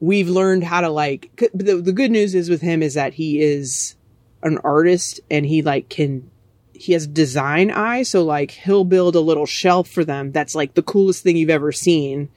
we've 0.00 0.28
learned 0.28 0.64
how 0.64 0.80
to 0.80 0.88
like. 0.88 1.30
c- 1.38 1.48
The, 1.54 1.76
the 1.76 1.92
good 1.92 2.10
news 2.10 2.34
is 2.34 2.48
with 2.48 2.60
him 2.60 2.82
is 2.82 2.94
that 2.94 3.14
he 3.14 3.40
is 3.40 3.96
an 4.42 4.58
artist 4.64 5.20
and 5.30 5.44
he 5.46 5.62
like 5.62 5.88
can 5.88 6.30
he 6.72 6.92
has 6.92 7.08
design 7.08 7.72
eye 7.72 8.04
so 8.04 8.24
like 8.24 8.52
he'll 8.52 8.84
build 8.84 9.16
a 9.16 9.20
little 9.20 9.46
shelf 9.46 9.88
for 9.88 10.04
them 10.04 10.30
that's 10.30 10.54
like 10.54 10.74
the 10.74 10.82
coolest 10.82 11.24
thing 11.24 11.36
you've 11.36 11.50
ever 11.50 11.72
seen 11.72 12.28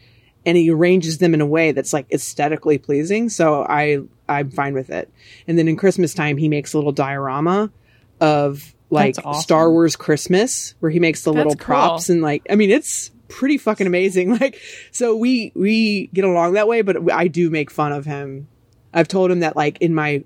and 0.45 0.57
he 0.57 0.69
arranges 0.69 1.19
them 1.19 1.33
in 1.33 1.41
a 1.41 1.45
way 1.45 1.71
that's 1.71 1.93
like 1.93 2.05
aesthetically 2.11 2.77
pleasing 2.77 3.29
so 3.29 3.63
i 3.63 3.99
i'm 4.27 4.49
fine 4.49 4.73
with 4.73 4.89
it 4.89 5.11
and 5.47 5.57
then 5.57 5.67
in 5.67 5.75
christmas 5.75 6.13
time 6.13 6.37
he 6.37 6.49
makes 6.49 6.73
a 6.73 6.77
little 6.77 6.91
diorama 6.91 7.71
of 8.19 8.73
like 8.89 9.15
awesome. 9.23 9.41
star 9.41 9.71
wars 9.71 9.95
christmas 9.95 10.75
where 10.79 10.91
he 10.91 10.99
makes 10.99 11.23
the 11.23 11.33
little 11.33 11.53
That's 11.53 11.63
props 11.63 12.07
cool. 12.07 12.13
and 12.13 12.21
like 12.21 12.45
i 12.49 12.55
mean 12.55 12.71
it's 12.71 13.11
pretty 13.27 13.57
fucking 13.57 13.87
amazing 13.87 14.37
like 14.39 14.59
so 14.91 15.15
we 15.15 15.51
we 15.55 16.07
get 16.13 16.25
along 16.25 16.53
that 16.53 16.67
way 16.67 16.81
but 16.81 17.11
i 17.11 17.27
do 17.27 17.49
make 17.49 17.71
fun 17.71 17.91
of 17.91 18.05
him 18.05 18.47
i've 18.93 19.07
told 19.07 19.31
him 19.31 19.39
that 19.39 19.55
like 19.55 19.77
in 19.79 19.93
my 19.93 20.23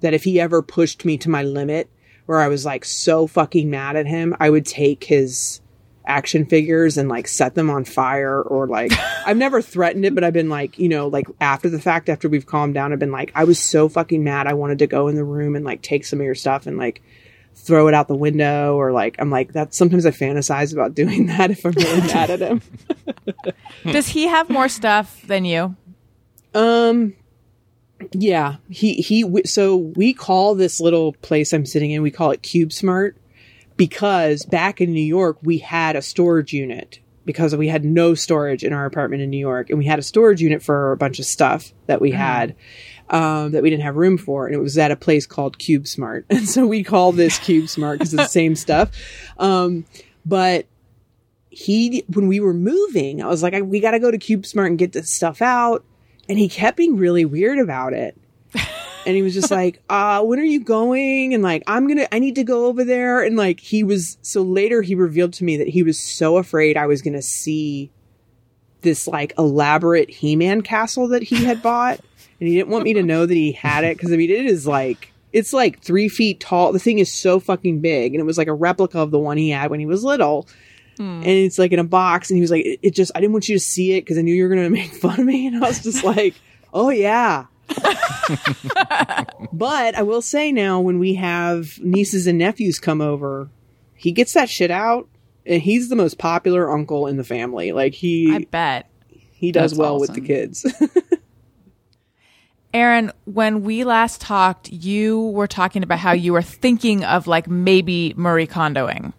that 0.00 0.14
if 0.14 0.24
he 0.24 0.40
ever 0.40 0.62
pushed 0.62 1.04
me 1.04 1.16
to 1.18 1.30
my 1.30 1.42
limit 1.42 1.88
where 2.30 2.40
I 2.40 2.46
was 2.46 2.64
like 2.64 2.84
so 2.84 3.26
fucking 3.26 3.70
mad 3.70 3.96
at 3.96 4.06
him, 4.06 4.36
I 4.38 4.50
would 4.50 4.64
take 4.64 5.02
his 5.02 5.60
action 6.06 6.46
figures 6.46 6.96
and 6.96 7.08
like 7.08 7.28
set 7.28 7.54
them 7.54 7.70
on 7.70 7.84
fire 7.84 8.42
or 8.42 8.66
like 8.66 8.92
I've 9.26 9.36
never 9.36 9.62
threatened 9.62 10.04
it, 10.04 10.14
but 10.14 10.24
I've 10.24 10.32
been 10.32 10.48
like, 10.48 10.78
you 10.78 10.88
know, 10.88 11.08
like 11.08 11.26
after 11.40 11.68
the 11.68 11.80
fact, 11.80 12.08
after 12.08 12.28
we've 12.28 12.46
calmed 12.46 12.74
down, 12.74 12.92
I've 12.92 12.98
been 12.98 13.12
like, 13.12 13.32
I 13.34 13.44
was 13.44 13.58
so 13.58 13.88
fucking 13.88 14.24
mad. 14.24 14.46
I 14.46 14.54
wanted 14.54 14.78
to 14.80 14.86
go 14.86 15.08
in 15.08 15.16
the 15.16 15.24
room 15.24 15.56
and 15.56 15.64
like 15.64 15.82
take 15.82 16.04
some 16.04 16.20
of 16.20 16.24
your 16.24 16.34
stuff 16.34 16.66
and 16.66 16.78
like 16.78 17.02
throw 17.54 17.88
it 17.88 17.94
out 17.94 18.08
the 18.08 18.14
window 18.14 18.76
or 18.76 18.92
like 18.92 19.16
I'm 19.18 19.30
like 19.30 19.52
that 19.52 19.74
sometimes 19.74 20.06
I 20.06 20.10
fantasize 20.10 20.72
about 20.72 20.94
doing 20.94 21.26
that 21.26 21.50
if 21.50 21.64
I'm 21.64 21.72
really 21.72 22.00
mad 22.00 22.30
at 22.30 22.40
him. 22.40 22.62
Does 23.84 24.08
he 24.08 24.26
have 24.26 24.50
more 24.50 24.68
stuff 24.68 25.22
than 25.26 25.44
you? 25.44 25.76
Um, 26.54 27.14
yeah, 28.12 28.56
he 28.68 28.94
he. 28.94 29.24
So 29.44 29.76
we 29.76 30.14
call 30.14 30.54
this 30.54 30.80
little 30.80 31.12
place 31.14 31.52
I'm 31.52 31.66
sitting 31.66 31.90
in. 31.90 32.02
We 32.02 32.10
call 32.10 32.30
it 32.30 32.42
Cube 32.42 32.72
Smart 32.72 33.16
because 33.80 34.44
back 34.44 34.82
in 34.82 34.92
New 34.92 35.00
York 35.00 35.38
we 35.42 35.56
had 35.56 35.96
a 35.96 36.02
storage 36.02 36.52
unit 36.52 37.00
because 37.24 37.56
we 37.56 37.66
had 37.66 37.82
no 37.82 38.14
storage 38.14 38.62
in 38.62 38.74
our 38.74 38.84
apartment 38.84 39.22
in 39.22 39.30
New 39.30 39.38
York, 39.38 39.70
and 39.70 39.78
we 39.78 39.86
had 39.86 39.98
a 39.98 40.02
storage 40.02 40.42
unit 40.42 40.62
for 40.62 40.92
a 40.92 40.96
bunch 40.98 41.18
of 41.18 41.24
stuff 41.24 41.72
that 41.86 42.00
we 42.00 42.10
had. 42.10 42.56
Um, 43.08 43.50
that 43.52 43.62
we 43.64 43.70
didn't 43.70 43.82
have 43.82 43.96
room 43.96 44.18
for, 44.18 44.46
and 44.46 44.54
it 44.54 44.60
was 44.60 44.78
at 44.78 44.92
a 44.92 44.96
place 44.96 45.26
called 45.26 45.58
Cube 45.58 45.88
Smart, 45.88 46.26
and 46.30 46.48
so 46.48 46.64
we 46.64 46.84
call 46.84 47.10
this 47.10 47.38
Cube 47.44 47.68
Smart 47.68 47.98
because 47.98 48.14
it's 48.14 48.22
the 48.22 48.28
same 48.28 48.54
stuff. 48.54 48.90
Um, 49.36 49.84
but 50.24 50.66
he 51.48 52.04
when 52.08 52.28
we 52.28 52.38
were 52.38 52.54
moving, 52.54 53.22
I 53.22 53.26
was 53.26 53.42
like, 53.42 53.54
we 53.64 53.80
got 53.80 53.92
to 53.92 53.98
go 53.98 54.10
to 54.10 54.18
Cube 54.18 54.46
Smart 54.46 54.68
and 54.68 54.78
get 54.78 54.92
this 54.92 55.14
stuff 55.14 55.42
out. 55.42 55.84
And 56.28 56.38
he 56.38 56.48
kept 56.48 56.76
being 56.76 56.96
really 56.96 57.24
weird 57.24 57.58
about 57.58 57.94
it. 57.94 58.16
And 59.06 59.16
he 59.16 59.22
was 59.22 59.34
just 59.34 59.50
like, 59.50 59.82
uh, 59.90 60.22
when 60.22 60.38
are 60.38 60.44
you 60.44 60.60
going? 60.60 61.34
And 61.34 61.42
like, 61.42 61.62
I'm 61.66 61.88
gonna, 61.88 62.08
I 62.12 62.18
need 62.18 62.34
to 62.36 62.44
go 62.44 62.66
over 62.66 62.84
there. 62.84 63.22
And 63.22 63.36
like, 63.36 63.60
he 63.60 63.82
was, 63.82 64.18
so 64.22 64.42
later 64.42 64.82
he 64.82 64.94
revealed 64.94 65.32
to 65.34 65.44
me 65.44 65.56
that 65.58 65.68
he 65.68 65.82
was 65.82 65.98
so 65.98 66.36
afraid 66.36 66.76
I 66.76 66.86
was 66.86 67.02
gonna 67.02 67.22
see 67.22 67.90
this 68.82 69.06
like 69.06 69.32
elaborate 69.38 70.10
He-Man 70.10 70.62
castle 70.62 71.08
that 71.08 71.22
he 71.22 71.44
had 71.44 71.62
bought. 71.62 72.00
And 72.40 72.48
he 72.48 72.54
didn't 72.54 72.70
want 72.70 72.84
me 72.84 72.94
to 72.94 73.02
know 73.02 73.26
that 73.26 73.34
he 73.34 73.52
had 73.52 73.84
it. 73.84 73.98
Cause 73.98 74.12
I 74.12 74.16
mean, 74.16 74.30
it 74.30 74.46
is 74.46 74.66
like, 74.66 75.12
it's 75.32 75.52
like 75.52 75.80
three 75.80 76.08
feet 76.08 76.40
tall. 76.40 76.72
The 76.72 76.78
thing 76.78 76.98
is 76.98 77.12
so 77.12 77.38
fucking 77.38 77.80
big. 77.80 78.14
And 78.14 78.20
it 78.20 78.24
was 78.24 78.38
like 78.38 78.48
a 78.48 78.54
replica 78.54 78.98
of 78.98 79.10
the 79.10 79.18
one 79.18 79.36
he 79.36 79.50
had 79.50 79.70
when 79.70 79.78
he 79.78 79.86
was 79.86 80.02
little 80.02 80.48
and 81.00 81.24
it's 81.24 81.58
like 81.58 81.72
in 81.72 81.78
a 81.78 81.84
box 81.84 82.30
and 82.30 82.36
he 82.36 82.40
was 82.42 82.50
like 82.50 82.64
it, 82.64 82.78
it 82.82 82.94
just 82.94 83.10
i 83.14 83.20
didn't 83.20 83.32
want 83.32 83.48
you 83.48 83.56
to 83.56 83.64
see 83.64 83.92
it 83.92 84.02
because 84.02 84.18
i 84.18 84.22
knew 84.22 84.34
you 84.34 84.42
were 84.42 84.54
going 84.54 84.62
to 84.64 84.70
make 84.70 84.92
fun 84.92 85.18
of 85.18 85.26
me 85.26 85.46
and 85.46 85.56
i 85.56 85.66
was 85.66 85.82
just 85.82 86.04
like 86.04 86.34
oh 86.74 86.90
yeah 86.90 87.46
but 89.52 89.94
i 89.94 90.02
will 90.02 90.22
say 90.22 90.52
now 90.52 90.80
when 90.80 90.98
we 90.98 91.14
have 91.14 91.78
nieces 91.80 92.26
and 92.26 92.38
nephews 92.38 92.78
come 92.78 93.00
over 93.00 93.48
he 93.94 94.12
gets 94.12 94.32
that 94.32 94.48
shit 94.48 94.70
out 94.70 95.08
and 95.46 95.62
he's 95.62 95.88
the 95.88 95.96
most 95.96 96.18
popular 96.18 96.70
uncle 96.70 97.06
in 97.06 97.16
the 97.16 97.24
family 97.24 97.72
like 97.72 97.94
he, 97.94 98.34
I 98.34 98.46
bet. 98.50 98.90
he 99.08 99.52
does 99.52 99.72
That's 99.72 99.78
well 99.78 99.98
with 99.98 100.14
the 100.14 100.20
kids 100.20 100.64
Erin, 102.72 103.10
when 103.24 103.64
we 103.64 103.82
last 103.82 104.20
talked, 104.20 104.70
you 104.70 105.20
were 105.20 105.48
talking 105.48 105.82
about 105.82 105.98
how 105.98 106.12
you 106.12 106.32
were 106.32 106.42
thinking 106.42 107.04
of 107.04 107.26
like 107.26 107.48
maybe 107.48 108.14
Marie 108.16 108.46
Kondoing. 108.46 109.12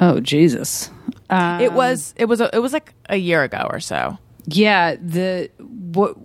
Oh 0.00 0.20
Jesus! 0.20 0.90
Uh, 1.28 1.58
it 1.60 1.72
was 1.72 2.14
it 2.16 2.24
was 2.26 2.40
a, 2.40 2.54
it 2.54 2.60
was 2.60 2.72
like 2.72 2.94
a 3.10 3.16
year 3.16 3.42
ago 3.42 3.66
or 3.68 3.80
so. 3.80 4.18
yeah. 4.46 4.96
The 4.96 5.50
what 5.58 6.16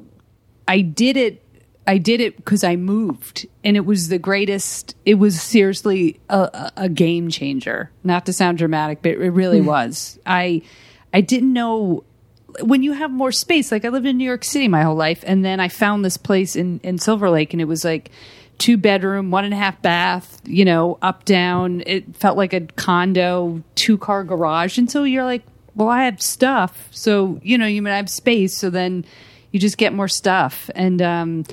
I 0.71 0.79
did 0.79 1.17
it. 1.17 1.43
I 1.85 1.97
did 1.97 2.21
it 2.21 2.37
because 2.37 2.63
I 2.63 2.77
moved, 2.77 3.45
and 3.61 3.75
it 3.75 3.85
was 3.85 4.07
the 4.07 4.17
greatest. 4.17 4.95
It 5.05 5.15
was 5.15 5.41
seriously 5.41 6.21
a, 6.29 6.71
a, 6.77 6.87
game 6.87 7.29
changer. 7.29 7.91
Not 8.05 8.25
to 8.27 8.33
sound 8.33 8.59
dramatic, 8.59 9.01
but 9.01 9.11
it 9.11 9.31
really 9.31 9.59
mm. 9.59 9.65
was. 9.65 10.17
I 10.25 10.61
I 11.13 11.19
didn't 11.19 11.51
know 11.51 12.05
when 12.61 12.83
you 12.83 12.93
have 12.93 13.11
more 13.11 13.33
space. 13.33 13.69
Like 13.69 13.83
I 13.83 13.89
lived 13.89 14.05
in 14.05 14.15
New 14.15 14.23
York 14.23 14.45
City 14.45 14.69
my 14.69 14.83
whole 14.83 14.95
life, 14.95 15.25
and 15.27 15.43
then 15.43 15.59
I 15.59 15.67
found 15.67 16.05
this 16.05 16.15
place 16.15 16.55
in 16.55 16.79
in 16.83 16.99
Silver 16.99 17.29
Lake, 17.29 17.53
and 17.53 17.59
it 17.59 17.65
was 17.65 17.83
like 17.83 18.09
two 18.57 18.77
bedroom, 18.77 19.29
one 19.29 19.43
and 19.43 19.53
a 19.53 19.57
half 19.57 19.81
bath. 19.81 20.39
You 20.45 20.63
know, 20.63 20.99
up 21.01 21.25
down. 21.25 21.83
It 21.85 22.15
felt 22.15 22.37
like 22.37 22.53
a 22.53 22.61
condo, 22.61 23.61
two 23.75 23.97
car 23.97 24.23
garage, 24.23 24.77
and 24.77 24.89
so 24.89 25.03
you're 25.03 25.25
like, 25.25 25.43
well, 25.75 25.89
I 25.89 26.05
have 26.05 26.21
stuff, 26.21 26.87
so 26.91 27.41
you 27.43 27.57
know, 27.57 27.65
you 27.65 27.81
mean 27.81 27.93
I 27.93 27.97
have 27.97 28.09
space, 28.09 28.55
so 28.55 28.69
then 28.69 29.03
you 29.51 29.59
just 29.59 29.77
get 29.77 29.93
more 29.93 30.07
stuff, 30.07 30.69
and 30.75 31.01
um, 31.01 31.43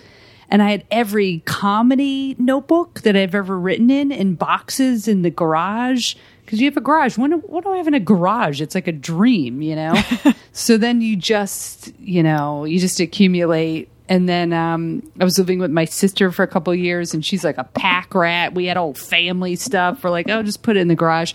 and 0.49 0.63
I 0.63 0.71
had 0.71 0.85
every 0.91 1.41
comedy 1.45 2.35
notebook 2.39 3.03
that 3.03 3.17
I've 3.17 3.35
ever 3.35 3.59
written 3.59 3.91
in 3.91 4.11
in 4.13 4.35
boxes 4.35 5.09
in 5.09 5.23
the 5.23 5.31
garage 5.31 6.15
because 6.49 6.61
you 6.61 6.65
have 6.65 6.79
a 6.79 6.81
garage. 6.81 7.19
When, 7.19 7.33
what 7.33 7.65
do 7.65 7.73
I 7.73 7.77
have 7.77 7.89
in 7.89 7.93
a 7.93 8.01
garage? 8.01 8.63
It's 8.63 8.75
like 8.75 8.89
a 8.89 8.93
dream, 8.93 9.61
you 9.61 9.77
know. 9.77 9.95
so 10.53 10.79
then 10.79 11.03
you 11.03 11.15
just, 11.15 11.93
you 12.01 12.23
know, 12.23 12.65
you 12.65 12.79
just 12.79 13.01
accumulate. 13.01 13.91
And 14.09 14.27
then 14.27 14.55
um, 14.55 15.03
I 15.21 15.25
was 15.25 15.39
living 15.39 15.59
with 15.59 15.71
my 15.71 15.85
sister 15.85 16.33
for 16.33 16.43
a 16.43 16.47
couple 16.47 16.73
of 16.73 16.79
years, 16.79 17.13
and 17.13 17.23
she's 17.23 17.45
like 17.45 17.59
a 17.59 17.65
pack 17.65 18.15
rat. 18.15 18.55
We 18.55 18.65
had 18.65 18.79
old 18.79 18.97
family 18.97 19.57
stuff. 19.57 20.03
We're 20.03 20.09
like, 20.09 20.31
oh, 20.31 20.43
just 20.43 20.63
put 20.63 20.79
it 20.79 20.81
in 20.81 20.89
the 20.89 20.95
garage. 20.95 21.35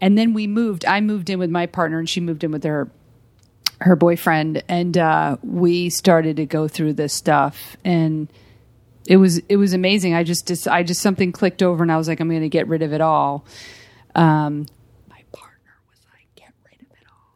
And 0.00 0.16
then 0.16 0.34
we 0.34 0.46
moved. 0.46 0.84
I 0.84 1.00
moved 1.00 1.30
in 1.30 1.40
with 1.40 1.50
my 1.50 1.66
partner, 1.66 1.98
and 1.98 2.08
she 2.08 2.20
moved 2.20 2.44
in 2.44 2.52
with 2.52 2.62
her 2.62 2.88
her 3.80 3.96
boyfriend 3.96 4.62
and 4.68 4.96
uh, 4.96 5.36
we 5.42 5.90
started 5.90 6.36
to 6.36 6.46
go 6.46 6.68
through 6.68 6.94
this 6.94 7.12
stuff 7.12 7.76
and 7.84 8.28
it 9.06 9.16
was 9.16 9.38
it 9.48 9.56
was 9.56 9.74
amazing. 9.74 10.14
I 10.14 10.24
just, 10.24 10.48
just 10.48 10.66
i 10.66 10.82
just 10.82 11.02
something 11.02 11.32
clicked 11.32 11.62
over 11.62 11.82
and 11.82 11.92
i 11.92 11.96
was 11.96 12.08
like 12.08 12.20
i'm 12.20 12.28
going 12.28 12.40
to 12.40 12.48
get 12.48 12.68
rid 12.68 12.82
of 12.82 12.92
it 12.92 13.00
all. 13.00 13.44
Um, 14.14 14.66
my 15.10 15.22
partner 15.32 15.74
was 15.90 16.00
like 16.12 16.28
get 16.36 16.52
rid 16.64 16.80
of 16.80 16.88
it 16.96 17.06
all. 17.10 17.30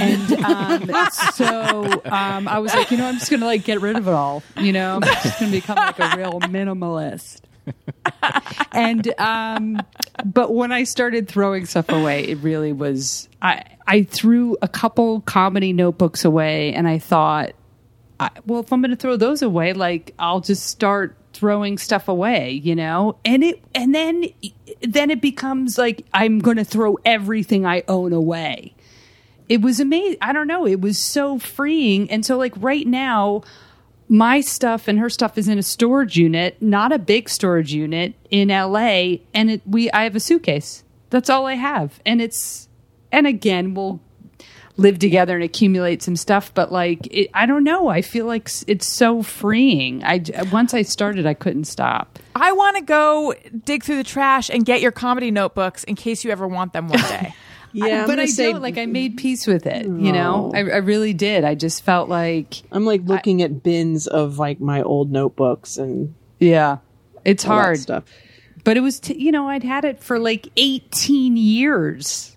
And 0.00 0.90
um, 0.92 1.10
so 1.32 2.02
um, 2.06 2.48
i 2.48 2.58
was 2.58 2.74
like 2.74 2.90
you 2.90 2.96
know 2.96 3.06
i'm 3.06 3.14
just 3.18 3.30
going 3.30 3.40
to 3.40 3.46
like 3.46 3.64
get 3.64 3.80
rid 3.80 3.96
of 3.96 4.08
it 4.08 4.12
all 4.12 4.42
you 4.56 4.72
know? 4.72 4.96
I'm 4.96 5.02
just 5.02 5.38
going 5.38 5.52
to 5.52 5.58
become 5.58 5.76
like 5.76 5.98
a 6.00 6.16
real 6.16 6.40
minimalist 6.40 7.42
and 8.72 9.12
um 9.18 9.80
but 10.24 10.52
when 10.52 10.72
i 10.72 10.84
started 10.84 11.28
throwing 11.28 11.66
stuff 11.66 11.88
away 11.88 12.24
it 12.24 12.38
really 12.38 12.72
was 12.72 13.28
i 13.42 13.62
i 13.86 14.02
threw 14.02 14.56
a 14.62 14.68
couple 14.68 15.20
comedy 15.22 15.72
notebooks 15.72 16.24
away 16.24 16.72
and 16.74 16.86
i 16.86 16.98
thought 16.98 17.52
I, 18.20 18.30
well 18.46 18.60
if 18.60 18.72
i'm 18.72 18.80
going 18.80 18.90
to 18.90 18.96
throw 18.96 19.16
those 19.16 19.42
away 19.42 19.72
like 19.72 20.14
i'll 20.18 20.40
just 20.40 20.66
start 20.66 21.16
throwing 21.34 21.78
stuff 21.78 22.08
away 22.08 22.52
you 22.52 22.74
know? 22.74 23.18
And 23.24 23.44
it 23.44 23.62
and 23.74 23.94
then 23.94 24.24
then 24.82 25.10
it 25.10 25.20
becomes 25.20 25.76
like 25.76 26.06
i'm 26.14 26.38
going 26.38 26.56
to 26.56 26.64
throw 26.64 26.96
everything 27.04 27.66
i 27.66 27.82
own 27.88 28.12
away. 28.12 28.74
It 29.48 29.60
was 29.60 29.80
amazing 29.80 30.18
i 30.22 30.32
don't 30.32 30.46
know 30.46 30.66
it 30.66 30.80
was 30.80 30.98
so 30.98 31.38
freeing. 31.38 32.10
And 32.10 32.24
so 32.24 32.38
like 32.38 32.54
right 32.56 32.86
now 32.86 33.42
my 34.08 34.40
stuff 34.40 34.88
and 34.88 34.98
her 34.98 35.10
stuff 35.10 35.38
is 35.38 35.48
in 35.48 35.58
a 35.58 35.62
storage 35.62 36.16
unit, 36.16 36.60
not 36.60 36.92
a 36.92 36.98
big 36.98 37.28
storage 37.28 37.72
unit 37.72 38.14
in 38.30 38.48
LA, 38.48 39.16
and 39.32 39.50
it, 39.50 39.62
we 39.66 39.90
I 39.92 40.04
have 40.04 40.16
a 40.16 40.20
suitcase. 40.20 40.84
That's 41.10 41.30
all 41.30 41.46
I 41.46 41.54
have, 41.54 42.00
and 42.04 42.20
it's 42.20 42.68
and 43.12 43.26
again 43.26 43.74
we'll 43.74 44.00
live 44.76 44.98
together 44.98 45.36
and 45.36 45.44
accumulate 45.44 46.02
some 46.02 46.16
stuff, 46.16 46.52
but 46.52 46.72
like 46.72 47.06
it, 47.10 47.30
I 47.32 47.46
don't 47.46 47.64
know, 47.64 47.88
I 47.88 48.02
feel 48.02 48.26
like 48.26 48.50
it's 48.66 48.86
so 48.86 49.22
freeing. 49.22 50.02
I 50.04 50.22
once 50.52 50.74
I 50.74 50.82
started, 50.82 51.26
I 51.26 51.34
couldn't 51.34 51.64
stop. 51.64 52.18
I 52.34 52.52
want 52.52 52.76
to 52.76 52.82
go 52.82 53.34
dig 53.64 53.84
through 53.84 53.96
the 53.96 54.04
trash 54.04 54.50
and 54.50 54.64
get 54.64 54.80
your 54.80 54.92
comedy 54.92 55.30
notebooks 55.30 55.84
in 55.84 55.94
case 55.94 56.24
you 56.24 56.30
ever 56.30 56.48
want 56.48 56.72
them 56.72 56.88
one 56.88 57.00
day. 57.00 57.34
Yeah, 57.74 58.02
I'm 58.02 58.06
but 58.06 58.20
I 58.20 58.26
say- 58.26 58.52
don't 58.52 58.62
like. 58.62 58.78
I 58.78 58.86
made 58.86 59.14
mm. 59.14 59.20
peace 59.20 59.46
with 59.46 59.66
it. 59.66 59.84
You 59.84 60.12
know, 60.12 60.52
I, 60.54 60.58
I 60.60 60.76
really 60.78 61.12
did. 61.12 61.44
I 61.44 61.54
just 61.56 61.82
felt 61.82 62.08
like, 62.08 62.62
I'm 62.70 62.84
like 62.84 63.02
looking 63.04 63.42
at 63.42 63.62
bins 63.62 64.06
of 64.06 64.38
like 64.38 64.60
my 64.60 64.82
old 64.82 65.10
notebooks 65.10 65.76
and 65.76 66.14
yeah, 66.38 66.78
it's 67.24 67.42
hard. 67.42 67.78
stuff. 67.78 68.04
But 68.62 68.76
it 68.76 68.80
was, 68.80 69.00
t- 69.00 69.20
you 69.20 69.32
know, 69.32 69.48
I'd 69.48 69.64
had 69.64 69.84
it 69.84 70.02
for 70.02 70.18
like 70.18 70.48
18 70.56 71.36
years. 71.36 72.36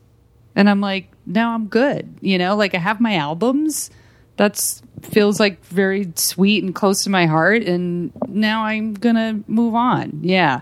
And 0.56 0.70
I'm 0.70 0.82
like, 0.82 1.12
now 1.26 1.54
I'm 1.54 1.68
good. 1.68 2.18
You 2.20 2.38
know, 2.38 2.56
like 2.56 2.74
I 2.74 2.80
have 2.80 3.00
my 3.00 3.16
albums. 3.16 3.92
That's 4.38 4.82
feels 5.04 5.40
like 5.40 5.64
very 5.66 6.12
sweet 6.16 6.64
and 6.64 6.74
close 6.74 7.04
to 7.04 7.10
my 7.10 7.28
heart. 7.28 7.64
And 7.64 8.12
now 8.28 8.66
I'm 8.66 8.94
going 8.94 9.16
to 9.16 9.44
move 9.48 9.76
on. 9.76 10.20
Yeah. 10.24 10.62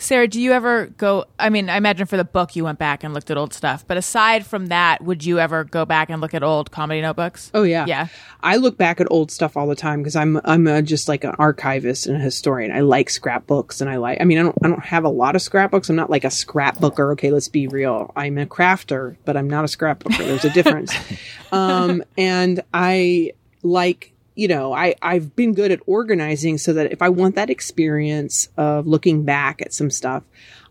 Sara, 0.00 0.26
do 0.26 0.40
you 0.40 0.52
ever 0.52 0.86
go? 0.86 1.26
I 1.38 1.50
mean, 1.50 1.68
I 1.68 1.76
imagine 1.76 2.06
for 2.06 2.16
the 2.16 2.24
book 2.24 2.56
you 2.56 2.64
went 2.64 2.78
back 2.78 3.04
and 3.04 3.12
looked 3.12 3.30
at 3.30 3.36
old 3.36 3.52
stuff, 3.52 3.86
but 3.86 3.98
aside 3.98 4.46
from 4.46 4.68
that, 4.68 5.02
would 5.04 5.24
you 5.24 5.38
ever 5.38 5.62
go 5.62 5.84
back 5.84 6.08
and 6.08 6.22
look 6.22 6.32
at 6.32 6.42
old 6.42 6.70
comedy 6.70 7.02
notebooks? 7.02 7.50
Oh 7.52 7.64
yeah, 7.64 7.84
Yeah. 7.86 8.08
I 8.42 8.56
look 8.56 8.78
back 8.78 9.00
at 9.02 9.06
old 9.10 9.30
stuff 9.30 9.58
all 9.58 9.66
the 9.66 9.76
time 9.76 10.00
because 10.00 10.16
I'm 10.16 10.40
I'm 10.44 10.66
uh 10.66 10.80
just 10.80 11.06
like 11.06 11.22
an 11.24 11.34
archivist 11.38 12.06
and 12.06 12.16
a 12.16 12.18
historian. 12.18 12.72
I 12.72 12.80
like 12.80 13.10
scrapbooks 13.10 13.82
and 13.82 13.90
I 13.90 13.96
like. 13.96 14.18
I 14.22 14.24
mean, 14.24 14.38
I 14.38 14.42
don't 14.42 14.56
I 14.64 14.68
don't 14.68 14.84
have 14.84 15.04
a 15.04 15.10
lot 15.10 15.36
of 15.36 15.42
scrapbooks. 15.42 15.90
I'm 15.90 15.96
not 15.96 16.08
like 16.08 16.24
a 16.24 16.28
scrapbooker. 16.28 17.12
Okay, 17.12 17.30
let's 17.30 17.48
be 17.48 17.66
real. 17.66 18.10
I'm 18.16 18.38
a 18.38 18.46
crafter, 18.46 19.16
but 19.26 19.36
I'm 19.36 19.50
not 19.50 19.64
a 19.64 19.68
scrapbooker. 19.68 20.16
There's 20.16 20.46
a 20.46 20.50
difference. 20.50 20.94
um, 21.52 22.02
and 22.16 22.62
I 22.72 23.32
like 23.62 24.14
you 24.40 24.48
know 24.48 24.72
I 24.72 24.94
I've 25.02 25.36
been 25.36 25.52
good 25.52 25.70
at 25.70 25.80
organizing 25.86 26.56
so 26.56 26.72
that 26.72 26.92
if 26.92 27.02
I 27.02 27.10
want 27.10 27.34
that 27.34 27.50
experience 27.50 28.48
of 28.56 28.86
looking 28.86 29.24
back 29.24 29.60
at 29.60 29.74
some 29.74 29.90
stuff, 29.90 30.22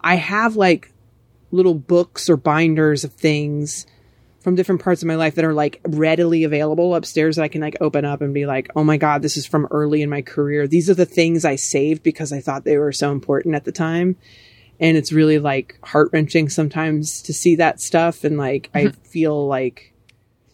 I 0.02 0.16
have 0.16 0.56
like 0.56 0.91
little 1.52 1.76
books 1.76 2.32
or 2.32 2.36
binders 2.36 3.04
of 3.04 3.14
things 3.14 3.86
from 4.40 4.56
different 4.56 4.82
parts 4.82 5.04
of 5.04 5.08
my 5.08 5.16
life 5.16 5.36
that 5.36 5.46
are 5.46 5.54
like 5.54 5.82
readily 5.84 6.44
available 6.46 6.96
upstairs 6.96 7.36
that 7.36 7.44
I 7.44 7.48
can 7.48 7.62
like 7.62 7.78
open 7.80 8.06
up 8.06 8.22
and 8.22 8.34
be 8.34 8.48
like, 8.48 8.70
oh 8.76 8.84
my 8.84 8.98
God, 8.98 9.22
this 9.22 9.38
is 9.38 9.46
from 9.46 9.68
early 9.70 10.02
in 10.02 10.10
my 10.10 10.24
career. 10.24 10.68
These 10.68 10.90
are 10.90 10.96
the 10.96 11.06
things 11.06 11.46
I 11.46 11.56
saved 11.56 12.02
because 12.02 12.34
I 12.34 12.40
thought 12.40 12.64
they 12.64 12.78
were 12.78 12.91
so 12.91 13.12
important 13.12 13.54
at 13.54 13.66
the 13.66 13.72
time. 13.72 14.16
And 14.80 14.98
it's 14.98 15.12
really 15.12 15.38
like 15.38 15.78
heart 15.84 16.10
wrenching 16.12 16.50
sometimes 16.50 17.22
to 17.24 17.34
see 17.34 17.58
that 17.58 17.82
stuff. 17.82 18.24
And 18.24 18.38
like, 18.38 18.72
I 18.74 18.86
mm-hmm. 18.86 19.02
feel 19.02 19.46
like 19.46 19.94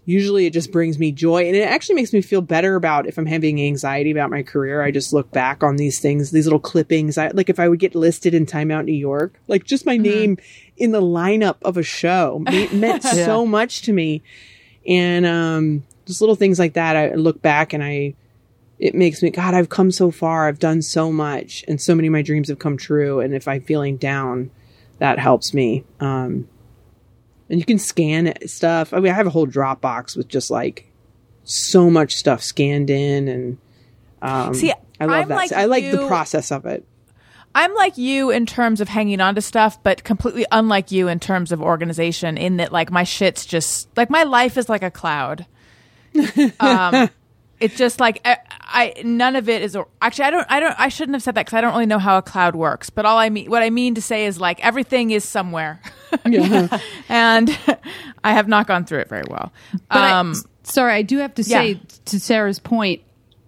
usually 0.06 0.46
it 0.46 0.54
just 0.54 0.72
brings 0.72 1.00
me 1.00 1.12
joy 1.12 1.48
and 1.48 1.56
it 1.56 1.68
actually 1.68 1.96
makes 1.96 2.14
me 2.14 2.22
feel 2.22 2.42
better 2.42 2.76
about 2.76 3.08
if 3.08 3.18
I'm 3.18 3.26
having 3.26 3.62
anxiety 3.62 4.12
about 4.12 4.30
my 4.30 4.44
career. 4.44 4.82
I 4.82 4.92
just 4.92 5.12
look 5.14 5.32
back 5.32 5.64
on 5.64 5.78
these 5.78 6.00
things, 6.00 6.32
these 6.32 6.46
little 6.46 6.60
clippings. 6.60 7.18
I 7.18 7.30
like 7.30 7.50
if 7.50 7.60
I 7.60 7.68
would 7.68 7.80
get 7.80 7.96
listed 7.96 8.34
in 8.34 8.46
Time 8.46 8.70
Out 8.72 8.86
New 8.86 8.94
York, 8.94 9.40
like 9.48 9.64
just 9.64 9.86
my 9.86 9.98
name 9.98 10.38
in 10.78 10.92
the 10.92 11.02
lineup 11.02 11.58
of 11.64 11.78
a 11.78 11.84
show 11.84 12.40
me- 12.50 12.70
meant 12.70 13.04
so 13.04 13.46
much 13.46 13.82
to 13.84 13.94
me. 13.94 14.22
And 14.88 15.26
um 15.26 15.84
just 16.06 16.22
little 16.22 16.36
things 16.36 16.60
like 16.60 16.74
that. 16.74 16.96
I 16.96 17.16
look 17.16 17.42
back 17.42 17.74
and 17.74 17.84
I 17.84 18.14
it 18.78 18.94
makes 18.94 19.24
me 19.24 19.32
God, 19.32 19.56
I've 19.56 19.70
come 19.70 19.90
so 19.90 20.12
far. 20.12 20.48
I've 20.48 20.60
done 20.60 20.84
so 20.84 21.12
much 21.12 21.66
and 21.68 21.82
so 21.82 21.96
many 21.96 22.10
of 22.10 22.12
my 22.12 22.22
dreams 22.22 22.50
have 22.50 22.60
come 22.60 22.78
true. 22.78 23.22
And 23.22 23.34
if 23.34 23.48
I'm 23.48 23.62
feeling 23.62 23.98
down, 23.98 24.52
that 25.00 25.18
helps 25.18 25.52
me. 25.52 25.84
Um 26.00 26.48
and 27.50 27.60
you 27.60 27.66
can 27.66 27.80
scan 27.80 28.34
stuff. 28.48 28.94
I 28.94 29.00
mean, 29.00 29.12
I 29.12 29.16
have 29.16 29.28
a 29.28 29.32
whole 29.32 29.48
Dropbox 29.48 30.18
with 30.18 30.28
just 30.28 30.50
like 30.50 30.92
so 31.44 31.90
much 31.90 32.16
stuff 32.16 32.42
scanned 32.42 32.90
in, 32.90 33.28
and 33.28 33.58
um, 34.22 34.54
See, 34.54 34.72
I 35.00 35.06
love 35.06 35.16
I'm 35.16 35.28
that. 35.30 35.36
like 35.36 35.52
I 35.52 35.66
like 35.66 35.92
the 35.92 36.08
process 36.08 36.52
of 36.52 36.66
it. 36.66 36.86
I'm 37.54 37.74
like 37.74 37.98
you 37.98 38.32
in 38.32 38.46
terms 38.46 38.82
of 38.82 38.90
hanging 38.90 39.22
on 39.22 39.36
to 39.36 39.42
stuff, 39.42 39.82
but 39.82 40.04
completely 40.04 40.46
unlike 40.52 40.92
you 40.92 41.08
in 41.08 41.22
terms 41.22 41.54
of 41.54 41.62
organization. 41.62 42.38
In 42.38 42.58
that, 42.58 42.74
like 42.74 42.92
my 42.92 43.04
shit's 43.04 43.46
just 43.46 43.88
like 43.96 44.10
my 44.10 44.24
life 44.24 44.58
is 44.58 44.68
like 44.70 44.84
a 44.84 44.92
cloud. 44.92 45.46
Um, 46.60 47.10
it's 47.66 47.76
just 47.78 48.00
like 48.00 48.22
I, 48.26 48.38
I 48.62 48.94
none 49.04 49.36
of 49.36 49.50
it 49.50 49.62
is 49.62 49.78
actually 50.02 50.26
I 50.26 50.32
don't 50.32 50.48
I 50.50 50.60
don't 50.60 50.76
I 50.80 50.88
shouldn't 50.90 51.16
have 51.16 51.24
said 51.24 51.36
that 51.36 51.46
because 51.46 51.58
I 51.58 51.62
don't 51.62 51.74
really 51.74 51.86
know 51.86 52.00
how 52.00 52.18
a 52.18 52.22
cloud 52.22 52.56
works. 52.56 52.90
But 52.90 53.06
all 53.06 53.18
I 53.18 53.30
mean 53.30 53.50
what 53.50 53.62
I 53.64 53.70
mean 53.70 53.96
to 53.96 54.02
say 54.02 54.26
is 54.26 54.40
like 54.40 54.64
everything 54.66 55.12
is 55.12 55.24
somewhere, 55.24 55.82
and 57.10 57.50
I 58.24 58.34
have 58.34 58.48
not 58.48 58.68
gone 58.68 58.86
through 58.86 59.00
it 59.00 59.10
very 59.10 59.26
well. 59.30 59.52
But 59.90 59.98
I- 60.04 60.12
um, 60.20 60.36
sorry, 60.64 60.94
I 60.94 61.02
do 61.02 61.18
have 61.20 61.36
to 61.36 61.44
say 61.44 61.72
Yeah. 61.74 61.80
to 62.06 62.20
Sara's 62.20 62.60
point, 62.60 63.02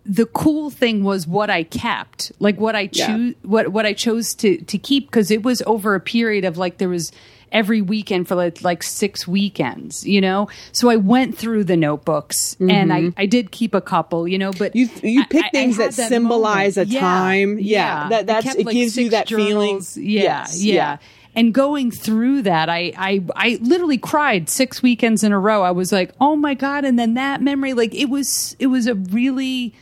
the 0.06 0.26
cool 0.26 0.70
thing 0.70 1.04
was 1.04 1.28
what 1.28 1.50
I 1.50 1.64
kept, 1.64 2.32
like 2.40 2.60
what 2.60 2.76
I 2.76 2.90
Yeah. 2.92 3.08
choose, 3.08 3.36
what 3.44 3.70
what 3.70 3.86
I 3.86 3.94
chose 3.94 4.34
to 4.36 4.58
to 4.58 4.78
keep 4.78 5.08
because 5.08 5.32
it 5.32 5.44
was 5.44 5.62
over 5.66 5.96
a 5.96 6.00
period 6.00 6.46
of 6.46 6.58
like 6.58 6.78
there 6.78 6.90
was 6.90 7.12
every 7.52 7.82
weekend 7.82 8.28
for 8.28 8.36
like 8.36 8.62
like 8.62 8.84
six 8.84 9.28
weekends, 9.28 10.06
you 10.06 10.20
know. 10.22 10.50
So 10.72 10.90
I 10.90 10.96
went 10.98 11.38
through 11.38 11.64
the 11.64 11.78
notebooks 11.78 12.56
and 12.60 12.92
I 12.92 13.02
mm-hmm. 13.04 13.20
I 13.20 13.26
did 13.26 13.52
keep 13.52 13.74
a 13.74 13.82
couple, 13.82 14.28
you 14.28 14.38
know. 14.38 14.52
But 14.52 14.76
You 14.76 14.90
you 15.02 15.26
pick 15.28 15.46
I- 15.46 15.48
I 15.48 15.52
things 15.52 15.78
had 15.78 15.94
that, 15.94 16.10
symbolize 16.10 16.78
moment. 16.78 16.92
a 16.92 16.94
Yeah, 16.94 17.00
time. 17.00 17.60
Yeah, 17.60 17.64
yeah. 18.04 18.10
that 18.10 18.28
that's 18.28 18.46
kept, 18.46 18.60
it 18.60 18.66
like, 18.66 18.74
gives 18.74 18.98
you 18.98 19.10
that 19.12 19.28
feeling. 19.30 19.82
Yeah, 19.96 20.22
Yes, 20.22 20.64
yeah. 20.64 20.98
And 21.36 21.54
going 21.54 21.92
through 21.92 22.42
that, 22.44 22.68
I, 22.68 22.94
I 22.98 23.24
I 23.36 23.60
literally 23.62 24.00
cried 24.00 24.50
six 24.50 24.82
weekends 24.82 25.24
in 25.24 25.32
a 25.32 25.40
row. 25.40 25.62
I 25.62 25.70
was 25.70 25.92
like, 25.92 26.12
oh 26.20 26.36
my 26.36 26.56
god! 26.56 26.84
And 26.84 26.98
then 26.98 27.14
that 27.14 27.42
memory, 27.44 27.74
like 27.74 27.94
it 27.94 28.10
was, 28.10 28.56
it 28.58 28.68
was 28.68 28.88
a 28.88 28.96
really, 28.96 29.76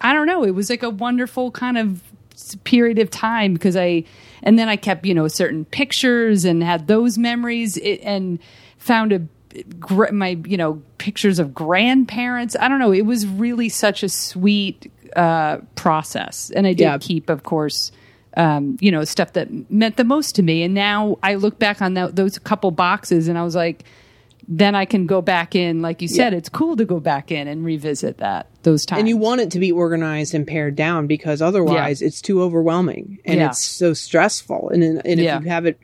I 0.00 0.12
don't 0.12 0.28
know, 0.28 0.44
it 0.44 0.52
was 0.52 0.70
like 0.70 0.84
a 0.84 0.90
wonderful 0.90 1.50
kind 1.50 1.76
of 1.76 2.02
period 2.62 3.00
of 3.00 3.10
time 3.10 3.54
because 3.54 3.76
I, 3.76 4.04
and 4.46 4.58
then 4.58 4.70
I 4.70 4.76
kept 4.76 5.04
you 5.04 5.12
know 5.12 5.28
certain 5.28 5.66
pictures 5.66 6.46
and 6.46 6.62
had 6.62 6.86
those 6.86 7.18
memories 7.18 7.76
it, 7.76 8.00
and 8.02 8.38
found 8.78 9.12
a 9.12 9.22
my 10.12 10.38
you 10.46 10.56
know 10.56 10.82
pictures 10.98 11.38
of 11.38 11.52
grandparents. 11.52 12.56
I 12.58 12.68
don't 12.68 12.78
know. 12.78 12.92
It 12.92 13.04
was 13.04 13.26
really 13.26 13.68
such 13.68 14.02
a 14.02 14.08
sweet 14.08 14.90
uh, 15.14 15.58
process, 15.74 16.50
and 16.50 16.66
I 16.66 16.72
did 16.72 16.80
Yeah. 16.84 16.98
keep, 16.98 17.30
of 17.30 17.42
course, 17.42 17.90
um, 18.36 18.76
you 18.80 18.90
know, 18.90 19.02
stuff 19.04 19.32
that 19.32 19.48
meant 19.70 19.96
the 19.96 20.04
most 20.04 20.34
to 20.36 20.42
me. 20.42 20.62
And 20.62 20.74
now 20.74 21.16
I 21.22 21.36
look 21.36 21.58
back 21.58 21.80
on 21.80 21.94
that, 21.94 22.16
those 22.16 22.38
couple 22.38 22.70
boxes, 22.70 23.28
and 23.28 23.38
I 23.38 23.42
was 23.42 23.54
like, 23.54 23.84
then 24.48 24.74
I 24.74 24.84
can 24.84 25.06
go 25.06 25.20
back 25.20 25.54
in, 25.56 25.82
like 25.82 26.00
you 26.02 26.08
said, 26.08 26.32
Yeah. 26.32 26.38
it's 26.38 26.48
cool 26.48 26.76
to 26.76 26.84
go 26.84 27.00
back 27.00 27.32
in 27.32 27.48
and 27.48 27.64
revisit 27.64 28.18
that 28.18 28.46
those 28.62 28.86
times. 28.86 29.00
and 29.00 29.08
you 29.08 29.16
want 29.16 29.40
it 29.40 29.50
to 29.52 29.58
be 29.58 29.72
organized 29.72 30.34
and 30.34 30.46
pared 30.46 30.76
down 30.76 31.06
because 31.08 31.42
otherwise 31.42 32.00
it's 32.02 32.20
too 32.20 32.40
overwhelming 32.42 33.18
and 33.24 33.40
Yeah. 33.40 33.48
it's 33.48 33.64
so 33.64 33.92
stressful. 33.92 34.70
And, 34.70 34.82
and 34.84 35.02
if 35.04 35.18
Yeah. 35.18 35.40
you 35.40 35.48
have 35.48 35.66
it 35.66 35.78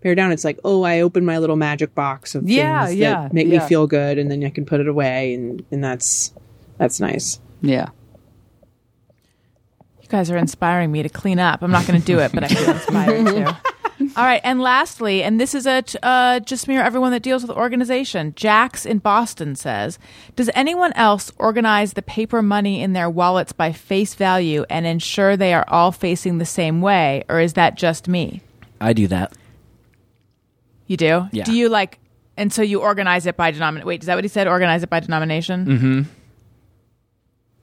pared 0.00 0.16
down, 0.16 0.32
it's 0.32 0.44
like, 0.44 0.58
oh, 0.64 0.82
I 0.82 1.00
opened 1.00 1.26
my 1.26 1.38
little 1.38 1.56
magic 1.56 1.94
box 1.94 2.34
of 2.34 2.48
Yeah, 2.48 2.86
things 2.86 2.98
yeah, 2.98 3.22
that 3.22 3.32
make 3.32 3.46
yeah. 3.48 3.60
me 3.60 3.66
feel 3.68 3.86
good, 3.86 4.18
and 4.18 4.30
then 4.30 4.42
I 4.44 4.50
can 4.50 4.64
put 4.64 4.80
it 4.80 4.88
away, 4.88 5.34
and 5.34 5.64
and 5.70 5.82
that's 5.84 6.32
that's 6.76 6.98
nice. 7.00 7.38
yeah. 7.62 7.88
You 10.00 10.08
guys 10.08 10.30
are 10.30 10.36
inspiring 10.38 10.90
me 10.90 11.02
to 11.02 11.08
clean 11.08 11.38
up. 11.38 11.62
I'm 11.62 11.70
not 11.70 11.86
going 11.86 12.00
to 12.00 12.06
do 12.06 12.18
it, 12.20 12.32
but 12.32 12.44
I 12.44 12.48
feel 12.48 12.70
inspired 12.70 13.26
to. 13.34 13.56
All 14.00 14.24
right, 14.24 14.40
and 14.44 14.60
lastly, 14.60 15.22
and 15.24 15.40
this 15.40 15.54
is 15.54 15.66
a 15.66 15.82
t- 15.82 15.98
uh, 16.02 16.40
just 16.40 16.68
mere 16.68 16.82
everyone 16.82 17.10
that 17.12 17.22
deals 17.22 17.42
with 17.42 17.50
organization. 17.56 18.32
Jax 18.36 18.86
in 18.86 18.98
Boston 18.98 19.56
says, 19.56 19.98
"Does 20.36 20.48
anyone 20.54 20.92
else 20.92 21.32
organize 21.36 21.94
the 21.94 22.02
paper 22.02 22.40
money 22.40 22.80
in 22.80 22.92
their 22.92 23.10
wallets 23.10 23.52
by 23.52 23.72
face 23.72 24.14
value 24.14 24.64
and 24.70 24.86
ensure 24.86 25.36
they 25.36 25.52
are 25.52 25.64
all 25.68 25.90
facing 25.90 26.38
the 26.38 26.44
same 26.46 26.80
way, 26.80 27.24
or 27.28 27.40
is 27.40 27.54
that 27.54 27.76
just 27.76 28.06
me?" 28.08 28.40
I 28.80 28.92
do 28.92 29.08
that. 29.08 29.32
You 30.86 30.96
do? 30.96 31.28
Yeah. 31.32 31.44
Do 31.44 31.52
you 31.52 31.68
like? 31.68 31.98
And 32.36 32.52
so 32.52 32.62
you 32.62 32.80
organize 32.80 33.26
it 33.26 33.36
by 33.36 33.50
denomination. 33.50 33.86
Wait, 33.88 34.00
is 34.02 34.06
that 34.06 34.14
what 34.14 34.22
he 34.24 34.28
said? 34.28 34.46
Organize 34.46 34.84
it 34.84 34.88
by 34.90 35.00
denomination? 35.00 36.06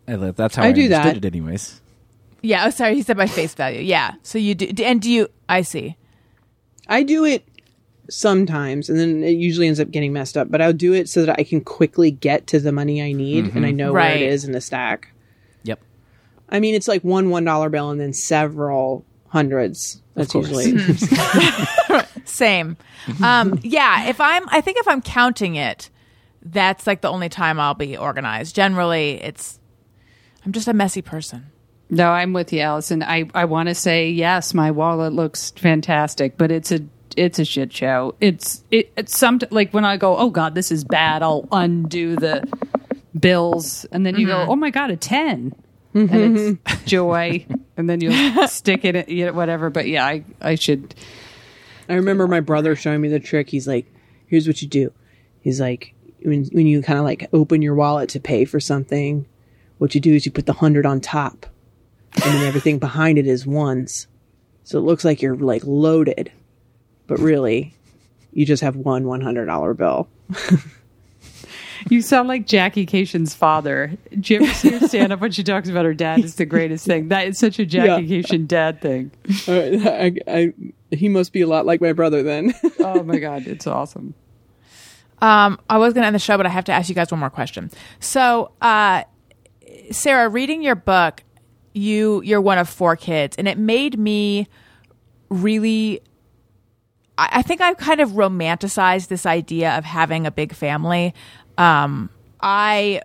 I 0.07 0.15
li- 0.15 0.31
That's 0.35 0.55
how 0.55 0.63
I 0.63 0.67
I, 0.67 0.71
do 0.73 0.83
understood 0.83 1.15
that. 1.15 1.17
it, 1.17 1.25
anyways. 1.25 1.81
Yeah. 2.41 2.65
Oh, 2.67 2.69
sorry. 2.69 2.95
He 2.95 3.01
said 3.01 3.17
by 3.17 3.25
face 3.27 3.55
value. 3.55 3.81
Yeah. 3.81 4.11
So 4.21 4.37
you 4.37 4.53
do. 4.53 4.83
And 4.83 5.01
do 5.01 5.09
you? 5.09 5.29
I 5.49 5.61
see. 5.61 5.95
I 6.87 7.03
do 7.03 7.25
it 7.25 7.47
sometimes, 8.09 8.89
and 8.89 8.99
then 8.99 9.23
it 9.23 9.31
usually 9.31 9.67
ends 9.67 9.79
up 9.79 9.91
getting 9.91 10.13
messed 10.13 10.37
up. 10.37 10.49
But 10.49 10.61
I'll 10.61 10.73
do 10.73 10.93
it 10.93 11.09
so 11.09 11.25
that 11.25 11.39
I 11.39 11.43
can 11.43 11.61
quickly 11.61 12.11
get 12.11 12.47
to 12.47 12.59
the 12.59 12.71
money 12.71 13.01
I 13.01 13.11
need, 13.11 13.55
and 13.55 13.65
I 13.65 13.71
know 13.71 13.93
where 13.93 14.15
it 14.15 14.21
is 14.21 14.45
in 14.45 14.51
the 14.51 14.61
stack. 14.61 15.11
Yep. 15.63 15.79
I 16.49 16.59
mean, 16.59 16.75
it's 16.75 16.87
like 16.87 17.03
one 17.03 17.29
one 17.29 17.43
dollar 17.43 17.69
bill 17.69 17.89
and 17.89 17.99
then 17.99 18.13
several 18.13 19.05
hundreds. 19.29 20.01
That's 20.15 20.33
usually 20.33 20.77
Same. 22.25 22.77
Um, 23.23 23.59
yeah, 23.61 24.07
if 24.09 24.19
I'm, 24.19 24.47
I 24.49 24.61
think 24.61 24.77
if 24.77 24.87
I'm 24.87 25.01
counting 25.01 25.55
it, 25.55 25.89
that's 26.41 26.87
like 26.87 27.01
the 27.01 27.09
only 27.09 27.29
time 27.29 27.59
I'll 27.59 27.73
be 27.73 27.97
organized. 27.97 28.55
Generally, 28.55 29.21
it's, 29.21 29.59
I'm 30.45 30.51
just 30.51 30.67
a 30.67 30.73
messy 30.73 31.01
person. 31.01 31.51
No, 31.89 32.09
I'm 32.09 32.33
with 32.33 32.51
you, 32.51 32.61
Allison. 32.61 33.03
I, 33.03 33.29
I 33.33 33.45
want 33.45 33.69
to 33.69 33.75
say 33.75 34.09
yes, 34.09 34.53
my 34.53 34.71
wallet 34.71 35.13
looks 35.13 35.51
fantastic, 35.51 36.37
but 36.37 36.51
it's 36.51 36.71
a 36.71 36.81
it's 37.15 37.39
a 37.39 37.45
shit 37.45 37.71
show. 37.71 38.15
It's 38.19 38.63
it 38.71 38.91
it's 38.97 39.17
some 39.17 39.39
like 39.51 39.73
when 39.73 39.85
I 39.85 39.97
go, 39.97 40.17
oh 40.17 40.29
god, 40.29 40.55
this 40.55 40.71
is 40.71 40.83
bad. 40.83 41.21
I'll 41.21 41.47
undo 41.51 42.15
the 42.15 42.47
bills, 43.17 43.85
and 43.91 44.05
then 44.05 44.15
you 44.15 44.27
go, 44.27 44.35
mm-hmm. 44.35 44.51
oh 44.51 44.55
my 44.55 44.71
god, 44.71 44.91
a 44.91 44.97
10 44.97 45.53
and 45.95 46.09
mm-hmm. 46.09 46.35
it's 46.35 46.59
mm-hmm. 46.59 46.85
joy, 46.85 47.45
and 47.77 47.89
then 47.89 48.01
you 48.01 48.47
stick 48.47 48.83
it, 48.83 48.95
in, 48.95 49.05
you 49.07 49.25
know, 49.25 49.33
whatever. 49.33 49.69
But 49.69 49.87
yeah, 49.87 50.05
I 50.05 50.23
I 50.41 50.55
should. 50.55 50.93
I 51.87 51.93
remember 51.93 52.27
my 52.27 52.41
brother 52.41 52.75
showing 52.75 53.01
me 53.01 53.09
the 53.09 53.19
trick. 53.19 53.49
He's 53.49 53.67
like, 53.67 53.85
here's 54.27 54.47
what 54.47 54.61
you 54.61 54.67
do. 54.67 54.91
He's 55.41 55.61
like, 55.61 55.93
when, 56.23 56.45
when 56.45 56.65
you 56.65 56.81
kind 56.81 56.97
of 56.97 57.05
like 57.05 57.29
open 57.31 57.61
your 57.61 57.75
wallet 57.75 58.09
to 58.09 58.19
pay 58.19 58.43
for 58.45 58.59
something, 58.59 59.27
what 59.77 59.93
you 59.93 60.01
do 60.01 60.13
is 60.13 60.25
you 60.25 60.31
put 60.31 60.47
the 60.47 60.53
hundred 60.53 60.85
on 60.85 60.99
top 60.99 61.45
and 62.23 62.33
then 62.35 62.45
everything 62.45 62.79
behind 62.79 63.17
it 63.17 63.27
is 63.27 63.45
ones. 63.45 64.07
So 64.63 64.77
it 64.77 64.81
looks 64.81 65.03
like 65.05 65.21
you're 65.21 65.35
like 65.35 65.63
loaded, 65.65 66.31
but 67.07 67.19
really 67.19 67.73
you 68.31 68.45
just 68.45 68.63
have 68.63 68.75
one 68.75 69.03
$100 69.05 69.77
bill. 69.77 70.07
You 71.89 72.01
sound 72.01 72.27
like 72.27 72.47
Jackie 72.47 72.87
Kashian's 72.87 73.35
father. 73.35 73.91
Do 74.19 74.33
you 74.33 74.41
ever 74.41 74.51
see 74.53 74.69
her 74.71 74.87
stand 74.87 75.13
up 75.13 75.19
when 75.19 75.31
she 75.31 75.43
talks 75.43 75.69
about 75.69 75.85
her 75.85 75.93
dad 75.93 76.19
is 76.23 76.33
the 76.35 76.45
greatest 76.45 76.83
thing? 76.87 77.09
That 77.09 77.27
is 77.27 77.37
such 77.37 77.59
a 77.59 77.65
Jackie 77.65 78.05
Yeah. 78.05 78.21
Kashian 78.21 78.47
dad 78.47 78.81
thing. 78.81 79.11
I, 79.47 80.15
I, 80.27 80.53
he 80.89 81.09
must 81.09 81.31
be 81.31 81.41
a 81.41 81.47
lot 81.47 81.67
like 81.67 81.81
my 81.81 81.93
brother 81.93 82.23
then. 82.23 82.55
Oh 82.79 83.03
my 83.03 83.19
god, 83.19 83.45
it's 83.45 83.67
awesome. 83.67 84.15
Um, 85.21 85.59
I 85.69 85.77
was 85.77 85.93
going 85.93 86.01
to 86.03 86.07
end 86.07 86.15
the 86.15 86.19
show, 86.19 86.37
but 86.37 86.45
I 86.47 86.49
have 86.49 86.65
to 86.65 86.71
ask 86.71 86.89
you 86.89 86.95
guys 86.95 87.11
one 87.11 87.19
more 87.19 87.29
question. 87.29 87.69
So, 87.99 88.51
uh, 88.61 89.03
Sara, 89.91 90.27
reading 90.29 90.63
your 90.63 90.75
book, 90.75 91.23
you 91.75 92.21
you're 92.23 92.41
one 92.41 92.57
of 92.57 92.69
four 92.69 92.95
kids, 92.95 93.35
and 93.37 93.47
it 93.47 93.57
made 93.57 93.99
me 93.99 94.47
really. 95.29 96.01
I, 97.17 97.29
I 97.33 97.41
think 97.41 97.61
I've 97.61 97.77
kind 97.77 98.01
of 98.01 98.11
romanticized 98.11 99.07
this 99.07 99.25
idea 99.25 99.77
of 99.77 99.85
having 99.85 100.25
a 100.25 100.31
big 100.31 100.53
family. 100.53 101.13
Um, 101.57 102.09
I 102.41 103.01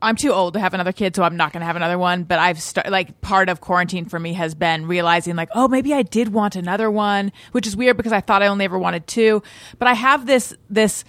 I'm 0.00 0.14
too 0.14 0.32
old 0.32 0.54
to 0.54 0.60
have 0.60 0.74
another 0.74 0.92
kid, 0.92 1.16
so 1.16 1.24
I'm 1.24 1.36
not 1.36 1.52
going 1.52 1.60
to 1.60 1.66
have 1.66 1.76
another 1.76 1.98
one. 1.98 2.22
But 2.22 2.38
I've 2.38 2.60
started 2.60 2.90
like 2.90 3.20
part 3.20 3.48
of 3.48 3.60
quarantine 3.60 4.04
for 4.04 4.18
me 4.18 4.32
has 4.34 4.54
been 4.54 4.86
realizing 4.86 5.34
like, 5.34 5.48
oh, 5.54 5.66
maybe 5.66 5.92
I 5.92 6.02
did 6.02 6.32
want 6.32 6.54
another 6.56 6.90
one, 6.90 7.32
which 7.52 7.66
is 7.66 7.76
weird 7.76 7.96
because 7.96 8.12
I 8.12 8.20
thought 8.20 8.42
I 8.42 8.46
only 8.46 8.64
ever 8.64 8.78
wanted 8.78 9.06
two. 9.06 9.42
But 9.78 9.88
I 9.88 9.94
have 9.94 10.26
this 10.26 10.54
this 10.70 11.04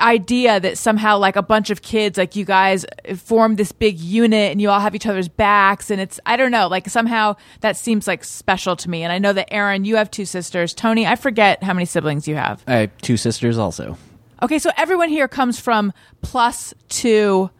idea 0.00 0.60
that 0.60 0.78
somehow 0.78 1.18
like 1.18 1.36
a 1.36 1.42
bunch 1.42 1.70
of 1.70 1.82
kids 1.82 2.18
like 2.18 2.36
you 2.36 2.44
guys 2.44 2.84
form 3.16 3.56
this 3.56 3.72
big 3.72 3.98
unit 3.98 4.52
and 4.52 4.60
you 4.60 4.70
all 4.70 4.80
have 4.80 4.94
each 4.94 5.06
other's 5.06 5.28
backs 5.28 5.90
and 5.90 6.00
it's 6.00 6.20
I 6.26 6.36
don't 6.36 6.50
know 6.50 6.68
like 6.68 6.88
somehow 6.88 7.36
that 7.60 7.76
seems 7.76 8.06
like 8.06 8.24
special 8.24 8.76
to 8.76 8.90
me 8.90 9.02
and 9.02 9.12
I 9.12 9.18
know 9.18 9.32
that 9.32 9.52
Erin 9.52 9.84
you 9.84 9.96
have 9.96 10.10
two 10.10 10.24
sisters 10.24 10.74
Tony 10.74 11.06
I 11.06 11.16
forget 11.16 11.62
how 11.62 11.72
many 11.74 11.86
siblings 11.86 12.28
you 12.28 12.36
have 12.36 12.62
I 12.66 12.74
have 12.76 12.96
two 12.98 13.16
sisters 13.16 13.58
also. 13.58 13.96
Okay, 14.42 14.58
so 14.58 14.70
everyone 14.76 15.08
here 15.08 15.28
comes 15.28 15.58
from 15.58 15.92
plus 16.20 16.74
two 16.88 17.50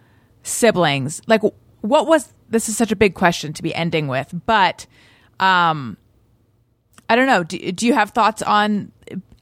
siblings. 0.42 1.22
Like, 1.26 1.42
what 1.80 2.06
was 2.06 2.32
this? 2.50 2.68
Is 2.68 2.76
such 2.76 2.92
a 2.92 2.96
big 2.96 3.14
question 3.14 3.52
to 3.54 3.62
be 3.62 3.74
ending 3.74 4.08
with, 4.08 4.34
but 4.44 4.86
um, 5.40 5.96
I 7.08 7.16
don't 7.16 7.26
know. 7.26 7.44
Do, 7.44 7.72
do 7.72 7.86
you 7.86 7.94
have 7.94 8.10
thoughts 8.10 8.42
on 8.42 8.92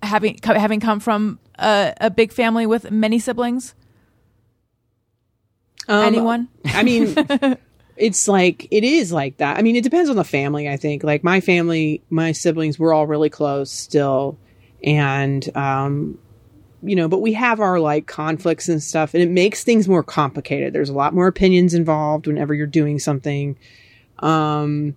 having 0.03 0.39
having 0.45 0.81
come 0.81 1.01
from 1.01 1.41
a, 1.59 1.95
a 2.01 2.11
big 2.11 2.33
family 2.33 2.67
with 2.67 2.91
many 2.91 3.19
siblings? 3.19 3.75
Um, 5.89 6.05
Anyone? 6.05 6.49
I 6.65 6.83
mean, 6.83 7.15
it's 7.97 8.27
like 8.27 8.67
it 8.71 8.85
is 8.85 9.13
like 9.13 9.37
that. 9.39 9.59
I 9.59 9.63
mean, 9.63 9.77
it 9.77 9.85
depends 9.85 10.11
on 10.11 10.17
the 10.17 10.25
family. 10.25 10.69
I 10.69 10.77
think 10.77 11.05
like 11.05 11.23
my 11.23 11.41
family, 11.41 12.03
my 12.11 12.33
siblings, 12.33 12.79
we're 12.79 12.93
all 12.93 13.07
really 13.07 13.31
close 13.31 13.71
still, 13.71 14.39
and 14.83 15.55
um, 15.57 16.19
you 16.83 16.97
know, 16.97 17.09
but 17.09 17.21
we 17.21 17.33
have 17.35 17.61
our 17.61 17.79
like 17.79 18.07
conflicts 18.07 18.69
and 18.69 18.83
stuff, 18.83 19.15
and 19.15 19.23
it 19.23 19.31
makes 19.31 19.65
things 19.65 19.89
more 19.89 20.03
complicated. 20.03 20.73
There's 20.73 20.91
a 20.91 20.95
lot 20.95 21.15
more 21.15 21.27
opinions 21.27 21.75
involved 21.75 22.27
whenever 22.27 22.55
you're 22.55 22.67
doing 22.67 22.99
something. 22.99 23.57
Um, 24.21 24.97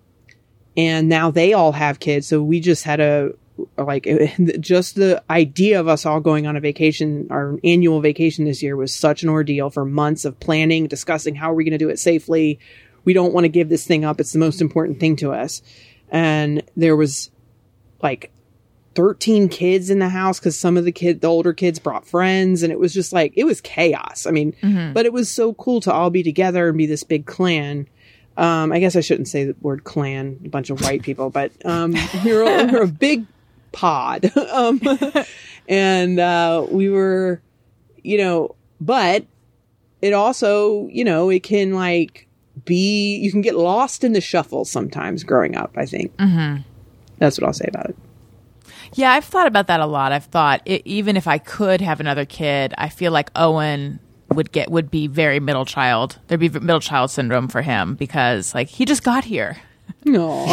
and 0.76 1.08
now 1.08 1.30
they 1.30 1.52
all 1.52 1.72
have 1.72 1.98
kids, 1.98 2.26
so 2.26 2.42
we 2.42 2.60
just 2.60 2.84
had 2.84 3.00
a 3.00 3.32
like 3.76 4.06
it, 4.06 4.60
just 4.60 4.94
the 4.94 5.22
idea 5.30 5.80
of 5.80 5.88
us 5.88 6.06
all 6.06 6.20
going 6.20 6.46
on 6.46 6.56
a 6.56 6.60
vacation, 6.60 7.26
our 7.30 7.58
annual 7.64 8.00
vacation 8.00 8.44
this 8.44 8.62
year 8.62 8.76
was 8.76 8.94
such 8.94 9.22
an 9.22 9.28
ordeal 9.28 9.70
for 9.70 9.84
months 9.84 10.24
of 10.24 10.38
planning, 10.40 10.86
discussing 10.86 11.34
how 11.34 11.50
are 11.50 11.54
we 11.54 11.64
going 11.64 11.72
to 11.72 11.78
do 11.78 11.88
it 11.88 11.98
safely. 11.98 12.58
We 13.04 13.12
don't 13.12 13.32
want 13.32 13.44
to 13.44 13.48
give 13.48 13.68
this 13.68 13.86
thing 13.86 14.04
up. 14.04 14.20
It's 14.20 14.32
the 14.32 14.38
most 14.38 14.60
important 14.60 15.00
thing 15.00 15.16
to 15.16 15.32
us. 15.32 15.62
And 16.10 16.62
there 16.76 16.96
was 16.96 17.30
like 18.02 18.30
13 18.94 19.48
kids 19.48 19.90
in 19.90 20.00
the 20.00 20.08
house 20.08 20.40
because 20.40 20.58
some 20.58 20.76
of 20.76 20.84
the 20.84 20.92
kid, 20.92 21.20
the 21.20 21.28
older 21.28 21.52
kids 21.52 21.78
brought 21.78 22.06
friends 22.06 22.62
and 22.62 22.72
it 22.72 22.78
was 22.78 22.92
just 22.92 23.12
like, 23.12 23.32
it 23.36 23.44
was 23.44 23.60
chaos. 23.60 24.26
I 24.26 24.30
mean, 24.30 24.54
but 24.92 25.06
it 25.06 25.12
was 25.12 25.30
so 25.30 25.54
cool 25.54 25.80
to 25.82 25.92
all 25.92 26.10
be 26.10 26.22
together 26.22 26.68
and 26.68 26.76
be 26.76 26.86
this 26.86 27.04
big 27.04 27.24
clan. 27.26 27.86
Um, 28.36 28.72
I 28.72 28.78
guess 28.78 28.96
I 28.96 29.00
shouldn't 29.00 29.28
say 29.28 29.44
the 29.44 29.56
word 29.60 29.84
clan, 29.84 30.40
a 30.44 30.48
bunch 30.48 30.70
of 30.70 30.80
white 30.80 31.02
people, 31.02 31.30
but 31.30 31.52
um, 31.64 31.94
we, 32.24 32.32
were, 32.32 32.44
we 32.44 32.72
were 32.72 32.82
a 32.82 32.88
big 32.88 33.24
pod. 33.72 34.30
um, 34.52 34.80
and 35.68 36.18
uh, 36.18 36.66
we 36.70 36.88
were, 36.88 37.40
you 38.02 38.18
know, 38.18 38.54
but 38.80 39.24
it 40.02 40.12
also, 40.12 40.88
you 40.88 41.04
know, 41.04 41.30
it 41.30 41.42
can 41.42 41.72
like 41.74 42.26
be, 42.64 43.16
you 43.16 43.30
can 43.30 43.40
get 43.40 43.54
lost 43.54 44.04
in 44.04 44.12
the 44.12 44.20
shuffle 44.20 44.64
sometimes 44.64 45.24
growing 45.24 45.56
up, 45.56 45.72
I 45.76 45.86
think. 45.86 46.16
Mm-hmm. 46.16 46.62
That's 47.18 47.38
what 47.38 47.46
I'll 47.46 47.52
say 47.52 47.66
about 47.68 47.90
it. 47.90 47.96
Yeah, 48.94 49.12
I've 49.12 49.24
thought 49.24 49.46
about 49.46 49.66
that 49.66 49.80
a 49.80 49.86
lot. 49.86 50.12
I've 50.12 50.24
thought 50.24 50.62
it, 50.64 50.82
even 50.84 51.16
if 51.16 51.26
I 51.26 51.38
could 51.38 51.80
have 51.80 52.00
another 52.00 52.24
kid, 52.24 52.74
I 52.78 52.88
feel 52.88 53.12
like 53.12 53.30
Owen 53.36 54.00
would 54.30 54.52
get 54.52 54.70
would 54.70 54.90
be 54.90 55.06
very 55.06 55.40
middle 55.40 55.64
child. 55.64 56.18
There'd 56.26 56.40
be 56.40 56.48
middle 56.48 56.80
child 56.80 57.10
syndrome 57.10 57.48
for 57.48 57.62
him 57.62 57.94
because 57.94 58.54
like 58.54 58.68
he 58.68 58.84
just 58.84 59.02
got 59.02 59.24
here. 59.24 59.58
No. 60.04 60.46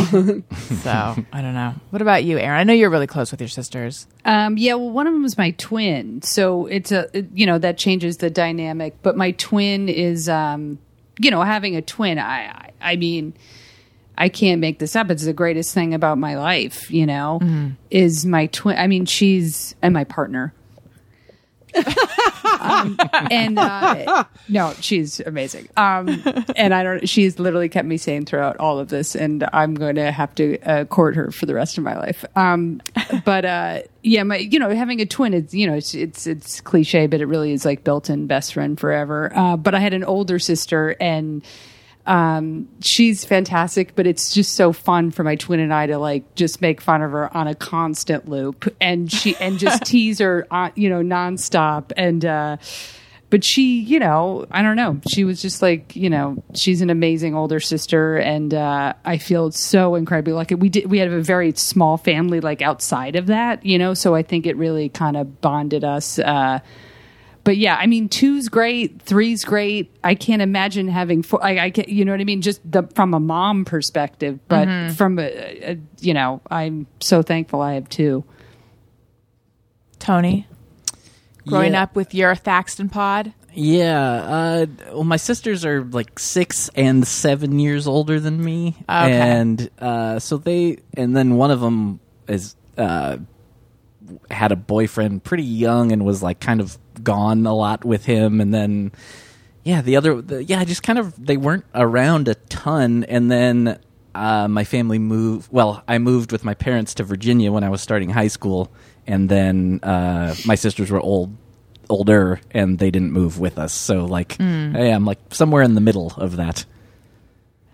So 0.84 1.16
I 1.32 1.42
don't 1.42 1.54
know. 1.54 1.76
What 1.92 2.02
about 2.02 2.24
you, 2.24 2.38
Erin? 2.38 2.60
I 2.60 2.64
know 2.64 2.74
you're 2.74 2.90
really 2.90 3.08
close 3.08 3.32
with 3.32 3.40
your 3.40 3.48
sisters. 3.48 4.08
Um, 4.26 4.58
yeah, 4.58 4.74
well, 4.74 4.90
one 4.90 5.08
of 5.08 5.14
them 5.14 5.24
is 5.26 5.38
my 5.38 5.52
twin, 5.52 6.22
so 6.24 6.66
it's 6.66 6.92
a 6.92 7.08
it- 7.18 7.30
you 7.34 7.46
know 7.46 7.58
that 7.60 7.78
changes 7.78 8.18
the 8.18 8.30
dynamic. 8.30 8.96
But 9.02 9.16
my 9.16 9.32
twin 9.32 9.88
is, 9.90 10.28
um, 10.28 10.80
you 11.20 11.32
know, 11.32 11.42
having 11.44 11.76
a 11.76 11.82
twin. 11.82 12.18
I, 12.20 12.48
I, 12.48 12.72
I 12.82 12.96
mean, 12.96 13.34
I 14.18 14.30
can't 14.30 14.60
make 14.62 14.80
this 14.80 14.96
up. 14.96 15.10
It's 15.12 15.26
the 15.26 15.34
greatest 15.34 15.74
thing 15.74 15.94
about 15.94 16.18
my 16.18 16.36
life. 16.38 16.90
You 16.92 17.06
know, 17.06 17.40
is 17.92 18.26
my 18.26 18.48
twin. 18.48 18.78
I 18.78 18.88
mean, 18.88 19.06
she's 19.06 19.76
and 19.82 19.94
my 19.94 20.04
partner. 20.06 20.54
Um, 22.60 22.98
and 23.32 23.58
uh, 23.60 24.24
no, 24.48 24.74
she's 24.80 25.20
amazing. 25.20 25.68
Um, 25.78 26.22
and 26.56 26.74
I 26.74 26.84
don't. 26.84 27.08
She's 27.08 27.40
literally 27.40 27.70
kept 27.70 27.88
me 27.88 27.98
sane 27.98 28.26
throughout 28.26 28.58
all 28.58 28.80
of 28.80 28.90
this, 28.90 29.16
and 29.16 29.48
I'm 29.54 29.76
going 29.76 29.96
to 29.96 30.12
have 30.12 30.34
to 30.36 30.60
uh, 30.62 30.86
court 30.86 31.16
her 31.16 31.32
for 31.32 31.46
the 31.46 31.54
rest 31.54 31.78
of 31.78 31.84
my 31.84 31.98
life. 31.98 32.26
Um, 32.36 32.82
but 33.26 33.46
uh, 33.46 33.82
yeah, 34.02 34.24
my 34.24 34.38
you 34.38 34.60
know 34.60 34.70
having 34.70 35.02
a 35.02 35.06
twin, 35.06 35.34
it's 35.34 35.54
you 35.54 35.68
know 35.68 35.76
it's 35.76 35.94
it's 35.94 36.28
it's 36.28 36.62
cliche, 36.62 37.08
but 37.08 37.22
it 37.22 37.26
really 37.26 37.52
is 37.52 37.66
like 37.66 37.84
built-in 37.84 38.28
best 38.28 38.54
friend 38.54 38.80
forever. 38.80 39.32
Uh, 39.36 39.58
but 39.58 39.76
I 39.76 39.80
had 39.80 39.94
an 39.94 40.04
older 40.04 40.40
sister, 40.40 40.96
and 41.00 41.44
um, 42.06 42.70
she's 42.82 43.26
fantastic, 43.26 43.96
but 43.96 44.06
it's 44.06 44.34
just 44.34 44.56
so 44.56 44.72
fun 44.74 45.12
for 45.12 45.24
my 45.24 45.36
twin 45.36 45.60
and 45.60 45.74
I 45.74 45.88
to 45.88 45.98
like 45.98 46.36
just 46.36 46.62
make 46.62 46.82
fun 46.82 47.02
of 47.02 47.12
her 47.12 47.36
on 47.36 47.48
a 47.48 47.56
constant 47.56 48.28
loop 48.28 48.74
and 48.80 49.12
she 49.12 49.36
and 49.38 49.58
just 49.58 49.84
tease 49.86 50.20
her, 50.20 50.48
uh, 50.52 50.70
you 50.76 50.90
know, 50.90 51.02
nonstop. 51.02 51.92
And, 51.98 52.24
uh, 52.24 52.58
but 53.32 53.44
she, 53.44 53.82
you 53.82 54.00
know, 54.00 54.46
I 54.52 54.62
don't 54.62 54.76
know. 54.76 55.02
She 55.10 55.24
was 55.24 55.42
just 55.42 55.62
like, 55.62 55.96
you 55.96 56.10
know, 56.10 56.44
she's 56.54 56.82
an 56.82 56.92
amazing 56.92 57.34
older 57.36 57.60
sister, 57.60 58.18
and 58.18 58.54
uh, 58.54 58.94
I 59.04 59.18
feel 59.18 59.52
so 59.52 59.96
incredibly 59.96 60.34
lucky. 60.34 60.56
We 60.56 60.70
did, 60.70 60.90
we 60.90 61.00
had 61.00 61.10
a 61.12 61.22
very 61.22 61.52
small 61.54 61.98
family, 61.98 62.40
like 62.40 62.62
outside 62.62 63.16
of 63.16 63.26
that, 63.28 63.66
you 63.66 63.80
know. 63.80 63.96
So 63.96 64.14
I 64.14 64.22
think 64.22 64.46
it 64.46 64.56
really 64.56 64.90
kind 64.90 65.18
of 65.18 65.42
bonded 65.42 65.84
us. 65.84 66.20
Uh, 66.20 66.60
but 67.46 67.56
yeah, 67.56 67.78
I 67.80 67.86
mean, 67.86 68.10
two's 68.10 68.50
great, 68.50 69.02
three's 69.04 69.46
great. 69.46 69.96
I 70.04 70.16
can't 70.16 70.42
imagine 70.42 70.90
having 70.90 71.24
four. 71.24 71.42
I, 71.42 71.60
I 71.66 71.70
can, 71.70 71.86
you 71.88 72.04
know 72.04 72.12
what 72.12 72.20
I 72.20 72.26
mean? 72.26 72.42
Just 72.42 72.60
the, 72.70 72.84
from 72.96 73.14
a 73.14 73.20
mom 73.22 73.64
perspective, 73.64 74.40
but 74.50 74.92
from 74.92 75.18
a, 75.20 75.24
a, 75.24 75.80
you 76.02 76.14
know, 76.14 76.42
I'm 76.52 76.88
so 77.00 77.22
thankful 77.22 77.62
I 77.62 77.76
have 77.76 77.88
two. 77.88 78.26
Tony, 80.00 80.48
growing 81.48 81.74
Yeah. 81.74 81.84
up 81.84 81.96
with 81.96 82.14
your 82.14 82.36
Thaxton 82.36 82.90
pod. 82.90 83.34
Yeah. 83.54 84.02
Uh, 84.12 84.66
well, 84.92 85.04
my 85.06 85.16
sisters 85.18 85.64
are 85.66 85.84
like 85.84 86.20
six 86.20 86.70
and 86.76 87.08
seven 87.08 87.60
years 87.60 87.88
older 87.88 88.20
than 88.20 88.44
me, 88.44 88.76
Okay. 88.90 89.14
and 89.14 89.70
uh, 89.80 90.20
so 90.20 90.38
they, 90.38 90.80
and 90.96 91.16
then 91.16 91.36
one 91.36 91.52
of 91.52 91.62
them 91.62 92.00
is 92.28 92.56
uh, 92.78 93.18
had 94.30 94.52
a 94.52 94.56
boyfriend 94.58 95.24
pretty 95.24 95.44
young 95.44 95.92
and 95.94 96.04
was 96.06 96.22
like 96.22 96.40
kind 96.42 96.60
of 96.60 96.78
gone 97.06 97.46
a 97.46 97.56
lot 97.56 97.86
with 97.86 98.04
him, 98.04 98.42
and 98.42 98.54
then 98.54 98.92
yeah, 99.64 99.82
the 99.82 99.96
other, 99.96 100.22
the, 100.22 100.44
yeah, 100.44 100.62
just 100.66 100.84
kind 100.84 101.00
of 101.00 101.26
they 101.26 101.38
weren't 101.38 101.64
around 101.74 102.28
a 102.28 102.36
ton, 102.36 103.06
and 103.06 103.32
then. 103.32 103.80
Uh, 104.14 104.48
my 104.48 104.64
family 104.64 104.98
moved. 104.98 105.50
Well, 105.52 105.84
I 105.90 105.98
moved 105.98 106.32
with 106.32 106.46
my 106.46 106.54
parents 106.54 106.94
to 106.94 107.04
Virginia 107.04 107.52
when 107.52 107.66
I 107.66 107.70
was 107.70 107.82
starting 107.82 108.10
high 108.10 108.30
school, 108.30 108.72
and 109.06 109.28
then 109.28 109.82
uh, 109.84 110.34
my 110.46 110.56
sisters 110.56 110.90
were 110.90 111.02
old, 111.02 111.36
older, 111.90 112.40
and 112.52 112.80
they 112.80 112.92
didn't 112.92 113.12
move 113.12 113.42
with 113.42 113.60
us. 113.60 113.74
So, 113.74 114.06
like, 114.06 114.38
hey, 114.38 114.94
I'm 114.94 115.04
like 115.04 115.20
somewhere 115.32 115.64
in 115.64 115.76
the 115.76 115.82
middle 115.82 116.14
of 116.16 116.38
that. 116.38 116.64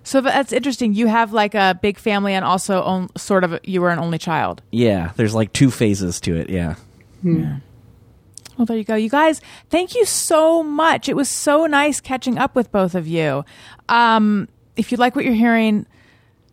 So 0.04 0.20
that's 0.22 0.52
interesting. 0.52 0.96
You 0.96 1.06
have 1.06 1.32
like 1.32 1.54
a 1.54 1.78
big 1.80 2.00
family, 2.00 2.34
and 2.34 2.44
also 2.44 2.82
own, 2.82 3.10
sort 3.16 3.44
of 3.44 3.60
you 3.64 3.80
were 3.82 3.92
an 3.92 4.00
only 4.00 4.18
child. 4.18 4.64
Yeah, 4.72 5.12
there's 5.18 5.36
like 5.36 5.54
two 5.54 5.70
phases 5.70 6.20
to 6.22 6.38
it. 6.38 6.50
Yeah. 6.50 6.74
Yeah, 7.22 7.58
Well, 8.58 8.66
there 8.66 8.78
you 8.78 8.84
go. 8.84 8.96
You 8.96 9.10
guys, 9.10 9.42
thank 9.70 9.96
you 9.96 10.06
so 10.06 10.62
much. 10.62 11.10
It 11.10 11.16
was 11.16 11.30
so 11.30 11.66
nice 11.66 12.02
catching 12.02 12.38
up 12.38 12.56
with 12.56 12.72
both 12.72 12.96
of 12.96 13.08
you. 13.08 13.44
Um, 13.90 14.50
if 14.76 14.92
you 14.92 14.98
like 14.98 15.16
what 15.16 15.26
you're 15.26 15.34
hearing, 15.34 15.86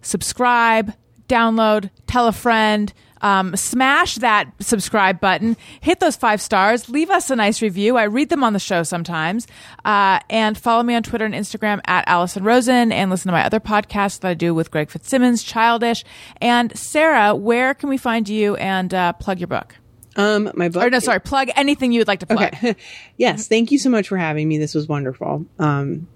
subscribe, 0.03 0.93
download, 1.29 1.91
tell 2.07 2.27
a 2.27 2.33
friend. 2.33 2.93
Um, 3.21 3.57
smash 3.57 4.15
that 4.17 4.53
subscribe 4.61 5.21
button, 5.21 5.57
hit 5.81 5.99
those 5.99 6.15
five 6.15 6.41
stars, 6.41 6.89
leave 6.89 7.11
us 7.11 7.31
a 7.31 7.35
nice 7.37 7.61
review. 7.61 7.97
I 7.97 8.05
read 8.05 8.29
them 8.29 8.45
on 8.45 8.53
the 8.53 8.61
show 8.61 8.85
sometimes. 8.85 9.49
Uh, 9.85 10.21
and 10.31 10.57
follow 10.57 10.85
me 10.85 10.95
on 10.95 11.03
Twitter 11.03 11.25
and 11.25 11.35
Instagram 11.35 11.81
at 11.87 12.05
Allison 12.07 12.45
Rosen 12.45 12.93
and 12.93 13.11
listen 13.11 13.27
to 13.27 13.33
my 13.33 13.45
other 13.45 13.59
podcasts 13.59 14.21
that 14.21 14.29
I 14.29 14.35
do 14.35 14.55
with 14.55 14.71
Greg 14.71 14.89
Fitzsimmons, 14.89 15.43
Childish. 15.43 16.05
And 16.41 16.77
Sara, 16.79 17.35
where 17.35 17.75
can 17.75 17.89
we 17.89 17.97
find 17.97 18.29
you 18.29 18.55
and 18.55 18.95
uh, 18.95 19.15
plug 19.15 19.41
your 19.41 19.49
book? 19.49 19.75
Um, 20.19 20.51
my 20.55 20.69
book. 20.69 20.85
Or 20.85 20.91
no, 20.91 20.99
sorry, 20.99 21.21
plug 21.21 21.49
anything 21.57 21.93
you 21.93 22.01
would 22.01 22.09
like 22.09 22.21
to 22.21 22.27
plug. 22.27 22.53
Okay. 22.55 22.77
yes. 23.17 23.47
Thank 23.47 23.71
you 23.71 23.79
so 23.79 23.89
much 23.89 24.09
for 24.09 24.19
having 24.19 24.49
me. 24.49 24.59
This 24.59 24.75
was 24.75 24.89
wonderful. 24.89 25.47
Um, 25.59 26.09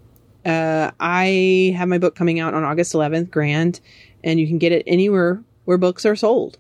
uh, 0.45 0.91
I 0.99 1.75
have 1.77 1.89
my 1.89 1.99
book 1.99 2.17
coming 2.17 2.41
out 2.41 2.53
on 2.53 2.65
August 2.65 2.93
11th, 2.95 3.31
Grand, 3.31 3.81
and 4.25 4.41
you 4.41 4.49
can 4.49 4.59
get 4.59 4.73
it 4.73 4.83
anywhere 4.89 5.43
where 5.65 5.79
books 5.79 6.05
are 6.05 6.17
sold. 6.17 6.59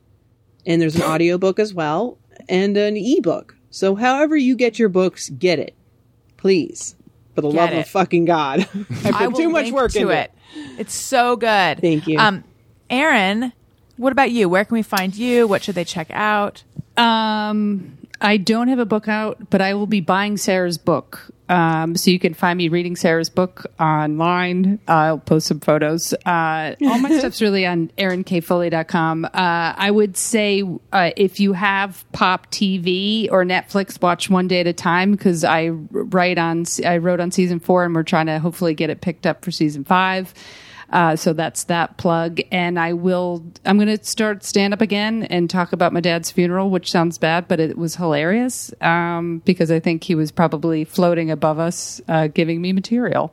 And 0.65 0.81
there's 0.81 0.95
an 0.95 1.03
audiobook 1.11 1.59
as 1.59 1.75
well 1.75 2.17
and 2.49 2.77
an 2.77 2.97
ebook. 2.97 3.57
So 3.71 3.97
however 3.97 4.37
you 4.37 4.55
get 4.55 4.79
your 4.79 4.89
books, 4.89 5.29
get 5.29 5.59
it. 5.59 5.75
Please. 6.37 6.95
For 7.35 7.41
the 7.41 7.49
Get 7.49 7.57
love 7.57 7.71
it. 7.71 7.79
of 7.79 7.89
fucking 7.89 8.27
God. 8.27 8.61
I 8.61 8.65
put 8.65 9.15
I 9.15 9.31
too 9.31 9.49
much 9.49 9.71
work 9.71 9.93
to 9.93 10.01
into 10.01 10.13
it. 10.13 10.33
It's 10.79 10.95
so 10.95 11.35
good. 11.37 11.81
Thank 11.81 12.07
you. 12.07 12.19
Um, 12.19 12.45
Erin, 12.91 13.53
what 13.97 14.13
about 14.13 14.31
you? 14.31 14.49
Where 14.49 14.65
can 14.67 14.75
we 14.75 14.83
find 14.83 15.17
you? 15.17 15.47
What 15.47 15.63
should 15.63 15.75
they 15.75 15.85
check 15.85 16.09
out? 16.11 16.63
Um, 16.97 17.99
I 18.21 18.37
don't 18.37 18.69
have 18.69 18.79
a 18.79 18.87
book 18.87 19.09
out, 19.09 19.51
but 19.51 19.61
I 19.61 19.75
will 19.75 19.87
be 19.87 20.01
buying 20.01 20.37
Sara's 20.37 20.79
book. 20.79 21.33
Um, 21.49 21.97
so 21.97 22.11
you 22.11 22.19
can 22.19 22.33
find 22.33 22.57
me 22.57 22.69
reading 22.69 22.97
Sara's 22.97 23.29
book 23.29 23.67
online. 23.79 24.79
I'll 24.89 25.19
post 25.19 25.49
some 25.49 25.61
photos. 25.61 26.15
Uh, 26.25 26.77
all 26.81 26.99
my 26.99 27.11
stuff's 27.19 27.43
really 27.43 27.67
on 27.67 27.89
erinkfoley.com. 27.99 29.25
Uh, 29.27 29.29
I 29.35 29.91
would 29.91 30.17
say 30.17 30.63
uh, 30.93 31.11
if 31.17 31.41
you 31.41 31.53
have 31.53 32.11
Pop 32.13 32.51
TV 32.51 33.29
or 33.31 33.45
Netflix, 33.45 34.01
watch 34.01 34.31
one 34.31 34.49
day 34.49 34.61
at 34.61 34.67
a 34.67 34.73
time 34.73 35.13
because 35.13 35.45
I 35.45 35.69
write 35.69 36.39
on 36.39 36.65
I 36.87 36.99
wrote 36.99 37.21
on 37.21 37.33
season 37.33 37.61
four 37.61 37.85
and 37.85 37.95
we're 37.95 38.03
trying 38.05 38.27
to 38.27 38.39
hopefully 38.39 38.73
get 38.73 38.89
it 38.89 39.01
picked 39.01 39.27
up 39.27 39.45
for 39.45 39.51
season 39.51 39.85
five. 39.85 40.33
Uh, 40.93 41.17
so 41.17 41.33
that's 41.33 41.65
that 41.65 41.97
plug. 41.97 42.41
And 42.53 42.79
I 42.79 42.93
will, 42.93 43.43
I'm 43.65 43.79
going 43.79 43.97
to 43.97 44.05
start 44.05 44.45
stand 44.45 44.75
up 44.75 44.81
again 44.83 45.23
and 45.25 45.49
talk 45.49 45.73
about 45.73 45.93
my 45.93 46.01
dad's 46.01 46.31
funeral, 46.31 46.69
which 46.69 46.91
sounds 46.91 47.17
bad, 47.17 47.49
but 47.49 47.59
it 47.61 47.79
was 47.79 47.97
hilarious 47.97 48.73
um, 48.83 49.41
because 49.47 49.71
I 49.71 49.81
think 49.81 50.05
he 50.05 50.15
was 50.15 50.31
probably 50.31 50.85
floating 50.85 51.31
above 51.31 51.59
us, 51.59 52.01
uh, 52.09 52.27
giving 52.27 52.61
me 52.61 52.73
material. 52.75 53.33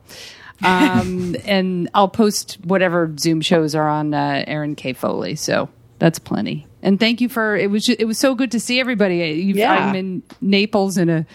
Um, 0.64 1.36
and 1.44 1.90
I'll 1.94 2.08
post 2.08 2.58
whatever 2.64 3.12
Zoom 3.18 3.40
shows 3.42 3.74
are 3.74 3.88
on 3.88 4.14
uh, 4.14 4.42
Erin 4.46 4.74
K. 4.74 4.94
Foley. 4.94 5.36
So 5.36 5.68
that's 5.98 6.18
plenty. 6.18 6.66
And 6.82 6.98
thank 6.98 7.20
you 7.20 7.28
for 7.28 7.56
it 7.56 7.70
was 7.70 7.84
ju- 7.84 7.96
it 7.98 8.06
was 8.06 8.18
so 8.18 8.34
good 8.34 8.52
to 8.52 8.60
see 8.60 8.80
everybody. 8.80 9.16
You, 9.16 9.54
Yeah. 9.54 9.72
I'm 9.72 9.94
in 9.94 10.22
Naples 10.40 10.96
in 10.96 11.10
a 11.10 11.26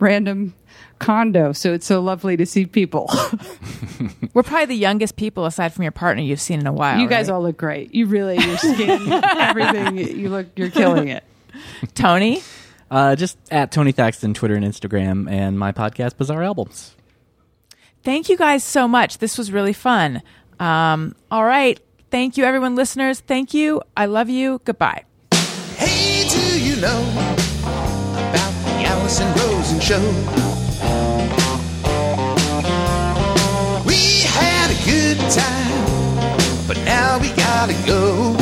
random 0.00 0.54
condo, 1.00 1.52
so 1.52 1.72
it's 1.72 1.86
so 1.86 2.00
lovely 2.00 2.36
to 2.36 2.46
see 2.46 2.66
people. 2.66 3.10
We're 4.34 4.44
probably 4.44 4.66
the 4.66 4.76
youngest 4.76 5.16
people 5.16 5.46
aside 5.46 5.72
from 5.72 5.82
your 5.82 5.92
partner 5.92 6.22
you've 6.22 6.40
seen 6.40 6.60
in 6.60 6.66
a 6.68 6.72
while. 6.72 7.00
You 7.00 7.08
guys 7.08 7.28
right? 7.28 7.34
all 7.34 7.42
look 7.42 7.56
great. 7.56 7.92
You 7.92 8.06
really, 8.06 8.38
your 8.38 8.56
skin, 8.58 9.12
everything. 9.12 9.98
You 9.98 10.28
look, 10.28 10.46
you're 10.54 10.70
killing 10.70 11.08
it. 11.08 11.24
Tony. 11.94 12.42
Uh, 12.90 13.16
just 13.16 13.38
at 13.50 13.72
Tony 13.72 13.92
Thaxton, 13.92 14.34
Twitter 14.34 14.54
and 14.54 14.64
Instagram, 14.64 15.30
and 15.30 15.58
my 15.58 15.72
podcast, 15.72 16.16
Bizarre 16.16 16.42
Albums. 16.42 16.94
Thank 18.02 18.28
you 18.28 18.36
guys 18.36 18.64
so 18.64 18.88
much. 18.88 19.18
This 19.18 19.36
was 19.38 19.52
really 19.52 19.72
fun. 19.72 20.22
Um, 20.58 21.14
all 21.30 21.44
right. 21.44 21.78
Thank 22.10 22.36
you, 22.36 22.44
everyone, 22.44 22.74
listeners. 22.74 23.20
Thank 23.20 23.54
you. 23.54 23.82
I 23.96 24.06
love 24.06 24.28
you. 24.28 24.60
Goodbye. 24.64 25.04
Hey, 25.76 26.28
do 26.28 26.62
you 26.62 26.80
know 26.80 27.02
about 27.12 28.52
the 28.64 28.84
Alison 28.86 29.32
Rosen 29.34 29.80
show? 29.80 30.59
time, 35.30 36.66
but 36.66 36.76
now 36.84 37.18
we 37.18 37.28
gotta 37.30 37.74
go. 37.86 38.34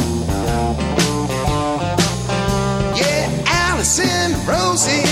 Yeah, 2.97 3.45
Alison, 3.47 4.33
Rosie. 4.47 5.08